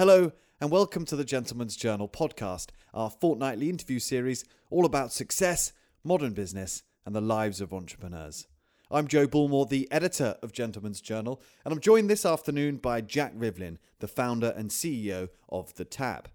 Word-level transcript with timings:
Hello, 0.00 0.32
and 0.62 0.70
welcome 0.70 1.04
to 1.04 1.14
the 1.14 1.26
Gentleman's 1.26 1.76
Journal 1.76 2.08
podcast, 2.08 2.68
our 2.94 3.10
fortnightly 3.10 3.68
interview 3.68 3.98
series 3.98 4.46
all 4.70 4.86
about 4.86 5.12
success, 5.12 5.74
modern 6.02 6.32
business, 6.32 6.84
and 7.04 7.14
the 7.14 7.20
lives 7.20 7.60
of 7.60 7.74
entrepreneurs. 7.74 8.46
I'm 8.90 9.08
Joe 9.08 9.26
Bullmore, 9.26 9.68
the 9.68 9.86
editor 9.92 10.38
of 10.42 10.54
Gentleman's 10.54 11.02
Journal, 11.02 11.42
and 11.66 11.74
I'm 11.74 11.80
joined 11.80 12.08
this 12.08 12.24
afternoon 12.24 12.78
by 12.78 13.02
Jack 13.02 13.34
Rivlin, 13.36 13.76
the 13.98 14.08
founder 14.08 14.54
and 14.56 14.70
CEO 14.70 15.28
of 15.50 15.74
The 15.74 15.84
Tab. 15.84 16.30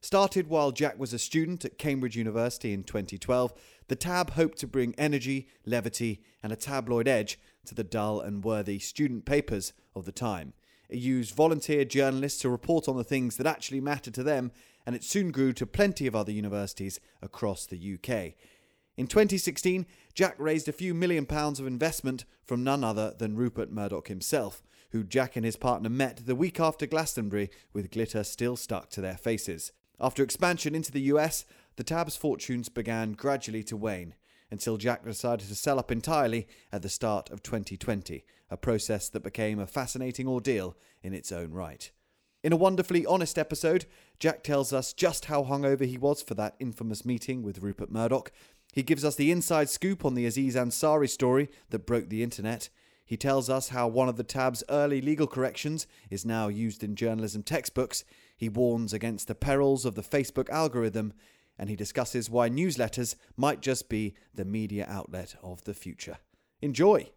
Started 0.00 0.48
while 0.48 0.72
Jack 0.72 0.98
was 0.98 1.12
a 1.12 1.18
student 1.18 1.62
at 1.66 1.76
Cambridge 1.76 2.16
University 2.16 2.72
in 2.72 2.84
2012, 2.84 3.52
The 3.88 3.96
Tab 3.96 4.30
hoped 4.30 4.56
to 4.60 4.66
bring 4.66 4.94
energy, 4.96 5.46
levity, 5.66 6.22
and 6.42 6.54
a 6.54 6.56
tabloid 6.56 7.06
edge 7.06 7.38
to 7.66 7.74
the 7.74 7.84
dull 7.84 8.18
and 8.18 8.42
worthy 8.42 8.78
student 8.78 9.26
papers 9.26 9.74
of 9.94 10.06
the 10.06 10.10
time. 10.10 10.54
Used 10.92 11.34
volunteer 11.34 11.84
journalists 11.84 12.40
to 12.42 12.48
report 12.48 12.88
on 12.88 12.96
the 12.96 13.04
things 13.04 13.36
that 13.36 13.46
actually 13.46 13.80
mattered 13.80 14.14
to 14.14 14.22
them, 14.22 14.52
and 14.86 14.96
it 14.96 15.04
soon 15.04 15.30
grew 15.30 15.52
to 15.52 15.66
plenty 15.66 16.06
of 16.06 16.16
other 16.16 16.32
universities 16.32 17.00
across 17.22 17.66
the 17.66 17.76
UK. 17.94 18.34
In 18.96 19.06
2016, 19.06 19.86
Jack 20.14 20.34
raised 20.38 20.68
a 20.68 20.72
few 20.72 20.92
million 20.92 21.26
pounds 21.26 21.60
of 21.60 21.66
investment 21.66 22.24
from 22.44 22.64
none 22.64 22.84
other 22.84 23.14
than 23.18 23.36
Rupert 23.36 23.70
Murdoch 23.70 24.08
himself, 24.08 24.62
who 24.90 25.04
Jack 25.04 25.36
and 25.36 25.44
his 25.44 25.56
partner 25.56 25.88
met 25.88 26.26
the 26.26 26.34
week 26.34 26.58
after 26.58 26.86
Glastonbury 26.86 27.50
with 27.72 27.90
glitter 27.90 28.24
still 28.24 28.56
stuck 28.56 28.90
to 28.90 29.00
their 29.00 29.16
faces. 29.16 29.72
After 30.00 30.22
expansion 30.22 30.74
into 30.74 30.92
the 30.92 31.02
US, 31.02 31.44
the 31.76 31.84
Tab's 31.84 32.16
fortunes 32.16 32.68
began 32.68 33.12
gradually 33.12 33.62
to 33.64 33.76
wane 33.76 34.14
until 34.50 34.76
Jack 34.76 35.04
decided 35.04 35.48
to 35.48 35.54
sell 35.54 35.78
up 35.78 35.90
entirely 35.90 36.46
at 36.72 36.82
the 36.82 36.88
start 36.88 37.30
of 37.30 37.42
2020, 37.42 38.24
a 38.50 38.56
process 38.56 39.08
that 39.08 39.22
became 39.22 39.58
a 39.58 39.66
fascinating 39.66 40.26
ordeal 40.26 40.76
in 41.02 41.14
its 41.14 41.30
own 41.30 41.52
right. 41.52 41.90
In 42.42 42.52
a 42.52 42.56
wonderfully 42.56 43.04
honest 43.04 43.38
episode, 43.38 43.84
Jack 44.18 44.42
tells 44.42 44.72
us 44.72 44.92
just 44.92 45.26
how 45.26 45.44
hungover 45.44 45.86
he 45.86 45.98
was 45.98 46.22
for 46.22 46.34
that 46.34 46.56
infamous 46.58 47.04
meeting 47.04 47.42
with 47.42 47.62
Rupert 47.62 47.90
Murdoch. 47.90 48.32
He 48.72 48.82
gives 48.82 49.04
us 49.04 49.16
the 49.16 49.30
inside 49.30 49.68
scoop 49.68 50.04
on 50.04 50.14
the 50.14 50.26
Aziz 50.26 50.56
Ansari 50.56 51.08
story 51.08 51.50
that 51.68 51.86
broke 51.86 52.08
the 52.08 52.22
internet. 52.22 52.70
He 53.04 53.16
tells 53.16 53.50
us 53.50 53.70
how 53.70 53.88
one 53.88 54.08
of 54.08 54.16
the 54.16 54.22
tab's 54.22 54.62
early 54.68 55.00
legal 55.00 55.26
corrections 55.26 55.86
is 56.10 56.24
now 56.24 56.48
used 56.48 56.84
in 56.84 56.94
journalism 56.94 57.42
textbooks. 57.42 58.04
He 58.36 58.48
warns 58.48 58.92
against 58.92 59.26
the 59.26 59.34
perils 59.34 59.84
of 59.84 59.96
the 59.96 60.02
Facebook 60.02 60.48
algorithm 60.48 61.12
and 61.60 61.68
he 61.68 61.76
discusses 61.76 62.30
why 62.30 62.48
newsletters 62.48 63.16
might 63.36 63.60
just 63.60 63.90
be 63.90 64.14
the 64.34 64.46
media 64.46 64.86
outlet 64.88 65.36
of 65.42 65.62
the 65.64 65.74
future. 65.74 66.16
Enjoy! 66.62 67.10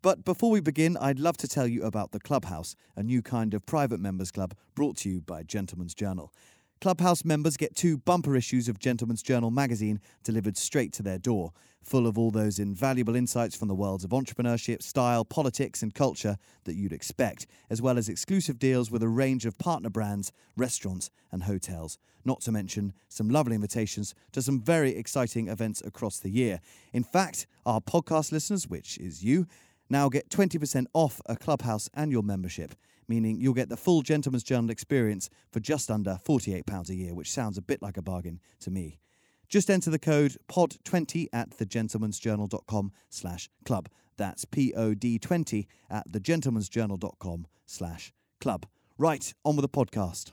But 0.00 0.24
before 0.24 0.50
we 0.50 0.60
begin, 0.60 0.96
I'd 0.96 1.20
love 1.20 1.36
to 1.36 1.46
tell 1.46 1.66
you 1.66 1.84
about 1.84 2.12
the 2.12 2.18
Clubhouse, 2.18 2.74
a 2.96 3.02
new 3.02 3.20
kind 3.20 3.52
of 3.52 3.66
private 3.66 4.00
members 4.00 4.30
club 4.30 4.54
brought 4.74 4.96
to 4.98 5.10
you 5.10 5.20
by 5.20 5.42
Gentleman's 5.42 5.94
Journal. 5.94 6.32
Clubhouse 6.80 7.22
members 7.22 7.58
get 7.58 7.76
two 7.76 7.98
bumper 7.98 8.34
issues 8.34 8.66
of 8.66 8.80
Gentleman's 8.80 9.22
Journal 9.22 9.50
magazine 9.50 10.00
delivered 10.24 10.56
straight 10.56 10.92
to 10.94 11.02
their 11.02 11.18
door, 11.18 11.52
full 11.82 12.06
of 12.06 12.18
all 12.18 12.30
those 12.30 12.58
invaluable 12.58 13.14
insights 13.14 13.54
from 13.54 13.68
the 13.68 13.74
worlds 13.74 14.04
of 14.04 14.10
entrepreneurship, 14.10 14.82
style, 14.82 15.24
politics, 15.24 15.82
and 15.82 15.94
culture 15.94 16.38
that 16.64 16.74
you'd 16.74 16.92
expect, 16.94 17.46
as 17.68 17.82
well 17.82 17.98
as 17.98 18.08
exclusive 18.08 18.58
deals 18.58 18.90
with 18.90 19.02
a 19.02 19.08
range 19.08 19.44
of 19.44 19.58
partner 19.58 19.90
brands, 19.90 20.32
restaurants, 20.56 21.10
and 21.30 21.42
hotels. 21.42 21.98
Not 22.24 22.40
to 22.42 22.52
mention 22.52 22.92
some 23.08 23.28
lovely 23.28 23.54
invitations 23.54 24.14
to 24.32 24.42
some 24.42 24.60
very 24.60 24.96
exciting 24.96 25.48
events 25.48 25.82
across 25.84 26.18
the 26.18 26.30
year. 26.30 26.60
In 26.92 27.04
fact, 27.04 27.46
our 27.66 27.80
podcast 27.80 28.32
listeners, 28.32 28.68
which 28.68 28.98
is 28.98 29.24
you, 29.24 29.46
now 29.90 30.08
get 30.08 30.30
20% 30.30 30.86
off 30.94 31.20
a 31.26 31.36
Clubhouse 31.36 31.88
annual 31.94 32.22
membership 32.22 32.74
meaning 33.08 33.38
you'll 33.38 33.52
get 33.52 33.68
the 33.68 33.76
full 33.76 34.00
Gentleman's 34.00 34.42
Journal 34.42 34.70
experience 34.70 35.28
for 35.50 35.60
just 35.60 35.90
under 35.90 36.18
£48 36.24 36.88
a 36.88 36.94
year, 36.94 37.14
which 37.14 37.30
sounds 37.30 37.58
a 37.58 37.62
bit 37.62 37.82
like 37.82 37.96
a 37.96 38.02
bargain 38.02 38.40
to 38.60 38.70
me. 38.70 38.98
Just 39.48 39.70
enter 39.70 39.90
the 39.90 39.98
code 39.98 40.36
POD20 40.48 41.26
at 41.32 41.50
thegentleman'sjournal.com 41.50 42.92
slash 43.10 43.50
club. 43.66 43.88
That's 44.16 44.46
P-O-D-20 44.46 45.66
at 45.90 46.10
thegentleman'sjournal.com 46.10 47.46
slash 47.66 48.12
club. 48.40 48.66
Right, 48.96 49.34
on 49.44 49.56
with 49.56 49.62
the 49.62 49.68
podcast. 49.68 50.32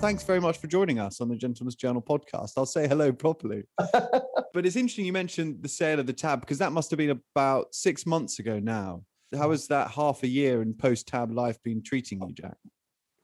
Thanks 0.00 0.22
very 0.22 0.40
much 0.40 0.56
for 0.56 0.66
joining 0.66 0.98
us 0.98 1.20
on 1.20 1.28
the 1.28 1.36
Gentleman's 1.36 1.74
Journal 1.74 2.00
podcast. 2.00 2.52
I'll 2.56 2.64
say 2.64 2.88
hello 2.88 3.12
properly. 3.12 3.64
but 3.92 4.64
it's 4.64 4.76
interesting 4.76 5.04
you 5.04 5.12
mentioned 5.12 5.62
the 5.62 5.68
sale 5.68 6.00
of 6.00 6.06
the 6.06 6.12
tab 6.14 6.40
because 6.40 6.56
that 6.58 6.72
must 6.72 6.90
have 6.90 6.96
been 6.96 7.20
about 7.34 7.74
six 7.74 8.06
months 8.06 8.38
ago 8.38 8.58
now. 8.58 9.02
How 9.36 9.50
has 9.50 9.66
that 9.68 9.90
half 9.90 10.22
a 10.22 10.26
year 10.26 10.62
in 10.62 10.72
post 10.72 11.06
tab 11.06 11.30
life 11.30 11.62
been 11.62 11.82
treating 11.82 12.22
you, 12.22 12.32
Jack? 12.32 12.56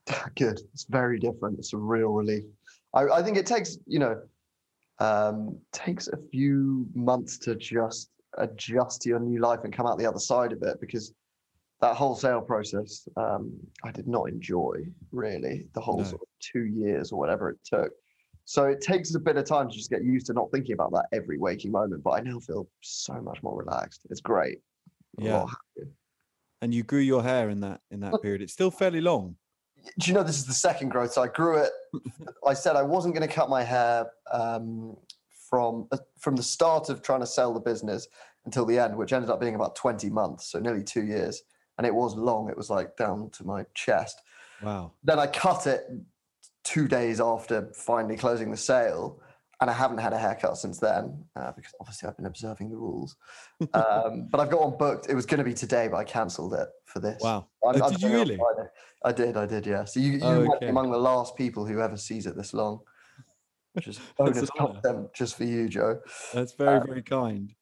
Good. 0.36 0.60
It's 0.74 0.84
very 0.84 1.18
different. 1.18 1.58
It's 1.58 1.72
a 1.72 1.78
real 1.78 2.10
relief. 2.10 2.44
I, 2.92 3.04
I 3.04 3.22
think 3.22 3.38
it 3.38 3.46
takes, 3.46 3.78
you 3.86 3.98
know, 3.98 4.20
um, 4.98 5.58
takes 5.72 6.08
a 6.08 6.18
few 6.30 6.86
months 6.94 7.38
to 7.38 7.56
just 7.56 8.10
adjust 8.36 9.00
to 9.02 9.08
your 9.08 9.20
new 9.20 9.40
life 9.40 9.60
and 9.64 9.72
come 9.72 9.86
out 9.86 9.98
the 9.98 10.06
other 10.06 10.18
side 10.18 10.52
of 10.52 10.62
it 10.62 10.78
because 10.80 11.14
that 11.80 11.94
wholesale 11.94 12.40
process, 12.40 13.06
um, 13.16 13.52
I 13.84 13.92
did 13.92 14.08
not 14.08 14.28
enjoy 14.28 14.86
really 15.12 15.68
the 15.74 15.80
whole 15.80 15.98
no. 15.98 16.04
sort 16.04 16.22
of 16.22 16.28
two 16.40 16.64
years 16.64 17.12
or 17.12 17.18
whatever 17.18 17.50
it 17.50 17.58
took. 17.64 17.92
So 18.44 18.64
it 18.64 18.80
takes 18.80 19.14
a 19.14 19.18
bit 19.18 19.36
of 19.36 19.44
time 19.44 19.68
to 19.68 19.74
just 19.74 19.90
get 19.90 20.04
used 20.04 20.26
to 20.26 20.32
not 20.32 20.50
thinking 20.52 20.72
about 20.72 20.92
that 20.92 21.06
every 21.12 21.36
waking 21.36 21.72
moment. 21.72 22.02
But 22.02 22.12
I 22.12 22.20
now 22.20 22.38
feel 22.38 22.68
so 22.80 23.14
much 23.14 23.42
more 23.42 23.58
relaxed. 23.58 24.06
It's 24.08 24.20
great. 24.20 24.58
yeah. 25.18 25.44
And 26.62 26.72
you 26.72 26.82
grew 26.82 27.00
your 27.00 27.22
hair 27.22 27.50
in 27.50 27.60
that 27.60 27.80
in 27.90 28.00
that 28.00 28.22
period. 28.22 28.40
It's 28.40 28.52
still 28.52 28.70
fairly 28.70 29.00
long. 29.00 29.36
Do 29.98 30.10
you 30.10 30.14
know 30.14 30.22
this 30.22 30.38
is 30.38 30.46
the 30.46 30.54
second 30.54 30.88
growth? 30.88 31.12
So 31.12 31.22
I 31.22 31.28
grew 31.28 31.58
it. 31.58 31.70
I 32.46 32.54
said 32.54 32.76
I 32.76 32.82
wasn't 32.82 33.14
going 33.14 33.28
to 33.28 33.32
cut 33.32 33.50
my 33.50 33.62
hair 33.62 34.06
um, 34.32 34.96
from 35.50 35.86
uh, 35.92 35.98
from 36.18 36.34
the 36.34 36.42
start 36.42 36.88
of 36.88 37.02
trying 37.02 37.20
to 37.20 37.26
sell 37.26 37.52
the 37.52 37.60
business 37.60 38.08
until 38.46 38.64
the 38.64 38.78
end, 38.78 38.96
which 38.96 39.12
ended 39.12 39.28
up 39.28 39.40
being 39.40 39.54
about 39.54 39.74
twenty 39.76 40.08
months, 40.08 40.50
so 40.50 40.58
nearly 40.58 40.82
two 40.82 41.04
years 41.04 41.42
and 41.78 41.86
it 41.86 41.94
was 41.94 42.14
long. 42.16 42.48
It 42.48 42.56
was 42.56 42.70
like 42.70 42.96
down 42.96 43.30
to 43.30 43.44
my 43.44 43.64
chest. 43.74 44.22
Wow. 44.62 44.92
Then 45.04 45.18
I 45.18 45.26
cut 45.26 45.66
it 45.66 45.90
two 46.64 46.88
days 46.88 47.20
after 47.20 47.70
finally 47.74 48.16
closing 48.16 48.50
the 48.50 48.56
sale, 48.56 49.20
and 49.60 49.70
I 49.70 49.72
haven't 49.72 49.98
had 49.98 50.12
a 50.12 50.18
haircut 50.18 50.58
since 50.58 50.78
then 50.78 51.24
uh, 51.34 51.52
because 51.52 51.72
obviously 51.80 52.08
I've 52.08 52.16
been 52.16 52.26
observing 52.26 52.70
the 52.70 52.76
rules. 52.76 53.16
Um, 53.72 54.28
but 54.30 54.40
I've 54.40 54.50
got 54.50 54.60
one 54.60 54.76
booked. 54.78 55.08
It 55.08 55.14
was 55.14 55.24
going 55.24 55.38
to 55.38 55.44
be 55.44 55.54
today, 55.54 55.88
but 55.88 55.96
I 55.96 56.04
cancelled 56.04 56.52
it 56.54 56.68
for 56.84 57.00
this. 57.00 57.22
Wow. 57.22 57.46
I'm, 57.66 57.80
oh, 57.80 57.90
did 57.90 58.02
you 58.02 58.10
really? 58.10 58.38
I 59.04 59.12
did. 59.12 59.36
I 59.36 59.46
did. 59.46 59.66
Yeah. 59.66 59.84
So 59.84 60.00
you, 60.00 60.12
you 60.12 60.20
oh, 60.22 60.40
okay. 60.40 60.66
were 60.66 60.70
among 60.70 60.90
the 60.90 60.98
last 60.98 61.36
people 61.36 61.64
who 61.64 61.80
ever 61.80 61.96
sees 61.96 62.26
it 62.26 62.36
this 62.36 62.52
long. 62.52 62.80
Which 63.72 63.88
is 63.88 64.00
bonus 64.18 64.50
content 64.50 65.12
just 65.14 65.36
for 65.36 65.44
you, 65.44 65.68
Joe. 65.68 66.00
That's 66.34 66.52
very, 66.52 66.78
um, 66.78 66.86
very 66.86 67.02
kind. 67.02 67.54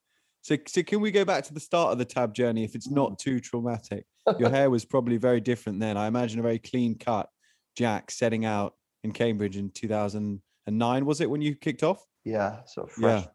So, 0.45 0.59
so 0.67 0.83
can 0.83 1.01
we 1.01 1.11
go 1.11 1.25
back 1.25 1.43
to 1.45 1.55
the 1.55 1.61
start 1.61 1.93
of 1.93 1.99
the 1.99 2.05
tab 2.05 2.35
journey 2.35 2.65
if 2.65 2.75
it's 2.75 2.91
not 2.91 3.13
mm. 3.13 3.19
too 3.19 3.41
traumatic? 3.41 4.05
Your 4.39 4.51
hair 4.51 4.69
was 4.69 4.85
probably 4.85 5.17
very 5.17 5.41
different 5.41 5.81
then. 5.81 5.97
I 5.97 6.07
imagine 6.07 6.39
a 6.39 6.43
very 6.43 6.59
clean 6.59 6.97
cut 6.97 7.31
Jack 7.77 8.11
setting 8.11 8.45
out 8.45 8.75
in 9.05 9.13
Cambridge 9.13 9.57
in 9.57 9.71
2009, 9.71 11.07
was 11.07 11.23
it 11.23 11.31
when 11.31 11.41
you 11.41 11.55
kicked 11.55 11.83
off? 11.83 12.05
Yeah, 12.27 12.63
sort 12.67 12.91
of 12.91 12.93
fresh. 12.93 13.23
Yeah. 13.23 13.29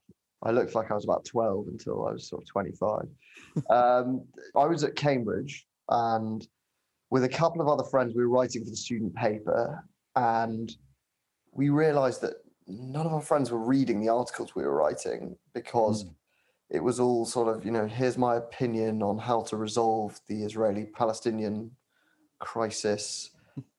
I 0.44 0.52
looked 0.52 0.76
like 0.76 0.92
I 0.92 0.94
was 0.94 1.04
about 1.04 1.26
12 1.26 1.68
until 1.70 2.08
I 2.08 2.12
was 2.12 2.30
sort 2.30 2.44
of 2.44 2.48
25. 2.48 3.02
um, 3.72 4.24
I 4.56 4.66
was 4.68 4.84
at 4.84 4.96
Cambridge 4.96 5.66
and 5.90 6.48
with 7.10 7.24
a 7.24 7.30
couple 7.30 7.60
of 7.60 7.68
other 7.68 7.84
friends, 7.84 8.14
we 8.14 8.22
were 8.22 8.30
writing 8.30 8.64
for 8.64 8.70
the 8.70 8.78
student 8.78 9.16
paper 9.16 9.84
and 10.16 10.76
we 11.54 11.70
realized 11.70 12.22
that 12.22 12.36
none 12.68 13.08
of 13.08 13.14
our 13.14 13.22
friends 13.22 13.50
were 13.50 13.66
reading 13.66 14.00
the 14.00 14.10
articles 14.10 14.54
we 14.54 14.62
were 14.62 14.76
writing 14.76 15.36
because 15.56 16.04
mm 16.04 16.12
it 16.70 16.84
was 16.84 17.00
all 17.00 17.26
sort 17.26 17.56
of, 17.56 17.66
you 17.66 17.72
know, 17.72 17.88
here's 17.88 18.18
my 18.18 18.36
opinion 18.36 19.02
on 19.02 19.18
how 19.18 19.42
to 19.42 19.58
resolve 19.58 20.20
the 20.28 20.44
Israeli 20.44 20.86
Palestinian 20.86 21.72
crisis. 22.38 23.32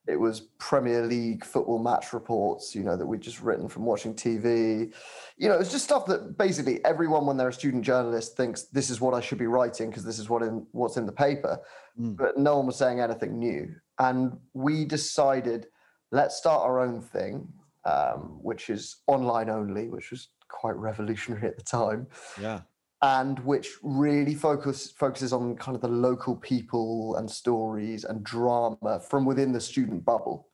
It 0.09 0.19
was 0.19 0.41
Premier 0.59 1.07
League 1.07 1.45
football 1.45 1.79
match 1.79 2.13
reports, 2.13 2.75
you 2.75 2.83
know, 2.83 2.97
that 2.97 3.07
we'd 3.07 3.21
just 3.21 3.43
written 3.43 3.69
from 3.69 3.85
watching 3.85 4.13
TV. 4.13 4.93
You 5.37 5.49
know, 5.49 5.59
it's 5.59 5.71
just 5.71 5.85
stuff 5.85 6.07
that 6.07 6.37
basically 6.37 6.85
everyone, 6.85 7.27
when 7.27 7.37
they're 7.37 7.49
a 7.49 7.53
student 7.53 7.85
journalist, 7.85 8.37
thinks 8.37 8.63
this 8.65 8.91
is 8.91 9.01
what 9.01 9.15
I 9.15 9.21
should 9.21 9.39
be 9.39 9.47
writing 9.47 9.89
because 9.89 10.05
this 10.05 10.19
is 10.19 10.29
what 10.29 10.43
in 10.43 10.67
what's 10.73 10.97
in 10.97 11.07
the 11.07 11.13
paper. 11.13 11.61
Mm. 11.99 12.17
But 12.17 12.39
no 12.39 12.57
one 12.57 12.67
was 12.67 12.77
saying 12.77 12.99
anything 12.99 13.39
new. 13.39 13.73
And 14.01 14.37
we 14.53 14.85
decided, 14.85 15.67
let's 16.11 16.35
start 16.35 16.63
our 16.63 16.81
own 16.81 17.01
thing, 17.01 17.47
um, 17.85 18.41
which 18.43 18.69
is 18.69 18.97
online 19.07 19.49
only, 19.49 19.89
which 19.91 20.11
was 20.11 20.31
quite 20.49 20.77
revolutionary 20.77 21.47
at 21.47 21.57
the 21.57 21.63
time. 21.63 22.09
Yeah 22.41 22.63
and 23.03 23.39
which 23.41 23.77
really 23.83 24.35
focus 24.35 24.91
focuses 24.91 25.33
on 25.33 25.57
kind 25.57 25.75
of 25.75 25.81
the 25.81 25.89
local 25.89 26.37
people 26.37 27.17
and 27.17 27.31
stories 27.31 28.05
and 28.05 28.23
drama 28.23 29.01
from 29.09 29.25
within 29.25 29.53
the 29.53 29.61
student 29.61 30.05
bubble. 30.05 30.49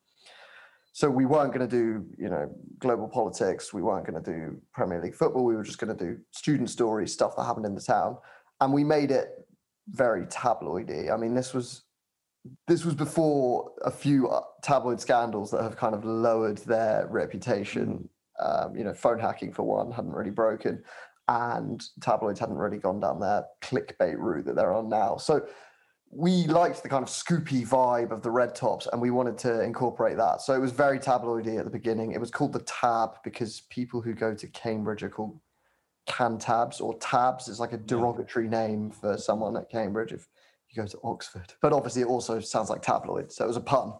So 0.92 1.10
we 1.10 1.26
weren't 1.26 1.52
going 1.52 1.68
to 1.68 1.76
do, 1.76 2.06
you 2.16 2.30
know, 2.30 2.50
global 2.78 3.06
politics. 3.06 3.74
We 3.74 3.82
weren't 3.82 4.06
going 4.06 4.22
to 4.22 4.30
do 4.30 4.58
Premier 4.72 5.02
League 5.02 5.14
football. 5.14 5.44
We 5.44 5.54
were 5.54 5.62
just 5.62 5.78
going 5.78 5.94
to 5.94 6.04
do 6.04 6.18
student 6.30 6.70
stories, 6.70 7.12
stuff 7.12 7.36
that 7.36 7.44
happened 7.44 7.66
in 7.66 7.74
the 7.74 7.82
town, 7.82 8.16
and 8.62 8.72
we 8.72 8.82
made 8.82 9.10
it 9.10 9.46
very 9.88 10.24
tabloidy. 10.26 11.12
I 11.12 11.16
mean, 11.16 11.34
this 11.34 11.52
was 11.52 11.82
this 12.66 12.84
was 12.84 12.94
before 12.94 13.72
a 13.84 13.90
few 13.90 14.28
uh, 14.28 14.40
tabloid 14.62 15.00
scandals 15.00 15.50
that 15.50 15.62
have 15.62 15.76
kind 15.76 15.94
of 15.94 16.04
lowered 16.04 16.58
their 16.58 17.06
reputation. 17.10 18.08
Um, 18.38 18.76
you 18.76 18.84
know, 18.84 18.92
phone 18.92 19.18
hacking 19.18 19.52
for 19.52 19.62
one 19.62 19.90
hadn't 19.90 20.12
really 20.12 20.30
broken, 20.30 20.82
and 21.28 21.84
tabloids 22.00 22.40
hadn't 22.40 22.56
really 22.56 22.78
gone 22.78 23.00
down 23.00 23.20
their 23.20 23.44
clickbait 23.62 24.16
route 24.18 24.44
that 24.44 24.54
they're 24.54 24.74
on 24.74 24.88
now. 24.88 25.16
So 25.16 25.46
we 26.10 26.46
liked 26.46 26.82
the 26.82 26.88
kind 26.88 27.02
of 27.02 27.08
scoopy 27.08 27.66
vibe 27.66 28.12
of 28.12 28.22
the 28.22 28.30
red 28.30 28.54
tops 28.54 28.86
and 28.92 29.02
we 29.02 29.10
wanted 29.10 29.36
to 29.38 29.60
incorporate 29.62 30.16
that. 30.16 30.40
So 30.40 30.54
it 30.54 30.60
was 30.60 30.70
very 30.70 30.98
tabloidy 30.98 31.58
at 31.58 31.64
the 31.64 31.70
beginning. 31.70 32.12
It 32.12 32.20
was 32.20 32.30
called 32.30 32.52
the 32.52 32.60
tab 32.60 33.16
because 33.24 33.62
people 33.70 34.00
who 34.00 34.14
go 34.14 34.34
to 34.34 34.46
Cambridge 34.48 35.02
are 35.02 35.10
called 35.10 35.38
cantabs 36.08 36.80
or 36.80 36.96
tabs. 36.98 37.48
It's 37.48 37.58
like 37.58 37.72
a 37.72 37.78
derogatory 37.78 38.48
name 38.48 38.90
for 38.90 39.18
someone 39.18 39.56
at 39.56 39.68
Cambridge 39.68 40.12
if 40.12 40.28
you 40.70 40.80
go 40.80 40.86
to 40.86 40.98
Oxford. 41.02 41.54
But 41.60 41.72
obviously 41.72 42.02
it 42.02 42.06
also 42.06 42.38
sounds 42.38 42.70
like 42.70 42.82
tabloid. 42.82 43.32
So 43.32 43.44
it 43.44 43.48
was 43.48 43.56
a 43.56 43.60
pun. 43.60 43.94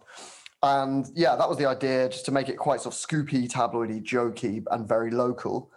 And 0.63 1.07
yeah, 1.13 1.35
that 1.35 1.47
was 1.47 1.57
the 1.57 1.67
idea, 1.67 2.09
just 2.09 2.25
to 2.25 2.31
make 2.31 2.49
it 2.49 2.57
quite 2.57 2.81
sort 2.81 2.95
of 2.95 2.99
scoopy, 2.99 3.49
tabloidy, 3.49 4.01
jokey, 4.01 4.63
and 4.71 4.87
very 4.87 5.11
local. 5.11 5.71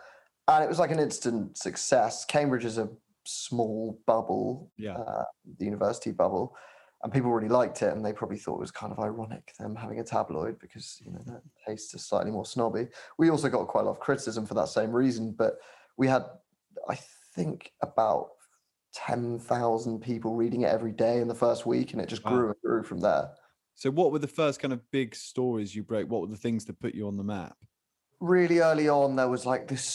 And 0.51 0.65
it 0.65 0.69
was 0.69 0.81
like 0.81 0.91
an 0.91 0.99
instant 0.99 1.57
success. 1.57 2.25
Cambridge 2.25 2.65
is 2.65 2.77
a 2.77 2.89
small 3.25 4.01
bubble, 4.07 4.73
yeah, 4.77 4.97
uh, 4.97 5.25
the 5.59 5.65
university 5.65 6.11
bubble, 6.11 6.57
and 7.03 7.13
people 7.13 7.31
really 7.31 7.49
liked 7.49 7.83
it, 7.83 7.93
and 7.93 8.05
they 8.05 8.13
probably 8.13 8.37
thought 8.37 8.57
it 8.57 8.61
was 8.61 8.73
kind 8.73 8.93
of 8.93 8.99
ironic 8.99 9.53
them 9.59 9.77
having 9.77 10.01
a 10.01 10.05
tabloid 10.05 10.59
because 10.59 11.01
you 11.05 11.13
know 11.13 11.21
that 11.27 11.43
taste 11.67 11.95
is 11.95 12.05
slightly 12.05 12.33
more 12.33 12.45
snobby. 12.45 12.89
We 13.17 13.31
also 13.31 13.49
got 13.49 13.69
quite 13.69 13.83
a 13.83 13.85
lot 13.85 13.93
of 13.93 14.01
criticism 14.01 14.45
for 14.45 14.55
that 14.55 14.69
same 14.69 14.91
reason, 14.91 15.33
but 15.33 15.59
we 15.97 16.09
had, 16.09 16.25
I 16.89 16.99
think, 17.37 17.73
about 17.83 18.31
ten 18.93 19.39
thousand 19.39 20.01
people 20.01 20.35
reading 20.35 20.63
it 20.63 20.73
every 20.73 20.93
day 20.93 21.21
in 21.21 21.29
the 21.29 21.35
first 21.35 21.65
week, 21.65 21.93
and 21.93 22.03
it 22.03 22.09
just 22.09 22.25
grew 22.25 22.47
wow. 22.47 22.53
and 22.53 22.57
grew 22.65 22.83
from 22.83 22.99
there. 22.99 23.31
So, 23.77 23.91
what 23.91 24.11
were 24.11 24.19
the 24.19 24.27
first 24.27 24.59
kind 24.59 24.73
of 24.73 24.91
big 24.91 25.15
stories 25.15 25.77
you 25.77 25.85
broke? 25.85 26.11
What 26.11 26.23
were 26.23 26.27
the 26.27 26.37
things 26.37 26.65
that 26.65 26.81
put 26.81 26.95
you 26.95 27.07
on 27.07 27.17
the 27.17 27.25
map? 27.25 27.57
Really 28.19 28.59
early 28.59 28.89
on, 28.89 29.17
there 29.17 29.29
was 29.29 29.47
like 29.47 29.69
this 29.69 29.87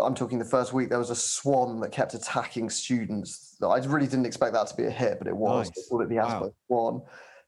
I'm 0.00 0.14
talking 0.14 0.38
the 0.38 0.44
first 0.44 0.72
week, 0.72 0.88
there 0.88 0.98
was 0.98 1.10
a 1.10 1.16
swan 1.16 1.80
that 1.80 1.92
kept 1.92 2.14
attacking 2.14 2.70
students. 2.70 3.56
I 3.62 3.78
really 3.78 4.06
didn't 4.06 4.26
expect 4.26 4.54
that 4.54 4.66
to 4.68 4.74
be 4.74 4.84
a 4.84 4.90
hit, 4.90 5.18
but 5.18 5.28
it 5.28 5.36
was. 5.36 5.68
Nice. 5.68 5.76
They 5.76 5.82
called 5.88 6.02
it 6.02 6.08
the 6.08 6.16
Asbo 6.16 6.40
wow. 6.40 6.52
swan. 6.66 7.02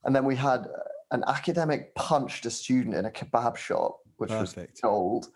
And 0.04 0.14
then 0.14 0.24
we 0.24 0.36
had 0.36 0.66
an 1.10 1.24
academic 1.26 1.94
punched 1.94 2.46
a 2.46 2.50
student 2.50 2.94
in 2.94 3.06
a 3.06 3.10
kebab 3.10 3.56
shop, 3.56 3.98
which 4.16 4.30
Perfect. 4.30 4.72
was 4.72 4.80
gold. 4.80 5.28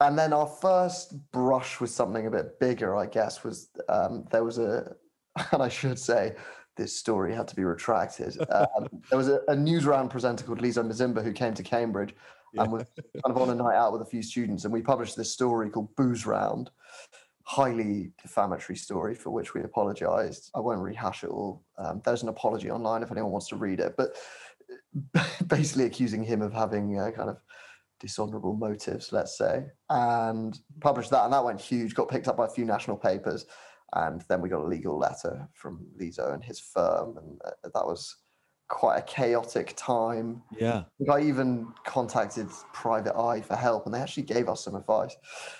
And 0.00 0.18
then 0.18 0.32
our 0.32 0.46
first 0.46 1.14
brush 1.30 1.80
with 1.80 1.90
something 1.90 2.26
a 2.26 2.30
bit 2.30 2.58
bigger, 2.58 2.96
I 2.96 3.06
guess, 3.06 3.44
was 3.44 3.68
um, 3.88 4.24
there 4.30 4.42
was 4.42 4.58
a, 4.58 4.94
and 5.52 5.62
I 5.62 5.68
should 5.68 5.98
say, 5.98 6.34
this 6.76 6.96
story 6.96 7.34
had 7.34 7.46
to 7.48 7.56
be 7.56 7.64
retracted. 7.64 8.36
Um, 8.50 8.88
there 9.10 9.18
was 9.18 9.28
a, 9.28 9.40
a 9.48 9.54
Newsround 9.54 10.10
presenter 10.10 10.44
called 10.44 10.60
Lizo 10.60 10.82
Mzimba 10.84 11.22
who 11.22 11.32
came 11.32 11.54
to 11.54 11.62
Cambridge 11.62 12.14
yeah. 12.52 12.62
and 12.62 12.72
was 12.72 12.84
kind 12.96 13.36
of 13.36 13.38
on 13.38 13.50
a 13.50 13.54
night 13.54 13.76
out 13.76 13.92
with 13.92 14.02
a 14.02 14.06
few 14.06 14.22
students, 14.22 14.64
and 14.64 14.72
we 14.72 14.82
published 14.82 15.16
this 15.16 15.32
story 15.32 15.70
called 15.70 15.94
Booze 15.96 16.26
Round, 16.26 16.70
highly 17.44 18.12
defamatory 18.20 18.76
story 18.76 19.14
for 19.14 19.30
which 19.30 19.54
we 19.54 19.62
apologized. 19.62 20.50
I 20.54 20.60
won't 20.60 20.80
rehash 20.80 21.24
it 21.24 21.30
all. 21.30 21.64
Um, 21.78 22.00
there's 22.04 22.22
an 22.22 22.28
apology 22.28 22.70
online 22.70 23.02
if 23.02 23.10
anyone 23.10 23.32
wants 23.32 23.48
to 23.48 23.56
read 23.56 23.80
it, 23.80 23.94
but 23.96 24.16
basically 25.46 25.84
accusing 25.84 26.22
him 26.22 26.42
of 26.42 26.52
having 26.52 26.98
uh, 26.98 27.10
kind 27.10 27.30
of 27.30 27.42
dishonorable 28.00 28.54
motives, 28.54 29.12
let's 29.12 29.38
say, 29.38 29.64
and 29.90 30.58
published 30.80 31.10
that, 31.10 31.24
and 31.24 31.32
that 31.32 31.44
went 31.44 31.60
huge. 31.60 31.94
Got 31.94 32.08
picked 32.08 32.28
up 32.28 32.36
by 32.36 32.46
a 32.46 32.50
few 32.50 32.64
national 32.64 32.96
papers, 32.96 33.46
and 33.94 34.22
then 34.28 34.40
we 34.40 34.48
got 34.48 34.62
a 34.62 34.66
legal 34.66 34.98
letter 34.98 35.48
from 35.54 35.86
Lizo 35.98 36.34
and 36.34 36.42
his 36.42 36.60
firm, 36.60 37.16
and 37.16 37.40
uh, 37.44 37.50
that 37.62 37.86
was 37.86 38.16
quite 38.72 38.96
a 38.96 39.02
chaotic 39.02 39.74
time. 39.76 40.42
Yeah. 40.58 40.84
I 41.08 41.20
even 41.20 41.68
contacted 41.84 42.48
Private 42.72 43.14
Eye 43.16 43.42
for 43.42 43.54
help 43.54 43.84
and 43.84 43.94
they 43.94 44.00
actually 44.00 44.22
gave 44.22 44.48
us 44.48 44.64
some 44.64 44.74
advice. 44.74 45.14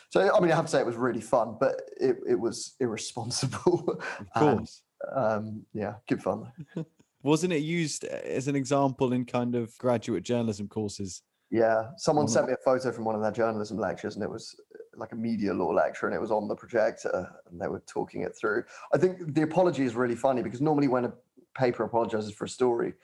So, 0.08 0.34
I 0.34 0.40
mean, 0.40 0.50
I 0.50 0.56
have 0.56 0.64
to 0.64 0.70
say 0.70 0.80
it 0.80 0.86
was 0.86 0.96
really 0.96 1.20
fun, 1.20 1.56
but 1.60 1.82
it, 2.00 2.16
it 2.26 2.40
was 2.40 2.74
irresponsible. 2.80 4.00
Of 4.18 4.30
course. 4.34 4.82
and, 5.14 5.24
um, 5.24 5.62
yeah, 5.74 5.94
good 6.08 6.22
fun. 6.22 6.50
Wasn't 7.22 7.52
it 7.52 7.62
used 7.62 8.04
as 8.04 8.48
an 8.48 8.56
example 8.56 9.12
in 9.12 9.26
kind 9.26 9.54
of 9.54 9.76
graduate 9.76 10.24
journalism 10.24 10.66
courses? 10.66 11.22
Yeah. 11.50 11.90
Someone 11.98 12.28
sent 12.28 12.46
me 12.46 12.54
a 12.54 12.64
photo 12.64 12.90
from 12.92 13.04
one 13.04 13.14
of 13.14 13.20
their 13.20 13.30
journalism 13.30 13.76
lectures 13.76 14.14
and 14.14 14.24
it 14.24 14.30
was 14.30 14.56
like 14.96 15.12
a 15.12 15.16
media 15.16 15.52
law 15.52 15.68
lecture 15.68 16.06
and 16.06 16.14
it 16.14 16.20
was 16.20 16.30
on 16.30 16.48
the 16.48 16.56
projector 16.56 17.30
and 17.50 17.60
they 17.60 17.68
were 17.68 17.82
talking 17.86 18.22
it 18.22 18.34
through. 18.34 18.64
I 18.94 18.98
think 18.98 19.34
the 19.34 19.42
apology 19.42 19.84
is 19.84 19.94
really 19.94 20.16
funny 20.16 20.42
because 20.42 20.62
normally 20.62 20.88
when 20.88 21.04
a 21.04 21.12
paper 21.54 21.84
apologizes 21.84 22.32
for 22.32 22.44
a 22.44 22.48
story, 22.48 22.94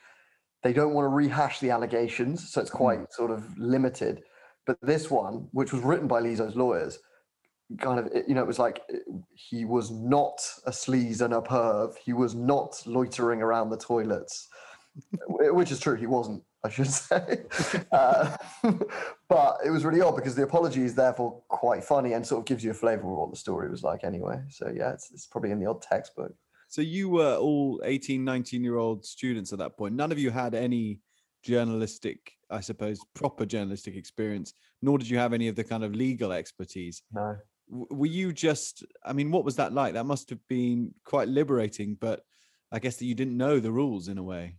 they 0.63 0.73
don't 0.73 0.93
want 0.93 1.05
to 1.05 1.09
rehash 1.09 1.59
the 1.59 1.69
allegations, 1.69 2.51
so 2.51 2.61
it's 2.61 2.69
quite 2.69 2.99
mm. 2.99 3.11
sort 3.11 3.31
of 3.31 3.57
limited. 3.57 4.21
But 4.65 4.77
this 4.81 5.09
one, 5.09 5.47
which 5.51 5.73
was 5.73 5.81
written 5.81 6.07
by 6.07 6.21
Lizo's 6.21 6.55
lawyers, 6.55 6.99
kind 7.77 7.99
of 7.99 8.09
you 8.27 8.33
know 8.33 8.41
it 8.41 8.47
was 8.47 8.59
like 8.59 8.81
he 9.33 9.63
was 9.63 9.91
not 9.91 10.41
a 10.65 10.71
sleaze 10.71 11.21
and 11.21 11.33
a 11.33 11.41
perv. 11.41 11.95
He 12.03 12.13
was 12.13 12.35
not 12.35 12.81
loitering 12.85 13.41
around 13.41 13.69
the 13.69 13.77
toilets, 13.77 14.47
which 15.27 15.71
is 15.71 15.79
true. 15.79 15.95
He 15.95 16.07
wasn't. 16.07 16.43
I 16.61 16.69
should 16.69 16.87
say. 16.87 17.45
uh, 17.93 18.35
but 19.29 19.57
it 19.65 19.69
was 19.69 19.85
really 19.85 20.01
odd 20.01 20.17
because 20.17 20.35
the 20.35 20.43
apology 20.43 20.83
is 20.83 20.93
therefore 20.93 21.41
quite 21.47 21.85
funny 21.85 22.11
and 22.11 22.27
sort 22.27 22.39
of 22.39 22.45
gives 22.45 22.65
you 22.65 22.71
a 22.71 22.73
flavour 22.73 23.09
of 23.09 23.17
what 23.17 23.31
the 23.31 23.37
story 23.37 23.69
was 23.69 23.81
like 23.81 24.03
anyway. 24.03 24.41
So 24.49 24.69
yeah, 24.75 24.91
it's, 24.91 25.09
it's 25.13 25.25
probably 25.25 25.51
in 25.51 25.59
the 25.61 25.67
odd 25.67 25.81
textbook. 25.81 26.33
So 26.69 26.81
you 26.81 27.09
were 27.09 27.35
all 27.35 27.81
18, 27.83 28.23
19 28.23 28.63
year 28.63 28.77
old 28.77 29.03
students 29.03 29.51
at 29.51 29.59
that 29.59 29.75
point. 29.75 29.95
None 29.95 30.11
of 30.11 30.19
you 30.19 30.29
had 30.29 30.53
any 30.53 30.99
journalistic, 31.41 32.33
I 32.51 32.61
suppose, 32.61 32.99
proper 33.15 33.45
journalistic 33.45 33.95
experience, 33.95 34.53
nor 34.83 34.99
did 34.99 35.09
you 35.09 35.17
have 35.17 35.33
any 35.33 35.47
of 35.47 35.55
the 35.55 35.63
kind 35.63 35.83
of 35.83 35.95
legal 35.95 36.31
expertise. 36.31 37.01
No. 37.11 37.37
Were 37.69 38.05
you 38.05 38.31
just, 38.31 38.85
I 39.03 39.13
mean, 39.13 39.31
what 39.31 39.45
was 39.45 39.55
that 39.55 39.73
like? 39.73 39.95
That 39.95 40.05
must 40.05 40.29
have 40.29 40.39
been 40.47 40.93
quite 41.05 41.27
liberating, 41.27 41.97
but 41.99 42.21
I 42.71 42.77
guess 42.77 42.97
that 42.97 43.05
you 43.05 43.15
didn't 43.15 43.37
know 43.37 43.59
the 43.59 43.71
rules 43.71 44.07
in 44.07 44.19
a 44.19 44.23
way. 44.23 44.55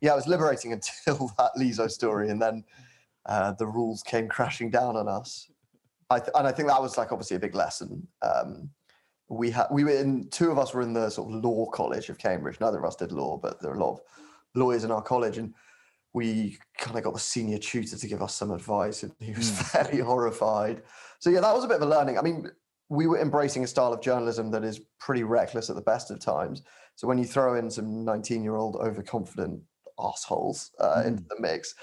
Yeah, 0.00 0.12
it 0.12 0.16
was 0.16 0.28
liberating 0.28 0.72
until 1.06 1.32
that 1.38 1.52
Lizo 1.58 1.90
story, 1.90 2.30
and 2.30 2.40
then 2.40 2.64
uh, 3.26 3.52
the 3.52 3.66
rules 3.66 4.02
came 4.04 4.28
crashing 4.28 4.70
down 4.70 4.96
on 4.96 5.08
us. 5.08 5.50
I 6.08 6.20
th- 6.20 6.30
and 6.36 6.46
I 6.46 6.52
think 6.52 6.68
that 6.68 6.80
was 6.80 6.96
like 6.96 7.10
obviously 7.10 7.36
a 7.36 7.40
big 7.40 7.56
lesson. 7.56 8.06
Um, 8.22 8.70
we 9.28 9.50
had 9.50 9.66
we 9.70 9.84
were 9.84 9.90
in 9.90 10.28
two 10.30 10.50
of 10.50 10.58
us 10.58 10.72
were 10.72 10.82
in 10.82 10.92
the 10.92 11.10
sort 11.10 11.32
of 11.32 11.44
law 11.44 11.66
college 11.66 12.08
of 12.08 12.18
Cambridge. 12.18 12.60
Neither 12.60 12.78
of 12.78 12.84
us 12.84 12.96
did 12.96 13.12
law, 13.12 13.36
but 13.36 13.60
there 13.60 13.72
are 13.72 13.76
a 13.76 13.84
lot 13.84 13.94
of 13.94 14.00
lawyers 14.54 14.84
in 14.84 14.90
our 14.90 15.02
college, 15.02 15.38
and 15.38 15.52
we 16.12 16.58
kind 16.78 16.96
of 16.96 17.04
got 17.04 17.14
the 17.14 17.20
senior 17.20 17.58
tutor 17.58 17.96
to 17.96 18.06
give 18.06 18.22
us 18.22 18.34
some 18.34 18.50
advice, 18.50 19.02
and 19.02 19.12
he 19.18 19.32
was 19.32 19.50
mm. 19.50 19.62
fairly 19.72 19.98
horrified. 19.98 20.82
So 21.18 21.30
yeah, 21.30 21.40
that 21.40 21.54
was 21.54 21.64
a 21.64 21.68
bit 21.68 21.78
of 21.78 21.82
a 21.82 21.86
learning. 21.86 22.18
I 22.18 22.22
mean, 22.22 22.50
we 22.88 23.06
were 23.06 23.20
embracing 23.20 23.64
a 23.64 23.66
style 23.66 23.92
of 23.92 24.00
journalism 24.00 24.50
that 24.52 24.64
is 24.64 24.80
pretty 25.00 25.24
reckless 25.24 25.70
at 25.70 25.76
the 25.76 25.82
best 25.82 26.10
of 26.10 26.20
times. 26.20 26.62
So 26.94 27.08
when 27.08 27.18
you 27.18 27.24
throw 27.24 27.56
in 27.56 27.70
some 27.70 28.04
19 28.04 28.42
year 28.42 28.56
old 28.56 28.76
overconfident 28.76 29.60
assholes 29.98 30.70
uh, 30.78 31.02
mm. 31.02 31.06
into 31.06 31.24
the 31.28 31.36
mix, 31.40 31.74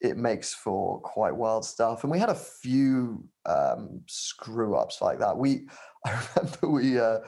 it 0.00 0.16
makes 0.16 0.54
for 0.54 1.00
quite 1.00 1.34
wild 1.34 1.64
stuff. 1.64 2.04
And 2.04 2.10
we 2.10 2.18
had 2.18 2.28
a 2.28 2.34
few 2.34 3.24
um, 3.46 4.02
screw 4.06 4.76
ups 4.76 5.00
like 5.00 5.18
that. 5.18 5.36
We, 5.36 5.68
I 6.06 6.22
remember 6.36 6.68
we, 6.68 6.98
uh, 6.98 7.18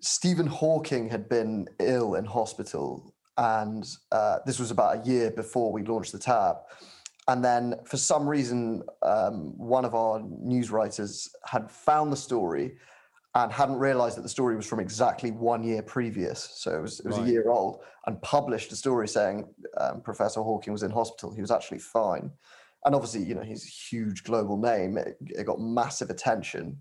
Stephen 0.00 0.46
Hawking 0.46 1.08
had 1.08 1.28
been 1.28 1.66
ill 1.78 2.14
in 2.14 2.24
hospital, 2.24 3.14
and 3.38 3.88
uh, 4.12 4.38
this 4.46 4.58
was 4.58 4.70
about 4.70 4.98
a 4.98 5.08
year 5.08 5.30
before 5.30 5.72
we 5.72 5.82
launched 5.82 6.12
the 6.12 6.18
tab. 6.18 6.56
And 7.28 7.44
then, 7.44 7.76
for 7.86 7.96
some 7.96 8.28
reason, 8.28 8.82
um, 9.02 9.56
one 9.56 9.84
of 9.84 9.94
our 9.94 10.20
news 10.20 10.70
writers 10.70 11.30
had 11.44 11.70
found 11.70 12.12
the 12.12 12.16
story 12.16 12.74
and 13.34 13.50
hadn't 13.50 13.76
realized 13.76 14.16
that 14.16 14.22
the 14.22 14.28
story 14.28 14.56
was 14.56 14.66
from 14.66 14.78
exactly 14.78 15.30
one 15.30 15.64
year 15.64 15.82
previous. 15.82 16.50
So 16.54 16.76
it 16.76 16.82
was, 16.82 17.00
it 17.00 17.06
was 17.06 17.18
right. 17.18 17.28
a 17.28 17.30
year 17.30 17.50
old 17.50 17.80
and 18.06 18.20
published 18.20 18.70
a 18.72 18.76
story 18.76 19.08
saying 19.08 19.48
um, 19.78 20.02
Professor 20.02 20.42
Hawking 20.42 20.72
was 20.72 20.82
in 20.82 20.90
hospital. 20.90 21.34
He 21.34 21.40
was 21.40 21.50
actually 21.50 21.78
fine. 21.78 22.30
And 22.84 22.94
obviously, 22.94 23.22
you 23.22 23.34
know, 23.34 23.42
he's 23.42 23.64
a 23.64 23.70
huge 23.70 24.24
global 24.24 24.58
name. 24.58 24.98
It, 24.98 25.16
it 25.20 25.46
got 25.46 25.60
massive 25.60 26.10
attention. 26.10 26.76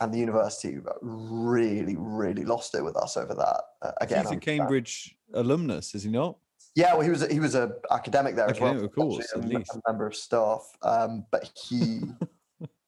And 0.00 0.12
the 0.12 0.18
university 0.18 0.78
really, 1.02 1.94
really 1.96 2.44
lost 2.44 2.74
it 2.74 2.82
with 2.82 2.96
us 2.96 3.16
over 3.16 3.34
that. 3.34 3.60
Uh, 3.82 3.92
again, 4.00 4.22
he's 4.22 4.32
a 4.32 4.36
Cambridge 4.38 5.14
alumnus, 5.34 5.94
is 5.94 6.02
he 6.02 6.10
not? 6.10 6.36
Yeah, 6.74 6.94
well, 6.94 7.02
he 7.02 7.10
was 7.10 7.26
he 7.30 7.38
was 7.38 7.54
an 7.54 7.72
academic 7.90 8.34
there 8.34 8.46
okay, 8.46 8.54
as 8.54 8.60
well. 8.60 8.84
Of 8.84 8.92
course, 8.92 9.26
least. 9.36 9.70
a 9.74 9.80
member 9.86 10.06
of 10.06 10.16
staff. 10.16 10.66
Um, 10.82 11.26
but 11.30 11.50
he 11.54 12.00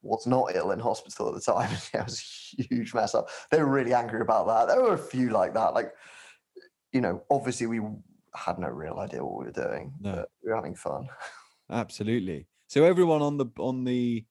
was 0.05 0.27
not 0.27 0.55
ill 0.55 0.71
in 0.71 0.79
hospital 0.79 1.29
at 1.29 1.35
the 1.35 1.41
time. 1.41 1.71
yeah, 1.93 2.01
it 2.01 2.05
was 2.05 2.53
a 2.59 2.63
huge 2.63 2.95
mess 2.95 3.15
up. 3.15 3.29
They 3.51 3.59
were 3.59 3.71
really 3.71 3.95
angry 3.95 4.21
about 4.21 4.47
that. 4.47 4.69
There 4.69 4.83
were 4.83 4.95
a 4.95 4.99
few 4.99 5.31
like 5.31 5.55
that. 5.55 5.75
Like, 5.75 5.93
you 6.93 7.01
know, 7.01 7.23
obviously 7.31 7.67
we 7.67 7.81
had 8.35 8.59
no 8.59 8.69
real 8.69 8.99
idea 8.99 9.25
what 9.25 9.39
we 9.39 9.47
were 9.47 9.69
doing, 9.69 9.93
no. 10.01 10.15
but 10.17 10.29
we 10.43 10.51
were 10.51 10.57
having 10.57 10.75
fun. 10.75 11.09
Absolutely. 11.71 12.47
So 12.69 12.85
everyone 12.85 13.23
on 13.23 13.37
the 13.37 13.47
on 13.59 13.85
the 13.85 14.25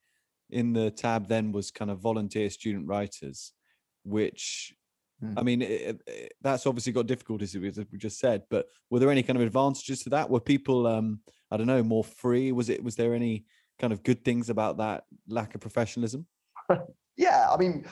in 0.50 0.74
the 0.74 0.92
tab 0.92 1.28
then 1.28 1.52
was 1.52 1.72
kind 1.72 1.90
of 1.90 2.00
volunteer 2.00 2.50
student 2.50 2.88
writers, 2.88 3.54
which 4.04 4.74
mm. 5.24 5.34
I 5.36 5.42
mean, 5.42 5.62
it, 5.62 6.02
it, 6.06 6.34
that's 6.42 6.68
obviously 6.68 6.94
got 6.94 7.08
difficulties 7.08 7.56
as 7.56 7.86
we 7.92 7.98
just 7.98 8.20
said. 8.20 8.44
But 8.50 8.68
were 8.90 9.00
there 9.00 9.12
any 9.12 9.24
kind 9.24 9.38
of 9.38 9.44
advantages 9.44 10.04
to 10.04 10.10
that? 10.12 10.30
Were 10.30 10.40
people, 10.40 10.86
um, 10.86 11.22
I 11.50 11.58
don't 11.58 11.68
know, 11.68 11.84
more 11.84 12.04
free? 12.04 12.52
Was 12.52 12.70
it? 12.70 12.84
Was 12.84 12.96
there 12.96 13.16
any 13.16 13.46
kind 13.80 13.94
of 13.94 14.04
good 14.04 14.24
things 14.24 14.50
about 14.50 14.78
that 14.78 15.06
lack 15.28 15.56
of 15.56 15.62
professionalism? 15.62 16.26
yeah, 17.18 17.48
I 17.52 17.58
mean, 17.58 17.86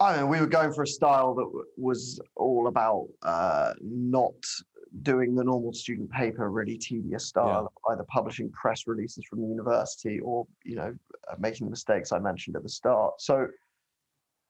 I 0.00 0.12
don't 0.12 0.20
know, 0.20 0.26
we 0.26 0.40
were 0.40 0.46
going 0.46 0.72
for 0.72 0.82
a 0.82 0.86
style 0.86 1.34
that 1.34 1.64
was 1.76 2.20
all 2.36 2.68
about 2.68 3.08
uh, 3.22 3.74
not 3.80 4.34
doing 5.02 5.34
the 5.34 5.44
normal 5.44 5.72
student 5.72 6.10
paper, 6.10 6.50
really 6.50 6.78
tedious 6.78 7.26
style, 7.26 7.70
yeah. 7.86 7.92
either 7.92 8.04
publishing 8.08 8.50
press 8.52 8.86
releases 8.86 9.24
from 9.28 9.42
the 9.42 9.48
university 9.48 10.20
or, 10.20 10.46
you 10.64 10.76
know, 10.76 10.94
uh, 11.30 11.34
making 11.38 11.66
the 11.66 11.70
mistakes 11.70 12.12
I 12.12 12.18
mentioned 12.18 12.56
at 12.56 12.62
the 12.62 12.68
start. 12.68 13.20
So 13.20 13.48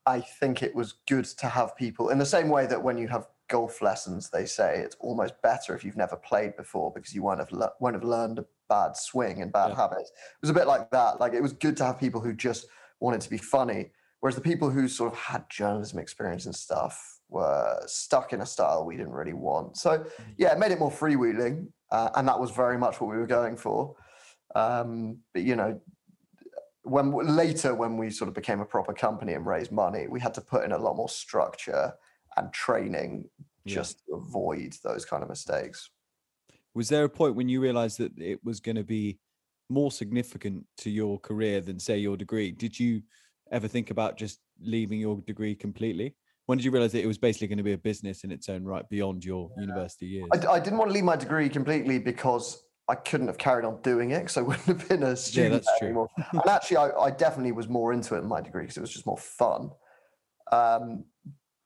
I 0.07 0.21
think 0.21 0.63
it 0.63 0.75
was 0.75 0.95
good 1.09 1.25
to 1.25 1.49
have 1.49 1.77
people 1.77 2.11
in 2.11 2.19
the 2.19 2.27
same 2.27 2.49
way 2.49 2.67
that 2.67 2.83
when 2.83 2.99
you 2.99 3.09
have 3.09 3.27
golf 3.49 3.83
lessons, 3.83 4.31
they 4.31 4.47
say 4.47 4.79
it's 4.79 4.97
almost 5.01 5.35
better 5.43 5.75
if 5.75 5.85
you've 5.85 5.97
never 5.97 6.17
played 6.17 6.57
before 6.57 6.93
because 6.95 7.15
you 7.15 7.23
won't 7.23 7.41
have, 7.41 7.53
le- 7.53 7.73
won't 7.81 7.95
have 7.95 8.05
learned 8.05 8.39
a 8.39 8.45
bad 8.69 8.97
swing 8.97 9.43
and 9.43 9.53
bad 9.53 9.71
yeah. 9.71 9.77
habits. 9.77 10.11
It 10.11 10.43
was 10.43 10.51
a 10.51 10.55
bit 10.55 10.67
like 10.67 10.91
that. 10.91 11.21
Like 11.21 11.33
it 11.33 11.43
was 11.43 11.53
good 11.53 11.77
to 11.79 11.85
have 11.85 11.99
people 11.99 12.21
who 12.21 12.33
just 12.33 12.67
wanted 13.01 13.21
to 13.23 13.31
be 13.31 13.39
funny. 13.39 13.91
Whereas 14.21 14.35
the 14.35 14.43
people 14.43 14.71
who 14.71 14.89
sort 14.89 15.13
of 15.13 15.19
had 15.19 15.45
journalism 15.49 15.99
experience 15.99 16.47
and 16.47 16.55
stuff 16.55 17.21
were 17.29 17.81
stuck 17.87 18.33
in 18.33 18.41
a 18.41 18.47
style 18.47 18.85
we 18.85 18.97
didn't 18.97 19.13
really 19.13 19.33
want. 19.33 19.77
So 19.77 19.99
mm. 19.99 20.11
yeah, 20.37 20.53
it 20.53 20.59
made 20.59 20.73
it 20.73 20.79
more 20.79 20.91
freewheeling, 20.91 21.69
uh, 21.93 22.11
and 22.17 22.27
that 22.27 22.39
was 22.39 22.51
very 22.51 22.79
much 22.79 23.01
what 23.01 23.11
we 23.11 23.17
were 23.17 23.27
going 23.27 23.57
for. 23.57 23.95
Um, 24.55 25.19
but 25.33 25.43
you 25.43 25.55
know, 25.55 25.81
when 26.83 27.13
later 27.13 27.75
when 27.75 27.97
we 27.97 28.11
sort 28.11 28.29
of 28.29 28.35
became 28.35 28.61
a 28.61 28.65
proper 28.65 28.93
company 28.93 29.35
and 29.35 29.47
raised 29.47 29.71
money, 29.71 30.07
we 30.09 30.21
had 30.21 30.35
to 30.35 30.41
put 30.41 30.65
in 30.65 30.73
a 30.73 30.79
lot 30.79 30.97
more 30.97 31.09
structure 31.09 31.93
and 32.39 32.53
training 32.53 33.29
just 33.67 34.03
yeah. 34.09 34.15
to 34.15 34.23
avoid 34.23 34.75
those 34.85 35.05
kind 35.05 35.23
of 35.23 35.29
mistakes. 35.29 35.91
Was 36.75 36.89
there 36.89 37.05
a 37.05 37.09
point 37.09 37.35
when 37.35 37.49
you 37.49 37.61
realized 37.61 37.99
that 37.99 38.13
it 38.19 38.41
was 38.45 38.61
going 38.61 38.77
to 38.77 38.85
be 38.85 39.19
more 39.69 39.91
significant 39.91 40.65
to 40.79 40.91
your 40.91 41.19
career 41.19 41.61
than 41.61 41.79
say 41.79 41.99
your 41.99 42.17
degree? 42.17 42.51
Did 42.51 42.79
you 42.79 43.03
ever 43.51 43.69
think 43.69 43.91
about 43.91 44.17
just 44.17 44.41
leaving 44.61 45.01
your 45.01 45.21
degree 45.27 45.55
completely? 45.55 46.15
when 46.49 46.57
did 46.57 46.65
you 46.65 46.71
realize 46.71 46.93
that 46.93 47.03
it 47.03 47.07
was 47.07 47.19
basically 47.19 47.47
going 47.47 47.59
to 47.59 47.63
be 47.63 47.75
a 47.75 47.79
business 47.79 48.25
in 48.25 48.33
its 48.33 48.49
own 48.49 48.65
right 48.65 48.89
beyond 48.89 49.23
your 49.23 49.51
yeah. 49.55 49.61
university 49.61 50.07
years? 50.07 50.29
I, 50.33 50.53
I, 50.53 50.59
didn't 50.59 50.79
want 50.79 50.89
to 50.89 50.95
leave 50.95 51.05
my 51.05 51.15
degree 51.15 51.47
completely 51.51 51.99
because 51.99 52.65
I 52.89 52.95
couldn't 52.95 53.27
have 53.27 53.37
carried 53.37 53.67
on 53.67 53.83
doing 53.83 54.13
it 54.13 54.21
because 54.21 54.39
I 54.39 54.41
wouldn't 54.49 54.65
have 54.65 54.89
been 54.89 55.03
a 55.03 55.15
student 55.15 55.63
yeah, 55.63 55.89
anymore. 55.89 56.09
and 56.33 56.47
actually, 56.49 56.79
I, 56.79 56.89
I, 56.89 57.11
definitely 57.11 57.53
was 57.53 57.69
more 57.69 57.93
into 57.93 58.15
it 58.15 58.21
in 58.21 58.27
my 58.27 58.41
degree 58.41 58.63
because 58.63 58.79
it 58.79 58.81
was 58.81 58.91
just 58.91 59.05
more 59.05 59.19
fun. 59.19 59.73
Um, 60.51 61.05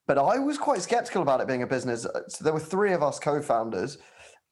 but 0.06 0.18
I 0.18 0.38
was 0.38 0.59
quite 0.59 0.82
skeptical 0.82 1.23
about 1.23 1.40
it 1.40 1.47
being 1.47 1.62
a 1.62 1.66
business. 1.66 2.06
So 2.28 2.44
there 2.44 2.52
were 2.52 2.61
three 2.61 2.92
of 2.92 3.02
us 3.02 3.18
co-founders, 3.18 3.99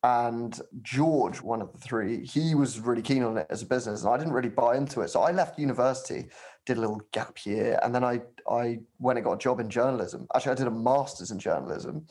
and 0.02 0.58
George, 0.82 1.42
one 1.42 1.60
of 1.60 1.72
the 1.72 1.78
three, 1.78 2.24
he 2.24 2.54
was 2.54 2.80
really 2.80 3.02
keen 3.02 3.22
on 3.22 3.36
it 3.36 3.46
as 3.50 3.62
a 3.62 3.66
business, 3.66 4.02
and 4.02 4.12
I 4.12 4.16
didn't 4.16 4.32
really 4.32 4.48
buy 4.48 4.76
into 4.76 5.02
it. 5.02 5.10
So 5.10 5.20
I 5.20 5.32
left 5.32 5.58
university 5.58 6.28
did 6.66 6.78
a 6.78 6.80
little 6.80 7.00
gap 7.12 7.44
year, 7.44 7.78
and 7.82 7.94
then 7.94 8.04
I 8.04 8.20
I 8.48 8.80
went 8.98 9.18
and 9.18 9.24
got 9.24 9.34
a 9.34 9.38
job 9.38 9.60
in 9.60 9.68
journalism. 9.68 10.26
Actually, 10.34 10.52
I 10.52 10.56
did 10.56 10.66
a 10.66 10.70
master's 10.70 11.30
in 11.30 11.38
journalism, 11.38 12.06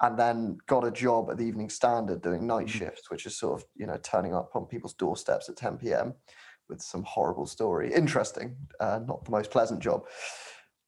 and 0.00 0.18
then 0.18 0.58
got 0.66 0.84
a 0.84 0.90
job 0.90 1.30
at 1.30 1.38
the 1.38 1.44
Evening 1.44 1.68
Standard 1.68 2.22
doing 2.22 2.46
night 2.46 2.66
mm-hmm. 2.66 2.78
shifts, 2.78 3.10
which 3.10 3.26
is 3.26 3.38
sort 3.38 3.60
of 3.60 3.68
you 3.76 3.86
know 3.86 3.98
turning 4.02 4.34
up 4.34 4.50
on 4.54 4.66
people's 4.66 4.94
doorsteps 4.94 5.48
at 5.48 5.56
10 5.56 5.78
p.m. 5.78 6.14
with 6.68 6.80
some 6.80 7.02
horrible 7.04 7.46
story. 7.46 7.92
Interesting, 7.92 8.56
uh, 8.80 9.00
not 9.06 9.24
the 9.24 9.30
most 9.30 9.50
pleasant 9.50 9.80
job. 9.80 10.04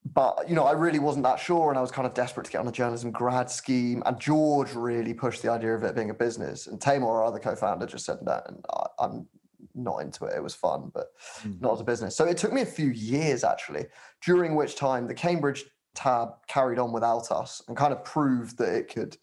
But 0.05 0.49
you 0.49 0.55
know, 0.55 0.65
I 0.65 0.73
really 0.73 0.99
wasn't 0.99 1.25
that 1.25 1.39
sure, 1.39 1.69
and 1.69 1.79
I 1.79 1.83
was 1.83 1.91
kind 1.91 2.07
of 2.07 2.15
desperate 2.15 2.47
to 2.47 2.53
get 2.53 2.61
on 2.61 2.69
a 2.69 2.73
journalism 2.73 3.11
grad 3.11 3.51
scheme. 3.51 4.03
And 4.07 4.19
George 4.19 4.75
really 4.75 5.15
pushed 5.15 5.43
the 5.43 5.51
idea 5.51 5.75
of 5.75 5.85
it 5.85 5.95
being 5.95 6.11
a 6.11 6.15
business. 6.15 6.67
And 6.67 6.81
Taymoor, 6.81 7.09
our 7.09 7.25
other 7.25 7.39
co-founder, 7.39 7.87
just 7.87 8.07
said 8.07 8.19
that, 8.23 8.45
and 8.49 8.65
I, 8.73 8.87
I'm 8.99 9.27
not 9.75 9.99
into 9.99 10.25
it. 10.25 10.35
It 10.37 10.43
was 10.43 10.55
fun, 10.55 10.91
but 10.95 11.09
mm. 11.43 11.61
not 11.61 11.75
as 11.75 11.81
a 11.81 11.85
business. 11.85 12.17
So 12.17 12.25
it 12.25 12.37
took 12.37 12.53
me 12.53 12.63
a 12.63 12.67
few 12.67 12.89
years 12.91 13.45
actually, 13.45 13.87
during 14.25 14.55
which 14.55 14.77
time 14.77 15.07
the 15.07 15.15
Cambridge 15.15 15.65
tab 15.95 16.31
carried 16.49 16.79
on 16.79 16.93
without 16.93 17.31
us 17.31 17.63
and 17.69 17.77
kind 17.77 17.93
of 17.93 18.05
proved 18.05 18.59
that 18.59 18.75
it 18.75 18.93
could 18.93 19.17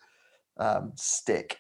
um, 0.58 0.92
stick. 0.96 1.60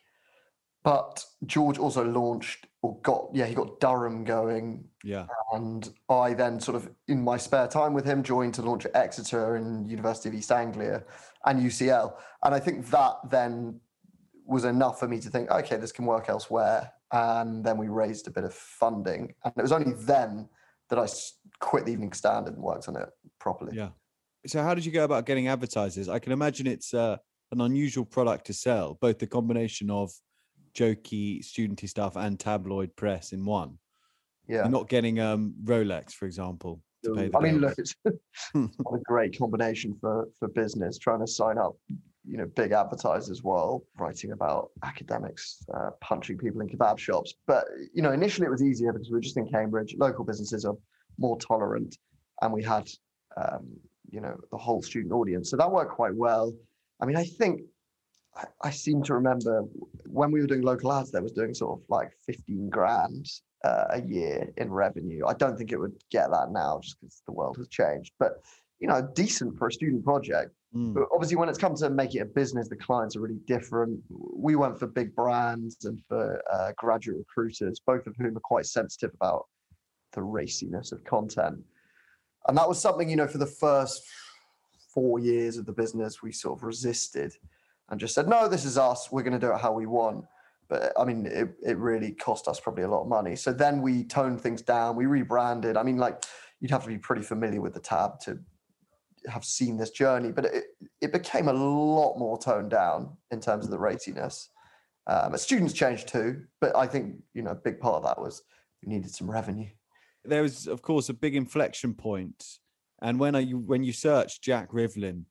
But 0.83 1.23
George 1.45 1.77
also 1.77 2.03
launched 2.03 2.67
or 2.87 2.97
got 3.01 3.27
yeah 3.33 3.45
he 3.45 3.53
got 3.53 3.79
Durham 3.79 4.23
going. 4.23 4.85
Yeah, 5.03 5.27
and 5.53 5.89
I 6.09 6.33
then 6.33 6.59
sort 6.59 6.75
of 6.75 6.89
in 7.07 7.23
my 7.23 7.37
spare 7.37 7.67
time 7.67 7.93
with 7.93 8.05
him 8.05 8.23
joined 8.23 8.53
to 8.55 8.61
launch 8.61 8.85
at 8.85 8.95
Exeter 8.95 9.55
and 9.55 9.89
University 9.89 10.29
of 10.29 10.35
East 10.35 10.51
Anglia 10.51 11.03
and 11.45 11.59
UCL, 11.59 12.13
and 12.43 12.55
I 12.55 12.59
think 12.59 12.89
that 12.89 13.15
then 13.29 13.79
was 14.45 14.63
enough 14.63 14.99
for 14.99 15.07
me 15.07 15.19
to 15.19 15.29
think 15.29 15.51
okay 15.51 15.75
this 15.75 15.91
can 15.91 16.05
work 16.05 16.29
elsewhere 16.29 16.93
and 17.11 17.63
then 17.63 17.77
we 17.77 17.87
raised 17.87 18.27
a 18.27 18.31
bit 18.31 18.43
of 18.43 18.53
funding. 18.53 19.33
And 19.43 19.53
it 19.57 19.61
was 19.61 19.71
only 19.71 19.93
then 19.93 20.49
that 20.89 20.99
I 20.99 21.07
quit 21.59 21.85
the 21.85 21.93
Evening 21.93 22.13
Standard 22.13 22.53
and 22.53 22.63
worked 22.63 22.87
on 22.87 22.95
it 22.97 23.09
properly. 23.39 23.75
Yeah. 23.75 23.89
So 24.45 24.61
how 24.61 24.73
did 24.73 24.85
you 24.85 24.91
go 24.91 25.03
about 25.03 25.25
getting 25.25 25.47
advertisers? 25.47 26.09
I 26.09 26.19
can 26.19 26.31
imagine 26.31 26.67
it's 26.67 26.93
uh, 26.93 27.17
an 27.51 27.61
unusual 27.61 28.05
product 28.05 28.45
to 28.47 28.53
sell, 28.53 28.97
both 28.99 29.19
the 29.19 29.27
combination 29.27 29.89
of 29.89 30.11
jokey, 30.77 31.43
studenty 31.43 31.89
stuff 31.89 32.15
and 32.15 32.39
tabloid 32.39 32.95
press 32.95 33.33
in 33.33 33.45
one. 33.45 33.77
Yeah. 34.47 34.57
You're 34.57 34.69
not 34.69 34.89
getting 34.89 35.19
um, 35.19 35.55
Rolex, 35.63 36.13
for 36.13 36.25
example. 36.25 36.81
I 37.05 37.39
mean, 37.39 37.59
look, 37.59 37.75
it's 37.77 37.95
not 38.53 38.69
a 38.93 38.99
great 39.05 39.37
combination 39.37 39.95
for 40.01 40.27
for 40.39 40.47
business 40.49 40.97
trying 40.97 41.19
to 41.19 41.27
sign 41.27 41.57
up 41.57 41.75
you 42.27 42.37
know 42.37 42.45
big 42.55 42.73
advertisers 42.73 43.43
while 43.43 43.83
writing 43.97 44.33
about 44.33 44.71
academics 44.83 45.63
uh, 45.73 45.91
punching 46.01 46.37
people 46.37 46.59
in 46.59 46.67
kebab 46.67 46.97
shops 46.97 47.35
but 47.45 47.65
you 47.93 48.01
know 48.01 48.11
initially 48.11 48.45
it 48.45 48.49
was 48.49 48.61
easier 48.61 48.91
because 48.91 49.07
we 49.09 49.13
were 49.13 49.21
just 49.21 49.37
in 49.37 49.47
cambridge 49.47 49.95
local 49.97 50.25
businesses 50.25 50.65
are 50.65 50.75
more 51.17 51.37
tolerant 51.39 51.95
and 52.41 52.51
we 52.51 52.61
had 52.61 52.89
um, 53.41 53.65
you 54.09 54.19
know 54.19 54.35
the 54.51 54.57
whole 54.57 54.81
student 54.81 55.13
audience 55.13 55.49
so 55.49 55.55
that 55.55 55.71
worked 55.71 55.91
quite 55.91 56.13
well 56.13 56.53
i 57.01 57.05
mean 57.05 57.15
i 57.15 57.23
think 57.23 57.61
I, 58.37 58.45
I 58.61 58.69
seem 58.71 59.03
to 59.03 59.13
remember 59.13 59.63
when 60.05 60.31
we 60.31 60.39
were 60.41 60.47
doing 60.47 60.61
local 60.61 60.93
ads 60.93 61.11
there 61.11 61.23
was 61.23 61.31
doing 61.33 61.53
sort 61.53 61.79
of 61.79 61.85
like 61.89 62.11
15 62.25 62.69
grand 62.69 63.27
uh, 63.63 63.85
a 63.91 64.01
year 64.01 64.49
in 64.57 64.71
revenue 64.71 65.25
i 65.27 65.33
don't 65.33 65.57
think 65.57 65.71
it 65.71 65.79
would 65.79 65.95
get 66.11 66.29
that 66.31 66.51
now 66.51 66.79
just 66.81 66.99
because 66.99 67.21
the 67.25 67.33
world 67.33 67.57
has 67.57 67.67
changed 67.67 68.13
but 68.19 68.41
you 68.79 68.87
know 68.87 69.01
decent 69.15 69.57
for 69.57 69.67
a 69.67 69.71
student 69.71 70.03
project 70.03 70.51
Mm. 70.75 70.93
But 70.93 71.03
obviously, 71.13 71.37
when 71.37 71.49
it's 71.49 71.57
come 71.57 71.75
to 71.75 71.89
make 71.89 72.15
it 72.15 72.19
a 72.19 72.25
business, 72.25 72.67
the 72.67 72.75
clients 72.75 73.15
are 73.15 73.21
really 73.21 73.39
different. 73.47 74.01
We 74.09 74.55
went 74.55 74.77
for 74.77 74.87
big 74.87 75.15
brands 75.15 75.85
and 75.85 76.01
for 76.07 76.41
uh, 76.51 76.73
graduate 76.77 77.17
recruiters, 77.17 77.79
both 77.79 78.05
of 78.07 78.15
whom 78.17 78.37
are 78.37 78.41
quite 78.41 78.65
sensitive 78.65 79.11
about 79.15 79.45
the 80.13 80.21
raciness 80.21 80.91
of 80.91 81.03
content. 81.03 81.59
And 82.47 82.57
that 82.57 82.67
was 82.67 82.79
something, 82.79 83.09
you 83.09 83.15
know, 83.15 83.27
for 83.27 83.37
the 83.37 83.45
first 83.45 84.01
four 84.93 85.19
years 85.19 85.57
of 85.57 85.65
the 85.65 85.73
business, 85.73 86.21
we 86.21 86.31
sort 86.31 86.59
of 86.59 86.63
resisted 86.63 87.33
and 87.89 87.99
just 87.99 88.13
said, 88.13 88.27
no, 88.27 88.47
this 88.47 88.65
is 88.65 88.77
us. 88.77 89.09
We're 89.11 89.23
going 89.23 89.39
to 89.39 89.45
do 89.45 89.53
it 89.53 89.59
how 89.59 89.71
we 89.71 89.85
want. 89.85 90.25
But 90.69 90.91
I 90.99 91.05
mean, 91.05 91.25
it, 91.25 91.49
it 91.65 91.77
really 91.77 92.11
cost 92.11 92.47
us 92.47 92.59
probably 92.59 92.83
a 92.83 92.89
lot 92.89 93.01
of 93.03 93.07
money. 93.07 93.35
So 93.35 93.53
then 93.53 93.81
we 93.81 94.03
toned 94.03 94.41
things 94.41 94.61
down. 94.61 94.95
We 94.95 95.05
rebranded. 95.05 95.77
I 95.77 95.83
mean, 95.83 95.97
like, 95.97 96.25
you'd 96.59 96.71
have 96.71 96.83
to 96.83 96.89
be 96.89 96.97
pretty 96.97 97.21
familiar 97.21 97.61
with 97.61 97.73
the 97.73 97.79
tab 97.79 98.19
to 98.21 98.39
have 99.27 99.45
seen 99.45 99.77
this 99.77 99.91
journey, 99.91 100.31
but 100.31 100.45
it, 100.45 100.65
it 101.01 101.11
became 101.11 101.47
a 101.47 101.53
lot 101.53 102.17
more 102.17 102.37
toned 102.37 102.71
down 102.71 103.15
in 103.31 103.39
terms 103.39 103.65
of 103.65 103.71
the 103.71 103.77
raciness. 103.77 104.49
Um, 105.07 105.37
students 105.37 105.73
changed 105.73 106.07
too, 106.07 106.43
but 106.59 106.75
I 106.75 106.85
think 106.85 107.15
you 107.33 107.41
know 107.41 107.51
a 107.51 107.55
big 107.55 107.79
part 107.79 107.95
of 107.95 108.03
that 108.03 108.19
was 108.21 108.43
we 108.83 108.93
needed 108.93 109.13
some 109.13 109.29
revenue. 109.31 109.69
There 110.25 110.41
was, 110.41 110.67
of 110.67 110.81
course, 110.81 111.07
a 111.07 111.13
big 111.13 111.35
inflection 111.35 111.93
point, 111.93 112.59
and 113.01 113.19
when 113.19 113.35
I 113.35 113.45
when 113.45 113.83
you 113.83 113.93
search 113.93 114.41
Jack 114.41 114.71
Rivlin, 114.71 115.23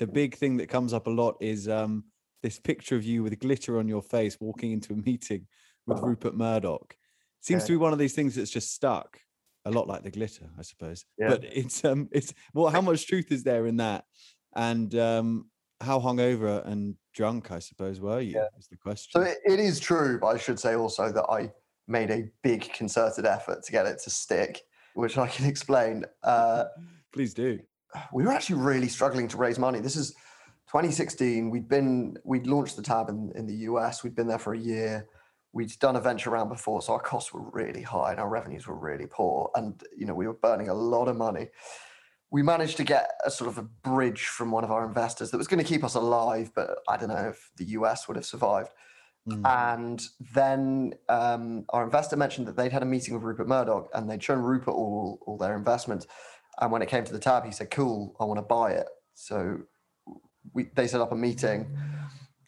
the 0.00 0.06
big 0.06 0.34
thing 0.34 0.56
that 0.56 0.68
comes 0.68 0.92
up 0.94 1.06
a 1.06 1.10
lot 1.10 1.36
is 1.40 1.68
um, 1.68 2.04
this 2.42 2.58
picture 2.58 2.96
of 2.96 3.04
you 3.04 3.22
with 3.22 3.38
glitter 3.38 3.78
on 3.78 3.86
your 3.86 4.02
face 4.02 4.38
walking 4.40 4.72
into 4.72 4.94
a 4.94 4.96
meeting 4.96 5.46
with 5.86 5.98
uh-huh. 5.98 6.06
Rupert 6.06 6.34
Murdoch. 6.34 6.96
Seems 7.40 7.64
to 7.64 7.72
be 7.72 7.76
one 7.76 7.92
of 7.92 7.98
these 7.98 8.14
things 8.14 8.34
that's 8.34 8.50
just 8.50 8.74
stuck 8.74 9.18
a 9.66 9.70
lot 9.70 9.86
like 9.86 10.02
the 10.02 10.10
glitter, 10.10 10.48
I 10.58 10.62
suppose. 10.62 11.04
Yeah. 11.18 11.28
But 11.28 11.44
it's 11.44 11.84
um 11.84 12.08
it's 12.12 12.34
well, 12.54 12.68
how 12.68 12.80
much 12.80 13.06
truth 13.06 13.30
is 13.30 13.44
there 13.44 13.66
in 13.66 13.76
that? 13.76 14.04
And 14.56 14.94
um 14.94 15.50
how 15.80 16.00
hungover 16.00 16.66
and 16.66 16.96
drunk, 17.14 17.50
I 17.50 17.58
suppose, 17.58 18.00
were 18.00 18.20
you? 18.20 18.34
Yeah. 18.34 18.46
Is 18.58 18.68
the 18.68 18.76
question. 18.76 19.22
So 19.22 19.26
it, 19.26 19.38
it 19.44 19.60
is 19.60 19.80
true, 19.80 20.18
but 20.18 20.28
I 20.28 20.38
should 20.38 20.58
say 20.58 20.74
also 20.74 21.12
that 21.12 21.24
I 21.24 21.50
made 21.88 22.10
a 22.10 22.28
big 22.42 22.70
concerted 22.72 23.26
effort 23.26 23.64
to 23.64 23.72
get 23.72 23.86
it 23.86 24.00
to 24.04 24.10
stick, 24.10 24.60
which 24.94 25.18
I 25.18 25.26
can 25.26 25.46
explain. 25.54 26.04
Uh, 26.22 26.64
Please 27.12 27.34
do. 27.34 27.60
We 28.12 28.24
were 28.24 28.32
actually 28.32 28.60
really 28.60 28.88
struggling 28.88 29.28
to 29.28 29.36
raise 29.36 29.58
money. 29.58 29.80
This 29.80 29.96
is 29.96 30.12
2016. 30.68 31.50
We'd 31.50 31.68
been 31.68 32.16
we'd 32.24 32.46
launched 32.46 32.76
the 32.76 32.82
tab 32.82 33.08
in, 33.08 33.32
in 33.34 33.46
the 33.46 33.54
US. 33.54 34.04
We'd 34.04 34.14
been 34.14 34.28
there 34.28 34.38
for 34.38 34.54
a 34.54 34.58
year 34.58 35.08
we'd 35.52 35.76
done 35.78 35.96
a 35.96 36.00
venture 36.00 36.30
round 36.30 36.48
before, 36.48 36.82
so 36.82 36.92
our 36.92 37.00
costs 37.00 37.32
were 37.32 37.42
really 37.50 37.82
high 37.82 38.12
and 38.12 38.20
our 38.20 38.28
revenues 38.28 38.66
were 38.66 38.76
really 38.76 39.06
poor, 39.06 39.50
and 39.54 39.82
you 39.96 40.06
know 40.06 40.14
we 40.14 40.26
were 40.26 40.34
burning 40.34 40.68
a 40.68 40.74
lot 40.74 41.08
of 41.08 41.16
money. 41.16 41.48
We 42.30 42.42
managed 42.42 42.76
to 42.76 42.84
get 42.84 43.10
a 43.24 43.30
sort 43.30 43.50
of 43.50 43.58
a 43.58 43.62
bridge 43.62 44.26
from 44.26 44.52
one 44.52 44.62
of 44.62 44.70
our 44.70 44.86
investors 44.86 45.32
that 45.32 45.38
was 45.38 45.48
going 45.48 45.62
to 45.62 45.68
keep 45.68 45.82
us 45.82 45.96
alive, 45.96 46.52
but 46.54 46.78
I 46.88 46.96
don't 46.96 47.08
know 47.08 47.28
if 47.28 47.50
the 47.56 47.64
US 47.64 48.06
would 48.06 48.16
have 48.16 48.26
survived. 48.26 48.70
Mm. 49.28 49.80
And 49.80 50.02
then 50.32 50.94
um, 51.08 51.64
our 51.70 51.82
investor 51.82 52.16
mentioned 52.16 52.46
that 52.46 52.56
they'd 52.56 52.70
had 52.70 52.82
a 52.82 52.86
meeting 52.86 53.14
with 53.14 53.24
Rupert 53.24 53.48
Murdoch 53.48 53.90
and 53.94 54.08
they'd 54.08 54.22
shown 54.22 54.38
Rupert 54.38 54.74
all, 54.74 55.18
all 55.26 55.36
their 55.38 55.56
investments. 55.56 56.06
And 56.60 56.70
when 56.70 56.82
it 56.82 56.88
came 56.88 57.04
to 57.04 57.12
the 57.12 57.18
tab, 57.18 57.44
he 57.44 57.52
said, 57.52 57.70
Cool, 57.70 58.14
I 58.20 58.24
want 58.24 58.38
to 58.38 58.42
buy 58.42 58.72
it. 58.72 58.86
So 59.14 59.60
we, 60.52 60.70
they 60.74 60.86
set 60.86 61.00
up 61.00 61.12
a 61.12 61.16
meeting. 61.16 61.66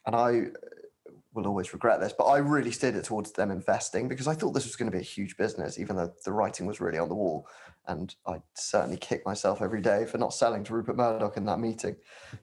And 0.06 0.16
I 0.16 0.38
uh, 0.38 1.12
will 1.32 1.46
always 1.46 1.72
regret 1.72 2.00
this, 2.00 2.12
but 2.12 2.24
I 2.24 2.38
really 2.38 2.72
steered 2.72 2.96
it 2.96 3.04
towards 3.04 3.32
them 3.32 3.50
investing 3.50 4.08
because 4.08 4.26
I 4.26 4.34
thought 4.34 4.50
this 4.50 4.64
was 4.64 4.76
going 4.76 4.90
to 4.90 4.96
be 4.96 5.00
a 5.00 5.06
huge 5.06 5.36
business, 5.36 5.78
even 5.78 5.96
though 5.96 6.12
the 6.24 6.32
writing 6.32 6.66
was 6.66 6.80
really 6.80 6.98
on 6.98 7.08
the 7.08 7.14
wall. 7.14 7.46
And 7.86 8.14
I 8.26 8.36
certainly 8.54 8.96
kick 8.96 9.24
myself 9.24 9.62
every 9.62 9.80
day 9.80 10.04
for 10.04 10.18
not 10.18 10.34
selling 10.34 10.62
to 10.64 10.74
Rupert 10.74 10.96
Murdoch 10.96 11.36
in 11.36 11.46
that 11.46 11.58
meeting. 11.58 11.96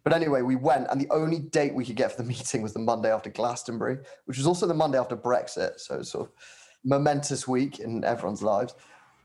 But 0.04 0.14
anyway, 0.14 0.42
we 0.42 0.56
went, 0.56 0.88
and 0.90 1.00
the 1.00 1.10
only 1.12 1.40
date 1.40 1.74
we 1.74 1.86
could 1.86 1.96
get 1.96 2.12
for 2.12 2.22
the 2.22 2.28
meeting 2.28 2.62
was 2.62 2.74
the 2.74 2.80
Monday 2.80 3.12
after 3.12 3.30
Glastonbury, 3.30 3.98
which 4.26 4.38
was 4.38 4.48
also 4.48 4.68
the 4.68 4.74
Monday 4.74 4.98
after 4.98 5.16
Brexit. 5.16 5.80
So 5.80 6.02
sort 6.02 6.28
of 6.28 6.34
momentous 6.84 7.48
week 7.48 7.80
in 7.80 8.04
everyone's 8.04 8.42
lives. 8.42 8.74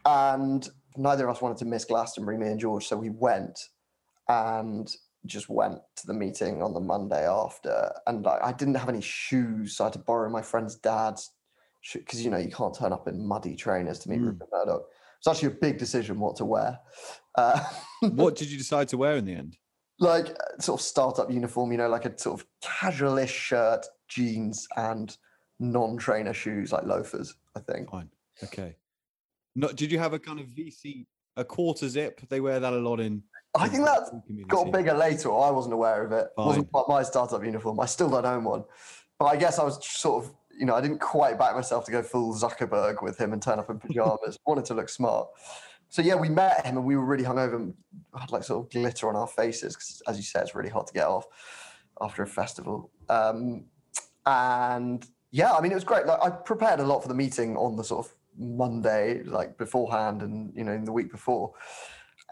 And 0.04 0.68
neither 0.96 1.28
of 1.28 1.36
us 1.36 1.42
wanted 1.42 1.58
to 1.58 1.64
miss 1.64 1.84
Glastonbury, 1.84 2.38
me 2.38 2.48
and 2.48 2.60
George. 2.60 2.86
So 2.86 2.96
we 2.96 3.10
went. 3.10 3.58
And 4.28 4.88
just 5.26 5.48
went 5.48 5.78
to 5.96 6.06
the 6.06 6.14
meeting 6.14 6.62
on 6.62 6.74
the 6.74 6.80
Monday 6.80 7.26
after, 7.26 7.92
and 8.06 8.26
I, 8.26 8.38
I 8.44 8.52
didn't 8.52 8.74
have 8.74 8.88
any 8.88 9.00
shoes, 9.00 9.76
so 9.76 9.84
I 9.84 9.86
had 9.86 9.94
to 9.94 9.98
borrow 9.98 10.30
my 10.30 10.42
friend's 10.42 10.76
dad's 10.76 11.32
because 11.92 12.24
you 12.24 12.30
know 12.30 12.38
you 12.38 12.50
can't 12.50 12.74
turn 12.74 12.92
up 12.92 13.08
in 13.08 13.26
muddy 13.26 13.54
trainers 13.56 13.98
to 14.00 14.10
meet 14.10 14.20
mm. 14.20 14.26
Rupert 14.26 14.48
Murdoch. 14.52 14.84
It's 15.18 15.28
actually 15.28 15.48
a 15.48 15.58
big 15.60 15.78
decision 15.78 16.18
what 16.18 16.36
to 16.36 16.44
wear. 16.44 16.78
Uh, 17.34 17.62
what 18.00 18.36
did 18.36 18.50
you 18.50 18.58
decide 18.58 18.88
to 18.88 18.98
wear 18.98 19.16
in 19.16 19.24
the 19.24 19.34
end? 19.34 19.56
Like 19.98 20.30
uh, 20.30 20.60
sort 20.60 20.80
of 20.80 20.86
startup 20.86 21.30
uniform, 21.30 21.72
you 21.72 21.78
know, 21.78 21.88
like 21.88 22.04
a 22.04 22.18
sort 22.18 22.40
of 22.40 22.46
casualish 22.62 23.28
shirt, 23.28 23.86
jeans, 24.08 24.66
and 24.76 25.16
non-trainer 25.60 26.34
shoes, 26.34 26.72
like 26.72 26.84
loafers. 26.84 27.34
I 27.56 27.60
think. 27.60 27.90
Fine. 27.90 28.10
Okay. 28.42 28.76
Not. 29.54 29.76
Did 29.76 29.92
you 29.92 29.98
have 29.98 30.12
a 30.12 30.18
kind 30.18 30.40
of 30.40 30.46
VC, 30.46 31.06
a 31.36 31.44
quarter 31.44 31.88
zip? 31.88 32.20
They 32.28 32.40
wear 32.40 32.60
that 32.60 32.72
a 32.72 32.78
lot 32.78 33.00
in 33.00 33.22
I 33.56 33.68
think 33.68 33.84
that 33.84 34.48
got 34.48 34.72
bigger 34.72 34.94
later. 34.94 35.28
I 35.32 35.50
wasn't 35.50 35.74
aware 35.74 36.04
of 36.04 36.12
it. 36.12 36.28
Fine. 36.36 36.46
wasn't 36.46 36.88
my 36.88 37.02
startup 37.04 37.44
uniform. 37.44 37.78
I 37.78 37.86
still 37.86 38.10
don't 38.10 38.26
own 38.26 38.44
one. 38.44 38.64
But 39.18 39.26
I 39.26 39.36
guess 39.36 39.60
I 39.60 39.64
was 39.64 39.84
sort 39.86 40.24
of, 40.24 40.32
you 40.58 40.66
know, 40.66 40.74
I 40.74 40.80
didn't 40.80 40.98
quite 40.98 41.38
back 41.38 41.54
myself 41.54 41.84
to 41.86 41.92
go 41.92 42.02
full 42.02 42.34
Zuckerberg 42.34 43.00
with 43.02 43.16
him 43.16 43.32
and 43.32 43.40
turn 43.40 43.60
up 43.60 43.70
in 43.70 43.78
pajamas. 43.78 44.38
Wanted 44.46 44.64
to 44.66 44.74
look 44.74 44.88
smart. 44.88 45.28
So 45.88 46.02
yeah, 46.02 46.16
we 46.16 46.28
met 46.28 46.66
him 46.66 46.78
and 46.78 46.84
we 46.84 46.96
were 46.96 47.04
really 47.04 47.22
hungover 47.22 47.54
and 47.54 47.74
had 48.18 48.32
like 48.32 48.42
sort 48.42 48.64
of 48.64 48.72
glitter 48.72 49.08
on 49.08 49.14
our 49.14 49.28
faces 49.28 49.74
because, 49.74 50.02
as 50.08 50.16
you 50.16 50.24
said, 50.24 50.42
it's 50.42 50.54
really 50.56 50.68
hard 50.70 50.88
to 50.88 50.92
get 50.92 51.06
off 51.06 51.26
after 52.00 52.24
a 52.24 52.26
festival. 52.26 52.90
Um, 53.08 53.66
and 54.26 55.06
yeah, 55.30 55.52
I 55.52 55.60
mean, 55.60 55.70
it 55.70 55.76
was 55.76 55.84
great. 55.84 56.06
Like 56.06 56.18
I 56.20 56.30
prepared 56.30 56.80
a 56.80 56.84
lot 56.84 57.02
for 57.02 57.08
the 57.08 57.14
meeting 57.14 57.56
on 57.56 57.76
the 57.76 57.84
sort 57.84 58.06
of 58.06 58.14
Monday, 58.38 59.22
like 59.24 59.56
beforehand, 59.58 60.22
and 60.22 60.52
you 60.54 60.64
know, 60.64 60.72
in 60.72 60.84
the 60.84 60.92
week 60.92 61.10
before 61.10 61.54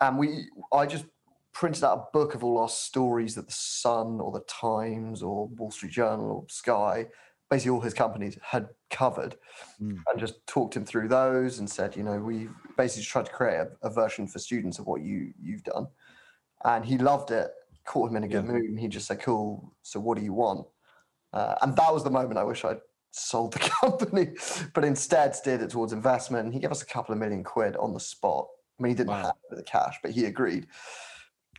and 0.02 0.18
we 0.18 0.48
I 0.72 0.86
just 0.86 1.06
printed 1.52 1.84
out 1.84 1.98
a 1.98 2.18
book 2.18 2.34
of 2.34 2.42
all 2.42 2.58
our 2.58 2.68
stories 2.68 3.34
that 3.34 3.46
the 3.46 3.52
Sun 3.52 4.20
or 4.20 4.32
the 4.32 4.40
Times 4.40 5.22
or 5.22 5.48
Wall 5.48 5.70
Street 5.70 5.92
Journal 5.92 6.30
or 6.30 6.44
Sky, 6.48 7.06
basically 7.50 7.70
all 7.70 7.80
his 7.80 7.94
companies 7.94 8.38
had 8.42 8.68
covered, 8.90 9.36
mm. 9.80 9.96
and 10.08 10.20
just 10.20 10.44
talked 10.46 10.76
him 10.76 10.84
through 10.84 11.08
those 11.08 11.58
and 11.58 11.68
said, 11.70 11.96
you 11.96 12.02
know, 12.02 12.18
we 12.18 12.48
basically 12.76 13.04
tried 13.04 13.26
to 13.26 13.32
create 13.32 13.58
a, 13.58 13.68
a, 13.82 13.90
version 13.90 14.26
for 14.26 14.38
students 14.38 14.78
of 14.78 14.86
what 14.86 15.02
you 15.02 15.32
you've 15.40 15.64
done, 15.64 15.86
and 16.64 16.84
he 16.84 16.98
loved 16.98 17.30
it. 17.30 17.50
Caught 17.84 18.10
him 18.10 18.16
in 18.16 18.24
a 18.24 18.28
good 18.28 18.44
yeah. 18.44 18.52
mood, 18.52 18.64
and 18.64 18.78
he 18.78 18.88
just 18.88 19.06
said, 19.06 19.20
"Cool. 19.20 19.72
So 19.82 20.00
what 20.00 20.16
do 20.16 20.24
you 20.24 20.32
want?" 20.32 20.66
Uh, 21.32 21.54
and 21.62 21.74
that 21.76 21.92
was 21.92 22.04
the 22.04 22.10
moment 22.10 22.38
I 22.38 22.44
wish 22.44 22.64
I'd 22.64 22.80
sold 23.12 23.52
the 23.52 23.58
company, 23.80 24.30
but 24.74 24.84
instead 24.84 25.36
steered 25.36 25.62
it 25.62 25.70
towards 25.70 25.92
investment. 25.92 26.52
He 26.52 26.60
gave 26.60 26.72
us 26.72 26.82
a 26.82 26.86
couple 26.86 27.12
of 27.12 27.18
million 27.18 27.44
quid 27.44 27.76
on 27.76 27.94
the 27.94 28.00
spot 28.00 28.48
I 28.78 28.82
mean, 28.82 28.90
he 28.90 28.96
didn't 28.96 29.10
wow. 29.10 29.22
have 29.50 29.56
the 29.56 29.62
cash, 29.62 29.98
but 30.02 30.10
he 30.10 30.24
agreed. 30.24 30.66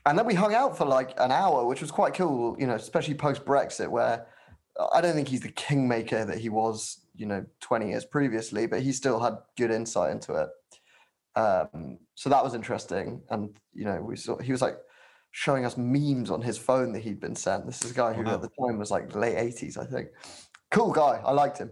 And 0.05 0.17
then 0.17 0.25
we 0.25 0.33
hung 0.33 0.53
out 0.53 0.77
for 0.77 0.85
like 0.85 1.13
an 1.17 1.31
hour, 1.31 1.65
which 1.65 1.79
was 1.79 1.91
quite 1.91 2.13
cool, 2.13 2.57
you 2.59 2.67
know, 2.67 2.75
especially 2.75 3.13
post 3.13 3.45
Brexit, 3.45 3.87
where 3.87 4.27
I 4.91 4.99
don't 4.99 5.15
think 5.15 5.29
he's 5.29 5.41
the 5.41 5.51
kingmaker 5.51 6.25
that 6.25 6.39
he 6.39 6.49
was, 6.49 7.05
you 7.15 7.25
know, 7.25 7.45
20 7.61 7.89
years 7.89 8.03
previously, 8.03 8.67
but 8.67 8.81
he 8.81 8.91
still 8.91 9.19
had 9.19 9.37
good 9.57 9.71
insight 9.71 10.11
into 10.11 10.33
it. 10.33 10.49
Um, 11.39 11.99
so 12.15 12.29
that 12.29 12.43
was 12.43 12.53
interesting. 12.53 13.21
And, 13.29 13.55
you 13.73 13.85
know, 13.85 14.01
we 14.01 14.17
saw, 14.17 14.37
he 14.39 14.51
was 14.51 14.61
like 14.61 14.77
showing 15.31 15.65
us 15.65 15.77
memes 15.77 16.29
on 16.29 16.41
his 16.41 16.57
phone 16.57 16.91
that 16.91 17.03
he'd 17.03 17.21
been 17.21 17.35
sent. 17.35 17.65
This 17.65 17.85
is 17.85 17.91
a 17.91 17.95
guy 17.95 18.11
who 18.13 18.23
wow. 18.23 18.33
at 18.33 18.41
the 18.41 18.49
time 18.49 18.77
was 18.77 18.91
like 18.91 19.15
late 19.15 19.37
80s, 19.37 19.77
I 19.77 19.85
think. 19.85 20.09
Cool 20.73 20.91
guy. 20.91 21.21
I 21.23 21.31
liked 21.31 21.59
him. 21.59 21.69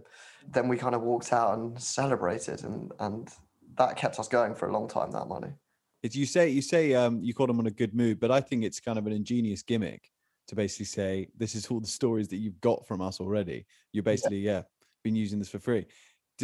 Then 0.54 0.68
we 0.68 0.78
kind 0.78 0.94
of 0.94 1.02
walked 1.02 1.34
out 1.34 1.58
and 1.58 1.80
celebrated 1.82 2.64
and, 2.64 2.92
and 3.00 3.28
that 3.78 3.98
kept 3.98 4.20
us 4.20 4.28
going 4.28 4.54
for 4.54 4.70
a 4.70 4.72
long 4.72 4.88
time. 4.88 5.12
That 5.12 5.28
money. 5.28 5.50
It's 6.04 6.16
you 6.16 6.28
say 6.28 6.50
you 6.50 6.62
say 6.62 6.94
um, 6.94 7.20
you 7.22 7.34
caught 7.34 7.50
him 7.50 7.60
on 7.60 7.66
a 7.66 7.72
good 7.72 7.96
mood, 7.96 8.20
but 8.20 8.32
I 8.32 8.42
think 8.42 8.64
it's 8.64 8.80
kind 8.80 9.00
of 9.00 9.08
an 9.08 9.14
ingenious 9.14 9.64
gimmick 9.64 10.10
to 10.48 10.56
basically 10.56 10.86
say 10.86 11.28
this 11.36 11.56
is 11.56 11.68
all 11.68 11.80
the 11.80 11.88
stories 11.88 12.28
that 12.28 12.38
you've 12.38 12.62
got 12.62 12.88
from 12.88 13.02
us 13.02 13.20
already. 13.20 13.66
You're 13.92 14.04
basically 14.04 14.40
yeah, 14.40 14.52
yeah 14.52 14.62
been 15.04 15.16
using 15.16 15.40
this 15.40 15.50
for 15.50 15.60
free. 15.60 15.88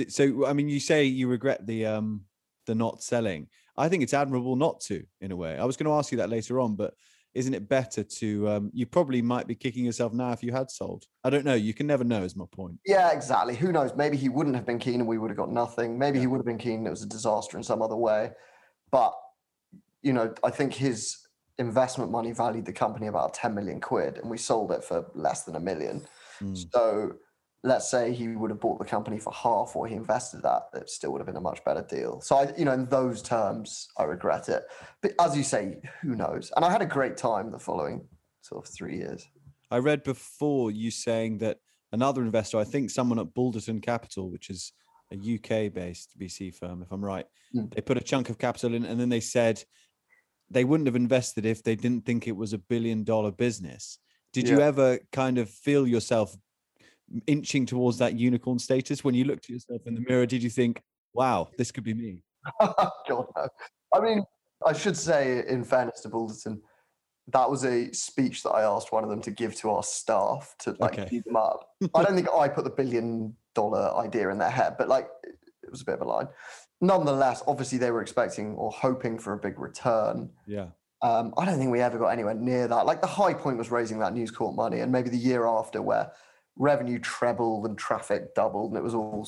So 0.09 0.47
I 0.47 0.53
mean, 0.53 0.67
you 0.67 0.79
say 0.79 1.05
you 1.05 1.27
regret 1.27 1.65
the 1.67 1.85
um 1.85 2.21
the 2.65 2.73
not 2.73 3.03
selling. 3.03 3.47
I 3.77 3.87
think 3.87 4.01
it's 4.01 4.15
admirable 4.15 4.55
not 4.55 4.79
to, 4.81 5.03
in 5.21 5.31
a 5.31 5.35
way. 5.35 5.57
I 5.57 5.65
was 5.65 5.77
going 5.77 5.85
to 5.85 5.93
ask 5.93 6.11
you 6.11 6.17
that 6.17 6.31
later 6.31 6.59
on, 6.59 6.75
but 6.75 6.95
isn't 7.37 7.53
it 7.53 7.69
better 7.69 8.03
to 8.03 8.49
um, 8.49 8.71
you 8.73 8.85
probably 8.85 9.21
might 9.21 9.47
be 9.47 9.55
kicking 9.55 9.85
yourself 9.85 10.13
now 10.13 10.31
if 10.31 10.43
you 10.43 10.51
had 10.51 10.69
sold. 10.71 11.05
I 11.23 11.29
don't 11.29 11.45
know 11.45 11.53
you 11.53 11.73
can 11.73 11.87
never 11.87 12.03
know 12.03 12.23
is 12.23 12.35
my 12.35 12.45
point. 12.51 12.79
Yeah 12.85 13.11
exactly. 13.11 13.55
Who 13.55 13.71
knows? 13.71 13.91
Maybe 13.95 14.17
he 14.17 14.29
wouldn't 14.29 14.55
have 14.55 14.65
been 14.65 14.79
keen 14.79 15.01
and 15.01 15.07
we 15.07 15.17
would 15.17 15.29
have 15.29 15.37
got 15.37 15.51
nothing. 15.51 15.97
Maybe 15.97 16.17
yeah. 16.17 16.21
he 16.21 16.27
would 16.27 16.37
have 16.37 16.45
been 16.45 16.57
keen 16.57 16.79
and 16.79 16.87
it 16.87 16.91
was 16.91 17.03
a 17.03 17.07
disaster 17.07 17.57
in 17.57 17.63
some 17.63 17.81
other 17.81 17.95
way. 17.95 18.31
But 18.91 19.13
you 20.03 20.13
know 20.13 20.33
i 20.43 20.49
think 20.49 20.73
his 20.73 21.27
investment 21.57 22.11
money 22.11 22.31
valued 22.31 22.65
the 22.65 22.73
company 22.73 23.07
about 23.07 23.33
10 23.33 23.53
million 23.53 23.81
quid 23.81 24.19
and 24.19 24.29
we 24.29 24.37
sold 24.37 24.71
it 24.71 24.83
for 24.83 25.05
less 25.15 25.43
than 25.43 25.55
a 25.55 25.59
million. 25.59 26.05
Mm. 26.41 26.71
so 26.71 27.13
let's 27.63 27.89
say 27.89 28.13
he 28.13 28.29
would 28.29 28.51
have 28.51 28.59
bought 28.59 28.79
the 28.79 28.85
company 28.85 29.19
for 29.19 29.33
half 29.33 29.75
or 29.75 29.87
he 29.87 29.95
invested 29.95 30.41
that, 30.43 30.63
it 30.73 30.89
still 30.89 31.11
would 31.11 31.19
have 31.19 31.25
been 31.25 31.37
a 31.37 31.41
much 31.41 31.63
better 31.63 31.85
deal. 31.89 32.21
So 32.21 32.37
I, 32.37 32.53
you 32.57 32.65
know, 32.65 32.73
in 32.73 32.85
those 32.85 33.21
terms, 33.21 33.87
I 33.97 34.03
regret 34.03 34.49
it. 34.49 34.63
But 35.01 35.13
as 35.19 35.35
you 35.35 35.43
say, 35.43 35.77
who 36.01 36.15
knows? 36.15 36.51
And 36.55 36.63
I 36.63 36.71
had 36.71 36.81
a 36.81 36.85
great 36.85 37.17
time 37.17 37.51
the 37.51 37.59
following 37.59 38.07
sort 38.41 38.65
of 38.65 38.73
three 38.73 38.97
years. 38.97 39.27
I 39.69 39.79
read 39.79 40.03
before 40.03 40.71
you 40.71 40.91
saying 40.91 41.39
that 41.39 41.57
another 41.91 42.21
investor, 42.21 42.57
I 42.57 42.63
think 42.63 42.89
someone 42.89 43.19
at 43.19 43.33
Balderton 43.33 43.81
Capital, 43.81 44.29
which 44.29 44.49
is 44.49 44.71
a 45.11 45.15
UK 45.15 45.73
based 45.73 46.17
VC 46.19 46.53
firm, 46.53 46.81
if 46.81 46.91
I'm 46.91 47.03
right, 47.03 47.25
mm. 47.55 47.73
they 47.73 47.81
put 47.81 47.97
a 47.97 48.01
chunk 48.01 48.29
of 48.29 48.37
capital 48.37 48.73
in 48.73 48.85
and 48.85 48.99
then 48.99 49.09
they 49.09 49.19
said 49.19 49.63
they 50.49 50.63
wouldn't 50.63 50.87
have 50.87 50.95
invested 50.95 51.45
if 51.45 51.63
they 51.63 51.75
didn't 51.75 52.05
think 52.05 52.27
it 52.27 52.35
was 52.35 52.53
a 52.53 52.57
billion 52.57 53.03
dollar 53.03 53.31
business. 53.31 53.99
Did 54.31 54.47
yeah. 54.47 54.55
you 54.55 54.61
ever 54.61 54.99
kind 55.11 55.37
of 55.37 55.49
feel 55.49 55.87
yourself 55.87 56.35
inching 57.27 57.65
towards 57.65 57.97
that 57.99 58.15
unicorn 58.15 58.59
status? 58.59 59.03
When 59.03 59.15
you 59.15 59.25
looked 59.25 59.45
at 59.45 59.49
yourself 59.49 59.81
in 59.85 59.95
the 59.95 60.03
mirror, 60.07 60.25
did 60.25 60.43
you 60.43 60.49
think, 60.49 60.81
wow, 61.13 61.49
this 61.57 61.71
could 61.71 61.83
be 61.83 61.93
me? 61.93 62.23
God, 62.61 63.25
no. 63.35 63.47
I 63.93 63.99
mean, 63.99 64.23
I 64.65 64.73
should 64.73 64.97
say, 64.97 65.43
in 65.47 65.63
fairness 65.63 66.01
to 66.01 66.09
Balderton, 66.09 66.59
that 67.27 67.49
was 67.49 67.65
a 67.65 67.91
speech 67.93 68.43
that 68.43 68.51
I 68.51 68.63
asked 68.63 68.91
one 68.91 69.03
of 69.03 69.09
them 69.09 69.21
to 69.21 69.31
give 69.31 69.55
to 69.55 69.69
our 69.71 69.83
staff 69.83 70.55
to 70.59 70.75
like 70.79 70.93
okay. 70.93 71.07
keep 71.09 71.25
them 71.25 71.35
up. 71.35 71.69
I 71.93 72.03
don't 72.03 72.15
think 72.15 72.29
I 72.33 72.47
put 72.47 72.63
the 72.63 72.69
billion 72.69 73.35
dollar 73.53 73.93
idea 73.97 74.29
in 74.29 74.37
their 74.37 74.49
head, 74.49 74.75
but 74.77 74.87
like 74.87 75.09
it 75.23 75.69
was 75.69 75.81
a 75.81 75.85
bit 75.85 75.95
of 75.95 76.01
a 76.01 76.05
line. 76.05 76.27
Nonetheless, 76.79 77.43
obviously 77.47 77.77
they 77.77 77.91
were 77.91 78.01
expecting 78.01 78.55
or 78.55 78.71
hoping 78.71 79.19
for 79.19 79.33
a 79.33 79.37
big 79.37 79.59
return. 79.59 80.29
Yeah. 80.45 80.67
Um, 81.01 81.33
I 81.37 81.45
don't 81.45 81.59
think 81.59 81.71
we 81.71 81.81
ever 81.81 81.97
got 81.97 82.07
anywhere 82.07 82.33
near 82.33 82.67
that. 82.67 82.85
Like 82.85 83.01
the 83.01 83.07
high 83.07 83.33
point 83.33 83.57
was 83.57 83.71
raising 83.71 83.99
that 83.99 84.13
News 84.13 84.31
Corp 84.31 84.55
money, 84.55 84.79
and 84.79 84.91
maybe 84.91 85.09
the 85.09 85.17
year 85.17 85.45
after, 85.45 85.81
where 85.81 86.11
revenue 86.57 86.99
trebled 86.99 87.65
and 87.65 87.77
traffic 87.77 88.33
doubled, 88.35 88.71
and 88.71 88.77
it 88.77 88.83
was 88.83 88.95
all 88.95 89.27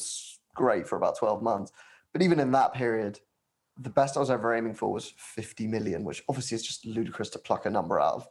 great 0.55 0.87
for 0.87 0.95
about 0.95 1.17
12 1.17 1.41
months. 1.41 1.71
But 2.11 2.21
even 2.21 2.39
in 2.39 2.51
that 2.51 2.73
period, 2.73 3.19
the 3.79 3.89
best 3.89 4.17
I 4.17 4.19
was 4.19 4.29
ever 4.29 4.53
aiming 4.53 4.75
for 4.75 4.91
was 4.91 5.13
50 5.17 5.67
million, 5.67 6.03
which 6.03 6.23
obviously 6.27 6.55
is 6.55 6.63
just 6.63 6.85
ludicrous 6.85 7.29
to 7.31 7.39
pluck 7.39 7.65
a 7.65 7.69
number 7.69 7.99
out 7.99 8.15
of 8.15 8.27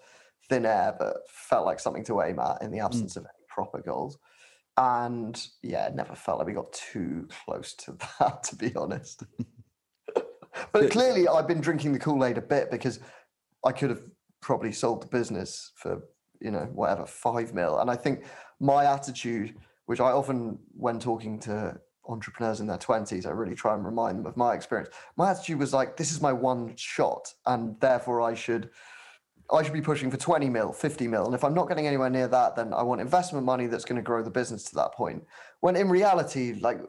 thin 0.48 0.66
air, 0.66 0.94
but 0.98 1.16
felt 1.28 1.66
like 1.66 1.80
something 1.80 2.04
to 2.04 2.22
aim 2.22 2.38
at 2.38 2.62
in 2.62 2.70
the 2.70 2.80
absence 2.80 3.14
mm. 3.14 3.18
of 3.18 3.24
any 3.24 3.44
proper 3.48 3.80
goals. 3.80 4.18
And 4.76 5.40
yeah, 5.62 5.87
it 5.87 5.94
never 5.94 6.14
felt 6.14 6.38
like 6.38 6.46
we 6.46 6.52
got 6.52 6.72
too 6.72 7.26
close 7.44 7.74
to 7.74 7.96
that, 8.18 8.42
to 8.44 8.56
be 8.56 8.74
honest. 8.76 9.24
but 10.72 10.90
clearly, 10.90 11.26
I've 11.26 11.48
been 11.48 11.61
drinking 11.61 11.92
the 11.92 11.98
Kool 11.98 12.24
Aid 12.24 12.38
a 12.38 12.42
bit 12.42 12.70
because 12.70 13.00
I 13.64 13.72
could 13.72 13.90
have 13.90 14.02
probably 14.40 14.72
sold 14.72 15.02
the 15.02 15.08
business 15.08 15.72
for, 15.76 16.02
you 16.40 16.51
know, 16.51 16.68
whatever, 16.72 17.07
five 17.07 17.55
mil. 17.55 17.79
And 17.79 17.90
I 17.90 17.96
think 17.96 18.24
my 18.61 18.85
attitude 18.85 19.55
which 19.88 20.01
I 20.01 20.12
often, 20.12 20.59
when 20.77 21.01
talking 21.01 21.40
to 21.40 21.81
entrepreneurs 22.07 22.61
in 22.61 22.66
their 22.66 22.77
20s, 22.77 23.24
I 23.24 23.31
really 23.31 23.55
try 23.55 23.72
and 23.72 23.83
remind 23.83 24.18
them 24.18 24.27
of 24.27 24.37
my 24.37 24.55
experience. 24.55 24.90
My 25.16 25.31
attitude 25.31 25.59
was 25.59 25.72
like, 25.72 25.96
this 25.96 26.12
is 26.12 26.20
my 26.20 26.31
one 26.31 26.77
shot, 26.77 27.33
and 27.46 27.74
therefore 27.81 28.20
I 28.20 28.35
should. 28.35 28.70
I 29.51 29.62
should 29.62 29.72
be 29.72 29.81
pushing 29.81 30.11
for 30.11 30.18
20 30.18 30.51
mil, 30.51 30.74
50 30.74 31.09
mil. 31.09 31.24
And 31.24 31.35
if 31.35 31.42
I'm 31.42 31.55
not 31.55 31.68
getting 31.68 31.87
anywhere 31.87 32.11
near 32.11 32.29
that, 32.29 32.55
then 32.55 32.74
I 32.74 32.83
want 32.83 33.01
investment 33.01 33.46
money 33.46 33.66
that's 33.66 33.87
going 33.87 33.96
to 33.96 34.03
grow 34.03 34.22
the 34.22 34.29
business 34.29 34.64
to 34.64 34.74
that 34.74 34.92
point. 34.92 35.24
When 35.61 35.74
in 35.74 35.88
reality, 35.88 36.53
like 36.61 36.83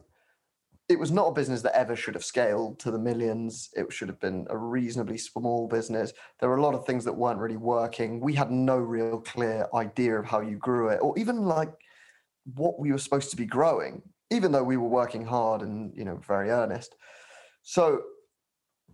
it 0.89 0.99
was 0.99 1.11
not 1.11 1.27
a 1.27 1.33
business 1.33 1.61
that 1.61 1.77
ever 1.77 1.95
should 1.95 2.15
have 2.15 2.25
scaled 2.25 2.79
to 2.79 2.91
the 2.91 2.97
millions. 2.97 3.69
It 3.73 3.91
should 3.93 4.09
have 4.09 4.19
been 4.19 4.47
a 4.49 4.57
reasonably 4.57 5.17
small 5.17 5.67
business. 5.67 6.11
There 6.39 6.49
were 6.49 6.57
a 6.57 6.63
lot 6.63 6.73
of 6.73 6.85
things 6.85 7.05
that 7.05 7.13
weren't 7.13 7.39
really 7.39 7.57
working. 7.57 8.19
We 8.19 8.33
had 8.33 8.51
no 8.51 8.77
real 8.77 9.19
clear 9.19 9.67
idea 9.73 10.19
of 10.19 10.25
how 10.25 10.41
you 10.41 10.57
grew 10.57 10.89
it, 10.89 10.99
or 11.01 11.17
even 11.17 11.43
like 11.43 11.71
what 12.55 12.79
we 12.79 12.91
were 12.91 12.97
supposed 12.97 13.29
to 13.31 13.37
be 13.37 13.45
growing 13.45 14.01
even 14.31 14.51
though 14.51 14.63
we 14.63 14.77
were 14.77 14.87
working 14.87 15.25
hard 15.25 15.61
and 15.61 15.95
you 15.95 16.05
know 16.05 16.17
very 16.17 16.49
earnest. 16.49 16.95
So 17.63 18.01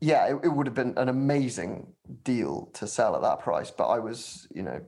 yeah, 0.01 0.27
it, 0.27 0.39
it 0.43 0.49
would 0.49 0.67
have 0.67 0.75
been 0.75 0.93
an 0.97 1.09
amazing 1.09 1.93
deal 2.23 2.69
to 2.73 2.87
sell 2.87 3.15
at 3.15 3.21
that 3.21 3.39
price. 3.39 3.71
But 3.71 3.87
I 3.87 3.99
was, 3.99 4.47
you 4.53 4.61
know, 4.61 4.81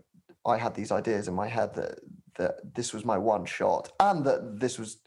I 0.45 0.57
had 0.57 0.75
these 0.75 0.91
ideas 0.91 1.27
in 1.27 1.33
my 1.33 1.47
head 1.47 1.73
that 1.75 1.99
that 2.35 2.75
this 2.75 2.93
was 2.93 3.03
my 3.03 3.17
one 3.17 3.45
shot 3.45 3.91
and 3.99 4.23
that 4.25 4.59
this 4.59 4.77
was 4.77 4.97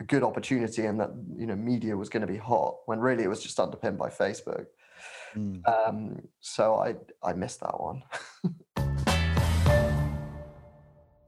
a 0.00 0.04
good 0.04 0.22
opportunity 0.22 0.86
and 0.86 0.98
that 1.00 1.10
you 1.36 1.46
know 1.46 1.54
media 1.54 1.96
was 1.96 2.08
going 2.08 2.20
to 2.20 2.32
be 2.32 2.38
hot 2.38 2.76
when 2.86 2.98
really 2.98 3.24
it 3.24 3.28
was 3.28 3.42
just 3.42 3.60
underpinned 3.60 3.98
by 3.98 4.08
Facebook. 4.08 4.66
Mm. 5.36 5.62
Um, 5.68 6.22
so 6.40 6.76
I 6.76 6.96
I 7.22 7.32
missed 7.32 7.60
that 7.60 7.80
one. 7.80 8.02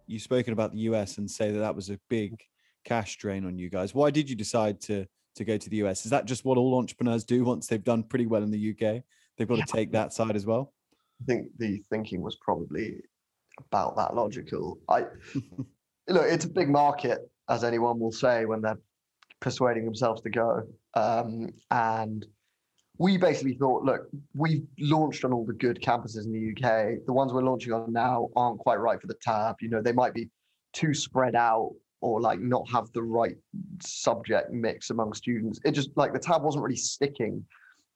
You've 0.09 0.23
spoken 0.23 0.53
about 0.53 0.73
the 0.73 0.79
US 0.81 1.19
and 1.19 1.29
say 1.31 1.51
that 1.51 1.59
that 1.59 1.75
was 1.75 1.91
a 1.91 1.99
big 2.09 2.41
cash 2.85 3.17
drain 3.17 3.45
on 3.45 3.59
you 3.59 3.69
guys. 3.69 3.95
Why 3.95 4.11
did 4.11 4.31
you 4.31 4.37
decide 4.37 4.81
to 4.83 5.07
to 5.37 5.45
go 5.45 5.57
to 5.57 5.71
the 5.71 5.77
US? 5.79 6.05
Is 6.05 6.11
that 6.11 6.25
just 6.25 6.45
what 6.45 6.59
all 6.59 6.79
entrepreneurs 6.79 7.25
do 7.25 7.45
once 7.45 7.67
they've 7.67 7.83
done 7.83 8.03
pretty 8.03 8.27
well 8.27 8.43
in 8.43 8.51
the 8.51 8.71
UK? 8.71 9.03
They've 9.37 9.49
got 9.49 9.59
to 9.59 9.73
take 9.73 9.93
that 9.93 10.13
side 10.13 10.35
as 10.35 10.47
well. 10.47 10.73
I 11.21 11.25
think 11.27 11.49
the 11.59 11.83
thinking 11.91 12.23
was 12.23 12.37
probably 12.37 12.97
about 13.59 13.97
that 13.97 14.15
logical. 14.15 14.79
I 14.89 15.01
look, 16.09 16.27
it's 16.27 16.45
a 16.45 16.49
big 16.49 16.69
market, 16.69 17.31
as 17.49 17.65
anyone 17.65 17.99
will 17.99 18.13
say 18.13 18.45
when 18.45 18.61
they're 18.61 18.79
persuading 19.41 19.85
themselves 19.85 20.23
to 20.23 20.31
go. 20.31 20.63
Um, 20.95 21.51
and 21.71 22.27
we 22.99 23.19
basically 23.19 23.55
thought, 23.55 23.85
look, 23.85 24.09
we've 24.35 24.67
launched 24.79 25.25
on 25.25 25.33
all 25.33 25.45
the 25.45 25.53
good 25.53 25.81
campuses 25.83 26.25
in 26.25 26.33
the 26.33 26.51
UK. 26.51 27.05
The 27.07 27.13
ones 27.13 27.33
we're 27.33 27.43
launching 27.43 27.73
on 27.73 27.93
now 27.93 28.29
aren't 28.37 28.59
quite 28.59 28.81
right 28.81 29.01
for 29.01 29.07
the 29.07 29.17
tab. 29.21 29.57
You 29.61 29.69
know, 29.69 29.83
they 29.83 29.93
might 29.93 30.15
be 30.15 30.31
too 30.73 30.95
spread 30.95 31.35
out 31.35 31.73
or 32.01 32.21
like 32.21 32.41
not 32.41 32.69
have 32.71 32.91
the 32.93 33.03
right 33.03 33.37
subject 33.81 34.53
mix 34.53 34.91
among 34.91 35.13
students. 35.13 35.61
It 35.65 35.73
just 35.73 35.91
like 35.97 36.13
the 36.13 36.19
tab 36.19 36.43
wasn't 36.43 36.65
really 36.65 36.77
sticking 36.77 37.45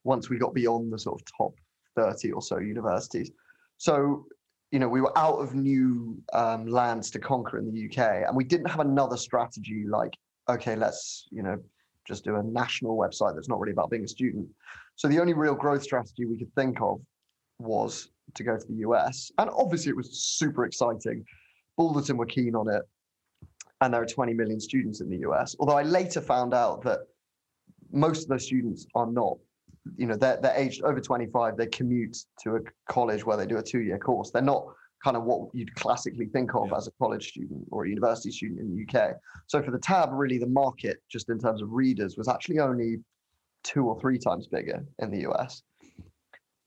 once 0.05 0.29
we 0.29 0.39
got 0.39 0.55
beyond 0.55 0.93
the 0.93 0.99
sort 0.99 1.21
of 1.21 1.27
top 1.37 1.55
30 1.97 2.33
or 2.33 2.43
so 2.43 2.59
universities. 2.59 3.31
So, 3.77 4.27
you 4.71 4.79
know, 4.79 4.89
we 4.89 5.01
were 5.01 5.17
out 5.19 5.37
of 5.37 5.55
new 5.55 6.17
um, 6.33 6.67
lands 6.67 7.11
to 7.11 7.19
conquer 7.19 7.59
in 7.59 7.73
the 7.73 7.87
UK 7.87 8.27
and 8.27 8.37
we 8.37 8.45
didn't 8.45 8.71
have 8.71 8.81
another 8.81 9.17
strategy 9.17 9.85
like, 9.89 10.17
okay, 10.49 10.77
let's, 10.77 11.27
you 11.31 11.43
know, 11.43 11.57
just 12.07 12.25
do 12.25 12.37
a 12.37 12.43
national 12.43 12.97
website 12.97 13.35
that's 13.35 13.49
not 13.49 13.59
really 13.59 13.73
about 13.73 13.91
being 13.91 14.05
a 14.05 14.09
student. 14.09 14.49
So 14.97 15.09
the 15.09 15.21
only 15.21 15.35
real 15.35 15.55
growth 15.55 15.83
strategy 15.83 16.25
we 16.25 16.39
could 16.39 16.53
think 16.55 16.81
of 16.81 17.01
was 17.59 18.11
to 18.35 18.45
go 18.45 18.57
to 18.57 18.67
the 18.69 18.77
US. 18.89 19.33
And 19.39 19.51
obviously 19.51 19.91
it 19.91 19.97
was 19.97 20.23
super 20.23 20.65
exciting. 20.65 21.25
Balderton 21.79 22.17
were 22.17 22.27
keen 22.27 22.55
on 22.55 22.69
it 22.69 22.83
and 23.81 23.93
there 23.93 24.03
are 24.03 24.07
20 24.07 24.35
million 24.35 24.61
students 24.61 25.01
in 25.01 25.11
the 25.11 25.19
US. 25.29 25.57
Although 25.59 25.77
I 25.79 25.83
later 25.83 26.21
found 26.21 26.55
out 26.55 26.83
that 26.83 27.01
most 27.93 28.23
of 28.23 28.29
those 28.29 28.45
students 28.45 28.87
are 28.95 29.07
not, 29.07 29.37
you 29.97 30.07
know, 30.07 30.17
they're, 30.17 30.39
they're 30.41 30.57
aged 30.57 30.83
over 30.83 31.01
25, 31.01 31.57
they 31.57 31.67
commute 31.67 32.17
to 32.43 32.57
a 32.57 32.61
college 32.89 33.25
where 33.25 33.37
they 33.37 33.47
do 33.47 33.59
a 33.59 33.63
two 33.63 33.81
year 33.81 33.99
course. 33.99 34.31
They're 34.31 34.43
not 34.43 34.67
kind 35.03 35.17
of 35.17 35.25
what 35.25 35.49
you'd 35.55 35.75
classically 35.75 36.27
think 36.27 36.55
of 36.55 36.69
yeah. 36.71 36.77
as 36.77 36.87
a 36.87 36.91
college 36.99 37.29
student 37.29 37.67
or 37.71 37.85
a 37.85 37.89
university 37.89 38.31
student 38.31 38.61
in 38.61 38.75
the 38.75 39.01
UK. 39.01 39.15
So 39.47 39.63
for 39.63 39.71
the 39.71 39.79
tab, 39.79 40.11
really 40.13 40.39
the 40.39 40.47
market, 40.47 40.99
just 41.09 41.31
in 41.31 41.39
terms 41.39 41.63
of 41.63 41.73
readers, 41.73 42.17
was 42.17 42.29
actually 42.29 42.59
only 42.59 42.99
two 43.65 43.87
or 43.87 43.99
three 44.01 44.19
times 44.19 44.47
bigger 44.47 44.85
in 44.99 45.11
the 45.11 45.29
US. 45.31 45.63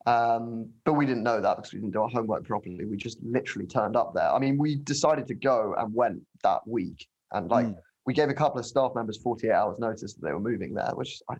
Um, 0.05 0.69
but 0.83 0.93
we 0.93 1.05
didn't 1.05 1.23
know 1.23 1.39
that 1.39 1.55
because 1.55 1.73
we 1.73 1.79
didn't 1.79 1.93
do 1.93 2.01
our 2.01 2.09
homework 2.09 2.43
properly. 2.43 2.85
We 2.85 2.97
just 2.97 3.19
literally 3.23 3.67
turned 3.67 3.95
up 3.95 4.13
there. 4.13 4.29
I 4.31 4.39
mean, 4.39 4.57
we 4.57 4.75
decided 4.75 5.27
to 5.27 5.33
go 5.33 5.75
and 5.77 5.93
went 5.93 6.21
that 6.43 6.67
week, 6.67 7.07
and 7.31 7.49
like 7.49 7.67
mm. 7.67 7.77
we 8.05 8.13
gave 8.13 8.29
a 8.29 8.33
couple 8.33 8.59
of 8.59 8.65
staff 8.65 8.91
members 8.95 9.17
48 9.17 9.51
hours 9.51 9.79
notice 9.79 10.13
that 10.13 10.21
they 10.21 10.33
were 10.33 10.41
moving 10.41 10.73
there, 10.73 10.91
which 10.95 11.21
I, 11.29 11.35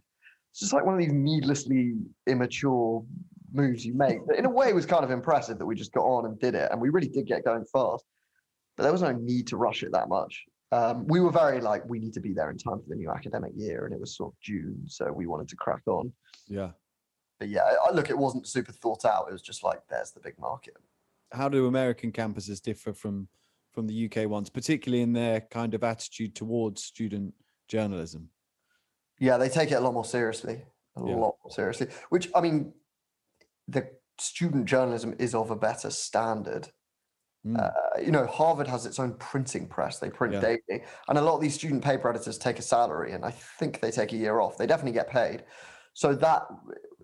it's 0.53 0.61
just 0.61 0.73
like 0.73 0.85
one 0.85 0.93
of 0.93 0.99
these 0.99 1.11
needlessly 1.11 1.95
immature 2.27 3.03
moves 3.51 3.85
you 3.85 3.93
make. 3.93 4.19
But 4.25 4.37
in 4.37 4.45
a 4.45 4.49
way, 4.49 4.69
it 4.69 4.75
was 4.75 4.85
kind 4.85 5.03
of 5.03 5.11
impressive 5.11 5.59
that 5.59 5.65
we 5.65 5.75
just 5.75 5.91
got 5.91 6.03
on 6.03 6.25
and 6.25 6.39
did 6.39 6.55
it, 6.55 6.71
and 6.71 6.79
we 6.79 6.89
really 6.89 7.09
did 7.09 7.27
get 7.27 7.43
going 7.43 7.65
fast. 7.65 8.05
But 8.77 8.83
there 8.83 8.91
was 8.91 9.01
no 9.01 9.11
need 9.11 9.47
to 9.47 9.57
rush 9.57 9.83
it 9.83 9.91
that 9.91 10.09
much. 10.09 10.45
Um, 10.71 11.05
we 11.07 11.19
were 11.19 11.31
very 11.31 11.61
like, 11.61 11.83
we 11.87 11.99
need 11.99 12.13
to 12.13 12.19
be 12.19 12.33
there 12.33 12.49
in 12.49 12.57
time 12.57 12.79
for 12.79 12.85
the 12.87 12.95
new 12.95 13.11
academic 13.11 13.51
year, 13.55 13.85
and 13.85 13.93
it 13.93 13.99
was 13.99 14.15
sort 14.15 14.33
of 14.33 14.39
June, 14.39 14.83
so 14.87 15.11
we 15.11 15.27
wanted 15.27 15.49
to 15.49 15.55
crack 15.55 15.81
on. 15.87 16.11
Yeah 16.47 16.71
but 17.43 17.49
yeah, 17.49 17.75
I, 17.85 17.91
look, 17.91 18.09
it 18.09 18.17
wasn't 18.17 18.47
super 18.47 18.71
thought 18.71 19.03
out. 19.03 19.25
It 19.27 19.33
was 19.33 19.41
just 19.41 19.65
like, 19.65 19.81
there's 19.89 20.11
the 20.11 20.21
big 20.21 20.39
market. 20.39 20.77
How 21.33 21.49
do 21.49 21.67
American 21.67 22.13
campuses 22.13 22.61
differ 22.61 22.93
from 22.93 23.27
from 23.73 23.85
the 23.87 24.05
UK 24.05 24.29
ones, 24.29 24.49
particularly 24.49 25.01
in 25.01 25.11
their 25.11 25.41
kind 25.41 25.73
of 25.73 25.83
attitude 25.83 26.35
towards 26.35 26.83
student 26.83 27.33
journalism? 27.67 28.29
Yeah, 29.23 29.38
they 29.38 29.47
take 29.47 29.71
it 29.71 29.75
a 29.75 29.79
lot 29.79 29.93
more 29.93 30.03
seriously, 30.03 30.62
a 30.97 30.99
yeah. 30.99 31.15
lot 31.15 31.38
more 31.41 31.51
seriously. 31.51 31.88
Which 32.09 32.29
I 32.36 32.41
mean, 32.41 32.73
the 33.69 33.88
student 34.19 34.65
journalism 34.65 35.15
is 35.17 35.33
of 35.33 35.49
a 35.49 35.55
better 35.55 35.89
standard. 35.91 36.67
Mm. 37.47 37.57
Uh, 37.57 38.01
you 38.01 38.12
know, 38.12 38.25
Harvard 38.25 38.67
has 38.67 38.86
its 38.86 38.99
own 38.99 39.13
printing 39.13 39.67
press. 39.67 39.99
They 39.99 40.09
print 40.09 40.33
yeah. 40.33 40.41
daily, 40.41 40.83
and 41.07 41.17
a 41.17 41.21
lot 41.21 41.36
of 41.36 41.41
these 41.41 41.53
student 41.53 41.81
paper 41.81 42.09
editors 42.09 42.38
take 42.38 42.59
a 42.59 42.62
salary, 42.62 43.13
and 43.13 43.23
I 43.23 43.31
think 43.31 43.79
they 43.79 43.91
take 43.91 44.12
a 44.12 44.17
year 44.17 44.41
off. 44.41 44.57
They 44.57 44.67
definitely 44.67 44.91
get 44.91 45.09
paid. 45.09 45.45
So 45.93 46.13
that 46.15 46.43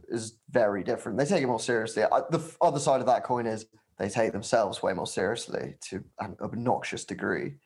is 0.10 0.40
very 0.50 0.84
different. 0.84 1.18
They 1.18 1.26
take 1.26 1.42
it 1.42 1.48
more 1.48 1.58
seriously. 1.60 2.04
I, 2.04 2.20
the 2.32 2.44
other 2.60 2.80
side 2.80 3.00
of 3.00 3.06
that 3.06 3.24
coin 3.24 3.48
is 3.48 3.66
they 3.98 4.10
take 4.10 4.34
themselves 4.34 4.84
way 4.84 4.92
more 4.92 5.08
seriously 5.08 5.76
to 5.90 6.04
an 6.20 6.36
obnoxious 6.42 7.06
degree. 7.06 7.54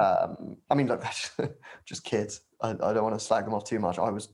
Um, 0.00 0.56
I 0.68 0.74
mean, 0.74 0.88
look, 0.88 1.04
just 1.84 2.02
kids. 2.02 2.40
I, 2.64 2.70
I 2.70 2.92
don't 2.92 3.04
want 3.04 3.18
to 3.18 3.24
slag 3.24 3.44
them 3.44 3.54
off 3.54 3.64
too 3.64 3.78
much. 3.78 3.98
I 3.98 4.10
was 4.10 4.28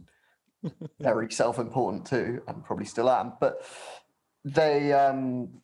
very 1.01 1.31
self-important 1.31 2.07
too, 2.07 2.43
and 2.47 2.65
probably 2.65 2.87
still 2.87 3.11
am. 3.11 3.35
But 3.41 3.65
they, 4.45 4.93
um, 4.93 5.61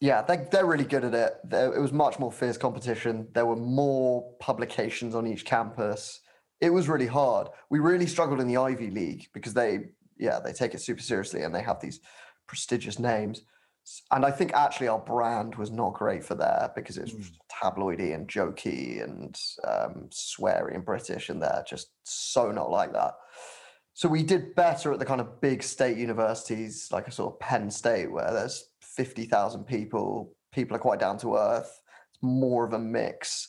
yeah, 0.00 0.22
they, 0.22 0.46
they're 0.50 0.66
really 0.66 0.84
good 0.84 1.04
at 1.04 1.14
it. 1.14 1.34
There, 1.44 1.74
it 1.74 1.80
was 1.80 1.92
much 1.92 2.18
more 2.18 2.32
fierce 2.32 2.56
competition. 2.56 3.28
There 3.32 3.46
were 3.46 3.56
more 3.56 4.32
publications 4.40 5.14
on 5.14 5.26
each 5.26 5.44
campus. 5.44 6.20
It 6.60 6.70
was 6.70 6.88
really 6.88 7.06
hard. 7.06 7.48
We 7.70 7.78
really 7.78 8.06
struggled 8.06 8.40
in 8.40 8.48
the 8.48 8.56
Ivy 8.56 8.90
League 8.90 9.28
because 9.32 9.54
they 9.54 9.90
yeah, 10.18 10.40
they 10.40 10.52
take 10.52 10.74
it 10.74 10.80
super 10.80 11.02
seriously 11.02 11.42
and 11.42 11.54
they 11.54 11.62
have 11.62 11.80
these 11.80 12.00
prestigious 12.46 12.98
names. 12.98 13.42
And 14.10 14.24
I 14.24 14.30
think 14.30 14.52
actually 14.52 14.88
our 14.88 14.98
brand 14.98 15.54
was 15.54 15.70
not 15.70 15.94
great 15.94 16.24
for 16.24 16.34
there 16.34 16.72
because 16.74 16.98
it 16.98 17.02
was 17.02 17.12
mm. 17.12 17.30
tabloidy 17.52 18.14
and 18.14 18.28
jokey 18.28 19.02
and 19.02 19.38
um, 19.64 20.08
sweary 20.10 20.74
and 20.74 20.84
British, 20.84 21.28
and 21.28 21.40
they're 21.40 21.64
just 21.68 21.90
so 22.02 22.50
not 22.50 22.70
like 22.70 22.92
that. 22.92 23.14
So 23.94 24.08
we 24.08 24.22
did 24.22 24.54
better 24.54 24.92
at 24.92 24.98
the 24.98 25.06
kind 25.06 25.20
of 25.20 25.40
big 25.40 25.62
state 25.62 25.96
universities, 25.96 26.88
like 26.92 27.08
a 27.08 27.12
sort 27.12 27.32
of 27.32 27.40
Penn 27.40 27.70
State, 27.70 28.12
where 28.12 28.30
there's 28.32 28.68
50,000 28.82 29.64
people. 29.64 30.34
People 30.52 30.76
are 30.76 30.80
quite 30.80 31.00
down 31.00 31.16
to 31.18 31.36
earth. 31.36 31.80
It's 32.10 32.22
more 32.22 32.66
of 32.66 32.72
a 32.72 32.78
mix. 32.78 33.48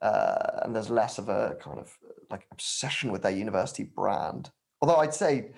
Uh, 0.00 0.60
and 0.62 0.74
there's 0.76 0.90
less 0.90 1.18
of 1.18 1.28
a 1.28 1.56
kind 1.60 1.78
of 1.78 1.90
like 2.30 2.46
obsession 2.52 3.10
with 3.10 3.22
their 3.22 3.32
university 3.32 3.82
brand. 3.84 4.50
Although 4.80 4.98
I'd 4.98 5.14
say 5.14 5.50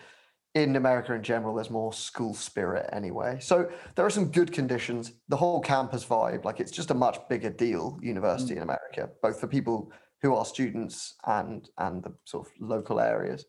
in 0.55 0.77
America 0.77 1.15
in 1.15 1.23
general, 1.23 1.55
there's 1.55 1.71
more 1.71 1.93
school 1.93 2.35
spirit 2.35 2.89
anyway. 2.93 3.39
So 3.41 3.71
there 3.95 4.05
are 4.05 4.11
some 4.11 4.31
good 4.31 4.53
conditions. 4.53 5.13
The 5.29 5.37
whole 5.37 5.61
campus 5.61 6.05
vibe, 6.05 6.45
like 6.45 6.59
it's 6.59 6.73
just 6.73 6.91
a 6.91 6.95
much 6.95 7.19
bigger 7.29 7.51
deal, 7.51 7.99
university 8.03 8.55
mm. 8.55 8.59
in 8.59 8.63
America, 8.65 9.11
both 9.23 9.39
for 9.39 9.47
people 9.47 9.93
who 10.23 10.35
are 10.35 10.45
students 10.45 11.15
and 11.27 11.69
and 11.79 12.03
the 12.03 12.13
sort 12.25 12.47
of 12.47 12.53
local 12.61 13.01
areas. 13.01 13.47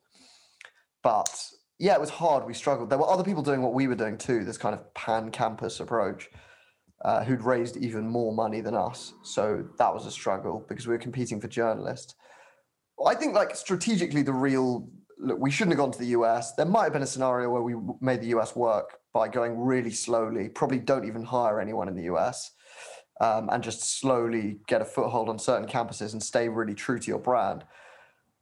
But 1.04 1.30
yeah, 1.80 1.96
it 1.96 2.00
was 2.00 2.12
hard. 2.12 2.46
We 2.46 2.54
struggled. 2.54 2.92
There 2.92 3.00
were 3.00 3.10
other 3.10 3.24
people 3.24 3.42
doing 3.42 3.64
what 3.64 3.74
we 3.74 3.88
were 3.88 3.96
doing 3.96 4.18
too. 4.18 4.44
This 4.44 4.58
kind 4.58 4.76
of 4.76 4.94
pan 4.94 5.32
campus 5.32 5.80
approach, 5.80 6.30
uh, 7.04 7.24
who'd 7.24 7.42
raised 7.42 7.78
even 7.78 8.08
more 8.08 8.32
money 8.32 8.62
than 8.62 8.76
us. 8.76 9.14
So 9.24 9.66
that 9.80 9.92
was 9.92 10.06
a 10.06 10.12
struggle 10.12 10.64
because 10.70 10.86
we 10.86 10.94
were 10.94 11.00
competing 11.00 11.42
for 11.42 11.48
journalists. 11.48 12.14
I 13.04 13.16
think 13.16 13.34
like 13.34 13.56
strategically, 13.56 14.22
the 14.22 14.34
real 14.34 14.88
look, 15.22 15.40
we 15.40 15.52
shouldn't 15.52 15.74
have 15.74 15.80
gone 15.80 15.92
to 15.92 16.00
the 16.00 16.14
US. 16.20 16.54
There 16.54 16.66
might 16.66 16.84
have 16.84 16.94
been 16.94 17.04
a 17.04 17.08
scenario 17.08 17.50
where 17.50 17.62
we 17.62 17.76
made 18.02 18.22
the 18.22 18.28
US 18.38 18.56
work 18.56 19.00
by 19.14 19.28
going 19.28 19.60
really 19.60 19.92
slowly, 19.92 20.50
probably 20.50 20.80
don't 20.80 21.06
even 21.06 21.24
hire 21.24 21.60
anyone 21.62 21.88
in 21.88 21.96
the 21.96 22.04
US. 22.14 22.52
um, 23.22 23.50
and 23.52 23.64
just 23.64 24.00
slowly 24.00 24.58
get 24.68 24.82
a 24.82 24.86
foothold 24.86 25.30
on 25.30 25.38
certain 25.38 25.68
campuses 25.68 26.14
and 26.14 26.22
stay 26.22 26.50
really 26.50 26.74
true 26.74 26.98
to 26.98 27.08
your 27.08 27.20
brand. 27.20 27.64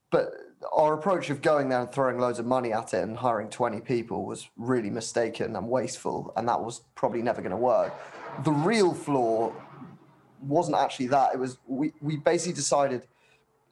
But 0.09 0.31
our 0.71 0.93
approach 0.93 1.29
of 1.29 1.41
going 1.41 1.67
there 1.67 1.81
and 1.81 1.91
throwing 1.91 2.17
loads 2.17 2.39
of 2.39 2.45
money 2.45 2.71
at 2.71 2.93
it 2.93 3.03
and 3.03 3.17
hiring 3.17 3.49
20 3.49 3.81
people 3.81 4.25
was 4.25 4.47
really 4.55 4.89
mistaken 4.89 5.55
and 5.57 5.67
wasteful, 5.67 6.31
and 6.37 6.47
that 6.47 6.61
was 6.61 6.81
probably 6.95 7.21
never 7.21 7.41
going 7.41 7.51
to 7.51 7.57
work. 7.57 7.93
The 8.45 8.51
real 8.51 8.93
flaw 8.93 9.51
wasn't 10.41 10.77
actually 10.77 11.07
that. 11.07 11.33
It 11.33 11.39
was 11.39 11.57
we, 11.67 11.91
we 12.01 12.15
basically 12.15 12.53
decided 12.53 13.05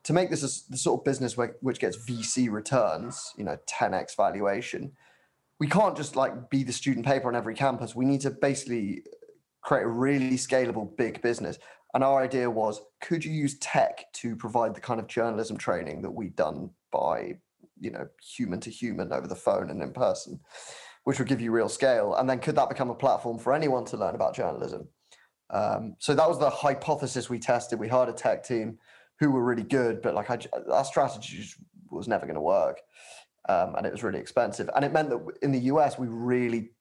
to 0.03 0.13
make 0.13 0.29
this 0.29 0.43
a, 0.43 0.71
the 0.71 0.77
sort 0.77 1.01
of 1.01 1.05
business 1.05 1.35
where, 1.37 1.55
which 1.61 1.79
gets 1.79 1.97
VC 1.97 2.49
returns, 2.49 3.33
you 3.37 3.43
know, 3.43 3.57
10x 3.67 4.15
valuation. 4.15 4.91
We 5.59 5.67
can't 5.67 5.97
just 5.97 6.15
like 6.15 6.49
be 6.49 6.63
the 6.63 6.73
student 6.73 7.05
paper 7.05 7.27
on 7.27 7.35
every 7.35 7.55
campus. 7.55 7.95
We 7.95 8.05
need 8.05 8.21
to 8.21 8.31
basically 8.31 9.03
create 9.61 9.83
a 9.83 9.89
really 9.89 10.37
scalable 10.37 10.95
big 10.95 11.21
business. 11.21 11.57
And 11.93 12.03
our 12.03 12.21
idea 12.21 12.49
was 12.49 12.81
could 13.01 13.25
you 13.25 13.31
use 13.31 13.57
tech 13.59 14.05
to 14.13 14.35
provide 14.35 14.75
the 14.75 14.81
kind 14.81 14.99
of 14.99 15.07
journalism 15.07 15.57
training 15.57 16.01
that 16.03 16.11
we'd 16.11 16.35
done 16.35 16.69
by, 16.91 17.37
you 17.79 17.91
know, 17.91 18.07
human 18.21 18.59
to 18.61 18.69
human 18.69 19.11
over 19.11 19.27
the 19.27 19.35
phone 19.35 19.69
and 19.69 19.81
in 19.81 19.93
person, 19.93 20.39
which 21.05 21.19
would 21.19 21.27
give 21.27 21.41
you 21.41 21.51
real 21.51 21.69
scale? 21.69 22.15
And 22.15 22.29
then 22.29 22.39
could 22.39 22.55
that 22.55 22.69
become 22.69 22.89
a 22.89 22.95
platform 22.95 23.39
for 23.39 23.53
anyone 23.53 23.85
to 23.85 23.97
learn 23.97 24.15
about 24.15 24.35
journalism? 24.35 24.87
Um, 25.49 25.95
so 25.99 26.13
that 26.13 26.27
was 26.27 26.39
the 26.39 26.49
hypothesis 26.49 27.29
we 27.29 27.39
tested. 27.39 27.79
We 27.79 27.87
hired 27.87 28.09
a 28.09 28.13
tech 28.13 28.43
team 28.43 28.77
who 29.19 29.31
were 29.31 29.43
really 29.43 29.63
good, 29.63 30.01
but 30.01 30.13
like 30.13 30.29
I, 30.29 30.39
our 30.71 30.85
strategy 30.85 31.43
was 31.89 32.07
never 32.07 32.25
going 32.25 32.35
to 32.35 32.41
work. 32.41 32.81
Um, 33.49 33.75
and 33.75 33.85
it 33.85 33.91
was 33.91 34.03
really 34.03 34.19
expensive. 34.19 34.69
And 34.75 34.83
it 34.83 34.91
meant 34.91 35.09
that 35.09 35.21
in 35.41 35.51
the 35.51 35.59
US, 35.71 35.97
we 35.97 36.07
really 36.07 36.71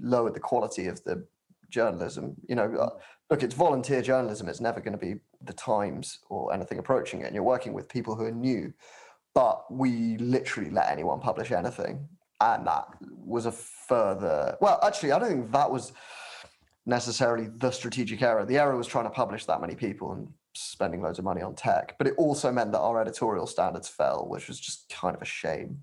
lowered 0.00 0.34
the 0.34 0.40
quality 0.40 0.86
of 0.86 1.02
the 1.04 1.26
journalism. 1.70 2.36
You 2.48 2.54
know, 2.54 2.74
uh, 2.74 2.90
look, 3.30 3.42
it's 3.42 3.54
volunteer 3.54 4.00
journalism. 4.00 4.48
It's 4.48 4.60
never 4.60 4.80
going 4.80 4.92
to 4.92 4.98
be 4.98 5.16
the 5.42 5.52
Times 5.52 6.20
or 6.28 6.54
anything 6.54 6.78
approaching 6.78 7.20
it. 7.20 7.26
And 7.26 7.34
you're 7.34 7.44
working 7.44 7.72
with 7.72 7.88
people 7.88 8.14
who 8.14 8.24
are 8.24 8.32
new. 8.32 8.72
But 9.34 9.70
we 9.72 10.16
literally 10.18 10.70
let 10.70 10.90
anyone 10.90 11.18
publish 11.20 11.50
anything. 11.50 12.08
And 12.40 12.66
that 12.66 12.86
was 13.00 13.46
a 13.46 13.52
further, 13.52 14.56
well, 14.60 14.78
actually, 14.82 15.12
I 15.12 15.18
don't 15.18 15.28
think 15.28 15.52
that 15.52 15.70
was 15.70 15.92
necessarily 16.86 17.48
the 17.56 17.70
strategic 17.70 18.22
error. 18.22 18.44
The 18.44 18.58
error 18.58 18.76
was 18.76 18.86
trying 18.86 19.04
to 19.04 19.10
publish 19.10 19.46
that 19.46 19.60
many 19.60 19.74
people 19.74 20.12
and 20.12 20.28
spending 20.54 21.02
loads 21.02 21.18
of 21.18 21.24
money 21.24 21.42
on 21.42 21.54
tech. 21.54 21.96
But 21.98 22.06
it 22.06 22.14
also 22.16 22.50
meant 22.52 22.72
that 22.72 22.80
our 22.80 23.00
editorial 23.00 23.46
standards 23.46 23.88
fell, 23.88 24.26
which 24.28 24.48
was 24.48 24.60
just 24.60 24.88
kind 24.88 25.14
of 25.14 25.22
a 25.22 25.26
shame. 25.26 25.80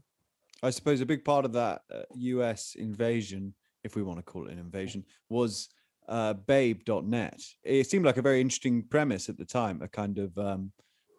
I 0.64 0.70
suppose 0.70 1.02
a 1.02 1.06
big 1.06 1.26
part 1.26 1.46
of 1.46 1.54
that 1.54 1.82
uh, 1.94 2.04
US 2.14 2.76
invasion, 2.76 3.54
if 3.84 3.96
we 3.96 4.04
want 4.04 4.20
to 4.20 4.24
call 4.24 4.48
it 4.48 4.54
an 4.54 4.60
invasion, 4.60 5.04
was 5.30 5.70
uh, 6.08 6.34
babe.net. 6.34 7.42
It 7.64 7.90
seemed 7.90 8.06
like 8.06 8.18
a 8.18 8.22
very 8.22 8.42
interesting 8.42 8.84
premise 8.84 9.30
at 9.30 9.38
the 9.38 9.46
time, 9.46 9.82
a 9.82 9.88
kind 9.88 10.20
of 10.20 10.38
um, 10.38 10.72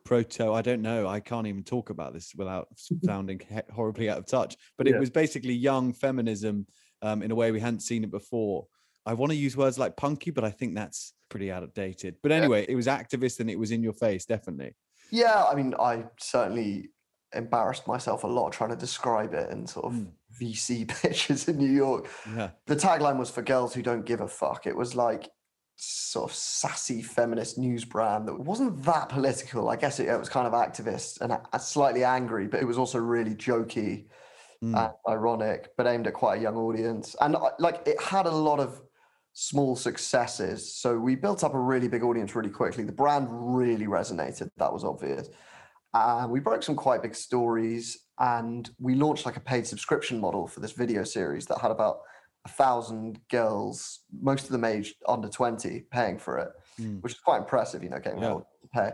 proto, 0.04 0.52
I 0.52 0.62
don't 0.62 0.82
know, 0.82 1.08
I 1.08 1.20
can't 1.20 1.46
even 1.46 1.64
talk 1.64 1.90
about 1.90 2.12
this 2.12 2.34
without 2.36 2.68
sounding 3.04 3.40
horribly 3.72 4.10
out 4.10 4.18
of 4.18 4.26
touch, 4.26 4.56
but 4.76 4.86
it 4.86 4.92
yeah. 4.92 5.00
was 5.00 5.10
basically 5.10 5.54
young 5.54 5.92
feminism 5.92 6.66
um, 7.02 7.22
in 7.22 7.30
a 7.30 7.34
way 7.34 7.50
we 7.50 7.60
hadn't 7.60 7.80
seen 7.80 8.04
it 8.04 8.10
before. 8.10 8.66
I 9.04 9.14
want 9.14 9.32
to 9.32 9.36
use 9.36 9.56
words 9.56 9.78
like 9.78 9.96
punky, 9.96 10.30
but 10.30 10.44
I 10.44 10.50
think 10.50 10.74
that's 10.74 11.14
pretty 11.32 11.50
outdated. 11.50 12.16
But 12.22 12.30
anyway, 12.30 12.66
it 12.68 12.76
was 12.76 12.86
activist 12.86 13.40
and 13.40 13.50
it 13.50 13.58
was 13.58 13.70
in 13.70 13.82
your 13.82 13.94
face, 13.94 14.26
definitely. 14.26 14.74
Yeah, 15.10 15.44
I 15.44 15.54
mean, 15.54 15.74
I 15.80 16.04
certainly 16.20 16.90
embarrassed 17.34 17.88
myself 17.88 18.24
a 18.24 18.26
lot 18.26 18.52
trying 18.52 18.68
to 18.68 18.76
describe 18.76 19.32
it 19.32 19.50
in 19.50 19.66
sort 19.66 19.86
of 19.86 19.92
mm. 19.92 20.08
VC 20.38 20.86
pitches 21.02 21.48
in 21.48 21.56
New 21.56 21.70
York. 21.70 22.08
Yeah. 22.36 22.50
The 22.66 22.76
tagline 22.76 23.18
was 23.18 23.30
for 23.30 23.40
girls 23.40 23.72
who 23.72 23.82
don't 23.82 24.04
give 24.04 24.20
a 24.20 24.28
fuck. 24.28 24.66
It 24.66 24.76
was 24.76 24.94
like 24.94 25.30
sort 25.76 26.30
of 26.30 26.36
sassy 26.36 27.00
feminist 27.00 27.56
news 27.56 27.86
brand 27.86 28.28
that 28.28 28.38
wasn't 28.38 28.82
that 28.84 29.08
political. 29.08 29.70
I 29.70 29.76
guess 29.76 30.00
it, 30.00 30.08
it 30.08 30.18
was 30.18 30.28
kind 30.28 30.46
of 30.46 30.52
activist 30.52 31.22
and 31.22 31.32
uh, 31.32 31.58
slightly 31.58 32.04
angry, 32.04 32.46
but 32.46 32.60
it 32.60 32.66
was 32.66 32.76
also 32.76 32.98
really 32.98 33.34
jokey 33.34 34.04
mm. 34.62 34.78
and 34.78 34.92
ironic, 35.08 35.70
but 35.78 35.86
aimed 35.86 36.06
at 36.06 36.12
quite 36.12 36.40
a 36.40 36.42
young 36.42 36.56
audience. 36.56 37.16
And 37.22 37.36
uh, 37.36 37.50
like 37.58 37.80
it 37.86 37.98
had 38.02 38.26
a 38.26 38.30
lot 38.30 38.60
of 38.60 38.82
small 39.32 39.76
successes. 39.76 40.74
So 40.74 40.98
we 40.98 41.14
built 41.16 41.42
up 41.44 41.54
a 41.54 41.58
really 41.58 41.88
big 41.88 42.02
audience 42.02 42.34
really 42.34 42.50
quickly. 42.50 42.84
The 42.84 42.92
brand 42.92 43.28
really 43.30 43.86
resonated. 43.86 44.50
That 44.58 44.72
was 44.72 44.84
obvious. 44.84 45.28
And 45.94 46.30
we 46.30 46.40
broke 46.40 46.62
some 46.62 46.76
quite 46.76 47.02
big 47.02 47.14
stories 47.14 47.98
and 48.18 48.68
we 48.78 48.94
launched 48.94 49.26
like 49.26 49.36
a 49.36 49.40
paid 49.40 49.66
subscription 49.66 50.20
model 50.20 50.46
for 50.46 50.60
this 50.60 50.72
video 50.72 51.04
series 51.04 51.46
that 51.46 51.58
had 51.58 51.70
about 51.70 52.00
a 52.44 52.48
thousand 52.48 53.20
girls, 53.30 54.00
most 54.20 54.44
of 54.44 54.50
them 54.50 54.64
aged 54.64 54.96
under 55.08 55.28
20, 55.28 55.84
paying 55.90 56.18
for 56.18 56.38
it, 56.38 56.48
mm. 56.80 57.00
which 57.02 57.12
is 57.12 57.20
quite 57.20 57.38
impressive, 57.38 57.82
you 57.82 57.90
know, 57.90 57.98
getting 57.98 58.20
yeah. 58.20 58.28
to 58.28 58.44
pay. 58.72 58.92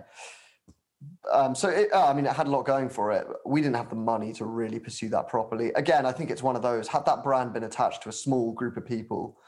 Um, 1.33 1.55
so 1.55 1.68
it, 1.68 1.92
uh, 1.92 2.09
I 2.09 2.12
mean, 2.12 2.27
it 2.27 2.33
had 2.33 2.48
a 2.48 2.51
lot 2.51 2.64
going 2.64 2.88
for 2.88 3.12
it. 3.12 3.27
We 3.46 3.61
didn't 3.61 3.77
have 3.77 3.90
the 3.90 3.96
money 3.96 4.33
to 4.35 4.44
really 4.44 4.79
pursue 4.79 5.09
that 5.11 5.29
properly. 5.29 5.72
Again, 5.74 6.05
I 6.05 6.12
think 6.12 6.31
it's 6.31 6.42
one 6.42 6.57
of 6.57 6.62
those. 6.62 6.88
Had 6.88 7.07
that 7.07 7.22
brand 7.22 7.53
been 7.53 7.64
attached 7.64 8.03
to 8.03 8.09
a 8.09 8.12
small 8.12 8.53
group 8.53 8.77
of 8.77 8.85
people, 8.85 9.38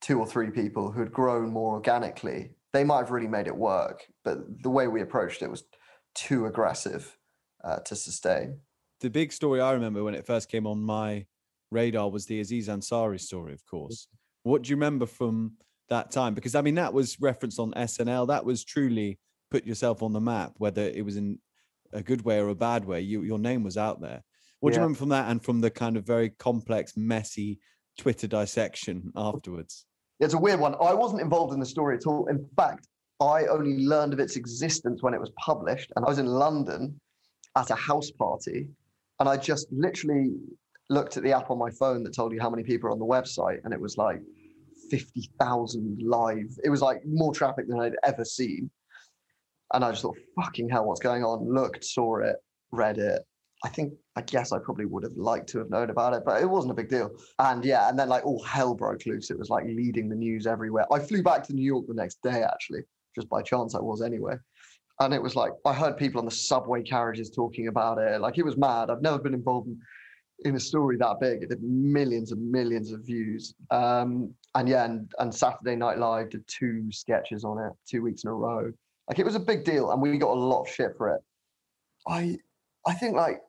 two 0.00 0.18
or 0.20 0.26
three 0.26 0.50
people 0.50 0.90
who 0.90 1.00
had 1.00 1.12
grown 1.12 1.50
more 1.50 1.74
organically, 1.74 2.50
they 2.72 2.84
might 2.84 2.98
have 2.98 3.10
really 3.10 3.28
made 3.28 3.46
it 3.46 3.56
work. 3.56 4.04
But 4.24 4.38
the 4.62 4.70
way 4.70 4.86
we 4.88 5.02
approached 5.02 5.42
it 5.42 5.50
was 5.50 5.64
too 6.14 6.46
aggressive 6.46 7.16
uh, 7.64 7.78
to 7.80 7.96
sustain. 7.96 8.60
The 9.00 9.10
big 9.10 9.32
story 9.32 9.60
I 9.60 9.72
remember 9.72 10.02
when 10.02 10.14
it 10.14 10.26
first 10.26 10.50
came 10.50 10.66
on 10.66 10.80
my 10.80 11.26
radar 11.70 12.10
was 12.10 12.26
the 12.26 12.40
Aziz 12.40 12.68
Ansari 12.68 13.20
story, 13.20 13.52
of 13.52 13.64
course. 13.66 14.08
What 14.42 14.62
do 14.62 14.70
you 14.70 14.76
remember 14.76 15.06
from 15.06 15.52
that 15.88 16.10
time? 16.10 16.34
Because 16.34 16.54
I 16.54 16.62
mean, 16.62 16.76
that 16.76 16.92
was 16.92 17.20
referenced 17.20 17.58
on 17.58 17.72
SNL. 17.72 18.28
That 18.28 18.44
was 18.44 18.64
truly 18.64 19.18
put 19.50 19.66
yourself 19.66 20.02
on 20.02 20.12
the 20.12 20.20
map, 20.20 20.52
whether 20.56 20.82
it 20.82 21.04
was 21.04 21.16
in 21.16 21.38
a 21.92 22.02
good 22.02 22.22
way 22.22 22.38
or 22.38 22.48
a 22.48 22.54
bad 22.54 22.84
way. 22.84 23.00
You, 23.00 23.22
your 23.22 23.38
name 23.38 23.62
was 23.62 23.76
out 23.76 24.00
there. 24.00 24.22
What 24.60 24.70
yeah. 24.70 24.74
do 24.74 24.80
you 24.80 24.82
remember 24.82 24.98
from 24.98 25.08
that 25.10 25.30
and 25.30 25.42
from 25.42 25.60
the 25.60 25.70
kind 25.70 25.96
of 25.96 26.04
very 26.04 26.30
complex, 26.30 26.96
messy 26.96 27.60
Twitter 27.96 28.26
dissection 28.26 29.12
afterwards? 29.14 29.86
It's 30.20 30.34
a 30.34 30.38
weird 30.38 30.60
one. 30.60 30.74
I 30.74 30.94
wasn't 30.94 31.22
involved 31.22 31.54
in 31.54 31.60
the 31.60 31.66
story 31.66 31.96
at 31.96 32.06
all. 32.06 32.26
In 32.26 32.44
fact, 32.56 32.88
I 33.20 33.46
only 33.46 33.84
learned 33.84 34.12
of 34.12 34.20
its 34.20 34.36
existence 34.36 35.02
when 35.02 35.14
it 35.14 35.20
was 35.20 35.30
published, 35.38 35.92
and 35.96 36.04
I 36.04 36.08
was 36.08 36.18
in 36.18 36.26
London 36.26 37.00
at 37.56 37.70
a 37.70 37.74
house 37.74 38.10
party, 38.10 38.68
and 39.20 39.28
I 39.28 39.36
just 39.36 39.66
literally 39.72 40.34
looked 40.90 41.16
at 41.16 41.22
the 41.22 41.32
app 41.32 41.50
on 41.50 41.58
my 41.58 41.70
phone 41.70 42.02
that 42.04 42.14
told 42.14 42.32
you 42.32 42.40
how 42.40 42.50
many 42.50 42.62
people 42.62 42.88
are 42.88 42.92
on 42.92 42.98
the 42.98 43.04
website, 43.04 43.58
and 43.64 43.72
it 43.72 43.80
was 43.80 43.96
like 43.96 44.20
50,000 44.90 46.00
live. 46.02 46.46
It 46.64 46.70
was 46.70 46.82
like 46.82 47.02
more 47.06 47.32
traffic 47.32 47.68
than 47.68 47.80
I'd 47.80 47.96
ever 48.04 48.24
seen. 48.24 48.70
And 49.74 49.84
I 49.84 49.90
just 49.90 50.02
thought, 50.02 50.16
fucking 50.36 50.70
hell, 50.70 50.86
what's 50.86 51.00
going 51.00 51.24
on? 51.24 51.52
Looked, 51.52 51.84
saw 51.84 52.18
it, 52.18 52.36
read 52.72 52.98
it, 52.98 53.22
I 53.64 53.68
think 53.68 53.94
I 54.14 54.22
guess 54.22 54.52
I 54.52 54.58
probably 54.58 54.84
would 54.84 55.02
have 55.02 55.16
liked 55.16 55.48
to 55.50 55.58
have 55.58 55.70
known 55.70 55.90
about 55.90 56.14
it, 56.14 56.22
but 56.24 56.40
it 56.40 56.48
wasn't 56.48 56.72
a 56.72 56.74
big 56.74 56.88
deal. 56.88 57.10
And 57.40 57.64
yeah, 57.64 57.88
and 57.88 57.98
then 57.98 58.08
like 58.08 58.24
all 58.24 58.42
hell 58.44 58.74
broke 58.74 59.04
loose. 59.06 59.30
It 59.30 59.38
was 59.38 59.50
like 59.50 59.64
leading 59.64 60.08
the 60.08 60.14
news 60.14 60.46
everywhere. 60.46 60.86
I 60.92 61.00
flew 61.00 61.22
back 61.22 61.42
to 61.44 61.52
New 61.52 61.64
York 61.64 61.86
the 61.88 61.94
next 61.94 62.22
day, 62.22 62.42
actually, 62.42 62.82
just 63.14 63.28
by 63.28 63.42
chance 63.42 63.74
I 63.74 63.80
was 63.80 64.00
anyway. 64.00 64.36
And 65.00 65.12
it 65.12 65.22
was 65.22 65.34
like 65.34 65.52
I 65.64 65.72
heard 65.72 65.96
people 65.96 66.20
on 66.20 66.24
the 66.24 66.30
subway 66.30 66.82
carriages 66.82 67.30
talking 67.30 67.66
about 67.68 67.98
it. 67.98 68.20
Like 68.20 68.38
it 68.38 68.44
was 68.44 68.56
mad. 68.56 68.90
I've 68.90 69.02
never 69.02 69.18
been 69.18 69.34
involved 69.34 69.68
in, 69.68 69.80
in 70.44 70.54
a 70.54 70.60
story 70.60 70.96
that 70.98 71.18
big. 71.20 71.42
It 71.42 71.48
did 71.48 71.62
millions 71.62 72.30
and 72.30 72.50
millions 72.50 72.92
of 72.92 73.04
views. 73.04 73.54
Um, 73.72 74.32
and 74.54 74.68
yeah, 74.68 74.84
and, 74.84 75.10
and 75.18 75.34
Saturday 75.34 75.74
Night 75.74 75.98
Live 75.98 76.30
did 76.30 76.46
two 76.46 76.92
sketches 76.92 77.44
on 77.44 77.58
it, 77.58 77.72
two 77.88 78.02
weeks 78.02 78.22
in 78.22 78.30
a 78.30 78.34
row. 78.34 78.72
Like 79.08 79.18
it 79.18 79.24
was 79.24 79.34
a 79.34 79.40
big 79.40 79.64
deal, 79.64 79.90
and 79.90 80.00
we 80.00 80.16
got 80.16 80.30
a 80.30 80.40
lot 80.40 80.62
of 80.62 80.68
shit 80.68 80.96
for 80.96 81.08
it. 81.08 81.20
I 82.06 82.38
I 82.86 82.94
think 82.94 83.16
like 83.16 83.40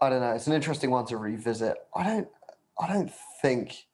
I 0.00 0.10
don't 0.10 0.20
know. 0.20 0.32
It's 0.32 0.46
an 0.46 0.52
interesting 0.52 0.90
one 0.90 1.06
to 1.06 1.16
revisit. 1.16 1.76
I 1.94 2.04
don't. 2.04 2.28
I 2.78 2.92
don't 2.92 3.10
think. 3.40 3.86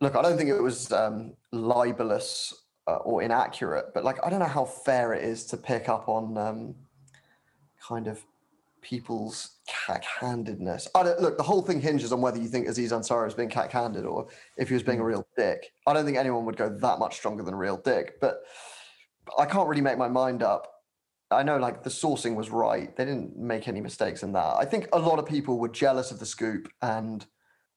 Look, 0.00 0.14
I 0.14 0.22
don't 0.22 0.36
think 0.36 0.50
it 0.50 0.60
was 0.60 0.92
um, 0.92 1.34
libelous 1.52 2.52
uh, 2.86 2.96
or 2.96 3.22
inaccurate, 3.22 3.86
but 3.94 4.04
like 4.04 4.18
I 4.24 4.30
don't 4.30 4.40
know 4.40 4.46
how 4.46 4.64
fair 4.64 5.14
it 5.14 5.24
is 5.24 5.46
to 5.46 5.56
pick 5.56 5.88
up 5.88 6.08
on 6.08 6.36
um, 6.36 6.74
kind 7.80 8.06
of 8.06 8.22
people's 8.82 9.56
cack-handedness. 9.66 10.86
I 10.94 11.02
don't, 11.02 11.20
look, 11.20 11.36
the 11.36 11.42
whole 11.42 11.60
thing 11.60 11.80
hinges 11.80 12.12
on 12.12 12.20
whether 12.20 12.38
you 12.38 12.46
think 12.46 12.68
Aziz 12.68 12.92
Ansari 12.92 13.24
was 13.24 13.34
being 13.34 13.48
cack-handed 13.48 14.04
or 14.04 14.28
if 14.56 14.68
he 14.68 14.74
was 14.74 14.84
being 14.84 15.00
a 15.00 15.04
real 15.04 15.26
dick. 15.36 15.72
I 15.88 15.92
don't 15.92 16.04
think 16.04 16.16
anyone 16.16 16.44
would 16.44 16.56
go 16.56 16.68
that 16.68 16.98
much 17.00 17.16
stronger 17.16 17.42
than 17.42 17.52
a 17.52 17.56
real 17.56 17.78
dick, 17.78 18.20
but 18.20 18.42
I 19.36 19.44
can't 19.44 19.68
really 19.68 19.80
make 19.80 19.98
my 19.98 20.06
mind 20.06 20.44
up 20.44 20.75
I 21.30 21.42
know 21.42 21.56
like 21.56 21.82
the 21.82 21.90
sourcing 21.90 22.36
was 22.36 22.50
right. 22.50 22.94
They 22.96 23.04
didn't 23.04 23.36
make 23.36 23.66
any 23.66 23.80
mistakes 23.80 24.22
in 24.22 24.32
that. 24.32 24.56
I 24.58 24.64
think 24.64 24.88
a 24.92 24.98
lot 24.98 25.18
of 25.18 25.26
people 25.26 25.58
were 25.58 25.68
jealous 25.68 26.10
of 26.10 26.20
the 26.20 26.26
scoop 26.26 26.68
and 26.82 27.26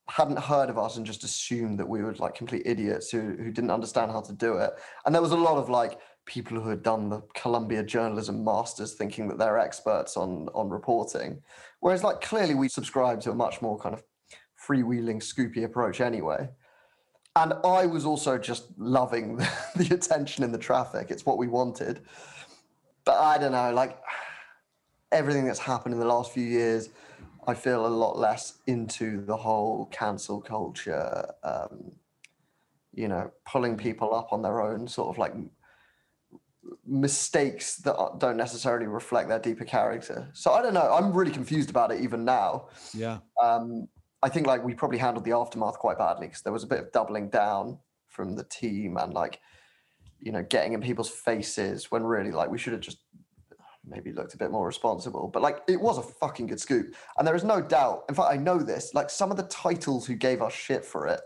hadn't 0.07 0.39
heard 0.39 0.69
of 0.69 0.77
us 0.77 0.97
and 0.97 1.05
just 1.05 1.23
assumed 1.23 1.79
that 1.79 1.87
we 1.87 2.01
were 2.01 2.13
like 2.15 2.35
complete 2.35 2.63
idiots 2.65 3.09
who 3.11 3.35
who 3.37 3.51
didn't 3.51 3.71
understand 3.71 4.11
how 4.11 4.21
to 4.21 4.33
do 4.33 4.57
it. 4.57 4.71
And 5.05 5.13
there 5.13 5.21
was 5.21 5.31
a 5.31 5.37
lot 5.37 5.57
of 5.57 5.69
like 5.69 5.99
people 6.25 6.59
who 6.59 6.69
had 6.69 6.83
done 6.83 7.09
the 7.09 7.21
Columbia 7.33 7.83
journalism 7.83 8.43
masters 8.43 8.93
thinking 8.93 9.27
that 9.29 9.39
they're 9.39 9.59
experts 9.59 10.15
on 10.15 10.47
on 10.53 10.69
reporting. 10.69 11.41
Whereas 11.79 12.03
like 12.03 12.21
clearly 12.21 12.55
we 12.55 12.69
subscribe 12.69 13.21
to 13.21 13.31
a 13.31 13.35
much 13.35 13.61
more 13.61 13.79
kind 13.79 13.95
of 13.95 14.03
freewheeling 14.67 15.21
scoopy 15.23 15.63
approach 15.63 16.01
anyway. 16.01 16.49
and 17.35 17.53
I 17.63 17.85
was 17.85 18.05
also 18.05 18.37
just 18.37 18.65
loving 18.77 19.37
the, 19.37 19.49
the 19.75 19.93
attention 19.95 20.43
in 20.43 20.51
the 20.51 20.57
traffic. 20.57 21.07
It's 21.09 21.25
what 21.25 21.37
we 21.37 21.47
wanted. 21.47 22.01
But 23.09 23.21
I 23.21 23.39
don't 23.39 23.53
know, 23.53 23.73
like 23.73 23.97
everything 25.11 25.45
that's 25.45 25.57
happened 25.57 25.95
in 25.95 25.99
the 25.99 26.05
last 26.05 26.31
few 26.31 26.43
years, 26.43 26.89
I 27.47 27.55
feel 27.55 27.87
a 27.87 27.89
lot 28.03 28.19
less 28.19 28.59
into 28.67 29.25
the 29.25 29.35
whole 29.35 29.87
cancel 29.87 30.39
culture, 30.39 31.25
um, 31.43 31.91
you 32.93 33.07
know, 33.07 33.31
pulling 33.47 33.77
people 33.77 34.13
up 34.13 34.31
on 34.31 34.43
their 34.43 34.61
own 34.61 34.87
sort 34.87 35.09
of 35.09 35.17
like 35.17 35.33
mistakes 36.85 37.77
that 37.77 37.95
don't 38.19 38.37
necessarily 38.37 38.85
reflect 38.85 39.27
their 39.27 39.39
deeper 39.39 39.65
character. 39.65 40.29
So 40.33 40.51
I 40.51 40.61
don't 40.61 40.75
know. 40.75 40.93
I'm 40.93 41.11
really 41.11 41.31
confused 41.31 41.71
about 41.71 41.91
it 41.91 42.01
even 42.01 42.23
now. 42.23 42.67
Yeah. 42.93 43.17
Um, 43.41 43.87
I 44.21 44.29
think 44.29 44.45
like 44.45 44.63
we 44.63 44.75
probably 44.75 44.99
handled 44.99 45.25
the 45.25 45.31
aftermath 45.31 45.79
quite 45.79 45.97
badly 45.97 46.27
because 46.27 46.43
there 46.43 46.53
was 46.53 46.63
a 46.63 46.67
bit 46.67 46.77
of 46.77 46.91
doubling 46.91 47.31
down 47.31 47.79
from 48.07 48.35
the 48.35 48.43
team 48.43 48.97
and 48.97 49.15
like, 49.15 49.39
you 50.21 50.31
know, 50.31 50.43
getting 50.43 50.73
in 50.73 50.81
people's 50.81 51.09
faces 51.09 51.91
when 51.91 52.03
really 52.03 52.31
like 52.31 52.49
we 52.49 52.57
should 52.57 52.73
have 52.73 52.81
just 52.81 52.99
maybe 53.87 54.11
looked 54.11 54.33
a 54.33 54.37
bit 54.37 54.51
more 54.51 54.67
responsible. 54.67 55.27
But 55.27 55.41
like 55.41 55.61
it 55.67 55.79
was 55.79 55.97
a 55.97 56.03
fucking 56.03 56.47
good 56.47 56.59
scoop. 56.59 56.95
And 57.17 57.27
there 57.27 57.35
is 57.35 57.43
no 57.43 57.61
doubt. 57.61 58.03
In 58.09 58.15
fact, 58.15 58.31
I 58.31 58.37
know 58.37 58.59
this, 58.59 58.93
like 58.93 59.09
some 59.09 59.31
of 59.31 59.37
the 59.37 59.43
titles 59.43 60.05
who 60.05 60.15
gave 60.15 60.41
us 60.41 60.53
shit 60.53 60.85
for 60.85 61.07
it, 61.07 61.21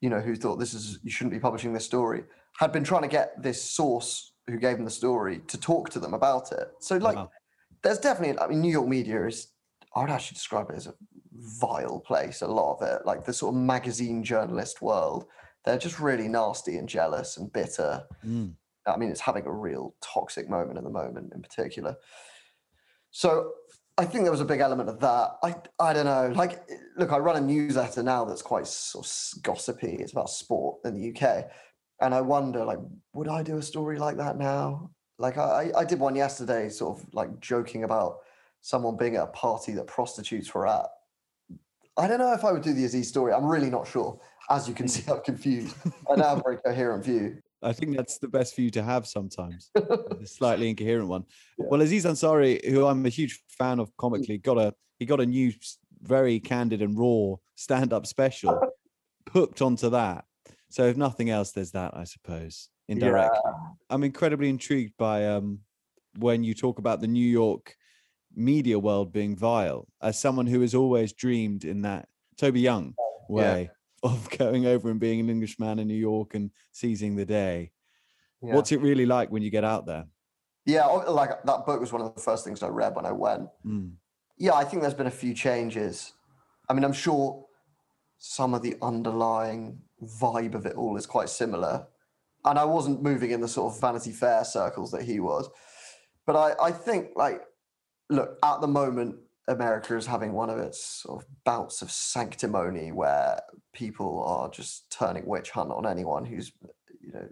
you 0.00 0.10
know, 0.10 0.20
who 0.20 0.36
thought 0.36 0.56
this 0.56 0.74
is 0.74 0.98
you 1.02 1.10
shouldn't 1.10 1.32
be 1.32 1.40
publishing 1.40 1.72
this 1.72 1.84
story, 1.84 2.24
had 2.58 2.72
been 2.72 2.84
trying 2.84 3.02
to 3.02 3.08
get 3.08 3.40
this 3.42 3.62
source 3.62 4.32
who 4.46 4.58
gave 4.58 4.76
them 4.76 4.84
the 4.84 4.90
story 4.90 5.40
to 5.48 5.58
talk 5.58 5.90
to 5.90 6.00
them 6.00 6.14
about 6.14 6.52
it. 6.52 6.68
So 6.80 6.96
like 6.96 7.16
wow. 7.16 7.30
there's 7.82 7.98
definitely 7.98 8.38
I 8.38 8.48
mean 8.48 8.60
New 8.60 8.72
York 8.72 8.88
media 8.88 9.26
is 9.26 9.48
I 9.94 10.00
would 10.00 10.10
actually 10.10 10.36
describe 10.36 10.70
it 10.70 10.76
as 10.76 10.86
a 10.86 10.94
vile 11.32 12.00
place, 12.00 12.42
a 12.42 12.46
lot 12.46 12.76
of 12.76 12.88
it. 12.88 13.06
Like 13.06 13.24
the 13.24 13.32
sort 13.32 13.54
of 13.54 13.60
magazine 13.60 14.22
journalist 14.22 14.82
world. 14.82 15.26
They're 15.64 15.78
just 15.78 16.00
really 16.00 16.28
nasty 16.28 16.76
and 16.76 16.88
jealous 16.88 17.36
and 17.36 17.52
bitter. 17.52 18.04
Mm. 18.26 18.54
I 18.86 18.96
mean, 18.96 19.10
it's 19.10 19.20
having 19.20 19.46
a 19.46 19.52
real 19.52 19.94
toxic 20.00 20.48
moment 20.48 20.78
at 20.78 20.84
the 20.84 20.90
moment 20.90 21.32
in 21.34 21.42
particular. 21.42 21.96
So 23.10 23.52
I 23.98 24.04
think 24.04 24.24
there 24.24 24.32
was 24.32 24.40
a 24.40 24.46
big 24.46 24.60
element 24.60 24.88
of 24.88 25.00
that. 25.00 25.36
I 25.42 25.54
I 25.78 25.92
don't 25.92 26.06
know. 26.06 26.32
Like, 26.34 26.66
look, 26.96 27.12
I 27.12 27.18
run 27.18 27.36
a 27.36 27.40
newsletter 27.40 28.02
now 28.02 28.24
that's 28.24 28.42
quite 28.42 28.66
sort 28.66 29.06
of 29.06 29.42
gossipy. 29.42 29.96
It's 29.96 30.12
about 30.12 30.30
sport 30.30 30.78
in 30.84 30.94
the 30.94 31.10
UK, 31.10 31.50
and 32.00 32.14
I 32.14 32.20
wonder, 32.22 32.64
like, 32.64 32.78
would 33.12 33.28
I 33.28 33.42
do 33.42 33.58
a 33.58 33.62
story 33.62 33.98
like 33.98 34.16
that 34.16 34.38
now? 34.38 34.90
Like, 35.18 35.36
I 35.36 35.70
I 35.76 35.84
did 35.84 35.98
one 35.98 36.14
yesterday, 36.14 36.70
sort 36.70 36.98
of 36.98 37.06
like 37.12 37.40
joking 37.40 37.84
about 37.84 38.18
someone 38.62 38.96
being 38.96 39.16
at 39.16 39.24
a 39.24 39.26
party 39.28 39.72
that 39.72 39.86
prostitutes 39.86 40.54
were 40.54 40.66
at. 40.66 40.86
I 41.96 42.06
don't 42.06 42.18
know 42.18 42.32
if 42.32 42.44
I 42.44 42.52
would 42.52 42.62
do 42.62 42.72
the 42.72 42.84
Aziz 42.84 43.08
story. 43.08 43.32
I'm 43.32 43.44
really 43.44 43.70
not 43.70 43.86
sure. 43.86 44.18
As 44.50 44.66
you 44.66 44.74
can 44.74 44.88
see, 44.88 45.10
I'm 45.10 45.20
confused. 45.20 45.76
I 45.86 46.16
don't 46.16 46.24
have 46.24 46.38
a 46.38 46.42
very 46.42 46.56
coherent 46.56 47.04
view. 47.04 47.38
I 47.62 47.72
think 47.72 47.96
that's 47.96 48.18
the 48.18 48.28
best 48.28 48.56
view 48.56 48.70
to 48.70 48.82
have 48.82 49.06
sometimes, 49.06 49.70
a 49.76 50.26
slightly 50.26 50.70
incoherent 50.70 51.08
one. 51.08 51.24
Yeah. 51.58 51.66
Well, 51.68 51.82
Aziz 51.82 52.04
Ansari, 52.04 52.64
who 52.68 52.86
I'm 52.86 53.04
a 53.04 53.10
huge 53.10 53.42
fan 53.48 53.78
of 53.78 53.94
comically, 53.96 54.38
got 54.38 54.58
a 54.58 54.74
he 54.98 55.06
got 55.06 55.20
a 55.20 55.26
new, 55.26 55.52
very 56.02 56.40
candid 56.40 56.82
and 56.82 56.98
raw 56.98 57.36
stand-up 57.54 58.06
special, 58.06 58.60
hooked 59.32 59.62
onto 59.62 59.90
that. 59.90 60.24
So 60.68 60.86
if 60.86 60.96
nothing 60.96 61.30
else, 61.30 61.52
there's 61.52 61.72
that, 61.72 61.96
I 61.96 62.04
suppose, 62.04 62.70
indirectly. 62.88 63.38
Yeah. 63.44 63.68
I'm 63.88 64.04
incredibly 64.04 64.48
intrigued 64.48 64.96
by 64.98 65.26
um, 65.26 65.60
when 66.18 66.44
you 66.44 66.54
talk 66.54 66.78
about 66.78 67.00
the 67.00 67.08
New 67.08 67.26
York 67.26 67.76
media 68.34 68.78
world 68.78 69.12
being 69.12 69.36
vile 69.36 69.86
as 70.00 70.18
someone 70.18 70.46
who 70.46 70.60
has 70.60 70.74
always 70.74 71.12
dreamed 71.12 71.64
in 71.64 71.82
that 71.82 72.08
Toby 72.38 72.60
Young 72.60 72.94
way 73.28 73.62
yeah. 73.62 73.74
Of 74.02 74.30
going 74.38 74.66
over 74.66 74.90
and 74.90 75.00
being 75.00 75.20
an 75.20 75.30
Englishman 75.30 75.78
in 75.78 75.88
New 75.88 75.94
York 75.94 76.34
and 76.34 76.50
seizing 76.72 77.16
the 77.16 77.26
day. 77.26 77.72
Yeah. 78.42 78.54
What's 78.54 78.72
it 78.72 78.80
really 78.80 79.06
like 79.06 79.30
when 79.30 79.42
you 79.42 79.50
get 79.50 79.64
out 79.64 79.86
there? 79.86 80.06
Yeah, 80.66 80.86
like 80.86 81.42
that 81.44 81.66
book 81.66 81.80
was 81.80 81.92
one 81.92 82.02
of 82.02 82.14
the 82.14 82.20
first 82.20 82.44
things 82.44 82.62
I 82.62 82.68
read 82.68 82.94
when 82.94 83.06
I 83.06 83.12
went. 83.12 83.48
Mm. 83.66 83.92
Yeah, 84.38 84.54
I 84.54 84.64
think 84.64 84.82
there's 84.82 84.94
been 84.94 85.06
a 85.06 85.10
few 85.10 85.34
changes. 85.34 86.12
I 86.68 86.74
mean, 86.74 86.84
I'm 86.84 86.92
sure 86.92 87.46
some 88.18 88.54
of 88.54 88.62
the 88.62 88.76
underlying 88.80 89.80
vibe 90.02 90.54
of 90.54 90.66
it 90.66 90.76
all 90.76 90.96
is 90.96 91.06
quite 91.06 91.28
similar. 91.28 91.86
And 92.44 92.58
I 92.58 92.64
wasn't 92.64 93.02
moving 93.02 93.32
in 93.32 93.40
the 93.40 93.48
sort 93.48 93.74
of 93.74 93.80
Vanity 93.80 94.12
Fair 94.12 94.44
circles 94.44 94.90
that 94.92 95.02
he 95.02 95.20
was. 95.20 95.50
But 96.26 96.36
I, 96.36 96.68
I 96.68 96.72
think 96.72 97.10
like 97.16 97.42
look, 98.10 98.38
at 98.42 98.60
the 98.60 98.66
moment, 98.66 99.16
America 99.50 99.96
is 99.96 100.06
having 100.06 100.32
one 100.32 100.50
of 100.50 100.58
its 100.58 101.02
sort 101.02 101.22
of 101.22 101.28
bouts 101.44 101.82
of 101.82 101.90
sanctimony 101.90 102.92
where 102.92 103.40
people 103.72 104.22
are 104.24 104.48
just 104.48 104.90
turning 104.90 105.26
witch 105.26 105.50
hunt 105.50 105.70
on 105.70 105.86
anyone 105.86 106.24
who's, 106.24 106.52
you 107.00 107.12
know, 107.12 107.28